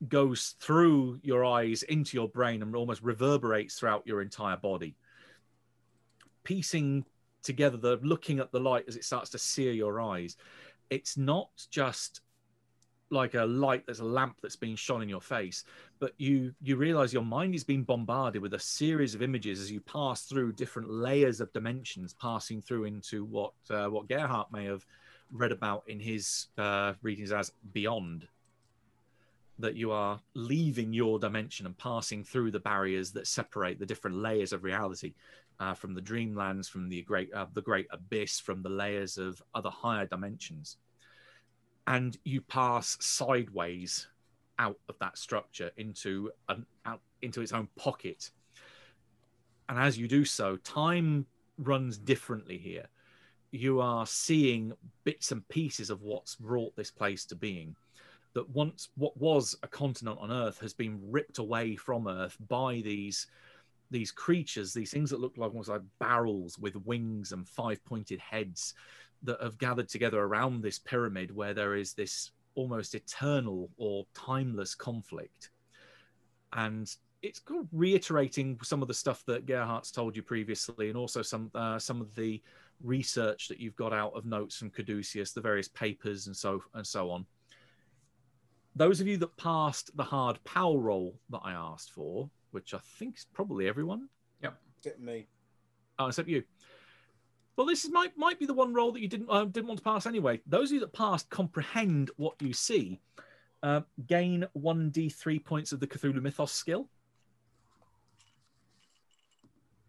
goes 0.08 0.56
through 0.60 1.20
your 1.22 1.44
eyes 1.44 1.82
into 1.84 2.16
your 2.16 2.28
brain 2.28 2.62
and 2.62 2.74
almost 2.74 3.02
reverberates 3.02 3.78
throughout 3.78 4.06
your 4.06 4.22
entire 4.22 4.56
body. 4.56 4.96
Piecing 6.44 7.04
together 7.42 7.76
the 7.76 7.98
looking 8.02 8.38
at 8.38 8.50
the 8.50 8.60
light 8.60 8.84
as 8.88 8.96
it 8.96 9.04
starts 9.04 9.30
to 9.30 9.38
sear 9.38 9.72
your 9.72 10.00
eyes. 10.00 10.36
It's 10.90 11.16
not 11.16 11.50
just 11.70 12.22
like 13.10 13.34
a 13.34 13.44
light 13.44 13.84
that's 13.86 14.00
a 14.00 14.04
lamp 14.04 14.38
that's 14.40 14.56
being 14.56 14.74
shone 14.74 15.02
in 15.02 15.08
your 15.08 15.20
face 15.20 15.64
but 15.98 16.12
you 16.16 16.52
you 16.62 16.76
realize 16.76 17.12
your 17.12 17.24
mind 17.24 17.54
is 17.54 17.62
being 17.62 17.84
bombarded 17.84 18.40
with 18.40 18.54
a 18.54 18.58
series 18.58 19.14
of 19.14 19.20
images 19.20 19.60
as 19.60 19.70
you 19.70 19.80
pass 19.80 20.22
through 20.22 20.50
different 20.50 20.90
layers 20.90 21.38
of 21.38 21.52
dimensions 21.52 22.14
passing 22.14 22.62
through 22.62 22.84
into 22.84 23.24
what 23.26 23.52
uh, 23.70 23.86
what 23.86 24.08
Gerhardt 24.08 24.50
may 24.50 24.64
have 24.64 24.84
read 25.32 25.52
about 25.52 25.84
in 25.88 25.98
his 25.98 26.48
uh, 26.58 26.92
readings 27.02 27.32
as 27.32 27.52
beyond 27.72 28.28
that 29.58 29.76
you 29.76 29.92
are 29.92 30.20
leaving 30.34 30.92
your 30.92 31.18
dimension 31.18 31.66
and 31.66 31.76
passing 31.78 32.24
through 32.24 32.50
the 32.50 32.60
barriers 32.60 33.12
that 33.12 33.26
separate 33.26 33.78
the 33.78 33.86
different 33.86 34.16
layers 34.16 34.52
of 34.52 34.64
reality 34.64 35.14
uh, 35.60 35.74
from 35.74 35.94
the 35.94 36.00
dreamlands 36.00 36.68
from 36.68 36.88
the 36.88 37.02
great 37.02 37.32
uh, 37.32 37.46
the 37.54 37.62
great 37.62 37.86
abyss 37.90 38.40
from 38.40 38.62
the 38.62 38.68
layers 38.68 39.18
of 39.18 39.40
other 39.54 39.70
higher 39.70 40.06
dimensions. 40.06 40.76
And 41.86 42.16
you 42.24 42.40
pass 42.40 42.96
sideways 43.00 44.08
out 44.58 44.78
of 44.88 44.96
that 45.00 45.18
structure 45.18 45.70
into 45.76 46.30
an 46.48 46.66
out 46.84 47.00
into 47.22 47.40
its 47.40 47.52
own 47.52 47.68
pocket. 47.76 48.30
And 49.68 49.78
as 49.78 49.96
you 49.96 50.08
do 50.08 50.24
so 50.24 50.56
time 50.56 51.26
runs 51.58 51.96
differently 51.98 52.58
here 52.58 52.86
you 53.52 53.80
are 53.80 54.06
seeing 54.06 54.72
bits 55.04 55.30
and 55.30 55.46
pieces 55.48 55.90
of 55.90 56.02
what's 56.02 56.36
brought 56.36 56.74
this 56.74 56.90
place 56.90 57.24
to 57.26 57.36
being 57.36 57.76
that 58.34 58.48
once 58.50 58.88
what 58.96 59.16
was 59.16 59.56
a 59.62 59.68
continent 59.68 60.18
on 60.20 60.32
earth 60.32 60.58
has 60.58 60.72
been 60.72 60.98
ripped 61.10 61.38
away 61.38 61.76
from 61.76 62.08
earth 62.08 62.36
by 62.48 62.80
these 62.84 63.26
these 63.90 64.10
creatures 64.10 64.72
these 64.72 64.90
things 64.90 65.10
that 65.10 65.20
look 65.20 65.36
like 65.36 65.50
almost 65.50 65.68
like 65.68 65.82
barrels 66.00 66.58
with 66.58 66.74
wings 66.86 67.32
and 67.32 67.46
five 67.46 67.84
pointed 67.84 68.18
heads 68.18 68.74
that 69.22 69.40
have 69.40 69.58
gathered 69.58 69.88
together 69.88 70.20
around 70.20 70.62
this 70.62 70.78
pyramid 70.78 71.34
where 71.34 71.54
there 71.54 71.76
is 71.76 71.92
this 71.92 72.32
almost 72.54 72.94
eternal 72.94 73.70
or 73.76 74.06
timeless 74.14 74.74
conflict. 74.74 75.50
And 76.52 76.92
it's 77.22 77.40
reiterating 77.72 78.58
some 78.62 78.82
of 78.82 78.88
the 78.88 78.94
stuff 78.94 79.24
that 79.26 79.46
Gerhardt's 79.46 79.90
told 79.90 80.16
you 80.16 80.22
previously, 80.22 80.88
and 80.88 80.98
also 80.98 81.22
some 81.22 81.50
uh, 81.54 81.78
some 81.78 82.00
of 82.00 82.14
the 82.14 82.42
research 82.82 83.48
that 83.48 83.60
you've 83.60 83.76
got 83.76 83.92
out 83.92 84.12
of 84.14 84.24
notes 84.24 84.56
from 84.56 84.70
Caduceus, 84.70 85.32
the 85.32 85.40
various 85.40 85.68
papers 85.68 86.26
and 86.26 86.36
so 86.36 86.62
and 86.74 86.86
so 86.86 87.10
on. 87.10 87.26
Those 88.74 89.00
of 89.00 89.06
you 89.06 89.18
that 89.18 89.36
passed 89.36 89.96
the 89.96 90.02
hard 90.02 90.42
power 90.44 90.78
roll 90.78 91.18
that 91.30 91.40
I 91.44 91.52
asked 91.52 91.92
for, 91.92 92.30
which 92.52 92.72
I 92.74 92.80
think 92.98 93.18
is 93.18 93.26
probably 93.32 93.68
everyone, 93.68 94.08
Yep. 94.42 94.58
Get 94.82 95.00
me. 95.00 95.26
Oh, 95.98 96.06
except 96.06 96.28
you. 96.28 96.42
Well, 97.56 97.66
this 97.66 97.84
is, 97.84 97.92
might 97.92 98.16
might 98.16 98.38
be 98.38 98.46
the 98.46 98.54
one 98.54 98.72
role 98.72 98.92
that 98.92 99.00
you 99.00 99.08
didn't 99.08 99.28
uh, 99.28 99.44
didn't 99.44 99.66
want 99.66 99.78
to 99.78 99.84
pass 99.84 100.06
anyway. 100.06 100.40
Those 100.46 100.70
of 100.70 100.74
you 100.74 100.80
that 100.80 100.92
passed 100.92 101.30
comprehend 101.30 102.10
what 102.16 102.40
you 102.40 102.52
see. 102.52 103.00
Uh, 103.62 103.82
gain 104.08 104.44
one 104.54 104.90
d 104.90 105.08
three 105.08 105.38
points 105.38 105.70
of 105.70 105.78
the 105.78 105.86
Cthulhu 105.86 106.20
Mythos 106.20 106.50
skill. 106.50 106.88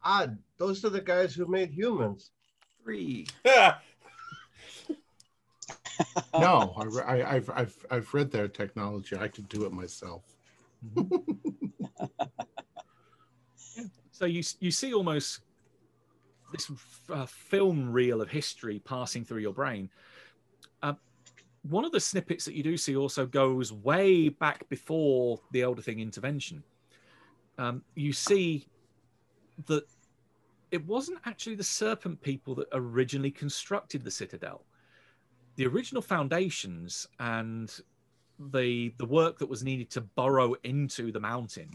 Odd. 0.04 0.38
Those 0.58 0.86
are 0.86 0.90
the 0.90 1.02
guys 1.02 1.34
who 1.34 1.48
made 1.48 1.72
humans. 1.72 2.32
Three. 2.84 3.28
No, 6.34 6.74
I, 6.76 7.22
I, 7.22 7.36
I've, 7.36 7.50
I've, 7.52 7.86
I've 7.92 8.14
read 8.14 8.32
their 8.32 8.48
technology. 8.48 9.16
I 9.16 9.28
could 9.28 9.48
do 9.48 9.66
it 9.66 9.72
myself. 9.72 10.24
So 14.14 14.28
you 14.28 14.44
you 14.60 14.72
see 14.72 14.94
almost 14.94 15.42
this 16.54 16.72
uh, 17.10 17.26
film 17.26 17.92
reel 17.92 18.22
of 18.22 18.30
history 18.30 18.80
passing 18.86 19.26
through 19.26 19.42
your 19.42 19.54
brain. 19.54 19.90
Uh, 20.82 20.94
one 21.64 21.84
of 21.84 21.92
the 21.92 22.00
snippets 22.00 22.46
that 22.46 22.54
you 22.54 22.64
do 22.64 22.78
see 22.78 22.96
also 22.96 23.26
goes 23.26 23.74
way 23.74 24.30
back 24.30 24.70
before 24.70 25.42
the 25.52 25.64
Elder 25.64 25.82
Thing 25.82 26.00
intervention. 26.00 26.64
Um, 27.58 27.84
you 27.96 28.14
see 28.14 28.68
that 29.66 29.84
it 30.74 30.84
wasn't 30.88 31.20
actually 31.26 31.54
the 31.54 31.64
Serpent 31.64 32.20
people 32.20 32.56
that 32.56 32.68
originally 32.74 33.30
constructed 33.30 34.04
the 34.04 34.10
Citadel. 34.10 34.66
The 35.56 35.68
original 35.68 36.02
foundations 36.02 37.08
and 37.20 37.72
the 38.52 38.92
the 38.98 39.06
work 39.06 39.38
that 39.38 39.48
was 39.48 39.64
needed 39.64 39.92
to 39.92 40.02
burrow 40.02 40.56
into 40.64 41.12
the 41.12 41.20
mountain 41.20 41.70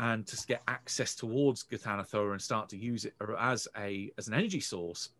and 0.00 0.26
to 0.26 0.46
get 0.48 0.60
access 0.66 1.14
towards 1.14 1.62
Ghatanothoa 1.62 2.32
and 2.32 2.42
start 2.42 2.68
to 2.70 2.76
use 2.76 3.04
it 3.04 3.14
as 3.38 3.68
a 3.78 4.10
as 4.18 4.26
an 4.26 4.34
energy 4.34 4.58
source 4.58 5.10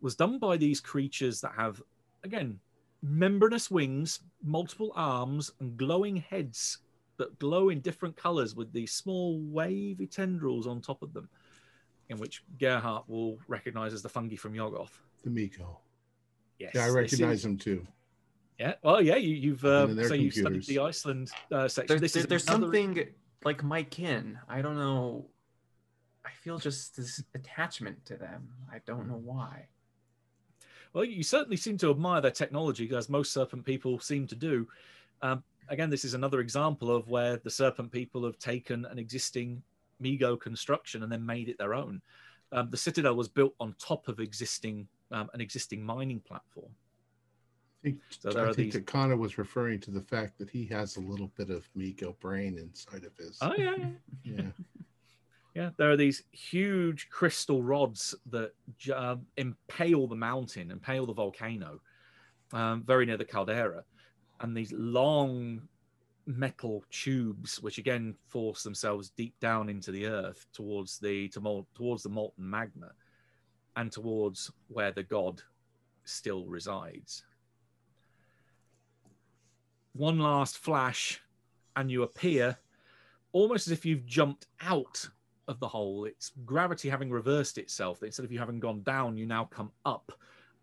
was 0.00 0.14
done 0.14 0.38
by 0.38 0.56
these 0.56 0.80
creatures 0.80 1.40
that 1.40 1.52
have 1.56 1.82
again 2.22 2.60
membranous 3.02 3.72
wings, 3.72 4.20
multiple 4.44 4.92
arms, 4.94 5.50
and 5.58 5.76
glowing 5.76 6.16
heads 6.16 6.78
that 7.16 7.36
glow 7.40 7.70
in 7.70 7.80
different 7.80 8.16
colors 8.16 8.54
with 8.54 8.72
these 8.72 8.92
small 8.92 9.40
wavy 9.40 10.06
tendrils 10.06 10.68
on 10.68 10.80
top 10.80 11.02
of 11.02 11.12
them, 11.12 11.28
in 12.08 12.18
which 12.18 12.42
Gerhardt 12.58 13.08
will 13.08 13.38
recognize 13.48 13.92
as 13.92 14.02
the 14.02 14.08
fungi 14.08 14.36
from 14.36 14.54
Yuggoth. 14.54 14.90
The 15.24 15.30
Mi-Go. 15.30 15.78
Yes, 16.58 16.72
Yeah, 16.74 16.86
I 16.86 16.88
recognize 16.90 17.38
is- 17.38 17.42
them 17.42 17.58
too. 17.58 17.86
Yeah, 18.58 18.74
well, 18.82 19.02
yeah, 19.02 19.16
you, 19.16 19.34
you've 19.34 19.64
uh, 19.66 19.86
And 19.90 19.98
in 19.98 20.08
so 20.08 20.14
you 20.14 20.30
studied 20.30 20.64
the 20.64 20.78
Iceland 20.78 21.30
uh, 21.52 21.68
section. 21.68 21.88
There, 21.88 22.00
this 22.00 22.14
there- 22.14 22.22
is 22.22 22.26
there's 22.26 22.48
another- 22.48 22.64
something 22.72 23.06
like 23.44 23.62
my 23.62 23.82
kin. 23.82 24.38
I 24.48 24.62
don't 24.62 24.76
know. 24.78 25.26
I 26.24 26.30
feel 26.30 26.58
just 26.58 26.96
this 26.96 27.22
attachment 27.34 28.04
to 28.06 28.16
them. 28.16 28.48
I 28.72 28.78
don't 28.86 29.08
know 29.08 29.20
why. 29.22 29.66
Well, 30.94 31.04
you 31.04 31.22
certainly 31.22 31.58
seem 31.58 31.76
to 31.78 31.90
admire 31.90 32.22
their 32.22 32.30
technology, 32.30 32.90
as 32.96 33.10
most 33.10 33.32
serpent 33.32 33.64
people 33.66 34.00
seem 34.00 34.26
to 34.28 34.34
do. 34.34 34.66
Um, 35.20 35.44
again, 35.68 35.90
this 35.90 36.04
is 36.06 36.14
another 36.14 36.40
example 36.40 36.90
of 36.94 37.08
where 37.08 37.36
the 37.36 37.50
serpent 37.50 37.92
people 37.92 38.24
have 38.24 38.38
taken 38.38 38.86
an 38.86 38.98
existing 38.98 39.62
Mi-Go 40.00 40.36
construction 40.36 41.02
and 41.02 41.10
then 41.10 41.24
made 41.24 41.48
it 41.48 41.58
their 41.58 41.74
own. 41.74 42.00
Um, 42.52 42.70
the 42.70 42.76
citadel 42.76 43.14
was 43.16 43.28
built 43.28 43.54
on 43.60 43.74
top 43.78 44.08
of 44.08 44.20
existing 44.20 44.86
um, 45.12 45.28
an 45.34 45.40
existing 45.40 45.84
mining 45.84 46.18
platform. 46.20 46.70
I 47.80 47.90
think, 47.90 47.98
So 48.10 48.30
there 48.30 48.46
I 48.46 48.48
are 48.50 48.54
think 48.54 48.72
these- 48.72 48.72
that 48.74 48.86
Connor 48.86 49.16
was 49.16 49.38
referring 49.38 49.78
to 49.80 49.92
the 49.92 50.00
fact 50.00 50.36
that 50.38 50.50
he 50.50 50.66
has 50.66 50.96
a 50.96 51.00
little 51.00 51.30
bit 51.36 51.48
of 51.50 51.68
Mi-Go 51.76 52.16
brain 52.18 52.58
inside 52.58 53.04
of 53.04 53.16
his. 53.16 53.38
Oh 53.40 53.54
yeah, 53.56 53.76
yeah. 54.24 54.42
Yeah. 55.54 55.70
There 55.78 55.90
are 55.90 55.96
these 55.96 56.24
huge 56.32 57.08
crystal 57.08 57.62
rods 57.62 58.14
that 58.30 58.52
um, 58.94 59.24
impale 59.38 60.06
the 60.06 60.16
mountain, 60.16 60.70
impale 60.70 61.06
the 61.06 61.14
volcano, 61.14 61.80
um, 62.52 62.82
very 62.82 63.06
near 63.06 63.16
the 63.16 63.24
caldera, 63.24 63.82
and 64.40 64.54
these 64.56 64.72
long 64.72 65.62
metal 66.26 66.84
tubes, 66.90 67.62
which 67.62 67.78
again 67.78 68.14
force 68.26 68.62
themselves 68.62 69.10
deep 69.10 69.34
down 69.40 69.68
into 69.68 69.90
the 69.92 70.06
earth 70.06 70.46
towards 70.52 70.98
the 70.98 71.28
to 71.28 71.66
towards 71.74 72.02
the 72.02 72.08
molten 72.08 72.48
magma, 72.48 72.90
and 73.76 73.92
towards 73.92 74.50
where 74.68 74.92
the 74.92 75.02
god 75.02 75.40
still 76.04 76.46
resides. 76.46 77.24
One 79.92 80.18
last 80.18 80.58
flash, 80.58 81.20
and 81.76 81.90
you 81.90 82.02
appear 82.02 82.58
almost 83.32 83.66
as 83.66 83.72
if 83.72 83.84
you've 83.84 84.06
jumped 84.06 84.46
out 84.60 85.08
of 85.48 85.60
the 85.60 85.68
hole. 85.68 86.04
It's 86.04 86.32
gravity 86.44 86.88
having 86.88 87.10
reversed 87.10 87.58
itself. 87.58 88.02
Instead 88.02 88.24
of 88.24 88.32
you 88.32 88.38
having 88.38 88.60
gone 88.60 88.82
down, 88.82 89.16
you 89.16 89.26
now 89.26 89.44
come 89.44 89.70
up 89.84 90.12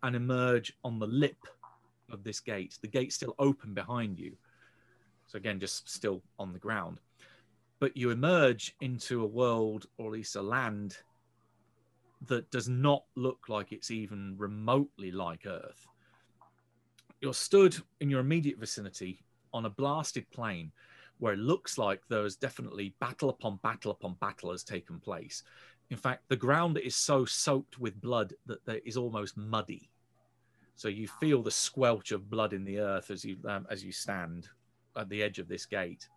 and 0.02 0.14
emerge 0.14 0.76
on 0.84 0.98
the 0.98 1.06
lip 1.06 1.46
of 2.10 2.22
this 2.22 2.40
gate. 2.40 2.78
The 2.80 2.88
gate's 2.88 3.14
still 3.14 3.34
open 3.38 3.74
behind 3.74 4.18
you. 4.18 4.36
So 5.34 5.38
again, 5.38 5.58
just 5.58 5.90
still 5.90 6.22
on 6.38 6.52
the 6.52 6.60
ground. 6.60 7.00
But 7.80 7.96
you 7.96 8.10
emerge 8.10 8.76
into 8.80 9.24
a 9.24 9.26
world, 9.26 9.86
or 9.98 10.06
at 10.06 10.12
least 10.12 10.36
a 10.36 10.42
land, 10.42 10.96
that 12.28 12.48
does 12.52 12.68
not 12.68 13.02
look 13.16 13.48
like 13.48 13.72
it's 13.72 13.90
even 13.90 14.36
remotely 14.38 15.10
like 15.10 15.44
Earth. 15.44 15.88
You're 17.20 17.34
stood 17.34 17.76
in 18.00 18.08
your 18.08 18.20
immediate 18.20 18.60
vicinity 18.60 19.24
on 19.52 19.66
a 19.66 19.70
blasted 19.70 20.30
plain 20.30 20.70
where 21.18 21.32
it 21.32 21.40
looks 21.40 21.78
like 21.78 22.00
there's 22.08 22.36
definitely 22.36 22.94
battle 23.00 23.28
upon 23.28 23.58
battle 23.60 23.90
upon 23.90 24.14
battle 24.20 24.52
has 24.52 24.62
taken 24.62 25.00
place. 25.00 25.42
In 25.90 25.96
fact, 25.96 26.28
the 26.28 26.36
ground 26.36 26.78
is 26.78 26.94
so 26.94 27.24
soaked 27.24 27.80
with 27.80 28.00
blood 28.00 28.34
that 28.46 28.60
it 28.68 28.84
is 28.86 28.96
almost 28.96 29.36
muddy. 29.36 29.90
So 30.76 30.86
you 30.86 31.08
feel 31.08 31.42
the 31.42 31.50
squelch 31.50 32.12
of 32.12 32.30
blood 32.30 32.52
in 32.52 32.64
the 32.64 32.78
earth 32.78 33.10
as 33.10 33.24
you 33.24 33.38
um, 33.48 33.66
as 33.68 33.84
you 33.84 33.90
stand 33.90 34.48
at 34.96 35.08
the 35.08 35.22
edge 35.22 35.38
of 35.38 35.48
this 35.48 35.66
gate. 35.66 36.08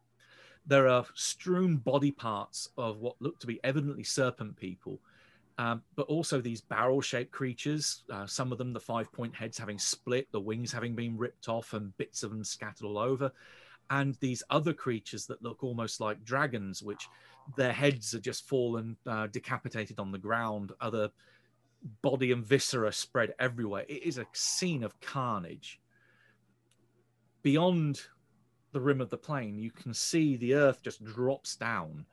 There 0.66 0.88
are 0.88 1.06
strewn 1.14 1.78
body 1.78 2.12
parts 2.12 2.70
of 2.78 3.00
what 3.00 3.16
look 3.22 3.40
to 3.40 3.48
be 3.48 3.60
evidently 3.64 4.04
serpent 4.04 4.58
people, 4.58 5.00
um, 5.58 5.82
but 5.96 6.08
also 6.08 6.42
these 6.42 6.62
barrel-shaped 6.62 7.32
creatures. 7.32 8.04
Uh, 8.12 8.26
some 8.26 8.52
of 8.52 8.58
them, 8.58 8.74
the 8.74 8.80
five-point 8.80 9.34
heads 9.34 9.58
having 9.58 9.80
split, 9.80 10.28
the 10.32 10.40
wings 10.40 10.72
having 10.72 10.94
been 10.94 11.18
ripped 11.18 11.48
off, 11.48 11.74
and 11.74 11.96
bits 11.98 12.24
of 12.24 12.32
them 12.32 12.44
scattered 12.44 12.86
all 12.86 12.98
over 12.98 13.32
and 13.90 14.16
these 14.16 14.44
other 14.50 14.74
creatures 14.74 15.26
that 15.28 15.42
look 15.42 15.64
almost 15.64 16.00
like 16.00 16.24
dragons, 16.24 16.84
which 16.84 17.08
their 17.56 17.72
heads 17.72 18.14
are 18.14 18.20
just 18.20 18.48
fallen 18.48 18.98
uh, 19.06 19.28
decapitated 19.28 20.00
on 20.00 20.12
the 20.12 20.18
ground, 20.18 20.72
other 20.82 21.10
body 22.02 22.32
and 22.32 22.46
viscera 22.46 22.92
spread 22.92 23.34
everywhere. 23.40 23.86
It 23.88 24.04
is 24.04 24.18
a 24.18 24.28
scene 24.34 24.84
of 24.84 25.00
carnage. 25.00 25.80
Beyond 27.44 28.02
the 28.72 28.80
rim 28.80 29.02
of 29.02 29.10
the 29.10 29.18
plain, 29.18 29.58
you 29.58 29.72
can 29.72 29.94
see 29.94 30.36
the 30.36 30.54
earth 30.54 30.82
just 30.84 31.04
drops 31.04 31.56
down 31.56 32.06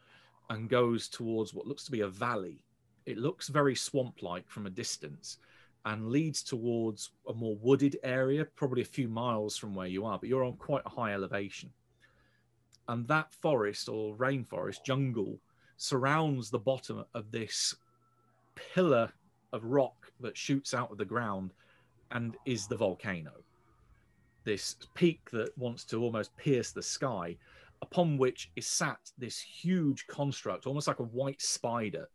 and 0.51 0.69
goes 0.69 1.09
towards 1.09 1.55
what 1.55 1.67
looks 1.67 1.85
to 1.85 1.91
be 1.91 2.01
a 2.01 2.09
valley. 2.09 2.59
It 3.07 3.19
looks 3.19 3.49
very 3.49 3.75
swamp 3.75 4.23
like 4.23 4.49
from 4.49 4.67
a 4.67 4.71
distance 4.71 5.39
and 5.85 6.09
leads 6.09 6.43
towards 6.43 7.11
a 7.29 7.35
more 7.35 7.57
wooded 7.57 7.99
area, 8.03 8.45
probably 8.45 8.83
a 8.83 8.87
few 8.87 9.09
miles 9.09 9.57
from 9.57 9.75
where 9.75 9.87
you 9.87 10.07
are, 10.07 10.19
but 10.19 10.29
you're 10.29 10.45
on 10.45 10.57
quite 10.57 10.83
a 10.87 10.91
high 10.91 11.13
elevation. 11.13 11.71
And 12.89 13.07
that 13.09 13.33
forest 13.35 13.89
or 13.89 14.15
rainforest 14.17 14.85
jungle 14.85 15.39
surrounds 15.77 16.51
the 16.51 16.59
bottom 16.59 17.05
of 17.15 17.31
this 17.31 17.75
pillar 18.55 19.13
of 19.53 19.65
rock 19.65 20.11
that 20.21 20.37
shoots 20.37 20.73
out 20.73 20.91
of 20.91 20.99
the 20.99 21.05
ground 21.05 21.53
and 22.11 22.37
is 22.47 22.67
the 22.67 22.77
volcano. 22.77 23.44
This 24.45 24.77
peak 24.95 25.31
that 25.33 25.57
wants 25.57 25.85
to 25.85 26.03
almost 26.03 26.37
pierce 26.37 26.71
the 26.71 26.83
sky, 26.83 27.37
upon 27.83 28.19
which 28.19 28.51
is 28.57 28.67
sat 28.67 28.99
this 29.19 29.41
huge 29.41 30.07
construct, 30.07 30.67
almost 30.67 30.89
like 30.89 30.99
a 30.99 31.05
white 31.05 31.41
spider, 31.41 32.09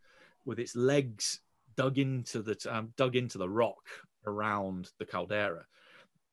with 0.45 0.59
its 0.59 0.75
legs 0.75 1.41
dug 1.75 1.97
into 1.97 2.41
the 2.41 2.57
um, 2.69 2.93
dug 2.97 3.15
into 3.15 3.37
the 3.37 3.49
rock 3.49 3.83
around 4.25 4.89
the 4.99 5.05
caldera, 5.05 5.65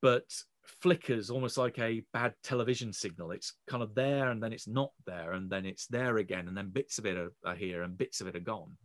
but 0.02 0.24
flickers 0.64 1.30
almost 1.30 1.56
like 1.56 1.78
a 1.78 2.02
bad 2.12 2.34
television 2.42 2.92
signal. 2.92 3.30
It's 3.30 3.54
kind 3.66 3.82
of 3.82 3.94
there 3.94 4.30
and 4.30 4.42
then 4.42 4.52
it's 4.52 4.66
not 4.66 4.90
there 5.06 5.32
and 5.32 5.48
then 5.48 5.64
it's 5.64 5.86
there 5.86 6.18
again 6.18 6.48
and 6.48 6.56
then 6.56 6.70
bits 6.70 6.98
of 6.98 7.06
it 7.06 7.16
are, 7.16 7.32
are 7.44 7.54
here 7.54 7.82
and 7.82 7.96
bits 7.96 8.20
of 8.20 8.26
it 8.26 8.36
are 8.36 8.40
gone. 8.40 8.76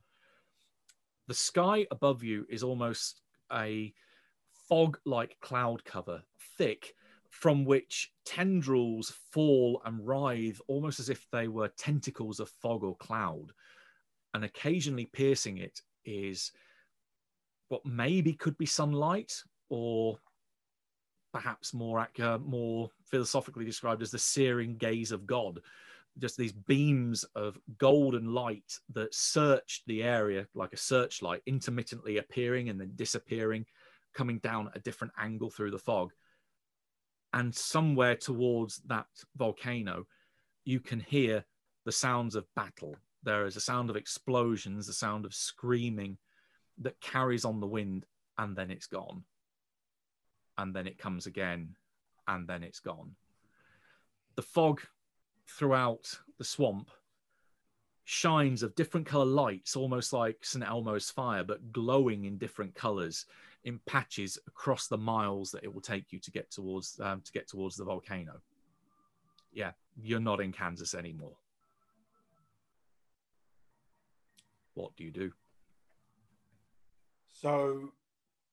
The 1.27 1.33
sky 1.33 1.87
above 1.91 2.23
you 2.23 2.45
is 2.49 2.63
almost 2.63 3.21
a 3.51 3.93
fog-like 4.69 5.37
cloud 5.41 5.83
cover, 5.83 6.21
thick, 6.57 6.93
from 7.31 7.63
which 7.63 8.11
tendrils 8.25 9.13
fall 9.31 9.81
and 9.85 10.05
writhe 10.05 10.59
almost 10.67 10.99
as 10.99 11.09
if 11.09 11.25
they 11.31 11.47
were 11.47 11.69
tentacles 11.69 12.39
of 12.39 12.49
fog 12.61 12.83
or 12.83 12.95
cloud. 12.97 13.53
And 14.33 14.43
occasionally 14.43 15.05
piercing 15.05 15.57
it 15.57 15.81
is 16.05 16.51
what 17.69 17.85
maybe 17.85 18.33
could 18.33 18.57
be 18.57 18.65
sunlight 18.65 19.33
or 19.69 20.19
perhaps 21.33 21.73
more 21.73 22.01
ac- 22.01 22.21
uh, 22.21 22.37
more 22.39 22.89
philosophically 23.05 23.63
described 23.63 24.01
as 24.01 24.11
the 24.11 24.19
searing 24.19 24.75
gaze 24.75 25.13
of 25.13 25.25
God. 25.25 25.61
Just 26.19 26.35
these 26.35 26.51
beams 26.51 27.23
of 27.35 27.57
golden 27.77 28.33
light 28.33 28.77
that 28.93 29.15
searched 29.15 29.83
the 29.87 30.03
area 30.03 30.47
like 30.53 30.73
a 30.73 30.77
searchlight, 30.77 31.41
intermittently 31.45 32.17
appearing 32.17 32.67
and 32.67 32.79
then 32.79 32.91
disappearing, 32.95 33.65
coming 34.13 34.39
down 34.39 34.67
at 34.67 34.75
a 34.75 34.81
different 34.81 35.13
angle 35.17 35.49
through 35.49 35.71
the 35.71 35.79
fog. 35.79 36.11
And 37.33 37.55
somewhere 37.55 38.15
towards 38.15 38.81
that 38.87 39.07
volcano, 39.37 40.05
you 40.65 40.79
can 40.79 40.99
hear 40.99 41.45
the 41.85 41.91
sounds 41.91 42.35
of 42.35 42.53
battle. 42.55 42.95
There 43.23 43.45
is 43.45 43.55
a 43.55 43.61
sound 43.61 43.89
of 43.89 43.95
explosions, 43.95 44.87
the 44.87 44.93
sound 44.93 45.25
of 45.25 45.33
screaming 45.33 46.17
that 46.79 46.99
carries 46.99 47.45
on 47.45 47.59
the 47.59 47.67
wind, 47.67 48.05
and 48.37 48.55
then 48.55 48.71
it's 48.71 48.87
gone. 48.87 49.23
And 50.57 50.75
then 50.75 50.87
it 50.87 50.97
comes 50.97 51.25
again, 51.25 51.75
and 52.27 52.47
then 52.47 52.63
it's 52.63 52.79
gone. 52.79 53.15
The 54.35 54.41
fog 54.41 54.81
throughout 55.47 56.19
the 56.37 56.43
swamp 56.43 56.89
shines 58.03 58.63
of 58.63 58.75
different 58.75 59.05
color 59.05 59.25
lights, 59.25 59.75
almost 59.75 60.11
like 60.11 60.43
St. 60.43 60.65
Elmo's 60.65 61.09
fire, 61.09 61.43
but 61.43 61.71
glowing 61.71 62.25
in 62.25 62.37
different 62.37 62.75
colors 62.75 63.25
in 63.63 63.79
patches 63.85 64.37
across 64.47 64.87
the 64.87 64.97
miles 64.97 65.51
that 65.51 65.63
it 65.63 65.73
will 65.73 65.81
take 65.81 66.11
you 66.11 66.19
to 66.19 66.31
get 66.31 66.49
towards 66.49 66.99
um, 66.99 67.21
to 67.21 67.31
get 67.31 67.47
towards 67.47 67.75
the 67.75 67.83
volcano. 67.83 68.41
Yeah, 69.53 69.71
you're 70.01 70.19
not 70.19 70.41
in 70.41 70.51
Kansas 70.51 70.95
anymore. 70.95 71.35
What 74.73 74.95
do 74.95 75.03
you 75.03 75.11
do? 75.11 75.31
So, 77.33 77.91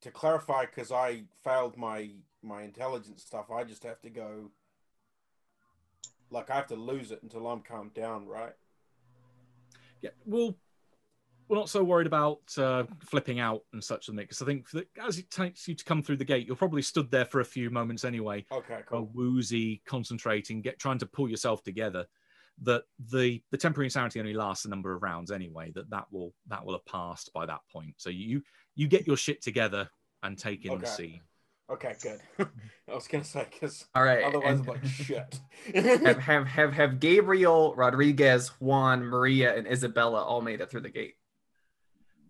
to 0.01 0.11
clarify, 0.11 0.67
because 0.67 0.91
I 0.91 1.23
failed 1.45 1.77
my 1.77 2.11
my 2.43 2.63
intelligence 2.63 3.23
stuff, 3.23 3.51
I 3.51 3.65
just 3.65 3.85
have 3.85 4.01
to 4.03 4.11
go. 4.11 4.51
Like 6.31 6.51
I 6.51 6.57
have 6.57 6.67
to 6.69 6.77
lose 6.77 7.11
it 7.11 7.23
until 7.23 7.47
I'm 7.47 7.63
calmed 7.63 7.95
down, 7.95 8.27
right? 8.27 8.53
Yeah, 10.03 10.11
well, 10.27 10.55
we're 11.49 11.57
not 11.57 11.69
so 11.69 11.83
worried 11.83 12.07
about 12.07 12.41
uh, 12.59 12.85
flipping 13.05 13.41
out 13.41 13.63
and 13.73 13.83
such, 13.83 14.09
and 14.09 14.17
because 14.19 14.43
I 14.43 14.45
think 14.45 14.71
that 14.71 14.89
as 15.03 15.19
it 15.19 15.31
takes 15.31 15.67
you 15.67 15.75
to 15.75 15.85
come 15.85 16.03
through 16.03 16.19
the 16.19 16.25
gate, 16.25 16.47
you're 16.47 16.57
probably 16.57 16.83
stood 16.83 17.11
there 17.11 17.25
for 17.25 17.41
a 17.41 17.45
few 17.45 17.71
moments 17.71 18.05
anyway, 18.05 18.45
Okay, 18.53 18.81
cool. 18.87 19.11
woozy, 19.15 19.83
concentrating, 19.87 20.61
get 20.61 20.79
trying 20.79 20.99
to 20.99 21.07
pull 21.07 21.29
yourself 21.29 21.63
together. 21.63 22.07
That 22.63 22.83
the 23.11 23.41
the 23.53 23.57
temporary 23.57 23.87
insanity 23.87 24.19
only 24.19 24.35
lasts 24.35 24.65
a 24.65 24.69
number 24.69 24.93
of 24.93 25.03
rounds 25.03 25.31
anyway. 25.31 25.71
That 25.77 25.91
that 25.91 26.07
will 26.11 26.35
that 26.49 26.65
will 26.67 26.73
have 26.75 26.85
passed 26.87 27.33
by 27.33 27.47
that 27.47 27.61
point. 27.73 27.95
So 27.99 28.11
you 28.11 28.43
you 28.75 28.89
get 28.89 29.07
your 29.07 29.17
shit 29.17 29.41
together 29.43 29.89
and 30.25 30.37
take 30.37 30.65
in 30.65 30.71
the 30.73 30.77
Okay. 30.79 30.87
scene. 30.87 31.21
Okay, 31.71 31.95
good. 32.03 32.21
I 32.91 32.95
was 32.95 33.07
gonna 33.07 33.23
say 33.23 33.47
because 33.49 33.87
All 33.95 34.03
right. 34.03 34.25
otherwise, 34.25 34.59
and- 34.59 34.69
I'm 34.69 34.75
like 34.75 34.85
shit. 34.87 35.39
have, 35.75 36.19
have 36.19 36.47
have 36.49 36.73
have 36.73 36.99
Gabriel, 36.99 37.75
Rodriguez, 37.77 38.49
Juan, 38.59 39.05
Maria, 39.05 39.55
and 39.57 39.67
Isabella 39.69 40.25
all 40.25 40.41
made 40.41 40.61
it 40.61 40.69
through 40.71 40.81
the 40.81 40.89
gate. 40.91 41.15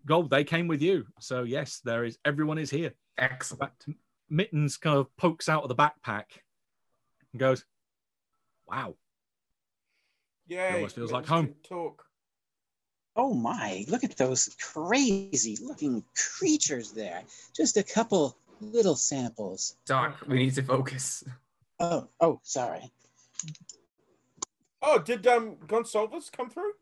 Gold, 0.05 0.29
they 0.29 0.43
came 0.43 0.67
with 0.67 0.81
you. 0.81 1.05
So 1.19 1.43
yes, 1.43 1.81
there 1.83 2.03
is 2.03 2.17
everyone 2.25 2.57
is 2.57 2.69
here. 2.69 2.93
In 3.17 3.23
Excellent. 3.25 3.71
fact, 3.71 3.89
Mittens 4.29 4.77
kind 4.77 4.97
of 4.97 5.15
pokes 5.17 5.49
out 5.49 5.63
of 5.63 5.69
the 5.69 5.75
backpack 5.75 6.25
and 7.33 7.39
goes, 7.39 7.65
"Wow, 8.67 8.95
Yeah, 10.47 10.75
almost 10.75 10.95
feels 10.95 11.11
like 11.11 11.25
home. 11.25 11.53
Talk. 11.63 12.05
Oh 13.15 13.33
my, 13.33 13.85
look 13.89 14.03
at 14.03 14.15
those 14.17 14.55
crazy 14.61 15.57
looking 15.61 16.03
creatures 16.15 16.91
there. 16.91 17.23
Just 17.55 17.75
a 17.75 17.83
couple 17.83 18.37
little 18.61 18.95
samples. 18.95 19.75
Doc, 19.85 20.23
we 20.27 20.37
need 20.37 20.55
to 20.55 20.63
focus. 20.63 21.23
Oh, 21.79 22.07
oh, 22.21 22.39
sorry. 22.43 22.91
Oh, 24.81 24.99
did 24.99 25.25
um 25.27 25.55
Gonsalves 25.67 26.31
come 26.31 26.49
through? 26.49 26.73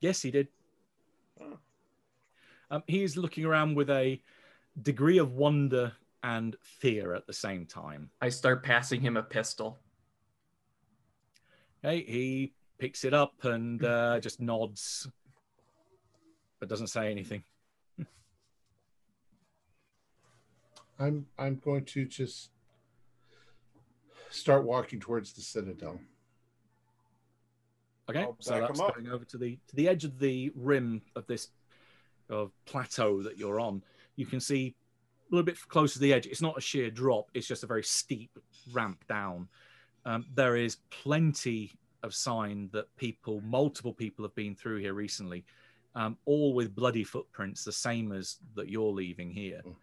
yes, 0.00 0.22
he 0.22 0.30
did." 0.30 0.48
Oh. 1.40 1.58
Um, 2.72 2.82
he's 2.86 3.16
looking 3.18 3.44
around 3.44 3.76
with 3.76 3.90
a 3.90 4.18
degree 4.80 5.18
of 5.18 5.34
wonder 5.34 5.92
and 6.22 6.56
fear 6.62 7.12
at 7.14 7.26
the 7.26 7.32
same 7.34 7.66
time. 7.66 8.08
I 8.22 8.30
start 8.30 8.64
passing 8.64 9.02
him 9.02 9.18
a 9.18 9.22
pistol. 9.22 9.78
Okay, 11.84 12.02
he 12.02 12.54
picks 12.78 13.04
it 13.04 13.12
up 13.12 13.34
and 13.44 13.84
uh, 13.84 14.20
just 14.20 14.40
nods, 14.40 15.06
but 16.60 16.70
doesn't 16.70 16.86
say 16.86 17.10
anything. 17.10 17.44
I'm 20.98 21.26
I'm 21.38 21.56
going 21.56 21.84
to 21.86 22.06
just 22.06 22.52
start 24.30 24.64
walking 24.64 24.98
towards 24.98 25.34
the 25.34 25.42
citadel. 25.42 26.00
Okay, 28.08 28.22
I'll 28.22 28.36
so 28.40 28.52
back 28.52 28.68
that's 28.68 28.80
going 28.80 29.08
over 29.08 29.26
to 29.26 29.36
the 29.36 29.58
to 29.68 29.76
the 29.76 29.88
edge 29.88 30.04
of 30.04 30.18
the 30.18 30.50
rim 30.54 31.02
of 31.14 31.26
this 31.26 31.48
of 32.32 32.52
plateau 32.64 33.22
that 33.22 33.38
you're 33.38 33.60
on. 33.60 33.82
You 34.16 34.26
can 34.26 34.40
see 34.40 34.74
a 35.30 35.34
little 35.34 35.44
bit 35.44 35.58
closer 35.68 35.94
to 35.94 35.98
the 36.00 36.12
edge. 36.12 36.26
It's 36.26 36.42
not 36.42 36.58
a 36.58 36.60
sheer 36.60 36.90
drop; 36.90 37.30
it's 37.34 37.46
just 37.46 37.62
a 37.62 37.66
very 37.66 37.84
steep 37.84 38.36
ramp 38.72 39.04
down. 39.08 39.48
Um, 40.04 40.26
there 40.34 40.56
is 40.56 40.78
plenty 40.90 41.72
of 42.02 42.14
sign 42.14 42.68
that 42.72 42.94
people, 42.96 43.40
multiple 43.42 43.92
people, 43.92 44.24
have 44.24 44.34
been 44.34 44.56
through 44.56 44.78
here 44.78 44.94
recently, 44.94 45.44
um, 45.94 46.18
all 46.24 46.54
with 46.54 46.74
bloody 46.74 47.04
footprints, 47.04 47.64
the 47.64 47.70
same 47.70 48.10
as 48.10 48.38
that 48.54 48.68
you're 48.68 48.90
leaving 48.90 49.30
here, 49.30 49.62
Mhm. 49.64 49.76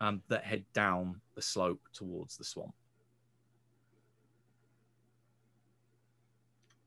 um, 0.00 0.22
that 0.26 0.42
head 0.42 0.64
down 0.72 1.20
the 1.34 1.42
slope 1.42 1.80
towards 1.92 2.36
the 2.36 2.44
swamp. 2.44 2.74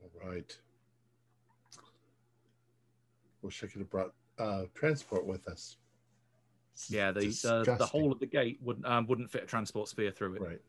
All 0.01 0.29
right. 0.29 0.59
Wish 3.41 3.63
I 3.63 3.67
could 3.67 3.79
have 3.79 3.89
brought 3.89 4.13
uh, 4.39 4.63
transport 4.73 5.25
with 5.25 5.47
us. 5.47 5.77
Is 6.75 6.89
Yeah, 6.89 7.11
the 7.11 7.27
the, 7.27 7.75
the 7.77 7.85
whole 7.85 8.11
of 8.11 8.19
the 8.19 8.25
gate 8.25 8.59
wouldn't 8.61 8.85
um, 8.85 9.07
wouldn't 9.07 9.31
fit 9.31 9.43
a 9.43 9.45
transport 9.45 9.87
sphere 9.89 10.11
through 10.11 10.35
it. 10.35 10.41
Right. 10.41 10.61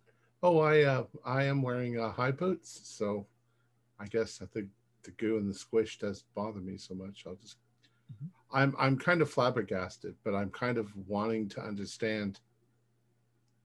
Oh, 0.42 0.58
I 0.58 0.82
uh, 0.82 1.04
I 1.24 1.44
am 1.44 1.62
wearing 1.62 1.98
uh, 1.98 2.12
high 2.12 2.32
boots, 2.32 2.80
so 2.84 3.26
I 3.98 4.06
guess 4.06 4.40
I 4.42 4.46
think 4.46 4.68
the 5.02 5.12
goo 5.12 5.38
and 5.38 5.48
the 5.48 5.54
squish 5.54 5.98
doesn't 5.98 6.24
bother 6.34 6.60
me 6.60 6.76
so 6.76 6.94
much. 6.94 7.24
I'll 7.26 7.36
just. 7.36 7.56
Mhm. 8.12 8.28
I'm 8.52 8.74
I'm 8.78 8.98
kind 8.98 9.22
of 9.22 9.30
flabbergasted, 9.30 10.14
but 10.22 10.34
I'm 10.34 10.50
kind 10.50 10.78
of 10.78 10.90
wanting 11.08 11.48
to 11.50 11.62
understand 11.62 12.40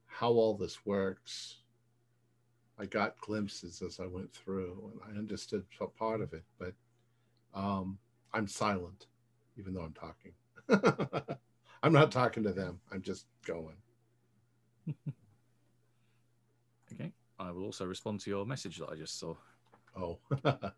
how 0.05 0.31
all 0.31 0.55
this 0.55 0.85
works. 0.85 1.57
I 2.79 2.85
got 2.85 3.19
glimpses 3.19 3.81
as 3.81 3.99
I 3.99 4.05
went 4.05 4.31
through, 4.31 4.91
and 4.93 5.01
I 5.03 5.19
understood 5.19 5.65
part 5.97 6.21
of 6.21 6.33
it, 6.33 6.43
but 6.57 6.73
um, 7.53 7.99
I'm 8.33 8.47
silent, 8.47 9.07
even 9.59 9.73
though 9.73 9.81
I'm 9.81 9.93
talking. 9.93 10.31
I'm 11.83 11.93
not 11.93 12.11
talking 12.11 12.43
to 12.43 12.53
them. 12.53 12.79
I'm 12.91 13.01
just 13.01 13.25
going. 13.45 13.75
Okay. 16.91 17.11
I 17.37 17.51
will 17.51 17.65
also 17.65 17.85
respond 17.85 18.19
to 18.21 18.31
your 18.31 18.47
message 18.47 18.77
that 18.79 18.89
I 18.89 18.95
just 18.95 19.19
saw. 19.19 19.35
Oh. 19.95 20.17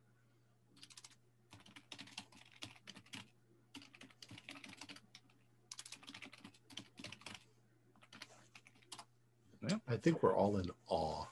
Yeah. 9.69 9.77
I 9.87 9.95
think 9.95 10.23
we're 10.23 10.35
all 10.35 10.57
in 10.57 10.65
awe. 10.87 11.25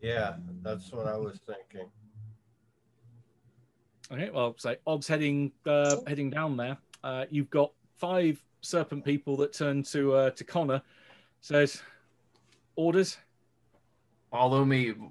Yeah, 0.00 0.34
that's 0.60 0.90
what 0.92 1.06
I 1.06 1.16
was 1.16 1.38
thinking. 1.46 1.88
Okay, 4.12 4.30
well, 4.30 4.54
say 4.58 4.76
odds 4.86 5.06
heading 5.06 5.52
uh, 5.66 5.96
heading 6.06 6.30
down 6.30 6.56
there. 6.56 6.76
Uh, 7.04 7.26
you've 7.30 7.50
got 7.50 7.72
five 7.98 8.42
serpent 8.60 9.04
people 9.04 9.36
that 9.36 9.52
turn 9.52 9.82
to 9.84 10.14
uh, 10.14 10.30
to 10.30 10.44
Connor, 10.44 10.82
says 11.40 11.82
orders. 12.76 13.18
Follow 14.30 14.64
me. 14.64 14.94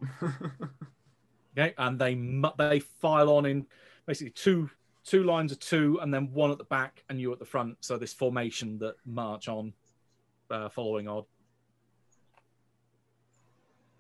Okay, 1.58 1.74
and 1.80 2.00
they 2.00 2.14
mu- 2.16 2.52
they 2.58 2.80
file 2.80 3.32
on 3.32 3.46
in 3.48 3.66
basically 4.06 4.30
two 4.32 4.70
two 5.04 5.24
lines 5.24 5.52
of 5.52 5.60
two, 5.60 6.00
and 6.02 6.14
then 6.14 6.32
one 6.32 6.52
at 6.52 6.58
the 6.60 6.64
back 6.66 7.04
and 7.10 7.20
you 7.20 7.34
at 7.34 7.40
the 7.40 7.44
front. 7.44 7.76
So 7.82 7.98
this 7.98 8.14
formation 8.14 8.78
that 8.80 8.96
march 9.06 9.50
on, 9.50 9.74
uh, 10.52 10.70
following 10.70 11.08
odd. 11.10 11.26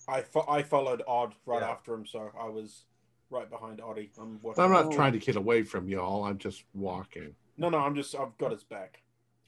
I 0.07 0.21
fo- 0.21 0.45
I 0.47 0.61
followed 0.61 1.01
Odd 1.07 1.34
right 1.45 1.61
Yeah. 1.61 1.71
after 1.71 1.93
him, 1.93 2.05
so 2.05 2.30
I 2.39 2.47
was 2.47 2.85
right 3.30 3.49
behind 3.49 3.80
Oddie. 3.80 4.10
I'm 4.19 4.39
watching. 4.41 4.64
I'm 4.64 4.72
not 4.72 4.85
Oh. 4.85 4.91
trying 4.91 5.14
to 5.14 5.19
get 5.19 5.35
away 5.35 5.64
from 5.64 5.88
y'all. 5.89 6.23
I'm 6.26 6.38
just 6.38 6.64
walking. 6.73 7.35
No, 7.57 7.69
no, 7.69 7.77
I'm 7.80 7.95
just. 7.95 8.15
I've 8.15 8.38
got 8.38 8.51
his 8.51 8.64
back. 8.64 9.01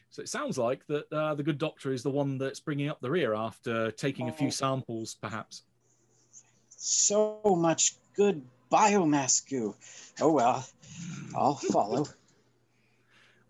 So 0.10 0.22
it 0.22 0.28
sounds 0.30 0.58
like 0.58 0.86
that 0.88 1.12
uh, 1.14 1.36
the 1.36 1.44
good 1.44 1.58
doctor 1.58 1.94
is 1.94 2.04
the 2.04 2.10
one 2.10 2.38
that's 2.38 2.60
bringing 2.60 2.90
up 2.90 3.00
the 3.00 3.10
rear 3.10 3.34
after 3.34 3.92
taking 3.92 4.28
a 4.30 4.34
few 4.34 4.48
Oh. 4.48 4.52
samples, 4.52 5.16
perhaps. 5.16 5.64
So 6.70 7.40
much 7.58 7.94
good 8.16 8.42
biomass 8.72 9.48
goo. 9.50 9.76
Oh 10.20 10.32
well, 10.34 10.66
I'll 11.36 11.56
follow. 11.56 12.06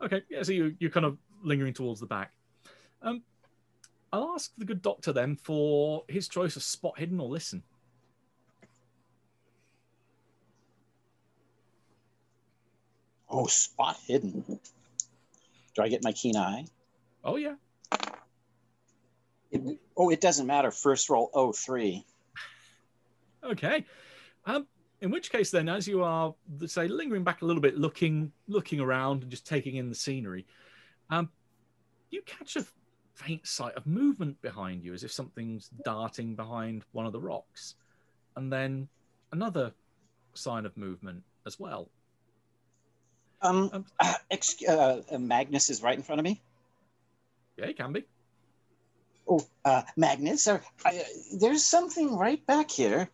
Okay, 0.03 0.23
yeah, 0.31 0.41
so 0.41 0.51
you, 0.51 0.75
you're 0.79 0.89
kind 0.89 1.05
of 1.05 1.15
lingering 1.43 1.75
towards 1.75 1.99
the 1.99 2.07
back. 2.07 2.31
Um, 3.03 3.21
I'll 4.11 4.31
ask 4.33 4.51
the 4.57 4.65
good 4.65 4.81
doctor 4.81 5.13
then 5.13 5.35
for 5.35 6.03
his 6.07 6.27
choice 6.27 6.55
of 6.55 6.63
spot 6.63 6.97
hidden 6.97 7.19
or 7.19 7.29
listen. 7.29 7.61
Oh, 13.31 13.47
spot 13.47 13.97
hidden. 14.05 14.43
Do 15.73 15.81
I 15.81 15.87
get 15.87 16.03
my 16.03 16.11
keen 16.11 16.35
eye? 16.35 16.65
Oh, 17.23 17.37
yeah. 17.37 17.55
It, 19.51 19.79
oh, 19.95 20.09
it 20.09 20.19
doesn't 20.19 20.47
matter. 20.47 20.69
First 20.69 21.09
roll 21.09 21.29
oh 21.33 21.53
three. 21.53 22.05
Okay. 23.43 23.85
Um, 24.45 24.67
in 25.01 25.11
which 25.11 25.31
case, 25.31 25.49
then, 25.49 25.69
as 25.69 25.87
you 25.87 26.03
are, 26.03 26.35
say, 26.65 26.87
lingering 26.87 27.23
back 27.23 27.41
a 27.41 27.45
little 27.45 27.61
bit, 27.61 27.77
looking 27.77 28.31
looking 28.47 28.79
around 28.79 29.23
and 29.23 29.31
just 29.31 29.47
taking 29.47 29.75
in 29.75 29.89
the 29.89 29.95
scenery, 29.95 30.45
um, 31.09 31.29
you 32.09 32.21
catch 32.23 32.55
a 32.55 32.65
faint 33.15 33.47
sight 33.47 33.75
of 33.75 33.85
movement 33.85 34.41
behind 34.41 34.83
you, 34.83 34.93
as 34.93 35.03
if 35.03 35.11
something's 35.11 35.69
darting 35.83 36.35
behind 36.35 36.83
one 36.91 37.05
of 37.05 37.13
the 37.13 37.19
rocks, 37.19 37.75
and 38.35 38.51
then 38.51 38.87
another 39.31 39.71
sign 40.33 40.65
of 40.65 40.75
movement 40.77 41.23
as 41.45 41.59
well. 41.59 41.89
Um, 43.41 43.69
Um, 43.73 43.85
uh, 43.99 44.13
ex- 44.29 44.63
uh, 44.67 45.01
uh, 45.11 45.17
Magnus 45.17 45.69
is 45.69 45.81
right 45.81 45.95
in 45.97 46.03
front 46.03 46.19
of 46.19 46.23
me. 46.25 46.41
Yeah, 47.57 47.65
it 47.65 47.77
can 47.77 47.91
be. 47.93 48.03
Oh, 49.27 49.45
uh, 49.65 49.83
Magnus, 49.97 50.47
uh, 50.47 50.59
I, 50.85 51.03
there's 51.39 51.63
something 51.65 52.15
right 52.17 52.43
back 52.45 52.69
here. 52.71 53.09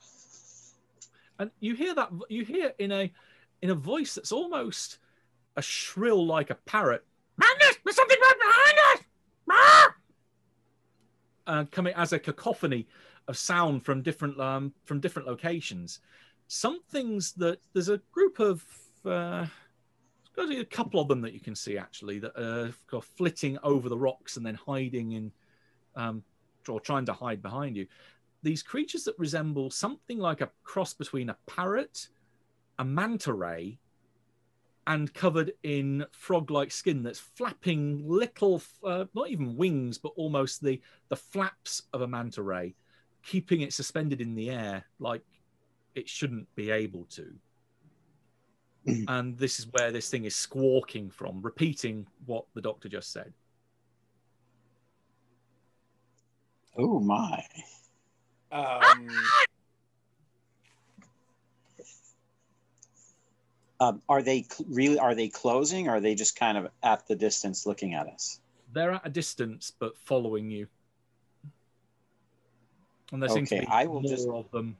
and 1.39 1.51
you 1.59 1.75
hear 1.75 1.93
that 1.95 2.09
you 2.29 2.43
hear 2.43 2.73
in 2.79 2.91
a 2.91 3.11
in 3.61 3.69
a 3.69 3.75
voice 3.75 4.15
that's 4.15 4.31
almost 4.31 4.97
a 5.55 5.61
shrill 5.61 6.25
like 6.25 6.49
a 6.49 6.55
parrot 6.65 7.03
magnus 7.37 7.75
there's 7.83 7.95
something 7.95 8.17
right 8.21 8.39
behind 8.39 8.77
us 8.89 9.05
Ah! 9.49 9.93
uh, 11.47 11.65
coming 11.71 11.93
as 11.95 12.13
a 12.13 12.19
cacophony 12.19 12.87
of 13.27 13.37
sound 13.37 13.83
from 13.85 14.01
different 14.01 14.39
um, 14.39 14.73
from 14.85 14.99
different 14.99 15.27
locations 15.27 15.99
some 16.47 16.79
things 16.89 17.33
that 17.33 17.59
there's 17.73 17.89
a 17.89 18.01
group 18.11 18.39
of 18.39 18.63
uh, 19.05 19.45
there's 20.45 20.59
a 20.59 20.65
couple 20.65 20.99
of 20.99 21.07
them 21.07 21.21
that 21.21 21.33
you 21.33 21.39
can 21.39 21.55
see 21.55 21.77
actually 21.77 22.19
that 22.19 22.37
are 22.39 23.01
flitting 23.01 23.57
over 23.63 23.89
the 23.89 23.97
rocks 23.97 24.37
and 24.37 24.45
then 24.45 24.55
hiding 24.55 25.13
in 25.13 25.31
um, 25.95 26.23
or 26.67 26.79
trying 26.79 27.05
to 27.05 27.13
hide 27.13 27.41
behind 27.41 27.75
you 27.75 27.87
these 28.43 28.63
creatures 28.63 29.03
that 29.03 29.17
resemble 29.17 29.69
something 29.69 30.19
like 30.19 30.41
a 30.41 30.49
cross 30.63 30.93
between 30.93 31.29
a 31.29 31.37
parrot, 31.47 32.07
a 32.79 32.85
manta 32.85 33.33
ray, 33.33 33.79
and 34.85 35.13
covered 35.13 35.51
in 35.63 36.05
frog-like 36.11 36.71
skin 36.71 37.03
that's 37.03 37.19
flapping 37.19 38.07
little, 38.07 38.61
uh, 38.85 39.05
not 39.13 39.29
even 39.29 39.57
wings, 39.57 39.97
but 39.97 40.13
almost 40.15 40.61
the 40.61 40.79
the 41.09 41.15
flaps 41.15 41.83
of 41.91 42.01
a 42.01 42.07
manta 42.07 42.41
ray, 42.41 42.73
keeping 43.21 43.61
it 43.61 43.73
suspended 43.73 44.21
in 44.21 44.33
the 44.33 44.49
air 44.49 44.85
like 44.99 45.23
it 45.95 46.07
shouldn't 46.07 46.47
be 46.55 46.71
able 46.71 47.03
to. 47.05 47.33
and 49.07 49.37
this 49.37 49.59
is 49.59 49.67
where 49.71 49.91
this 49.91 50.09
thing 50.09 50.25
is 50.25 50.35
squawking 50.35 51.09
from, 51.09 51.41
repeating 51.41 52.07
what 52.25 52.45
the 52.53 52.61
doctor 52.61 52.87
just 52.89 53.11
said. 53.11 53.33
Oh 56.77 56.99
my. 56.99 57.43
Um, 58.51 59.07
Um, 63.79 64.01
are 64.09 64.23
they 64.23 64.41
cl- 64.41 64.67
really? 64.71 64.97
Are 64.97 65.13
they 65.13 65.27
closing? 65.29 65.87
Or 65.87 65.97
are 65.97 65.99
they 65.99 66.15
just 66.15 66.35
kind 66.35 66.57
of 66.57 66.67
at 66.81 67.07
the 67.07 67.15
distance 67.15 67.67
looking 67.67 67.93
at 67.93 68.07
us? 68.07 68.39
They're 68.73 68.93
at 68.93 69.05
a 69.05 69.09
distance, 69.09 69.71
but 69.77 69.95
following 69.99 70.49
you. 70.49 70.67
And 73.11 73.21
there 73.21 73.29
seems 73.29 73.49
to 73.49 73.55
Okay, 73.57 73.65
be 73.65 73.71
I 73.71 73.85
will 73.85 74.01
more 74.01 74.09
just- 74.11 74.27
of 74.27 74.49
them 74.51 74.75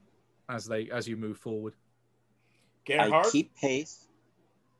as 0.48 0.64
they 0.66 0.90
as 0.90 1.06
you 1.06 1.16
move 1.16 1.38
forward. 1.38 1.74
I 2.90 3.08
Gerhardt, 3.08 3.32
keep 3.32 3.54
pace. 3.56 4.06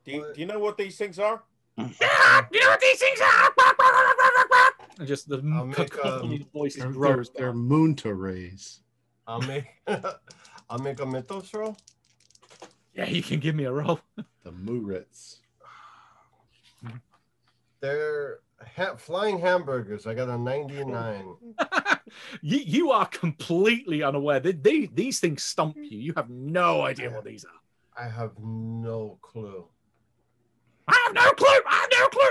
do, 0.05 0.11
you, 0.11 0.31
do 0.33 0.41
you 0.41 0.47
know 0.47 0.59
what 0.59 0.77
these 0.77 0.97
things 0.97 1.19
are? 1.19 1.43
you 1.77 1.85
know 1.85 2.69
what 2.69 2.81
these 2.81 2.99
things 2.99 3.19
are? 3.21 3.53
And 4.99 5.07
just 5.07 5.29
the 5.29 5.41
I'll 5.53 5.65
make, 5.65 6.05
um, 6.05 6.31
of 6.31 6.41
voices 6.51 6.81
They're, 6.81 6.91
they're, 6.91 6.99
grows. 7.15 7.29
they're 7.31 7.53
Moonta 7.53 8.17
rays. 8.17 8.81
I'll 9.27 9.41
make 9.41 9.65
I'll 10.69 10.79
make 10.79 10.99
a 10.99 11.05
mythos 11.05 11.53
roll. 11.53 11.77
Yeah, 12.93 13.07
you 13.07 13.23
can 13.23 13.39
give 13.39 13.55
me 13.55 13.63
a 13.63 13.71
roll. 13.71 13.99
The 14.43 14.51
Murits. 14.51 15.37
They're 17.79 18.39
ha- 18.75 18.95
flying 18.97 19.39
hamburgers. 19.39 20.05
I 20.05 20.13
got 20.13 20.27
a 20.27 20.37
99. 20.37 21.35
you, 22.41 22.57
you 22.57 22.91
are 22.91 23.05
completely 23.05 24.03
unaware. 24.03 24.39
They, 24.39 24.51
they, 24.51 24.85
these 24.87 25.19
things 25.19 25.43
stump 25.43 25.77
you. 25.77 25.97
You 25.97 26.13
have 26.17 26.29
no 26.29 26.81
idea 26.81 27.09
what 27.09 27.23
these 27.23 27.45
are. 27.45 27.51
I 27.97 28.07
have 28.07 28.31
no 28.39 29.17
clue. 29.21 29.65
I 30.87 30.97
have 31.05 31.13
no 31.15 31.31
clue. 31.33 31.47
I 31.67 31.75
have 31.75 31.89
no 31.99 32.07
clue. 32.07 32.29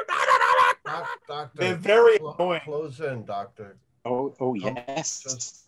Doc, 0.84 1.08
doctor, 1.28 1.58
They're 1.58 1.74
very 1.74 2.18
clo- 2.18 2.34
annoying. 2.38 2.60
Close 2.64 3.00
in, 3.00 3.24
doctor. 3.24 3.76
Oh, 4.04 4.34
oh 4.40 4.54
yes. 4.54 5.20
Just 5.22 5.66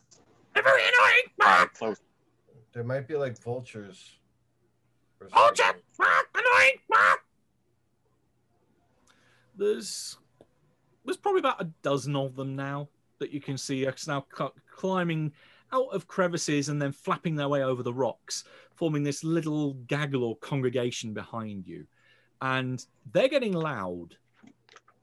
They're 0.55 0.63
very 0.63 0.83
annoying. 0.83 1.69
Close. 1.75 1.97
there 2.73 2.85
might 2.85 3.07
be 3.07 3.17
like 3.17 3.39
vultures. 3.43 4.17
or 5.21 5.29
Vulture. 5.29 5.75
Annoying. 6.35 6.77
There's 9.57 10.17
there's 11.05 11.17
probably 11.19 11.41
about 11.41 11.61
a 11.61 11.71
dozen 11.83 12.17
of 12.17 12.35
them 12.37 12.57
now 12.57 12.89
that 13.19 13.31
you 13.31 13.41
can 13.41 13.59
see 13.59 13.87
us 13.87 14.07
now 14.07 14.25
climbing 14.75 15.33
out 15.73 15.89
of 15.93 16.07
crevices 16.07 16.69
and 16.69 16.81
then 16.81 16.93
flapping 16.93 17.35
their 17.37 17.49
way 17.49 17.63
over 17.63 17.83
the 17.83 17.93
rocks, 17.93 18.45
forming 18.75 19.03
this 19.03 19.25
little 19.25 19.75
gaggle 19.87 20.25
or 20.25 20.37
congregation 20.37 21.13
behind 21.15 21.67
you. 21.67 21.87
And 22.41 22.85
they're 23.13 23.29
getting 23.29 23.53
loud. 23.53 24.17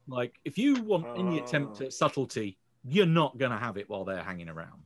Like 0.07 0.39
if 0.45 0.57
you 0.57 0.81
want 0.83 1.05
any 1.17 1.39
attempt 1.39 1.81
Ah. 1.81 1.85
at 1.85 1.93
subtlety, 1.93 2.57
you're 2.83 3.05
not 3.05 3.37
going 3.37 3.51
to 3.51 3.57
have 3.57 3.77
it 3.77 3.89
while 3.89 4.05
they're 4.05 4.23
hanging 4.23 4.49
around. 4.49 4.83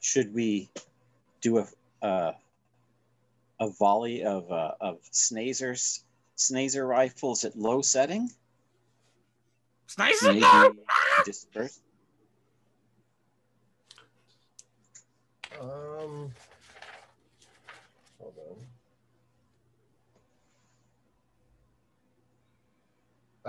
Should 0.00 0.34
we 0.34 0.70
do 1.40 1.58
a 1.58 1.66
uh, 2.04 2.32
a 3.60 3.70
volley 3.70 4.22
of 4.24 4.50
uh, 4.50 4.72
of 4.80 5.00
snazers 5.12 6.02
snazer 6.36 6.88
rifles 6.88 7.44
at 7.44 7.56
low 7.56 7.82
setting? 7.82 8.30
Disperse. 11.24 11.80
Um, 15.60 16.32
hold 18.18 18.34
on. 18.50 18.56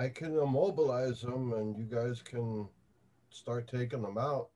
I 0.03 0.09
can 0.09 0.37
immobilize 0.37 1.21
them, 1.21 1.53
and 1.53 1.77
you 1.77 1.83
guys 1.83 2.21
can 2.21 2.67
start 3.29 3.67
taking 3.67 4.01
them 4.01 4.17
out. 4.17 4.49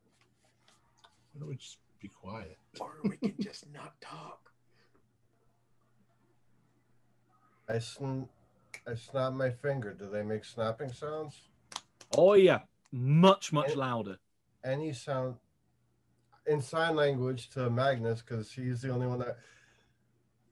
Why 1.33 1.39
don't 1.39 1.49
we 1.49 1.55
just 1.57 1.77
be 2.01 2.07
quiet? 2.07 2.57
Or 2.79 2.91
we 3.03 3.17
can 3.17 3.35
just 3.41 3.65
not 3.73 3.99
talk. 4.01 4.51
I 7.69 7.79
sn- 7.79 8.27
I 8.87 8.95
snap 8.95 9.33
my 9.33 9.49
finger. 9.49 9.93
Do 9.93 10.09
they 10.09 10.23
make 10.23 10.43
snapping 10.45 10.91
sounds? 10.91 11.35
Oh 12.17 12.33
yeah, 12.33 12.59
much 12.91 13.51
much 13.53 13.69
And- 13.71 13.77
louder. 13.79 14.17
Any 14.63 14.93
sound 14.93 15.35
in 16.47 16.61
sign 16.61 16.95
language 16.95 17.49
to 17.51 17.69
Magnus 17.69 18.21
because 18.21 18.51
he's 18.51 18.81
the 18.81 18.89
only 18.89 19.07
one 19.07 19.19
that. 19.19 19.37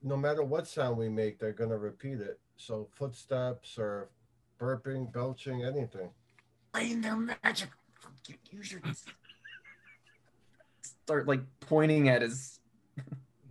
No 0.03 0.18
matter 0.18 0.41
what 0.43 0.68
sound 0.68 0.97
we 0.97 1.09
make, 1.09 1.38
they're 1.39 1.51
gonna 1.53 1.77
repeat 1.77 2.19
it. 2.22 2.39
So 2.57 2.88
footsteps 2.91 3.77
or 3.77 4.09
burping, 4.59 5.11
belching, 5.11 5.63
anything. 5.63 6.09
Playing 6.73 7.01
their 7.01 7.15
magic. 7.15 7.69
Use 8.51 8.72
your 8.72 8.81
start 10.81 11.27
like 11.27 11.41
pointing 11.59 12.09
at 12.09 12.22
his 12.22 12.59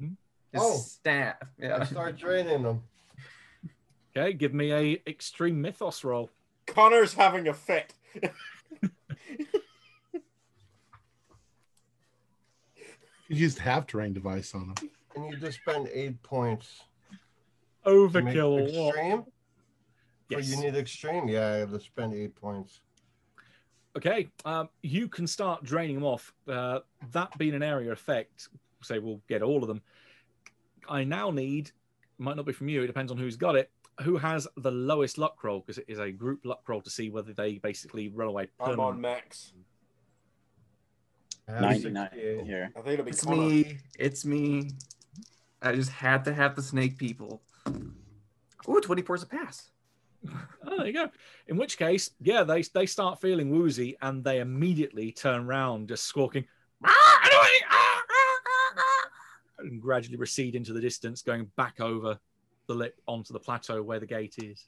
Mhm. 0.00 0.16
his 0.52 0.60
Oh. 0.62 0.76
staff. 0.78 1.36
I 1.62 1.84
start 1.84 2.16
draining 2.16 2.62
them. 2.62 2.82
Okay, 4.16 4.32
give 4.32 4.52
me 4.52 4.72
a 4.72 5.02
extreme 5.06 5.60
mythos 5.60 6.02
roll. 6.02 6.30
Connor's 6.66 7.14
having 7.14 7.46
a 7.48 7.54
fit. 7.54 7.94
You 13.30 13.36
used 13.36 13.60
half 13.60 13.86
terrain 13.86 14.12
device 14.12 14.56
on 14.56 14.74
them. 14.74 14.90
And 15.14 15.30
you 15.30 15.36
just 15.36 15.60
spend 15.60 15.88
eight 15.92 16.20
points. 16.24 16.82
Overkill 17.86 18.66
extreme? 18.66 19.24
Yes. 20.28 20.40
But 20.40 20.44
you 20.46 20.56
need 20.56 20.74
extreme. 20.76 21.28
Yeah, 21.28 21.46
I 21.46 21.52
have 21.58 21.70
to 21.70 21.78
spend 21.78 22.12
eight 22.12 22.34
points. 22.34 22.80
Okay, 23.96 24.28
um, 24.44 24.68
you 24.82 25.06
can 25.06 25.28
start 25.28 25.62
draining 25.62 25.94
them 25.94 26.04
off. 26.04 26.34
Uh, 26.48 26.80
that 27.12 27.36
being 27.38 27.54
an 27.54 27.62
area 27.62 27.92
effect, 27.92 28.48
say 28.82 28.98
we'll 28.98 29.20
get 29.28 29.42
all 29.42 29.62
of 29.62 29.68
them. 29.68 29.80
I 30.88 31.04
now 31.04 31.30
need, 31.30 31.70
might 32.18 32.36
not 32.36 32.46
be 32.46 32.52
from 32.52 32.68
you, 32.68 32.82
it 32.82 32.88
depends 32.88 33.12
on 33.12 33.18
who's 33.18 33.36
got 33.36 33.54
it, 33.54 33.70
who 34.02 34.16
has 34.16 34.48
the 34.56 34.72
lowest 34.72 35.18
luck 35.18 35.44
roll, 35.44 35.60
because 35.60 35.78
it 35.78 35.84
is 35.86 36.00
a 36.00 36.10
group 36.10 36.44
luck 36.44 36.68
roll 36.68 36.80
to 36.80 36.90
see 36.90 37.10
whether 37.10 37.32
they 37.32 37.58
basically 37.58 38.08
run 38.08 38.26
away 38.26 38.48
I'm 38.58 38.80
on 38.80 39.00
max. 39.00 39.52
I 41.50 41.74
have 41.74 41.82
99 41.84 42.08
here. 42.44 42.72
I 42.76 42.80
think 42.80 42.92
it'll 42.94 43.04
be 43.04 43.10
It's 43.10 43.24
Connor. 43.24 43.36
me. 43.42 43.78
It's 43.98 44.24
me. 44.24 44.70
I 45.62 45.72
just 45.74 45.90
had 45.90 46.24
to 46.24 46.32
have 46.34 46.54
the 46.56 46.62
snake 46.62 46.96
people. 46.96 47.42
Ooh, 48.68 48.80
24 48.80 49.16
is 49.16 49.22
a 49.22 49.26
pass. 49.26 49.70
Oh, 50.66 50.76
there 50.76 50.86
you 50.86 50.92
go. 50.92 51.08
In 51.48 51.56
which 51.56 51.78
case, 51.78 52.10
yeah, 52.20 52.44
they 52.44 52.60
they 52.62 52.84
start 52.84 53.20
feeling 53.20 53.50
woozy 53.50 53.96
and 54.02 54.22
they 54.22 54.40
immediately 54.40 55.10
turn 55.10 55.46
round, 55.46 55.88
just 55.88 56.04
squawking, 56.04 56.44
"Ah, 56.84 56.90
ah, 56.92 57.48
ah, 57.70 58.02
ah, 58.10 58.72
ah," 58.76 59.08
and 59.60 59.80
gradually 59.80 60.18
recede 60.18 60.54
into 60.54 60.74
the 60.74 60.80
distance, 60.80 61.22
going 61.22 61.50
back 61.56 61.80
over 61.80 62.18
the 62.66 62.74
lip 62.74 63.00
onto 63.08 63.32
the 63.32 63.40
plateau 63.40 63.82
where 63.82 63.98
the 63.98 64.06
gate 64.06 64.34
is. 64.38 64.66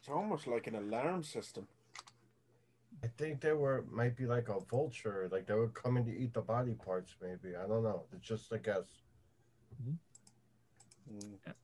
It's 0.00 0.08
almost 0.08 0.48
like 0.48 0.66
an 0.66 0.74
alarm 0.74 1.22
system. 1.22 1.68
I 3.02 3.06
think 3.06 3.40
they 3.40 3.52
were 3.52 3.84
might 3.90 4.16
be 4.16 4.26
like 4.26 4.48
a 4.48 4.60
vulture, 4.60 5.28
like 5.30 5.46
they 5.46 5.54
were 5.54 5.68
coming 5.68 6.04
to 6.04 6.10
eat 6.10 6.34
the 6.34 6.40
body 6.40 6.74
parts. 6.74 7.14
Maybe 7.22 7.54
I 7.56 7.66
don't 7.66 7.84
know. 7.84 8.04
It's 8.12 8.26
just 8.26 8.52
a 8.52 8.58
guess. 8.58 8.86
Mm. 11.12 11.54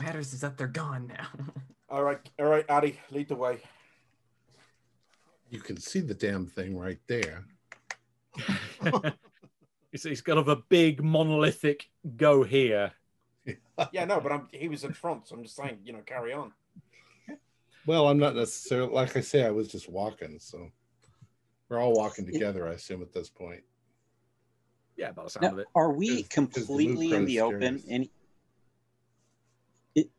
matters 0.00 0.32
is 0.32 0.40
that 0.40 0.56
they're 0.56 0.68
gone 0.68 1.08
now. 1.08 1.26
All 1.90 2.02
right, 2.02 2.20
all 2.38 2.44
right, 2.44 2.66
Addy, 2.68 3.00
lead 3.10 3.28
the 3.28 3.34
way. 3.34 3.60
You 5.48 5.58
can 5.58 5.78
see 5.78 6.00
the 6.00 6.12
damn 6.12 6.44
thing 6.44 6.76
right 6.78 6.98
there. 7.06 7.46
it's, 9.90 10.04
it's 10.04 10.20
kind 10.20 10.38
of 10.38 10.48
a 10.48 10.56
big 10.68 11.02
monolithic 11.02 11.88
go 12.18 12.42
here. 12.42 12.92
Yeah, 13.90 14.04
no, 14.04 14.20
but 14.20 14.32
I'm, 14.32 14.48
he 14.52 14.68
was 14.68 14.84
in 14.84 14.92
front, 14.92 15.28
so 15.28 15.36
I'm 15.36 15.42
just 15.42 15.56
saying, 15.56 15.78
you 15.82 15.94
know, 15.94 16.00
carry 16.04 16.34
on. 16.34 16.52
Well, 17.88 18.06
I'm 18.08 18.18
not 18.18 18.36
necessarily 18.36 18.92
like 18.92 19.16
I 19.16 19.22
say. 19.22 19.44
I 19.46 19.50
was 19.50 19.66
just 19.66 19.88
walking, 19.88 20.38
so 20.40 20.70
we're 21.70 21.80
all 21.80 21.94
walking 21.94 22.26
together. 22.26 22.68
I 22.68 22.72
assume 22.72 23.00
at 23.00 23.14
this 23.14 23.30
point. 23.30 23.62
Yeah, 24.98 25.12
by 25.12 25.24
the 25.24 25.30
sound 25.30 25.44
Now, 25.44 25.52
of 25.52 25.58
it. 25.60 25.68
are 25.74 25.90
we 25.90 26.08
'cause 26.08 26.22
the 26.24 26.28
completely 26.28 27.12
in 27.12 27.24
Lucro's 27.24 27.26
the 27.26 27.40
open? 27.40 27.84
Any, 27.88 28.10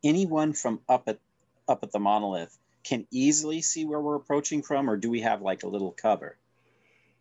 anyone 0.04 0.54
from 0.54 0.82
up 0.90 1.08
at 1.08 1.20
up 1.68 1.84
at 1.84 1.91
the 1.91 2.00
monolith 2.00 2.58
can 2.84 3.06
easily 3.12 3.62
see 3.62 3.86
where 3.86 4.02
we're 4.02 4.16
approaching 4.16 4.64
from, 4.64 4.90
or 4.90 4.98
do 4.98 5.12
we 5.12 5.22
have 5.22 5.44
like 5.44 5.62
a 5.62 5.68
little 5.68 5.91
cover? 5.91 6.40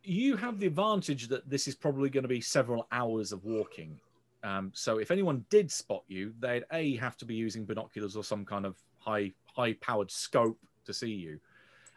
you 0.05 0.37
have 0.37 0.59
the 0.59 0.67
advantage 0.67 1.29
that 1.29 1.51
this 1.51 1.69
is 1.69 1.75
probably 1.75 2.09
going 2.09 2.23
to 2.23 2.29
be 2.29 2.41
several 2.41 2.87
hours 2.91 3.33
of 3.33 3.45
walking. 3.45 4.01
Um, 4.43 4.71
so 4.73 4.97
if 4.99 5.11
anyone 5.11 5.45
did 5.51 5.71
spot 5.71 6.05
you, 6.07 6.33
they'd 6.39 6.65
a 6.73 6.97
have 6.97 7.19
to 7.19 7.27
be 7.27 7.35
using 7.35 7.67
binoculars 7.67 8.17
or 8.17 8.25
some 8.25 8.47
kind 8.47 8.65
of 8.65 8.77
high 8.99 9.35
high 9.59 9.75
powered 9.75 10.11
scope 10.11 10.59
to 10.85 10.95
see 10.95 11.11
you. 11.11 11.41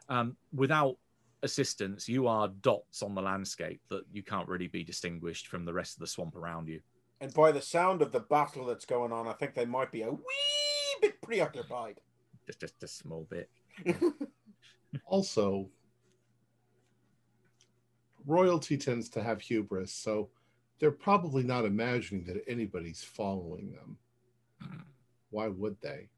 Um, 0.09 0.35
without 0.53 0.97
assistance, 1.43 2.09
you 2.09 2.27
are 2.27 2.49
dots 2.61 3.03
on 3.03 3.15
the 3.15 3.21
landscape 3.21 3.81
that 3.89 4.03
you 4.11 4.23
can't 4.23 4.47
really 4.47 4.67
be 4.67 4.83
distinguished 4.83 5.47
from 5.47 5.63
the 5.65 5.73
rest 5.73 5.95
of 5.95 5.99
the 5.99 6.07
swamp 6.07 6.35
around 6.35 6.67
you. 6.67 6.81
And 7.21 7.33
by 7.33 7.51
the 7.51 7.61
sound 7.61 8.01
of 8.01 8.11
the 8.11 8.19
battle 8.19 8.65
that's 8.65 8.85
going 8.85 9.11
on, 9.11 9.27
I 9.27 9.33
think 9.33 9.53
they 9.53 9.65
might 9.65 9.91
be 9.91 10.01
a 10.01 10.11
wee 10.11 10.97
bit 11.01 11.21
preoccupied. 11.21 12.01
Just 12.47 12.59
just 12.59 12.83
a 12.83 12.87
small 12.87 13.27
bit. 13.29 13.49
Also, 15.05 15.69
royalty 18.25 18.77
tends 18.77 19.07
to 19.07 19.23
have 19.23 19.39
hubris, 19.39 19.93
so 19.93 20.29
they're 20.79 20.91
probably 20.91 21.43
not 21.43 21.63
imagining 21.63 22.25
that 22.25 22.43
anybody's 22.45 23.01
following 23.01 23.71
them. 23.71 23.97
Why 25.29 25.47
would 25.47 25.77
they? 25.81 26.09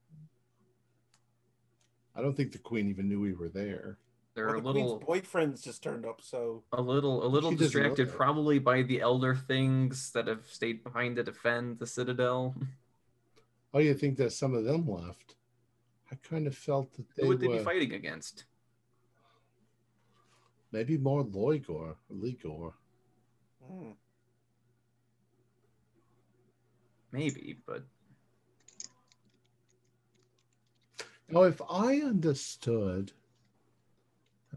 I 2.15 2.22
don't 2.22 2.35
think 2.35 2.52
the 2.52 2.60
queen 2.60 2.90
even 2.90 3.10
knew 3.10 3.19
we 3.19 3.34
were 3.34 3.49
there. 3.49 3.98
They're 4.35 4.48
Well, 4.48 4.57
a 4.57 4.61
the 4.61 4.72
queen's 4.72 5.03
boyfriend's 5.03 5.61
just 5.61 5.84
turned 5.84 6.06
up, 6.06 6.22
so 6.22 6.64
a 6.72 6.81
little, 6.81 7.26
a 7.26 7.27
little 7.27 7.52
She 7.52 7.57
distracted, 7.57 8.11
probably 8.11 8.57
by 8.60 8.81
the 8.81 9.02
elder 9.02 9.35
things 9.35 10.11
that 10.11 10.27
have 10.27 10.48
stayed 10.48 10.84
behind 10.84 11.18
to 11.18 11.23
defend 11.23 11.80
the 11.80 11.85
citadel. 11.88 12.56
Oh, 13.76 13.80
you 13.80 13.94
think 13.94 14.18
that 14.18 14.31
some 14.31 14.53
of 14.53 14.64
them 14.65 14.88
left? 14.88 15.35
I 16.11 16.15
kind 16.27 16.45
of 16.48 16.56
felt 16.56 16.94
that 16.94 17.06
they 17.15 17.23
Who 17.23 17.30
would 17.30 17.40
they 17.40 17.48
were 17.48 17.57
be 17.57 17.64
fighting 17.64 17.94
against? 17.94 18.45
maybe 20.72 20.98
more 20.98 21.23
Lloigor, 21.23 21.95
Lloigor. 22.11 22.73
hmm. 23.65 23.91
Maybe, 27.11 27.60
but 27.68 27.84
Now, 31.30 31.44
if 31.44 31.62
I 31.70 32.02
understood, 32.02 33.12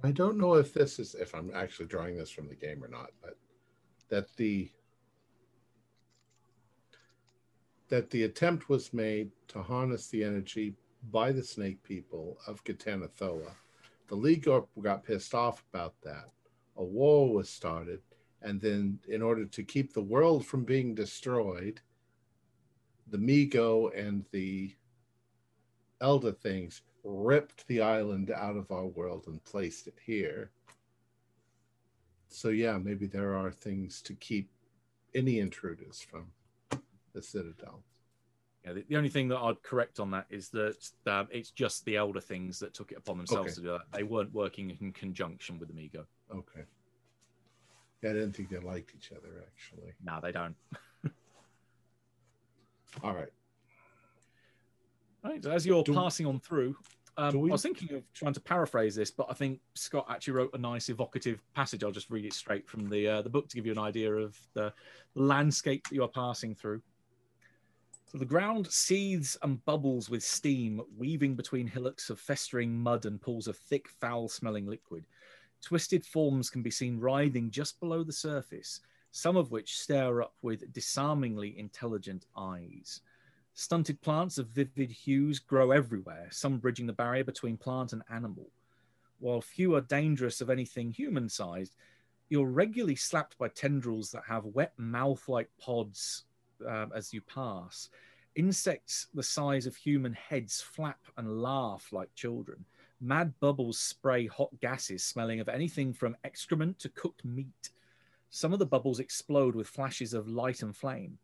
I 0.02 0.10
don't 0.10 0.38
know 0.38 0.54
if 0.54 0.74
this 0.74 0.98
is 0.98 1.14
if 1.14 1.34
I'm 1.34 1.50
actually 1.54 1.86
drawing 1.86 2.16
this 2.16 2.30
from 2.30 2.48
the 2.48 2.54
game 2.54 2.84
or 2.84 2.88
not, 2.88 3.10
but 3.22 3.36
that 4.08 4.36
the 4.36 4.70
that 7.88 8.10
the 8.10 8.24
attempt 8.24 8.68
was 8.68 8.92
made 8.92 9.30
to 9.48 9.62
harness 9.62 10.08
the 10.08 10.24
energy 10.24 10.74
by 11.10 11.30
the 11.32 11.42
snake 11.42 11.82
people 11.82 12.36
of 12.46 12.64
Ghatanothoa. 12.64 13.52
The 14.08 14.14
League 14.14 14.46
got 14.82 15.04
pissed 15.04 15.34
off 15.34 15.62
about 15.72 15.94
that. 16.02 16.30
A 16.76 16.84
war 16.84 17.32
was 17.32 17.48
started, 17.48 18.00
and 18.42 18.60
then 18.60 18.98
in 19.08 19.22
order 19.22 19.44
to 19.46 19.62
keep 19.62 19.92
the 19.92 20.02
world 20.02 20.44
from 20.44 20.64
being 20.64 20.94
destroyed, 20.94 21.80
the 23.08 23.18
Mi-Go 23.18 23.88
and 23.90 24.24
the 24.32 24.74
Elder 26.00 26.32
things 26.32 26.82
ripped 27.04 27.66
the 27.68 27.80
island 27.80 28.30
out 28.30 28.56
of 28.56 28.70
our 28.70 28.86
world 28.86 29.24
and 29.26 29.42
placed 29.44 29.86
it 29.86 29.96
here. 30.04 30.50
So 32.28 32.48
yeah, 32.48 32.76
maybe 32.78 33.06
there 33.06 33.34
are 33.34 33.50
things 33.50 34.02
to 34.02 34.14
keep 34.14 34.50
any 35.14 35.38
intruders 35.38 36.00
from 36.00 36.26
the 37.14 37.22
citadel. 37.22 37.82
Yeah, 38.64 38.72
the, 38.74 38.84
the 38.88 38.96
only 38.96 39.08
thing 39.08 39.28
that 39.28 39.38
I'd 39.38 39.62
correct 39.62 40.00
on 40.00 40.10
that 40.10 40.26
is 40.28 40.48
that 40.50 40.90
um, 41.06 41.28
it's 41.30 41.50
just 41.50 41.84
the 41.84 41.96
elder 41.96 42.20
things 42.20 42.58
that 42.58 42.74
took 42.74 42.90
it 42.92 42.98
upon 42.98 43.16
themselves 43.16 43.52
Okay. 43.52 43.54
to 43.54 43.60
do 43.60 43.68
that. 43.68 43.82
They 43.92 44.02
weren't 44.02 44.34
working 44.34 44.76
in 44.80 44.92
conjunction 44.92 45.58
with 45.58 45.70
Amigo. 45.70 46.04
Okay. 46.30 46.64
Yeah, 48.02 48.10
I 48.10 48.12
didn't 48.14 48.32
think 48.32 48.50
they 48.50 48.58
liked 48.58 48.92
each 48.94 49.12
other 49.12 49.44
actually. 49.46 49.92
No, 50.04 50.18
they 50.20 50.32
don't. 50.32 50.56
All 53.02 53.14
right. 53.14 53.32
Right, 55.26 55.42
so 55.42 55.50
as 55.50 55.66
you're 55.66 55.82
Do- 55.82 55.92
passing 55.94 56.24
on 56.24 56.38
through, 56.38 56.76
um, 57.16 57.40
we- 57.40 57.50
I 57.50 57.52
was 57.52 57.62
thinking 57.62 57.92
of 57.94 58.12
trying 58.12 58.34
to 58.34 58.40
paraphrase 58.40 58.94
this, 58.94 59.10
but 59.10 59.26
I 59.28 59.34
think 59.34 59.60
Scott 59.74 60.06
actually 60.08 60.34
wrote 60.34 60.54
a 60.54 60.58
nice 60.58 60.88
evocative 60.88 61.42
passage. 61.52 61.82
I'll 61.82 61.90
just 61.90 62.10
read 62.10 62.24
it 62.24 62.32
straight 62.32 62.68
from 62.68 62.88
the 62.88 63.08
uh, 63.08 63.22
the 63.22 63.30
book 63.30 63.48
to 63.48 63.56
give 63.56 63.66
you 63.66 63.72
an 63.72 63.78
idea 63.78 64.14
of 64.14 64.38
the 64.54 64.72
landscape 65.14 65.88
that 65.88 65.94
you 65.94 66.04
are 66.04 66.08
passing 66.08 66.54
through. 66.54 66.80
So 68.06 68.18
the 68.18 68.24
ground 68.24 68.70
seethes 68.70 69.36
and 69.42 69.64
bubbles 69.64 70.08
with 70.08 70.22
steam, 70.22 70.80
weaving 70.96 71.34
between 71.34 71.66
hillocks 71.66 72.08
of 72.08 72.20
festering 72.20 72.78
mud 72.78 73.04
and 73.04 73.20
pools 73.20 73.48
of 73.48 73.56
thick, 73.56 73.88
foul-smelling 73.88 74.66
liquid. 74.66 75.04
Twisted 75.60 76.06
forms 76.06 76.48
can 76.48 76.62
be 76.62 76.70
seen 76.70 77.00
writhing 77.00 77.50
just 77.50 77.80
below 77.80 78.04
the 78.04 78.12
surface, 78.12 78.80
some 79.10 79.36
of 79.36 79.50
which 79.50 79.80
stare 79.80 80.22
up 80.22 80.36
with 80.42 80.72
disarmingly 80.72 81.58
intelligent 81.58 82.26
eyes. 82.36 83.00
Stunted 83.58 84.02
plants 84.02 84.36
of 84.36 84.48
vivid 84.48 84.90
hues 84.90 85.38
grow 85.38 85.70
everywhere, 85.70 86.28
some 86.30 86.58
bridging 86.58 86.86
the 86.86 86.92
barrier 86.92 87.24
between 87.24 87.56
plant 87.56 87.94
and 87.94 88.02
animal. 88.10 88.50
While 89.18 89.40
few 89.40 89.74
are 89.76 89.80
dangerous 89.80 90.42
of 90.42 90.50
anything 90.50 90.92
human 90.92 91.30
sized, 91.30 91.74
you're 92.28 92.50
regularly 92.50 92.96
slapped 92.96 93.38
by 93.38 93.48
tendrils 93.48 94.10
that 94.10 94.24
have 94.28 94.44
wet 94.44 94.74
mouth 94.76 95.26
like 95.26 95.48
pods 95.58 96.24
um, 96.68 96.92
as 96.94 97.14
you 97.14 97.22
pass. 97.22 97.88
Insects 98.34 99.06
the 99.14 99.22
size 99.22 99.64
of 99.64 99.74
human 99.74 100.12
heads 100.12 100.60
flap 100.60 101.00
and 101.16 101.40
laugh 101.40 101.88
like 101.92 102.14
children. 102.14 102.62
Mad 103.00 103.32
bubbles 103.40 103.78
spray 103.78 104.26
hot 104.26 104.50
gases 104.60 105.02
smelling 105.02 105.40
of 105.40 105.48
anything 105.48 105.94
from 105.94 106.14
excrement 106.24 106.78
to 106.80 106.90
cooked 106.90 107.24
meat. 107.24 107.70
Some 108.28 108.52
of 108.52 108.58
the 108.58 108.66
bubbles 108.66 109.00
explode 109.00 109.54
with 109.54 109.66
flashes 109.66 110.12
of 110.12 110.28
light 110.28 110.62
and 110.62 110.76
flame. 110.76 111.18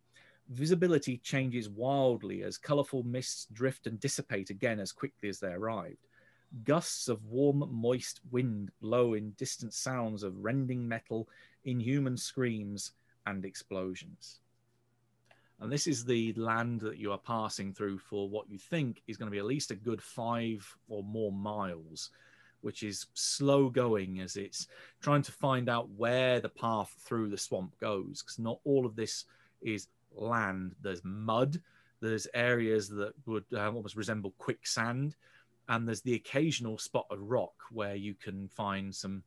Visibility 0.53 1.16
changes 1.16 1.70
wildly 1.70 2.43
as 2.43 2.59
colourful 2.59 3.05
mists 3.05 3.47
drift 3.53 3.87
and 3.87 3.99
dissipate 3.99 4.51
again 4.51 4.81
as 4.81 4.93
quickly 4.93 5.31
as 5.31 5.41
they 5.41 5.49
arrived. 5.49 6.07
Gusts 6.65 7.09
of 7.09 7.24
warm, 7.24 7.66
moist 7.73 8.20
wind 8.31 8.70
blow 8.83 9.15
in 9.15 9.31
distant 9.39 9.73
sounds 9.73 10.23
of 10.23 10.45
rending 10.45 10.87
metal, 10.87 11.27
inhuman 11.65 12.19
screams, 12.19 12.93
and 13.24 13.47
explosions. 13.47 14.41
And 15.59 15.73
this 15.73 15.87
is 15.87 16.05
the 16.05 16.35
land 16.35 16.81
that 16.81 16.99
you 16.99 17.12
are 17.12 17.19
passing 17.19 17.73
through 17.73 17.99
for 17.99 18.29
what 18.29 18.51
you 18.51 18.59
think 18.59 19.01
is 19.07 19.16
going 19.16 19.29
to 19.29 19.35
be 19.35 19.39
at 19.39 19.47
least 19.47 19.70
a 19.70 19.74
good 19.74 20.03
five 20.03 20.77
or 20.87 21.03
more 21.03 21.33
miles, 21.33 22.11
which 22.61 22.83
is 22.83 23.07
slow 23.15 23.70
going 23.70 24.20
as 24.20 24.37
it's 24.37 24.69
trying 25.01 25.23
to 25.23 25.33
find 25.33 25.70
out 25.70 25.89
where 25.91 26.41
the 26.41 26.49
path 26.51 26.95
through 26.99 27.31
the 27.31 27.39
swamp 27.39 27.79
goes. 27.81 28.20
Because 28.20 28.39
not 28.39 28.61
all 28.65 28.85
of 28.85 28.97
this 28.97 29.24
is 29.62 29.87
land. 30.16 30.74
There's 30.80 31.02
mud. 31.05 31.60
There's 32.01 32.26
areas 32.34 32.89
that 32.89 33.12
would 33.26 33.44
um, 33.56 33.76
almost 33.76 33.97
resemble 33.97 34.34
quicksand, 34.39 35.14
and 35.68 35.86
there's 35.86 36.02
the 36.02 36.14
occasional 36.14 36.78
spot 36.78 37.06
of 37.10 37.20
rock 37.20 37.55
where 37.70 37.94
you 37.94 38.14
can 38.14 38.48
find 38.48 38.94
some 38.94 39.22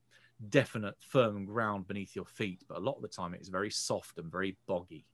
definite 0.49 0.95
firm 0.99 1.45
ground 1.45 1.88
beneath 1.88 2.16
your 2.16 2.26
feet. 2.26 2.64
But 2.68 2.78
a 2.78 2.82
lot 2.82 2.98
of 2.98 3.02
the 3.02 3.07
time, 3.07 3.34
it's 3.34 3.48
very 3.48 3.72
soft 3.72 4.18
and 4.18 4.30
very 4.30 4.57
boggy. 4.68 5.06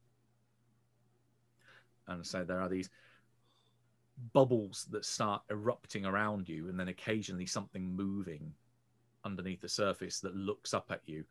And 2.07 2.25
so 2.25 2.43
there 2.43 2.59
are 2.59 2.69
these 2.69 2.89
bubbles 4.33 4.87
that 4.91 5.05
start 5.05 5.43
erupting 5.51 6.05
around 6.05 6.49
you, 6.49 6.67
and 6.67 6.79
then 6.79 6.87
occasionally 6.87 7.45
something 7.45 7.95
moving 7.95 8.53
underneath 9.23 9.61
the 9.61 9.69
surface 9.69 10.19
that 10.21 10.35
looks 10.35 10.73
up 10.73 10.87
at 10.89 11.01
you 11.05 11.23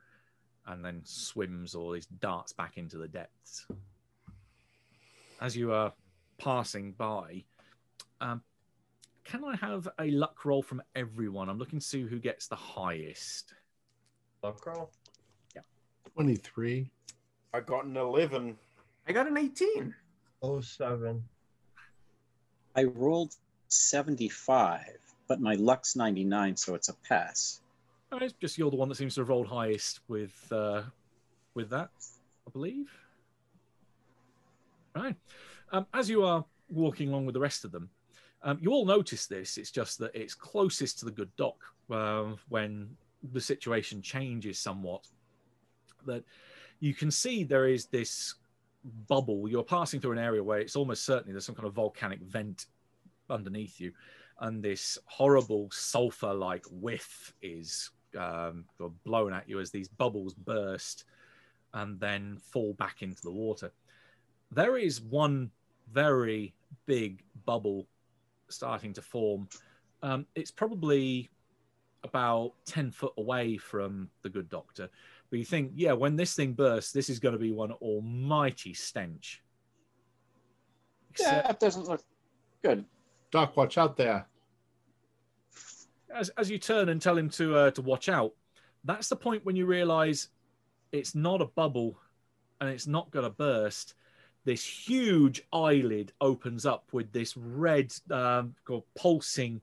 and 0.67 0.85
then 0.85 1.01
swims 1.05 1.75
or 1.75 1.97
is 1.97 2.07
darts 2.07 2.53
back 2.53 2.77
into 2.77 2.99
the 2.99 3.09
depths. 3.09 3.67
As 5.41 5.57
you 5.57 5.73
are 5.73 5.93
passing 6.39 6.93
by, 6.93 7.45
um, 8.21 8.43
can 9.25 9.45
I 9.45 9.57
have 9.57 9.89
a 9.99 10.11
luck 10.11 10.45
roll 10.45 10.63
from 10.63 10.83
everyone? 10.95 11.49
I'm 11.49 11.59
looking 11.59 11.79
to 11.79 11.85
see 11.85 12.03
who 12.03 12.19
gets 12.19 12.47
the 12.47 12.57
highest. 12.57 13.55
Luck 14.43 14.67
roll? 14.67 14.91
Yeah. 15.55 15.63
23. 16.15 16.91
I 17.55 17.61
got 17.61 17.85
an 17.85 17.97
11. 17.97 18.57
I 19.09 19.13
got 19.13 19.29
an 19.29 19.39
18. 19.39 19.95
Oh 20.43 20.61
seven. 20.61 21.25
I 22.77 22.85
rolled 22.85 23.35
75, 23.69 24.81
but 25.29 25.41
my 25.41 25.55
luck's 25.55 25.97
99, 25.97 26.57
so 26.57 26.75
it's 26.75 26.89
a 26.89 26.95
pass. 27.09 27.61
Oh, 28.13 28.19
it's 28.19 28.35
just 28.35 28.59
you're 28.59 28.71
the 28.71 28.77
one 28.77 28.89
that 28.89 28.95
seems 28.97 29.15
to 29.15 29.21
have 29.21 29.29
rolled 29.29 29.47
highest 29.47 30.01
with 30.09 30.35
uh, 30.51 30.83
with 31.55 31.71
that, 31.71 31.91
I 32.47 32.51
believe. 32.51 32.91
Right. 34.95 35.17
Um, 35.73 35.87
as 35.95 36.11
you 36.11 36.25
are 36.25 36.45
walking 36.69 37.09
along 37.09 37.27
with 37.27 37.35
the 37.35 37.41
rest 37.41 37.65
of 37.65 37.73
them, 37.73 37.89
um, 38.43 38.59
you 38.61 38.73
all 38.73 38.87
notice 38.87 39.27
this. 39.27 39.59
It's 39.59 39.71
just 39.71 39.99
that 39.99 40.15
it's 40.15 40.35
closest 40.35 40.99
to 41.01 41.05
the 41.05 41.11
good 41.11 41.35
dock 41.37 41.57
uh, 41.91 42.33
when 42.49 42.91
the 43.33 43.41
situation 43.41 44.03
changes 44.03 44.59
somewhat. 44.59 45.07
That 46.07 46.25
you 46.81 46.95
can 46.95 47.11
see 47.11 47.45
there 47.45 47.69
is 47.69 47.87
this 47.87 48.35
bubble. 49.09 49.49
You're 49.49 49.63
passing 49.63 50.01
through 50.01 50.13
an 50.13 50.19
area 50.19 50.43
where 50.43 50.59
it's 50.59 50.77
almost 50.77 51.05
certainly 51.05 51.33
there's 51.33 51.45
some 51.45 51.55
kind 51.55 51.69
of 51.69 51.75
volcanic 51.75 52.21
vent 52.23 52.67
underneath 53.29 53.79
you, 53.79 53.93
and 54.41 54.63
this 54.63 54.99
horrible 55.05 55.69
sulfur-like 55.71 56.65
whiff 56.71 57.35
is 57.43 57.91
um, 58.19 58.65
blown 59.05 59.33
at 59.33 59.49
you 59.49 59.61
as 59.61 59.71
these 59.71 59.89
bubbles 59.89 60.35
burst 60.35 61.05
and 61.75 62.01
then 62.01 62.39
fall 62.43 62.73
back 62.75 63.03
into 63.03 63.23
the 63.23 63.31
water. 63.31 63.71
There 64.53 64.77
is 64.77 65.01
one 65.01 65.51
very 65.93 66.55
big 66.87 67.23
bubble 67.45 67.87
starting 68.49 68.93
to 68.95 69.03
form. 69.03 69.49
Um, 70.03 70.27
it's 70.35 70.51
probably 70.51 71.31
about 72.03 72.53
10 72.67 72.91
foot 72.91 73.13
away 73.19 73.57
from 73.57 74.09
the 74.23 74.29
good 74.29 74.49
doctor. 74.49 74.89
But 75.31 75.39
you 75.39 75.45
think, 75.45 75.73
yeah, 75.75 75.93
when 75.93 76.17
this 76.17 76.35
thing 76.35 76.53
bursts, 76.55 76.93
this 76.93 77.09
is 77.09 77.19
going 77.19 77.35
to 77.35 77.39
be 77.39 77.53
one 77.53 77.73
almighty 77.73 78.75
stench. 78.75 79.43
Yeah, 81.19 81.27
Except, 81.27 81.47
that 81.49 81.61
doesn't 81.61 81.89
look 81.89 82.03
good. 82.63 82.85
Doc, 83.31 83.57
watch 83.57 83.79
out 83.79 83.97
there. 83.97 84.27
as, 86.15 86.31
as 86.31 86.51
you 86.51 86.59
turn 86.59 86.89
and 86.89 87.01
tell 87.01 87.17
him 87.17 87.29
to 87.31 87.57
uh, 87.57 87.71
to 87.73 87.83
watch 87.83 88.09
out, 88.09 88.33
that's 88.85 89.09
the 89.09 89.17
point 89.17 89.45
when 89.45 89.57
you 89.57 89.67
realize 89.67 90.29
it's 90.93 91.15
not 91.15 91.41
a 91.41 91.47
bubble 91.47 91.99
and 92.61 92.69
it's 92.71 92.87
not 92.87 93.11
going 93.11 93.25
to 93.25 93.31
burst. 93.31 93.95
This 94.45 94.65
huge 94.65 95.43
eyelid 95.53 96.13
opens 96.21 96.65
up 96.65 96.85
with 96.93 97.13
this 97.13 97.37
red, 97.37 97.93
um, 98.11 98.55
pulsing 98.97 99.61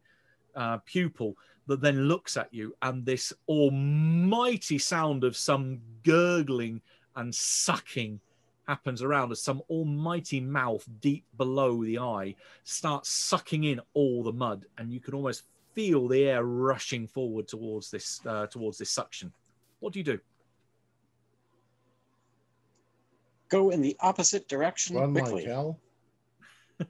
uh, 0.56 0.78
pupil 0.86 1.36
that 1.68 1.82
then 1.82 2.08
looks 2.08 2.38
at 2.38 2.54
you, 2.54 2.76
and 2.82 3.06
this 3.06 3.34
almighty 3.48 4.78
sound 4.78 5.24
of 5.24 5.36
some 5.36 5.80
gurgling 6.04 6.82
and 7.16 7.34
sucking 7.34 8.20
happens 8.68 9.02
around 9.02 9.32
as 9.32 9.42
some 9.42 9.62
almighty 9.70 10.40
mouth 10.40 10.86
deep 11.00 11.24
below 11.38 11.84
the 11.84 11.98
eye 11.98 12.36
starts 12.64 13.10
sucking 13.10 13.64
in 13.64 13.82
all 13.94 14.24
the 14.24 14.32
mud, 14.32 14.66
and 14.78 14.92
you 14.92 15.00
can 15.00 15.14
almost 15.14 15.44
feel 15.74 16.08
the 16.08 16.24
air 16.24 16.44
rushing 16.44 17.08
forward 17.08 17.48
towards 17.48 17.92
this 17.92 18.22
uh, 18.26 18.48
towards 18.48 18.78
this 18.78 18.92
suction. 18.92 19.32
What 19.80 19.94
do 19.94 20.00
you 20.00 20.06
do? 20.06 20.20
Go 23.50 23.70
in 23.70 23.82
the 23.82 23.96
opposite 24.00 24.48
direction 24.48 24.96
Run 24.96 25.14
quickly. 25.14 25.44
like 25.44 25.46
hell. 25.46 25.80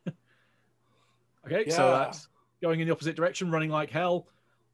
Okay, 1.45 1.69
so 1.69 1.91
that's 1.91 2.27
going 2.61 2.81
in 2.81 2.87
the 2.87 2.91
opposite 2.91 3.15
direction, 3.15 3.49
running 3.49 3.69
like 3.69 3.89
hell. 3.89 4.27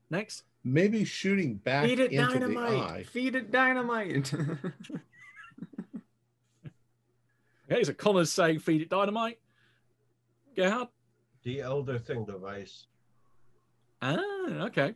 Next, 0.10 0.44
Maybe 0.64 1.04
shooting 1.04 1.56
back 1.56 1.86
Feed 1.86 2.00
it 2.00 2.12
into 2.12 2.34
the 2.34 2.40
dynamite. 2.40 2.74
eye. 2.74 3.04
Feed 3.04 3.36
it 3.36 3.52
dynamite. 3.52 4.34
okay, 7.72 7.84
so 7.84 7.94
Connor's 7.94 8.32
saying 8.32 8.60
feed 8.60 8.82
it 8.82 8.90
dynamite. 8.90 9.40
Gerhardt. 10.56 10.90
The 11.44 11.62
elder 11.62 12.00
thing 12.00 12.26
device. 12.26 12.88
Ah, 14.02 14.18
okay. 14.62 14.96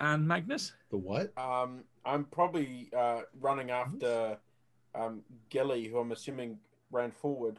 And 0.00 0.26
Magnus. 0.26 0.72
The 0.90 0.96
what? 0.96 1.36
Um, 1.38 1.84
I'm 2.04 2.24
probably 2.24 2.88
uh, 2.96 3.22
running 3.38 3.70
after 3.70 4.38
um, 4.94 5.22
Gilly, 5.48 5.88
who 5.88 5.98
I'm 5.98 6.12
assuming 6.12 6.58
ran 6.90 7.10
forward. 7.10 7.58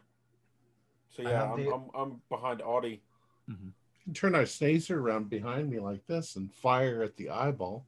So 1.12 1.22
yeah, 1.22 1.52
I'm, 1.52 1.64
the- 1.64 1.74
I'm, 1.74 1.84
I'm 1.94 2.22
behind 2.30 2.62
Audie. 2.62 3.02
Turn 4.14 4.36
our 4.36 4.42
snaser 4.44 4.98
around 4.98 5.30
behind 5.30 5.70
me 5.70 5.80
like 5.80 6.06
this 6.08 6.36
and 6.36 6.52
fire 6.52 7.04
at 7.04 7.16
the 7.16 7.30
eyeball. 7.30 7.86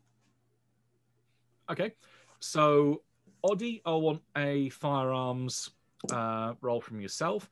Okay, 1.70 1.92
so 2.40 3.02
Oddie, 3.44 3.82
I 3.86 3.92
want 3.92 4.22
a 4.38 4.70
firearms 4.70 5.72
uh, 6.12 6.54
roll 6.62 6.80
from 6.80 7.02
yourself. 7.02 7.50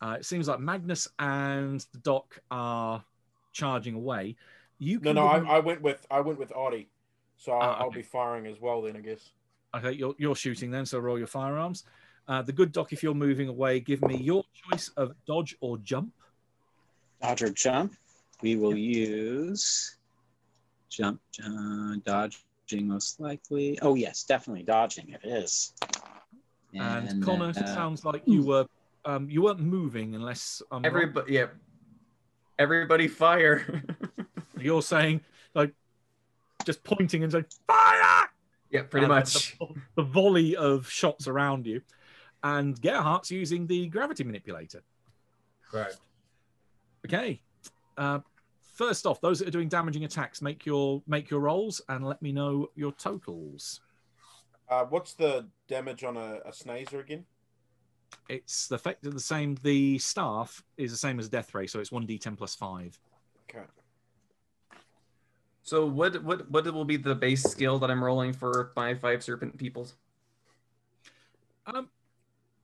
Uh, 0.00 0.16
it 0.20 0.24
seems 0.24 0.46
like 0.46 0.60
Magnus 0.60 1.08
and 1.18 1.80
the 1.92 1.98
Doc 1.98 2.38
are 2.50 3.02
charging 3.52 3.94
away. 3.94 4.36
You 4.78 5.00
No, 5.00 5.12
can 5.12 5.14
no, 5.16 5.28
give 5.32 5.48
I, 5.48 5.56
I 5.56 5.58
went 5.60 5.82
with 5.82 6.06
I 6.10 6.20
went 6.20 6.38
with 6.38 6.52
Audie, 6.52 6.88
so 7.38 7.52
I'll, 7.52 7.62
Ah, 7.62 7.78
I'll 7.80 7.86
okay. 7.86 7.96
be 7.96 8.02
firing 8.02 8.46
as 8.46 8.60
well. 8.60 8.82
Then 8.82 8.96
I 8.96 9.00
guess. 9.00 9.32
Okay, 9.74 9.92
you're, 9.92 10.14
you're 10.18 10.36
shooting 10.36 10.70
then, 10.70 10.86
so 10.86 10.98
roll 10.98 11.18
your 11.18 11.26
firearms. 11.26 11.84
Uh, 12.28 12.42
the 12.42 12.52
good 12.52 12.72
doc, 12.72 12.92
if 12.92 13.02
you're 13.02 13.14
moving 13.14 13.48
away, 13.48 13.80
give 13.80 14.02
me 14.02 14.16
your 14.16 14.44
choice 14.52 14.88
of 14.96 15.14
dodge 15.26 15.56
or 15.60 15.78
jump. 15.78 16.12
Dodge 17.22 17.42
or 17.42 17.50
jump. 17.50 17.94
We 18.42 18.56
will 18.56 18.76
use 18.76 19.96
jump, 20.88 21.20
uh, 21.44 21.94
dodging 22.04 22.88
most 22.88 23.20
likely. 23.20 23.78
Oh, 23.80 23.94
yes, 23.94 24.24
definitely 24.24 24.64
dodging. 24.64 25.10
It 25.10 25.26
is. 25.26 25.72
And, 26.74 27.22
Connor, 27.24 27.50
it 27.50 27.58
uh, 27.58 27.74
sounds 27.74 28.04
like 28.04 28.22
you 28.26 28.42
were 28.44 28.66
um, 29.06 29.30
you 29.30 29.42
weren't 29.42 29.60
moving 29.60 30.14
unless 30.14 30.60
I'm 30.70 30.82
wrong. 30.82 30.86
Everybody, 30.86 31.32
yeah. 31.32 31.46
Everybody 32.58 33.08
fire. 33.08 33.82
you're 34.58 34.82
saying 34.82 35.20
like 35.54 35.72
just 36.64 36.82
pointing 36.82 37.22
and 37.22 37.32
saying 37.32 37.46
fire. 37.66 37.85
Yeah, 38.70 38.82
pretty 38.82 39.04
And 39.04 39.14
much. 39.14 39.58
The, 39.58 39.66
the 39.96 40.02
volley 40.02 40.56
of 40.56 40.88
shots 40.88 41.28
around 41.28 41.66
you, 41.66 41.80
and 42.42 42.80
Gerhardt's 42.80 43.30
using 43.30 43.66
the 43.66 43.88
gravity 43.88 44.24
manipulator. 44.24 44.82
Correct. 45.70 45.98
Okay. 47.06 47.40
Uh, 47.96 48.20
first 48.74 49.06
off, 49.06 49.20
those 49.20 49.38
that 49.38 49.48
are 49.48 49.52
doing 49.52 49.68
damaging 49.68 50.04
attacks, 50.04 50.42
make 50.42 50.66
your 50.66 51.02
make 51.06 51.30
your 51.30 51.40
rolls 51.40 51.80
and 51.88 52.06
let 52.06 52.20
me 52.22 52.32
know 52.32 52.70
your 52.74 52.92
totals. 52.92 53.80
Uh, 54.68 54.84
what's 54.84 55.14
the 55.14 55.46
damage 55.68 56.02
on 56.04 56.16
a, 56.16 56.40
a 56.44 56.50
snazer 56.50 57.00
again? 57.00 57.24
It's 58.28 58.68
the 58.68 58.74
effect 58.74 59.06
of 59.06 59.14
the 59.14 59.20
same. 59.20 59.56
The 59.62 59.98
staff 59.98 60.62
is 60.76 60.90
the 60.90 60.96
same 60.96 61.18
as 61.18 61.28
death 61.28 61.54
ray, 61.54 61.66
so 61.66 61.78
it's 61.80 61.92
one 61.92 62.06
d10 62.06 62.36
plus 62.36 62.54
five. 62.54 62.98
Okay. 63.48 63.64
So 65.66 65.84
what 65.84 66.22
what 66.22 66.48
what 66.48 66.72
will 66.72 66.84
be 66.84 66.96
the 66.96 67.16
base 67.16 67.42
skill 67.42 67.80
that 67.80 67.90
I'm 67.90 68.02
rolling 68.02 68.32
for 68.32 68.70
my 68.76 68.94
five 68.94 69.24
serpent 69.24 69.58
peoples? 69.58 69.94
Um, 71.66 71.88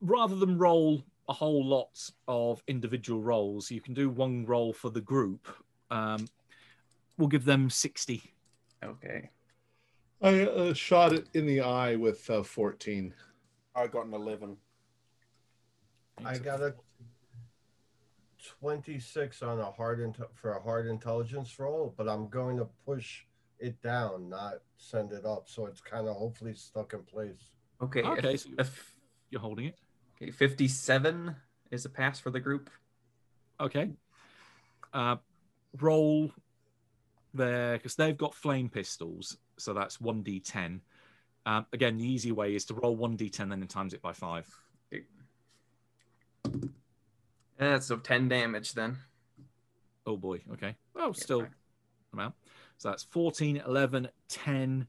rather 0.01 0.37
than 0.37 0.57
roll 0.57 1.03
a 1.29 1.33
whole 1.33 1.66
lot 1.66 1.99
of 2.29 2.62
individual 2.69 3.20
rolls, 3.20 3.73
you 3.73 3.81
can 3.81 3.93
do 3.93 4.09
one 4.09 4.47
roll 4.47 4.73
for 4.73 4.89
the 4.89 5.01
group. 5.01 5.49
Um, 5.91 6.29
we'll 7.19 7.27
give 7.27 7.45
them 7.45 7.69
sixty. 7.70 8.23
Okay. 8.85 9.31
I 10.23 10.43
uh, 10.43 10.73
shot 10.73 11.12
it 11.12 11.27
in 11.35 11.45
the 11.45 11.61
eye 11.61 11.97
with 11.97 12.31
uh, 12.31 12.45
14. 12.45 13.12
I 13.74 13.89
got 13.89 14.07
an 14.07 14.15
eleven. 14.15 14.57
I 16.24 16.39
got 16.39 16.61
a 16.61 16.73
26 18.61 19.43
on 19.43 19.61
a 19.61 19.70
hard 19.70 20.01
inte- 20.01 20.29
for 20.35 20.53
a 20.57 20.62
hard 20.62 20.87
intelligence 20.87 21.59
roll, 21.59 21.95
but 21.97 22.09
I'm 22.09 22.29
going 22.29 22.57
to 22.59 22.66
push 22.87 23.23
it 23.59 23.81
down, 23.83 24.29
not 24.29 24.55
send 24.77 25.12
it 25.12 25.24
up. 25.24 25.49
So 25.49 25.66
it's 25.66 25.81
kind 25.81 26.09
of 26.09 26.16
hopefully 26.16 26.55
stuck 26.55 26.93
in 26.95 27.03
place. 27.03 27.51
Okay. 27.81 28.03
Okay, 28.03 28.35
If, 28.35 28.41
so- 28.41 28.51
if- 28.59 28.95
You're 29.31 29.41
holding 29.41 29.66
it. 29.66 29.79
okay, 30.16 30.31
fifty-seven 30.31 31.35
is 31.70 31.85
a 31.85 31.89
pass 31.89 32.20
for 32.20 32.31
the 32.31 32.41
group. 32.41 32.69
Okay. 33.61 33.91
Uh, 34.93 35.16
roll 35.81 36.31
there 37.33 37.79
because 37.79 37.95
they've 37.97 38.16
got 38.19 38.35
flame 38.35 38.69
pistols, 38.69 39.39
so 39.59 39.73
that's 39.73 40.01
one 40.01 40.23
d10. 40.23 40.81
Um, 41.47 41.66
again, 41.73 41.97
the 41.97 42.05
easy 42.07 42.31
way 42.31 42.55
is 42.55 42.65
to 42.66 42.74
roll 42.74 42.95
one 42.95 43.16
d10, 43.16 43.49
then 43.49 43.66
times 43.66 43.95
it 43.95 44.03
by 44.03 44.12
five. 44.12 44.47
Yeah, 47.61 47.79
so 47.79 47.97
ten 47.97 48.29
damage 48.29 48.73
then. 48.73 48.97
Oh 50.07 50.16
boy. 50.16 50.41
Okay. 50.53 50.74
Oh, 50.97 51.12
still 51.12 51.41
fine. 51.41 51.55
amount. 52.12 52.35
So 52.79 52.89
that's 52.91 53.05
14, 53.05 53.62
11, 53.65 54.09
10. 54.29 54.87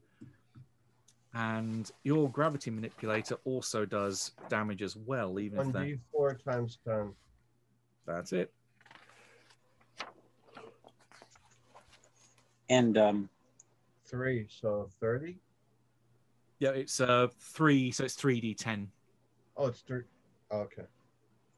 And 1.32 1.90
your 2.02 2.28
gravity 2.28 2.70
manipulator 2.72 3.36
also 3.44 3.84
does 3.84 4.32
damage 4.48 4.82
as 4.82 4.96
well, 4.96 5.38
even 5.38 5.60
if 5.60 5.72
that, 5.72 5.98
1d4 6.12 6.44
times 6.44 6.78
10. 6.84 7.12
that's 8.06 8.32
it. 8.32 8.52
And 12.68 12.98
um, 12.98 13.28
Three, 14.06 14.46
so 14.48 14.88
30. 15.00 15.38
Yeah, 16.60 16.70
it's 16.70 17.00
uh 17.00 17.28
three, 17.40 17.90
so 17.90 18.04
it's 18.04 18.14
three 18.14 18.40
d10. 18.40 18.86
Oh, 19.56 19.66
it's 19.66 19.80
three. 19.80 20.02
Okay. 20.52 20.84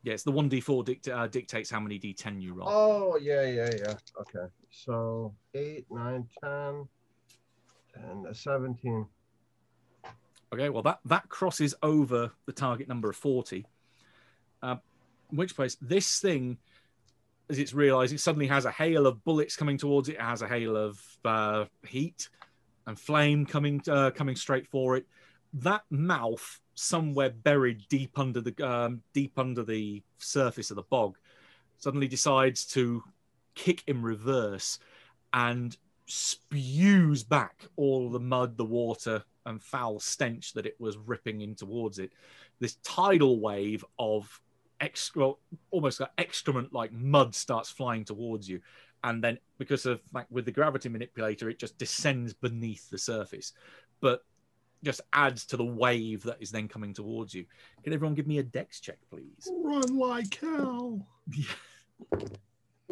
Yeah, 0.07 0.12
it's 0.12 0.23
the 0.23 0.31
one 0.31 0.49
d4 0.49 0.85
dict- 0.85 1.09
uh, 1.09 1.27
dictates 1.27 1.69
how 1.69 1.81
many 1.81 1.99
d10 1.99 2.41
you 2.41 2.55
roll. 2.55 2.69
Oh 2.70 3.16
yeah, 3.16 3.43
yeah, 3.43 3.70
yeah. 3.77 3.95
Okay. 4.20 4.47
So 4.70 5.35
eight, 5.53 5.85
nine, 5.91 6.28
ten, 6.41 6.87
and 7.97 8.24
a 8.28 8.33
seventeen. 8.33 9.07
Okay, 10.55 10.69
well 10.69 10.85
that 10.85 11.01
that 11.07 11.28
crosses 11.28 11.74
over 11.83 12.31
the 12.47 12.53
target 12.53 12.87
number 12.87 13.11
of 13.11 13.16
forty. 13.16 13.66
Uh, 14.62 14.77
in 15.33 15.39
which 15.39 15.57
place 15.57 15.77
this 15.81 16.20
thing, 16.20 16.59
as 17.51 17.59
it's 17.59 17.74
realised, 17.74 18.12
it 18.12 18.20
suddenly 18.20 18.47
has 18.47 18.65
a 18.65 18.70
hail 18.70 19.09
of 19.09 19.24
bullets 19.24 19.57
coming 19.57 19.77
towards 19.77 20.09
it. 20.09 20.12
It 20.12 20.20
has 20.20 20.41
a 20.41 20.47
hail 20.47 20.77
of 20.77 21.01
uh, 21.24 21.65
heat 21.85 22.28
and 22.87 22.97
flame 22.97 23.45
coming 23.45 23.83
uh, 23.89 24.12
coming 24.12 24.37
straight 24.37 24.69
for 24.69 24.97
it. 24.97 25.05
That 25.53 25.83
mouth, 25.91 26.61
somewhere 26.77 27.31
buried 27.31 27.82
deep 27.89 28.19
under 28.19 28.40
the 28.40 28.66
um, 28.66 29.03
deep 29.12 29.39
under 29.39 29.65
the 29.65 30.03
surface 30.19 30.70
of 30.70 30.77
the 30.77 30.82
bog, 30.82 31.16
suddenly 31.78 32.07
decides 32.07 32.65
to 32.66 33.03
kick 33.55 33.82
in 33.86 34.03
reverse 34.03 34.78
and 35.32 35.77
spews 36.07 37.24
back 37.24 37.65
all 37.77 38.11
the 38.11 38.20
mud, 38.20 38.57
the 38.57 38.65
water, 38.65 39.24
and 39.47 39.62
foul 39.62 39.98
stench 39.98 40.53
that 40.53 40.66
it 40.66 40.77
was 40.78 40.97
ripping 40.97 41.40
in 41.40 41.55
towards 41.55 41.98
it. 41.98 42.12
This 42.61 42.77
tidal 42.85 43.40
wave 43.40 43.85
of 43.98 44.40
extra, 44.81 45.32
almost 45.70 46.01
like 46.01 46.11
excrement 46.19 46.73
like 46.73 46.93
mud 46.93 47.35
starts 47.35 47.70
flying 47.70 48.05
towards 48.05 48.48
you. 48.48 48.61
And 49.03 49.23
then, 49.23 49.39
because 49.59 49.86
of 49.86 50.01
like 50.12 50.27
with 50.31 50.44
the 50.44 50.53
gravity 50.53 50.89
manipulator, 50.89 51.48
it 51.48 51.59
just 51.59 51.78
descends 51.78 52.32
beneath 52.35 52.90
the 52.90 52.98
surface, 52.98 53.53
but 54.01 54.24
just 54.86 55.00
adds 55.12 55.44
to 55.44 55.56
the 55.56 55.64
wave 55.64 56.22
that 56.22 56.36
is 56.40 56.52
then 56.52 56.68
coming 56.68 56.94
towards 56.94 57.34
you. 57.34 57.44
Can 57.82 57.92
everyone 57.92 58.14
give 58.14 58.28
me 58.28 58.38
a 58.38 58.42
dex 58.44 58.78
check, 58.78 58.98
please? 59.10 59.50
Run 59.64 59.98
like 59.98 60.38
hell. 60.40 61.04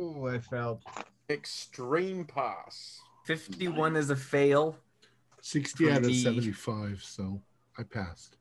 Ooh, 0.01 0.27
I 0.29 0.41
failed. 0.41 0.83
Extreme 1.31 2.25
pass. 2.25 3.01
51 3.27 3.95
is 3.95 4.11
a 4.11 4.17
fail. 4.17 4.77
60 5.41 5.93
out 5.93 6.05
of 6.05 6.13
75, 6.17 7.01
so 7.01 7.41
I 7.79 7.85
passed. 7.85 8.39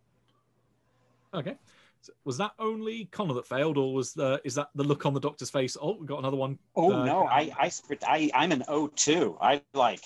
Okay. 1.35 1.55
So 2.01 2.11
was 2.25 2.37
that 2.39 2.53
only 2.57 3.05
Connor 3.11 3.35
that 3.35 3.45
failed, 3.45 3.77
or 3.77 3.93
was 3.93 4.13
the 4.13 4.41
is 4.43 4.55
that 4.55 4.69
the 4.73 4.83
look 4.83 5.05
on 5.05 5.13
the 5.13 5.19
doctor's 5.19 5.51
face? 5.51 5.77
Oh, 5.79 5.95
we 5.99 6.07
got 6.07 6.19
another 6.19 6.37
one. 6.37 6.57
Oh 6.75 6.91
Uh, 6.91 7.05
no, 7.05 7.25
I 7.25 7.51
I 7.57 7.71
I 8.07 8.31
I'm 8.33 8.51
an 8.51 8.63
O2. 8.67 9.37
I 9.39 9.61
like. 9.73 10.01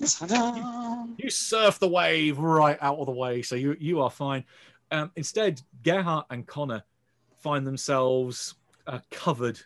You 0.00 1.30
surf 1.30 1.78
the 1.78 1.88
wave 1.88 2.38
right 2.38 2.78
out 2.80 2.98
of 2.98 3.06
the 3.06 3.12
way, 3.12 3.42
so 3.42 3.56
you 3.56 3.76
you 3.80 4.00
are 4.00 4.10
fine. 4.10 4.44
Um, 4.90 5.10
instead, 5.16 5.60
Gerhardt 5.82 6.26
and 6.30 6.46
Connor 6.46 6.84
find 7.40 7.66
themselves 7.66 8.54
uh, 8.86 9.00
covered 9.10 9.60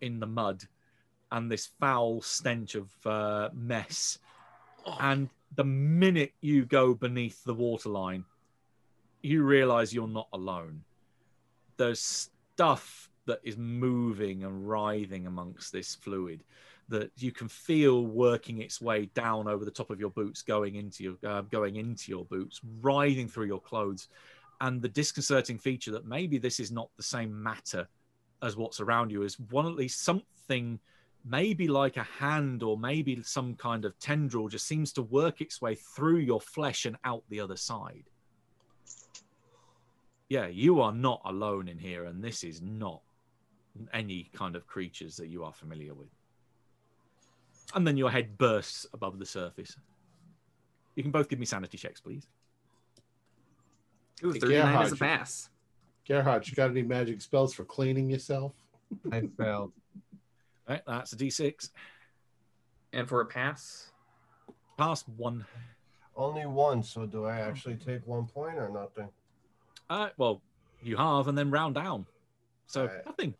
in 0.00 0.20
the 0.20 0.26
mud 0.26 0.64
and 1.32 1.50
this 1.50 1.70
foul 1.80 2.20
stench 2.20 2.74
of 2.74 2.90
uh, 3.06 3.48
mess. 3.52 4.18
And 5.00 5.30
the 5.56 5.64
minute 5.64 6.32
you 6.40 6.66
go 6.66 6.94
beneath 6.94 7.42
the 7.44 7.54
waterline, 7.54 8.24
you 9.22 9.42
realize 9.42 9.94
you're 9.94 10.06
not 10.06 10.28
alone. 10.32 10.82
There's 11.76 12.00
stuff 12.00 13.08
that 13.26 13.40
is 13.42 13.56
moving 13.56 14.44
and 14.44 14.68
writhing 14.68 15.26
amongst 15.26 15.72
this 15.72 15.94
fluid 15.94 16.44
that 16.88 17.10
you 17.16 17.32
can 17.32 17.48
feel 17.48 18.06
working 18.06 18.60
its 18.60 18.80
way 18.80 19.06
down 19.14 19.48
over 19.48 19.64
the 19.64 19.70
top 19.70 19.90
of 19.90 20.00
your 20.00 20.10
boots, 20.10 20.42
going 20.42 20.76
into 20.76 21.04
your 21.04 21.14
uh, 21.26 21.42
going 21.42 21.76
into 21.76 22.10
your 22.10 22.24
boots, 22.24 22.60
writhing 22.80 23.28
through 23.28 23.46
your 23.46 23.60
clothes, 23.60 24.08
and 24.60 24.82
the 24.82 24.88
disconcerting 24.88 25.58
feature 25.58 25.92
that 25.92 26.06
maybe 26.06 26.38
this 26.38 26.60
is 26.60 26.70
not 26.70 26.90
the 26.96 27.02
same 27.02 27.42
matter 27.42 27.88
as 28.42 28.56
what's 28.56 28.80
around 28.80 29.10
you 29.10 29.22
is 29.22 29.40
one 29.50 29.66
at 29.66 29.74
least 29.74 30.02
something 30.02 30.78
maybe 31.24 31.66
like 31.66 31.96
a 31.96 32.02
hand 32.02 32.62
or 32.62 32.76
maybe 32.76 33.22
some 33.22 33.54
kind 33.54 33.84
of 33.84 33.98
tendril 33.98 34.48
just 34.48 34.66
seems 34.66 34.92
to 34.92 35.02
work 35.02 35.40
its 35.40 35.60
way 35.62 35.74
through 35.74 36.18
your 36.18 36.40
flesh 36.40 36.84
and 36.84 36.96
out 37.04 37.22
the 37.30 37.40
other 37.40 37.56
side. 37.56 38.04
Yeah, 40.28 40.46
you 40.46 40.80
are 40.80 40.92
not 40.92 41.22
alone 41.24 41.68
in 41.68 41.78
here, 41.78 42.04
and 42.04 42.22
this 42.22 42.44
is 42.44 42.60
not 42.60 43.00
any 43.92 44.30
kind 44.32 44.56
of 44.56 44.66
creatures 44.66 45.16
that 45.16 45.28
you 45.28 45.44
are 45.44 45.52
familiar 45.52 45.94
with. 45.94 46.08
And 47.74 47.86
then 47.86 47.96
your 47.96 48.10
head 48.10 48.36
bursts 48.38 48.86
above 48.92 49.18
the 49.18 49.26
surface. 49.26 49.76
You 50.94 51.02
can 51.02 51.10
both 51.12 51.28
give 51.28 51.38
me 51.38 51.46
sanity 51.46 51.78
checks, 51.78 52.00
please. 52.00 52.28
Ooh, 54.24 54.32
Hey, 54.32 54.38
39 54.38 54.86
is 54.86 54.92
a 54.92 54.96
pass. 54.96 55.50
Gerhardt, 56.06 56.48
you 56.48 56.54
got 56.54 56.70
any 56.70 56.82
magic 56.82 57.20
spells 57.22 57.54
for 57.54 57.64
cleaning 57.64 58.10
yourself? 58.10 58.52
I 59.10 59.22
failed. 59.38 59.72
Right, 60.68 60.82
that's 60.86 61.12
a 61.12 61.16
d6. 61.16 61.70
And 62.92 63.08
for 63.08 63.20
a 63.20 63.26
pass, 63.26 63.90
Pass 64.76 65.04
one. 65.16 65.44
Only 66.16 66.46
one. 66.46 66.82
So 66.82 67.06
do 67.06 67.24
I 67.24 67.40
actually 67.40 67.76
take 67.76 68.06
one 68.06 68.26
point 68.26 68.56
or 68.56 68.68
nothing? 68.68 69.08
Uh, 69.88 70.08
well, 70.16 70.42
you 70.82 70.96
have, 70.96 71.28
and 71.28 71.36
then 71.38 71.50
round 71.50 71.74
down. 71.74 72.06
So 72.66 72.82
Alright. 72.82 73.06
nothing. 73.06 73.34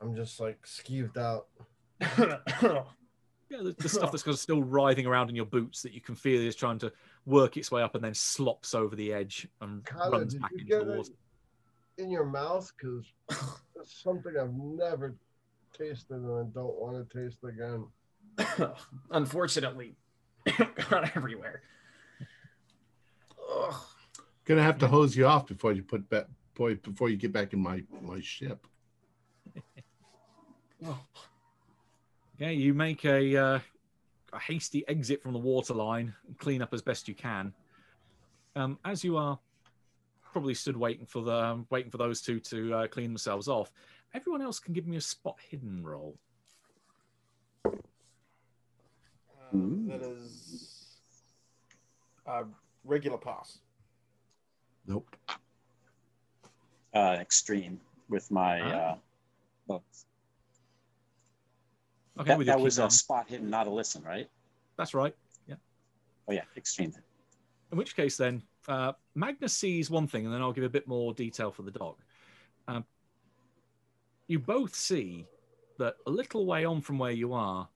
I'm 0.00 0.14
just 0.14 0.38
like 0.40 0.62
skeeved 0.62 1.16
out. 1.16 1.46
Yeah, 3.50 3.64
the, 3.64 3.74
the 3.78 3.88
stuff 3.88 4.12
that's 4.12 4.22
got 4.22 4.38
still 4.38 4.62
writhing 4.62 5.06
around 5.06 5.28
in 5.28 5.34
your 5.34 5.44
boots 5.44 5.82
that 5.82 5.92
you 5.92 6.00
can 6.00 6.14
feel 6.14 6.40
is 6.40 6.54
trying 6.54 6.78
to 6.78 6.92
work 7.26 7.56
its 7.56 7.72
way 7.72 7.82
up 7.82 7.96
and 7.96 8.04
then 8.04 8.14
slops 8.14 8.74
over 8.74 8.94
the 8.94 9.12
edge 9.12 9.48
and 9.60 9.84
Connor, 9.84 10.18
runs 10.18 10.36
back 10.36 10.52
you 10.52 10.60
into 10.60 10.84
the 10.84 10.92
it 10.92 10.96
water. 10.98 11.10
in 11.98 12.10
your 12.10 12.26
mouth? 12.26 12.72
Because 12.78 13.12
it's 13.76 14.00
something 14.02 14.34
I've 14.40 14.54
never 14.54 15.16
tasted 15.76 16.14
and 16.14 16.26
I 16.26 16.44
don't 16.54 16.78
want 16.78 17.10
to 17.10 17.18
taste 17.18 17.38
again. 17.42 17.86
unfortunately, 19.10 19.96
got 20.88 21.16
everywhere. 21.16 21.62
Ugh. 23.52 23.74
Gonna 24.44 24.62
have 24.62 24.78
to 24.78 24.86
hose 24.86 25.16
you 25.16 25.26
off 25.26 25.48
before 25.48 25.72
you 25.72 25.82
put 25.82 26.08
back 26.08 26.26
boy 26.54 26.76
before 26.76 27.08
you 27.08 27.16
get 27.16 27.32
back 27.32 27.52
in 27.52 27.60
my 27.60 27.82
my 28.00 28.20
ship. 28.20 28.64
Okay, 32.40 32.54
you 32.54 32.72
make 32.72 33.04
a, 33.04 33.36
uh, 33.36 33.58
a 34.32 34.38
hasty 34.38 34.82
exit 34.88 35.22
from 35.22 35.34
the 35.34 35.38
waterline 35.38 36.14
and 36.26 36.38
clean 36.38 36.62
up 36.62 36.72
as 36.72 36.80
best 36.80 37.06
you 37.06 37.14
can. 37.14 37.52
Um, 38.56 38.78
as 38.82 39.04
you 39.04 39.18
are 39.18 39.38
probably 40.32 40.54
stood 40.54 40.76
waiting 40.76 41.04
for 41.04 41.22
the 41.22 41.34
um, 41.34 41.66
waiting 41.68 41.90
for 41.90 41.98
those 41.98 42.22
two 42.22 42.40
to 42.40 42.74
uh, 42.74 42.86
clean 42.86 43.10
themselves 43.10 43.46
off, 43.46 43.70
everyone 44.14 44.40
else 44.40 44.58
can 44.58 44.72
give 44.72 44.86
me 44.86 44.96
a 44.96 45.02
spot 45.02 45.36
hidden 45.50 45.82
roll. 45.84 46.16
Uh, 47.66 47.70
that 49.52 50.00
is 50.00 50.96
uh, 52.26 52.44
regular 52.84 53.18
pass. 53.18 53.58
Nope. 54.86 55.14
Uh, 56.94 57.18
extreme 57.20 57.78
with 58.08 58.30
my. 58.30 58.60
Ah. 58.60 58.64
Uh, 58.64 58.94
well, 59.66 59.84
Okay, 62.18 62.36
that 62.36 62.46
that 62.46 62.60
was 62.60 62.78
a 62.78 62.90
spot 62.90 63.28
hidden, 63.28 63.48
not 63.50 63.66
a 63.66 63.70
listen, 63.70 64.02
right? 64.02 64.28
That's 64.76 64.94
right. 64.94 65.14
Yeah. 65.46 65.54
Oh 66.28 66.32
yeah, 66.32 66.44
extreme. 66.56 66.92
In 67.72 67.78
which 67.78 67.94
case, 67.94 68.16
then 68.16 68.42
uh, 68.68 68.92
Magnus 69.14 69.52
sees 69.52 69.90
one 69.90 70.06
thing, 70.06 70.26
and 70.26 70.34
then 70.34 70.42
I'll 70.42 70.52
give 70.52 70.64
a 70.64 70.68
bit 70.68 70.88
more 70.88 71.14
detail 71.14 71.52
for 71.52 71.62
the 71.62 71.70
dog. 71.70 71.96
Um, 72.66 72.84
you 74.26 74.38
both 74.38 74.74
see 74.74 75.26
that 75.78 75.94
a 76.06 76.10
little 76.10 76.46
way 76.46 76.64
on 76.64 76.80
from 76.80 76.98
where 76.98 77.10
you 77.12 77.32
are, 77.32 77.68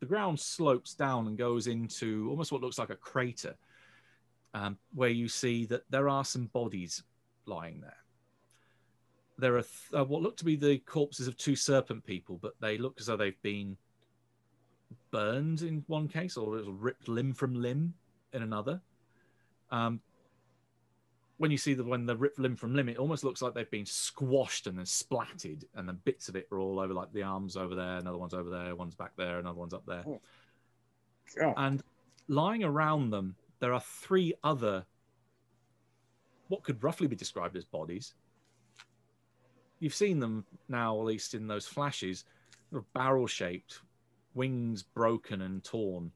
the 0.00 0.06
ground 0.06 0.38
slopes 0.38 0.94
down 0.94 1.26
and 1.26 1.36
goes 1.36 1.66
into 1.66 2.28
almost 2.30 2.52
what 2.52 2.60
looks 2.60 2.78
like 2.78 2.90
a 2.90 2.96
crater, 2.96 3.54
um, 4.54 4.78
where 4.94 5.10
you 5.10 5.28
see 5.28 5.66
that 5.66 5.82
there 5.90 6.08
are 6.08 6.24
some 6.24 6.46
bodies 6.46 7.02
lying 7.46 7.80
there. 7.80 7.96
There 9.42 9.56
are 9.56 9.62
th- 9.62 9.92
uh, 9.92 10.04
what 10.04 10.22
look 10.22 10.36
to 10.36 10.44
be 10.44 10.54
the 10.54 10.78
corpses 10.78 11.26
of 11.26 11.36
two 11.36 11.56
serpent 11.56 12.06
people, 12.06 12.38
but 12.40 12.54
they 12.60 12.78
look 12.78 13.00
as 13.00 13.06
though 13.06 13.16
they've 13.16 13.42
been 13.42 13.76
burned 15.10 15.62
in 15.62 15.82
one 15.88 16.06
case 16.06 16.36
or 16.36 16.56
it 16.56 16.64
was 16.64 16.68
ripped 16.68 17.08
limb 17.08 17.34
from 17.34 17.60
limb 17.60 17.92
in 18.32 18.42
another. 18.42 18.80
Um, 19.72 20.00
when 21.38 21.50
you 21.50 21.58
see 21.58 21.74
the 21.74 21.82
when 21.82 22.06
the 22.06 22.16
ripped 22.16 22.38
limb 22.38 22.54
from 22.54 22.76
limb, 22.76 22.88
it 22.88 22.98
almost 22.98 23.24
looks 23.24 23.42
like 23.42 23.52
they've 23.52 23.68
been 23.68 23.84
squashed 23.84 24.68
and 24.68 24.78
then 24.78 24.84
splatted, 24.84 25.64
and 25.74 25.88
then 25.88 25.98
bits 26.04 26.28
of 26.28 26.36
it 26.36 26.46
are 26.52 26.60
all 26.60 26.78
over, 26.78 26.94
like 26.94 27.12
the 27.12 27.24
arms 27.24 27.56
over 27.56 27.74
there, 27.74 27.96
another 27.96 28.18
one's 28.18 28.34
over 28.34 28.48
there, 28.48 28.76
one's 28.76 28.94
back 28.94 29.10
there, 29.16 29.40
another 29.40 29.58
one's 29.58 29.74
up 29.74 29.84
there. 29.86 30.04
Oh. 30.06 30.20
And 31.56 31.82
lying 32.28 32.62
around 32.62 33.10
them, 33.10 33.34
there 33.58 33.74
are 33.74 33.80
three 33.80 34.34
other, 34.44 34.84
what 36.46 36.62
could 36.62 36.80
roughly 36.84 37.08
be 37.08 37.16
described 37.16 37.56
as 37.56 37.64
bodies. 37.64 38.14
You've 39.82 39.94
seen 39.96 40.20
them 40.20 40.44
now, 40.68 40.96
at 41.00 41.04
least 41.04 41.34
in 41.34 41.48
those 41.48 41.66
flashes, 41.66 42.22
sort 42.70 42.84
of 42.84 42.92
barrel 42.92 43.26
shaped, 43.26 43.80
wings 44.32 44.84
broken 44.84 45.42
and 45.42 45.64
torn, 45.64 46.12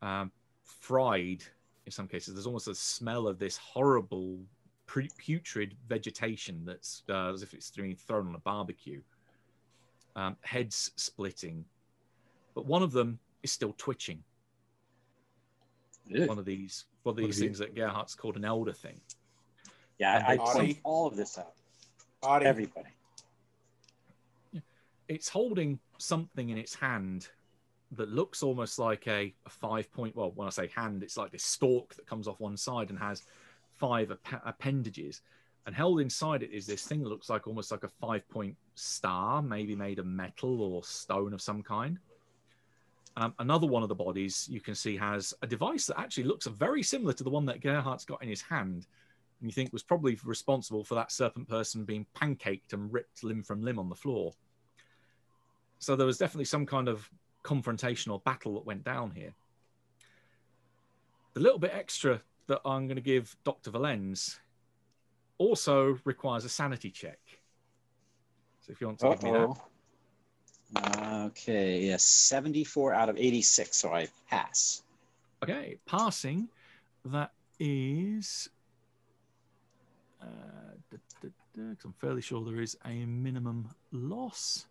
um, 0.00 0.30
fried 0.62 1.42
in 1.86 1.90
some 1.90 2.06
cases. 2.06 2.34
There's 2.34 2.46
almost 2.46 2.68
a 2.68 2.74
smell 2.76 3.26
of 3.26 3.40
this 3.40 3.56
horrible 3.56 4.38
putrid 4.86 5.74
vegetation 5.88 6.62
that's 6.64 7.02
uh, 7.08 7.32
as 7.32 7.42
if 7.42 7.52
it's 7.52 7.72
being 7.72 7.96
thrown 7.96 8.28
on 8.28 8.36
a 8.36 8.38
barbecue. 8.38 9.00
Um, 10.14 10.36
heads 10.42 10.92
splitting, 10.94 11.64
but 12.54 12.64
one 12.64 12.84
of 12.84 12.92
them 12.92 13.18
is 13.42 13.50
still 13.50 13.74
twitching. 13.76 14.22
Ew. 16.06 16.26
One 16.26 16.38
of 16.38 16.44
these, 16.44 16.84
one 17.02 17.14
of 17.14 17.16
these 17.16 17.26
have 17.26 17.42
you- 17.42 17.48
things 17.48 17.58
that 17.58 17.74
Gerhardt's 17.74 18.14
called 18.14 18.36
an 18.36 18.44
elder 18.44 18.72
thing. 18.72 19.00
Yeah, 19.98 20.24
I, 20.28 20.34
I 20.34 20.36
point 20.36 20.78
all 20.84 21.08
of 21.08 21.16
this 21.16 21.38
out. 21.38 21.54
Audie, 22.22 22.46
Everybody. 22.46 22.90
It's 25.10 25.28
holding 25.28 25.80
something 25.98 26.50
in 26.50 26.56
its 26.56 26.72
hand 26.72 27.26
that 27.96 28.08
looks 28.08 28.44
almost 28.44 28.78
like 28.78 29.08
a, 29.08 29.34
a 29.44 29.50
five 29.50 29.90
point. 29.92 30.14
Well, 30.14 30.30
when 30.36 30.46
I 30.46 30.50
say 30.50 30.68
hand, 30.68 31.02
it's 31.02 31.16
like 31.16 31.32
this 31.32 31.42
stalk 31.42 31.96
that 31.96 32.06
comes 32.06 32.28
off 32.28 32.38
one 32.38 32.56
side 32.56 32.90
and 32.90 32.98
has 32.98 33.24
five 33.76 34.12
ap- 34.12 34.42
appendages. 34.46 35.22
And 35.66 35.74
held 35.74 36.00
inside 36.00 36.44
it 36.44 36.52
is 36.52 36.64
this 36.64 36.86
thing 36.86 37.02
that 37.02 37.08
looks 37.08 37.28
like 37.28 37.48
almost 37.48 37.72
like 37.72 37.82
a 37.82 37.88
five 37.88 38.26
point 38.28 38.56
star, 38.76 39.42
maybe 39.42 39.74
made 39.74 39.98
of 39.98 40.06
metal 40.06 40.62
or 40.62 40.84
stone 40.84 41.34
of 41.34 41.42
some 41.42 41.60
kind. 41.64 41.98
Um, 43.16 43.34
another 43.40 43.66
one 43.66 43.82
of 43.82 43.88
the 43.88 43.94
bodies 43.96 44.46
you 44.48 44.60
can 44.60 44.76
see 44.76 44.96
has 44.96 45.34
a 45.42 45.46
device 45.48 45.86
that 45.86 45.98
actually 45.98 46.24
looks 46.24 46.46
very 46.46 46.84
similar 46.84 47.12
to 47.14 47.24
the 47.24 47.30
one 47.30 47.46
that 47.46 47.60
Gerhardt's 47.60 48.04
got 48.04 48.22
in 48.22 48.28
his 48.28 48.42
hand, 48.42 48.86
and 49.40 49.50
you 49.50 49.52
think 49.52 49.72
was 49.72 49.82
probably 49.82 50.16
responsible 50.24 50.84
for 50.84 50.94
that 50.94 51.10
serpent 51.10 51.48
person 51.48 51.84
being 51.84 52.06
pancaked 52.14 52.72
and 52.72 52.92
ripped 52.92 53.24
limb 53.24 53.42
from 53.42 53.60
limb 53.60 53.80
on 53.80 53.88
the 53.88 53.96
floor. 53.96 54.32
So 55.80 55.96
there 55.96 56.06
was 56.06 56.18
definitely 56.18 56.44
some 56.44 56.66
kind 56.66 56.88
of 56.88 57.10
confrontational 57.42 58.22
battle 58.22 58.54
that 58.54 58.66
went 58.66 58.84
down 58.84 59.10
here. 59.10 59.32
The 61.32 61.40
little 61.40 61.58
bit 61.58 61.72
extra 61.74 62.20
that 62.48 62.60
I'm 62.66 62.86
going 62.86 62.96
to 62.96 63.02
give 63.02 63.34
Dr. 63.44 63.70
Valens 63.70 64.38
also 65.38 65.98
requires 66.04 66.44
a 66.44 66.50
sanity 66.50 66.90
check. 66.90 67.18
So 68.60 68.72
if 68.72 68.80
you 68.80 68.88
want 68.88 68.98
to 69.00 69.08
give 69.08 69.22
me 69.22 69.30
that. 69.32 69.56
Okay, 71.26 71.80
yes, 71.80 72.04
74 72.04 72.92
out 72.92 73.08
of 73.08 73.16
86, 73.16 73.74
so 73.74 73.92
I 73.92 74.06
pass. 74.28 74.82
Okay, 75.42 75.78
passing, 75.86 76.48
that 77.06 77.32
is. 77.58 78.50
Uh, 80.22 80.26
I'm 81.56 81.94
fairly 81.98 82.20
sure 82.20 82.44
there 82.44 82.60
is 82.60 82.76
a 82.84 83.06
minimum 83.06 83.68
loss. 83.92 84.66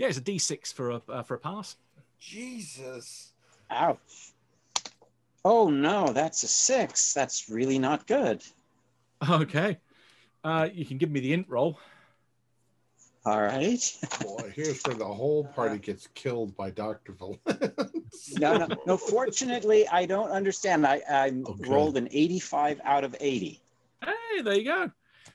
Yeah, 0.00 0.06
it's 0.06 0.16
a 0.16 0.22
D6 0.22 0.72
for 0.72 0.92
a 0.92 1.02
uh, 1.10 1.22
for 1.22 1.34
a 1.34 1.38
pass. 1.38 1.76
Jesus. 2.18 3.32
Ouch. 3.70 4.32
Oh 5.44 5.68
no, 5.68 6.06
that's 6.06 6.42
a 6.42 6.48
six. 6.48 7.12
That's 7.12 7.50
really 7.50 7.78
not 7.78 8.06
good. 8.06 8.42
Okay, 9.28 9.76
uh, 10.42 10.70
you 10.72 10.86
can 10.86 10.96
give 10.96 11.10
me 11.10 11.20
the 11.20 11.34
int 11.34 11.46
roll. 11.50 11.78
All 13.26 13.42
right. 13.42 13.98
Boy, 14.22 14.50
here's 14.56 14.82
where 14.86 14.94
the 14.94 15.04
whole 15.04 15.44
party 15.44 15.76
gets 15.76 16.06
killed 16.14 16.56
by 16.56 16.70
Dr. 16.70 17.12
Valens. 17.12 17.38
No, 18.38 18.56
no, 18.56 18.68
no. 18.86 18.96
Fortunately, 18.96 19.86
I 19.88 20.06
don't 20.06 20.30
understand. 20.30 20.86
I, 20.86 21.02
I 21.08 21.26
Okay. 21.46 21.68
rolled 21.68 21.96
an 21.96 22.08
85 22.10 22.80
out 22.84 23.04
of 23.04 23.14
80. 23.20 23.60
Hey, 24.04 24.42
there 24.42 24.54
you 24.54 24.64
go. 24.64 24.90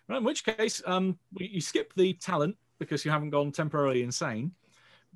Right, 0.08 0.18
in 0.18 0.24
which 0.24 0.44
case, 0.44 0.82
um, 0.86 1.18
you 1.38 1.48
you 1.52 1.62
skip 1.62 1.94
the 1.96 2.14
talent 2.14 2.58
because 2.80 3.06
you 3.06 3.12
haven't 3.12 3.30
gone 3.30 3.52
temporarily 3.52 4.04
insane. 4.04 4.52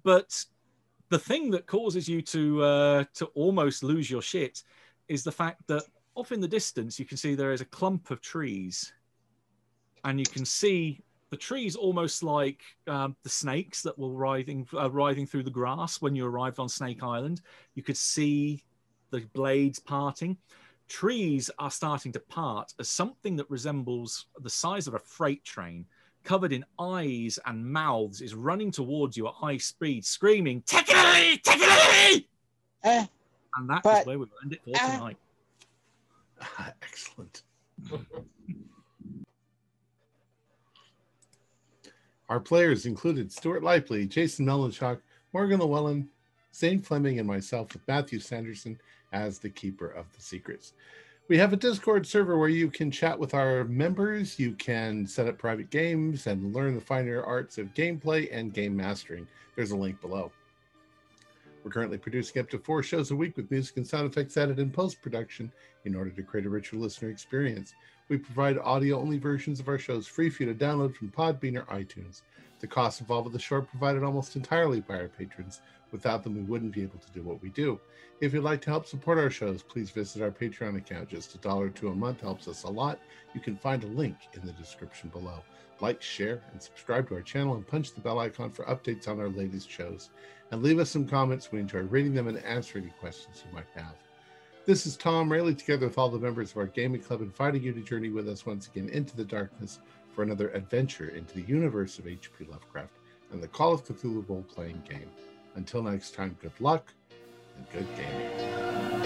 But 0.04 0.46
the 1.10 1.20
thing 1.20 1.52
that 1.52 1.68
causes 1.68 2.08
you 2.08 2.22
to 2.22 2.64
uh, 2.64 3.04
to 3.16 3.26
almost 3.28 3.84
lose 3.84 4.10
your 4.10 4.22
shit 4.22 4.64
is 5.08 5.24
the 5.24 5.32
fact 5.32 5.62
that 5.68 5.84
off 6.16 6.32
in 6.32 6.40
the 6.40 6.48
distance 6.48 7.00
you 7.00 7.06
can 7.06 7.18
see 7.18 7.36
there 7.36 7.54
is 7.54 7.62
a 7.62 7.66
clump 7.66 8.12
of 8.12 8.22
trees, 8.22 8.94
and 10.04 10.20
you 10.20 10.26
can 10.26 10.46
see 10.46 11.02
the 11.32 11.38
trees 11.38 11.76
almost 11.76 12.24
like 12.24 12.62
um, 12.88 13.16
the 13.24 13.30
snakes 13.30 13.82
that 13.84 13.98
were 13.98 14.10
writhing 14.10 14.68
uh, 14.74 14.90
writhing 14.90 15.26
through 15.26 15.44
the 15.44 15.50
grass 15.50 16.02
when 16.02 16.16
you 16.16 16.26
arrived 16.26 16.60
on 16.60 16.70
Snake 16.70 17.04
Island. 17.04 17.42
You 17.76 17.84
could 17.84 17.98
see 17.98 18.64
the 19.12 19.22
blades 19.34 19.80
parting 19.80 20.38
trees 20.90 21.50
are 21.60 21.72
starting 21.72 22.12
to 22.12 22.20
part 22.20 22.74
as 22.80 22.90
something 22.90 23.36
that 23.38 23.50
resembles 23.50 24.26
the 24.42 24.50
size 24.50 24.88
of 24.88 24.96
a 24.96 25.00
freight 25.00 25.46
train, 25.46 25.86
covered 26.24 26.52
in 26.54 26.64
eyes 26.80 27.40
and 27.46 27.66
mouths, 27.66 28.22
is 28.22 28.36
running 28.36 28.72
towards 28.72 29.16
you 29.18 29.28
at 29.28 29.34
high 29.34 29.58
speed, 29.58 30.06
screaming, 30.06 30.62
Take 30.64 30.90
it 30.90 30.96
away! 30.96 31.40
Take 31.44 31.60
it 31.62 31.68
away! 31.68 32.28
Eh, 32.84 33.06
And 33.58 33.70
that 33.70 33.78
is 33.78 33.82
But- 33.84 34.06
where 34.06 34.20
we 34.20 34.26
will 34.26 34.32
end 34.44 34.54
it 34.54 34.62
for 34.64 34.72
Ah. 34.76 34.92
tonight. 34.98 35.18
Excellent. 36.84 37.44
Our 42.30 42.40
players 42.40 42.86
included 42.86 43.32
Stuart 43.32 43.64
Lively, 43.64 44.06
Jason 44.06 44.46
Melanchok, 44.46 45.02
Morgan 45.34 45.60
Llewellyn, 45.60 46.08
Zane 46.54 46.80
Fleming, 46.80 47.18
and 47.20 47.28
myself 47.28 47.74
with 47.74 47.88
Matthew 47.88 48.20
Sanderson 48.20 48.80
as 49.12 49.40
the 49.40 49.50
keeper 49.50 49.88
of 49.90 50.06
the 50.16 50.22
secrets. 50.22 50.74
We 51.30 51.38
have 51.38 51.54
a 51.54 51.58
Discord 51.58 52.08
server 52.08 52.40
where 52.40 52.50
you 52.50 52.72
can 52.72 52.90
chat 52.90 53.20
with 53.20 53.36
our 53.36 53.64
members, 53.66 54.40
you 54.40 54.54
can 54.54 55.06
set 55.06 55.28
up 55.28 55.38
private 55.38 55.70
games 55.70 56.26
and 56.26 56.56
learn 56.56 56.74
the 56.74 56.82
finer 56.82 57.22
arts 57.22 57.60
of 57.60 57.72
gameplay 57.76 58.28
and 58.32 58.52
game 58.52 58.76
mastering. 58.76 59.28
There's 59.56 59.70
a 59.70 59.78
link 59.78 60.02
below. 60.02 60.32
We're 61.64 61.70
currently 61.70 62.00
producing 62.00 62.42
up 62.42 62.50
to 62.50 62.58
four 62.58 62.82
shows 62.82 63.12
a 63.12 63.16
week 63.16 63.38
with 63.38 63.52
music 63.52 63.78
and 63.78 63.86
sound 63.86 64.10
effects 64.10 64.38
added 64.38 64.58
in 64.58 64.72
post 64.72 65.04
production 65.04 65.52
in 65.86 65.94
order 65.94 66.10
to 66.10 66.24
create 66.24 66.48
a 66.48 66.50
richer 66.50 66.78
listener 66.78 67.12
experience. 67.12 67.76
We 68.08 68.18
provide 68.18 68.58
audio 68.58 69.00
only 69.00 69.20
versions 69.20 69.60
of 69.60 69.68
our 69.68 69.78
shows 69.78 70.08
free 70.08 70.32
for 70.32 70.42
you 70.42 70.52
to 70.52 70.60
download 70.60 70.96
from 70.96 71.10
Podbean 71.10 71.60
or 71.60 71.66
iTunes. 71.66 72.24
The 72.60 72.68
costs 72.68 73.00
involved 73.00 73.26
with 73.26 73.34
the 73.34 73.40
show 73.40 73.58
are 73.58 73.62
provided 73.62 74.04
almost 74.04 74.36
entirely 74.36 74.82
by 74.82 74.96
our 74.96 75.08
patrons. 75.08 75.62
Without 75.92 76.24
them, 76.24 76.36
we 76.36 76.42
wouldn't 76.42 76.74
be 76.74 76.84
able 76.84 77.00
to 77.00 77.12
do 77.12 77.24
what 77.24 77.42
we 77.42 77.50
do. 77.50 77.80
If 78.22 78.34
you'd 78.34 78.44
like 78.44 78.62
to 78.62 78.70
help 78.70 78.86
support 78.86 79.18
our 79.18 79.30
shows, 79.30 79.64
please 79.64 79.90
visit 79.92 80.22
our 80.22 80.30
Patreon 80.30 80.78
account. 80.78 81.10
Just 81.10 81.36
a 81.36 81.38
dollar 81.38 81.68
or 81.68 81.70
two 81.70 81.88
a 81.88 81.96
month 81.96 82.22
helps 82.22 82.48
us 82.48 82.64
a 82.64 82.70
lot. 82.70 83.00
You 83.34 83.40
can 83.40 83.56
find 83.56 83.84
a 83.84 83.88
link 83.88 84.18
in 84.34 84.46
the 84.46 84.52
description 84.54 85.10
below. 85.10 85.42
Like, 85.80 86.02
share, 86.02 86.42
and 86.52 86.62
subscribe 86.62 87.08
to 87.08 87.16
our 87.16 87.22
channel 87.22 87.56
and 87.56 87.66
punch 87.66 87.94
the 87.94 88.02
bell 88.02 88.20
icon 88.20 88.52
for 88.52 88.66
updates 88.66 89.08
on 89.08 89.20
our 89.20 89.30
latest 89.30 89.70
shows. 89.70 90.10
And 90.52 90.62
leave 90.62 90.80
us 90.80 90.90
some 90.90 91.08
comments. 91.08 91.52
We 91.52 91.60
enjoy 91.60 91.80
reading 91.84 92.14
them 92.14 92.28
and 92.28 92.40
answering 92.40 92.84
any 92.84 92.94
questions 93.00 93.44
you 93.48 93.54
might 93.54 93.68
have. 93.74 93.96
This 94.66 94.86
is 94.86 94.98
Tom 94.98 95.32
Rayleigh, 95.32 95.56
together 95.56 95.88
with 95.88 95.98
all 95.98 96.10
the 96.10 96.20
members 96.20 96.52
of 96.52 96.58
our 96.58 96.68
gaming 96.68 97.02
club, 97.02 97.22
inviting 97.22 97.64
you 97.64 97.72
to 97.72 97.82
journey 97.82 98.10
with 98.10 98.28
us 98.28 98.46
once 98.46 98.68
again 98.68 98.90
into 98.90 99.16
the 99.16 99.24
darkness 99.24 99.80
for 100.20 100.24
another 100.24 100.50
adventure 100.50 101.08
into 101.16 101.36
the 101.36 101.44
universe 101.44 101.98
of 101.98 102.06
H.P. 102.06 102.44
Lovecraft 102.52 102.92
and 103.32 103.42
the 103.42 103.48
Call 103.48 103.74
of 103.74 103.86
Cthulhu 103.86 104.28
role 104.28 104.44
playing 104.54 104.84
game. 104.86 105.10
Until 105.56 105.82
next 105.82 106.14
time, 106.14 106.36
good 106.42 106.52
luck 106.60 106.94
and 107.56 107.66
good 107.72 107.88
gaming. 107.96 109.00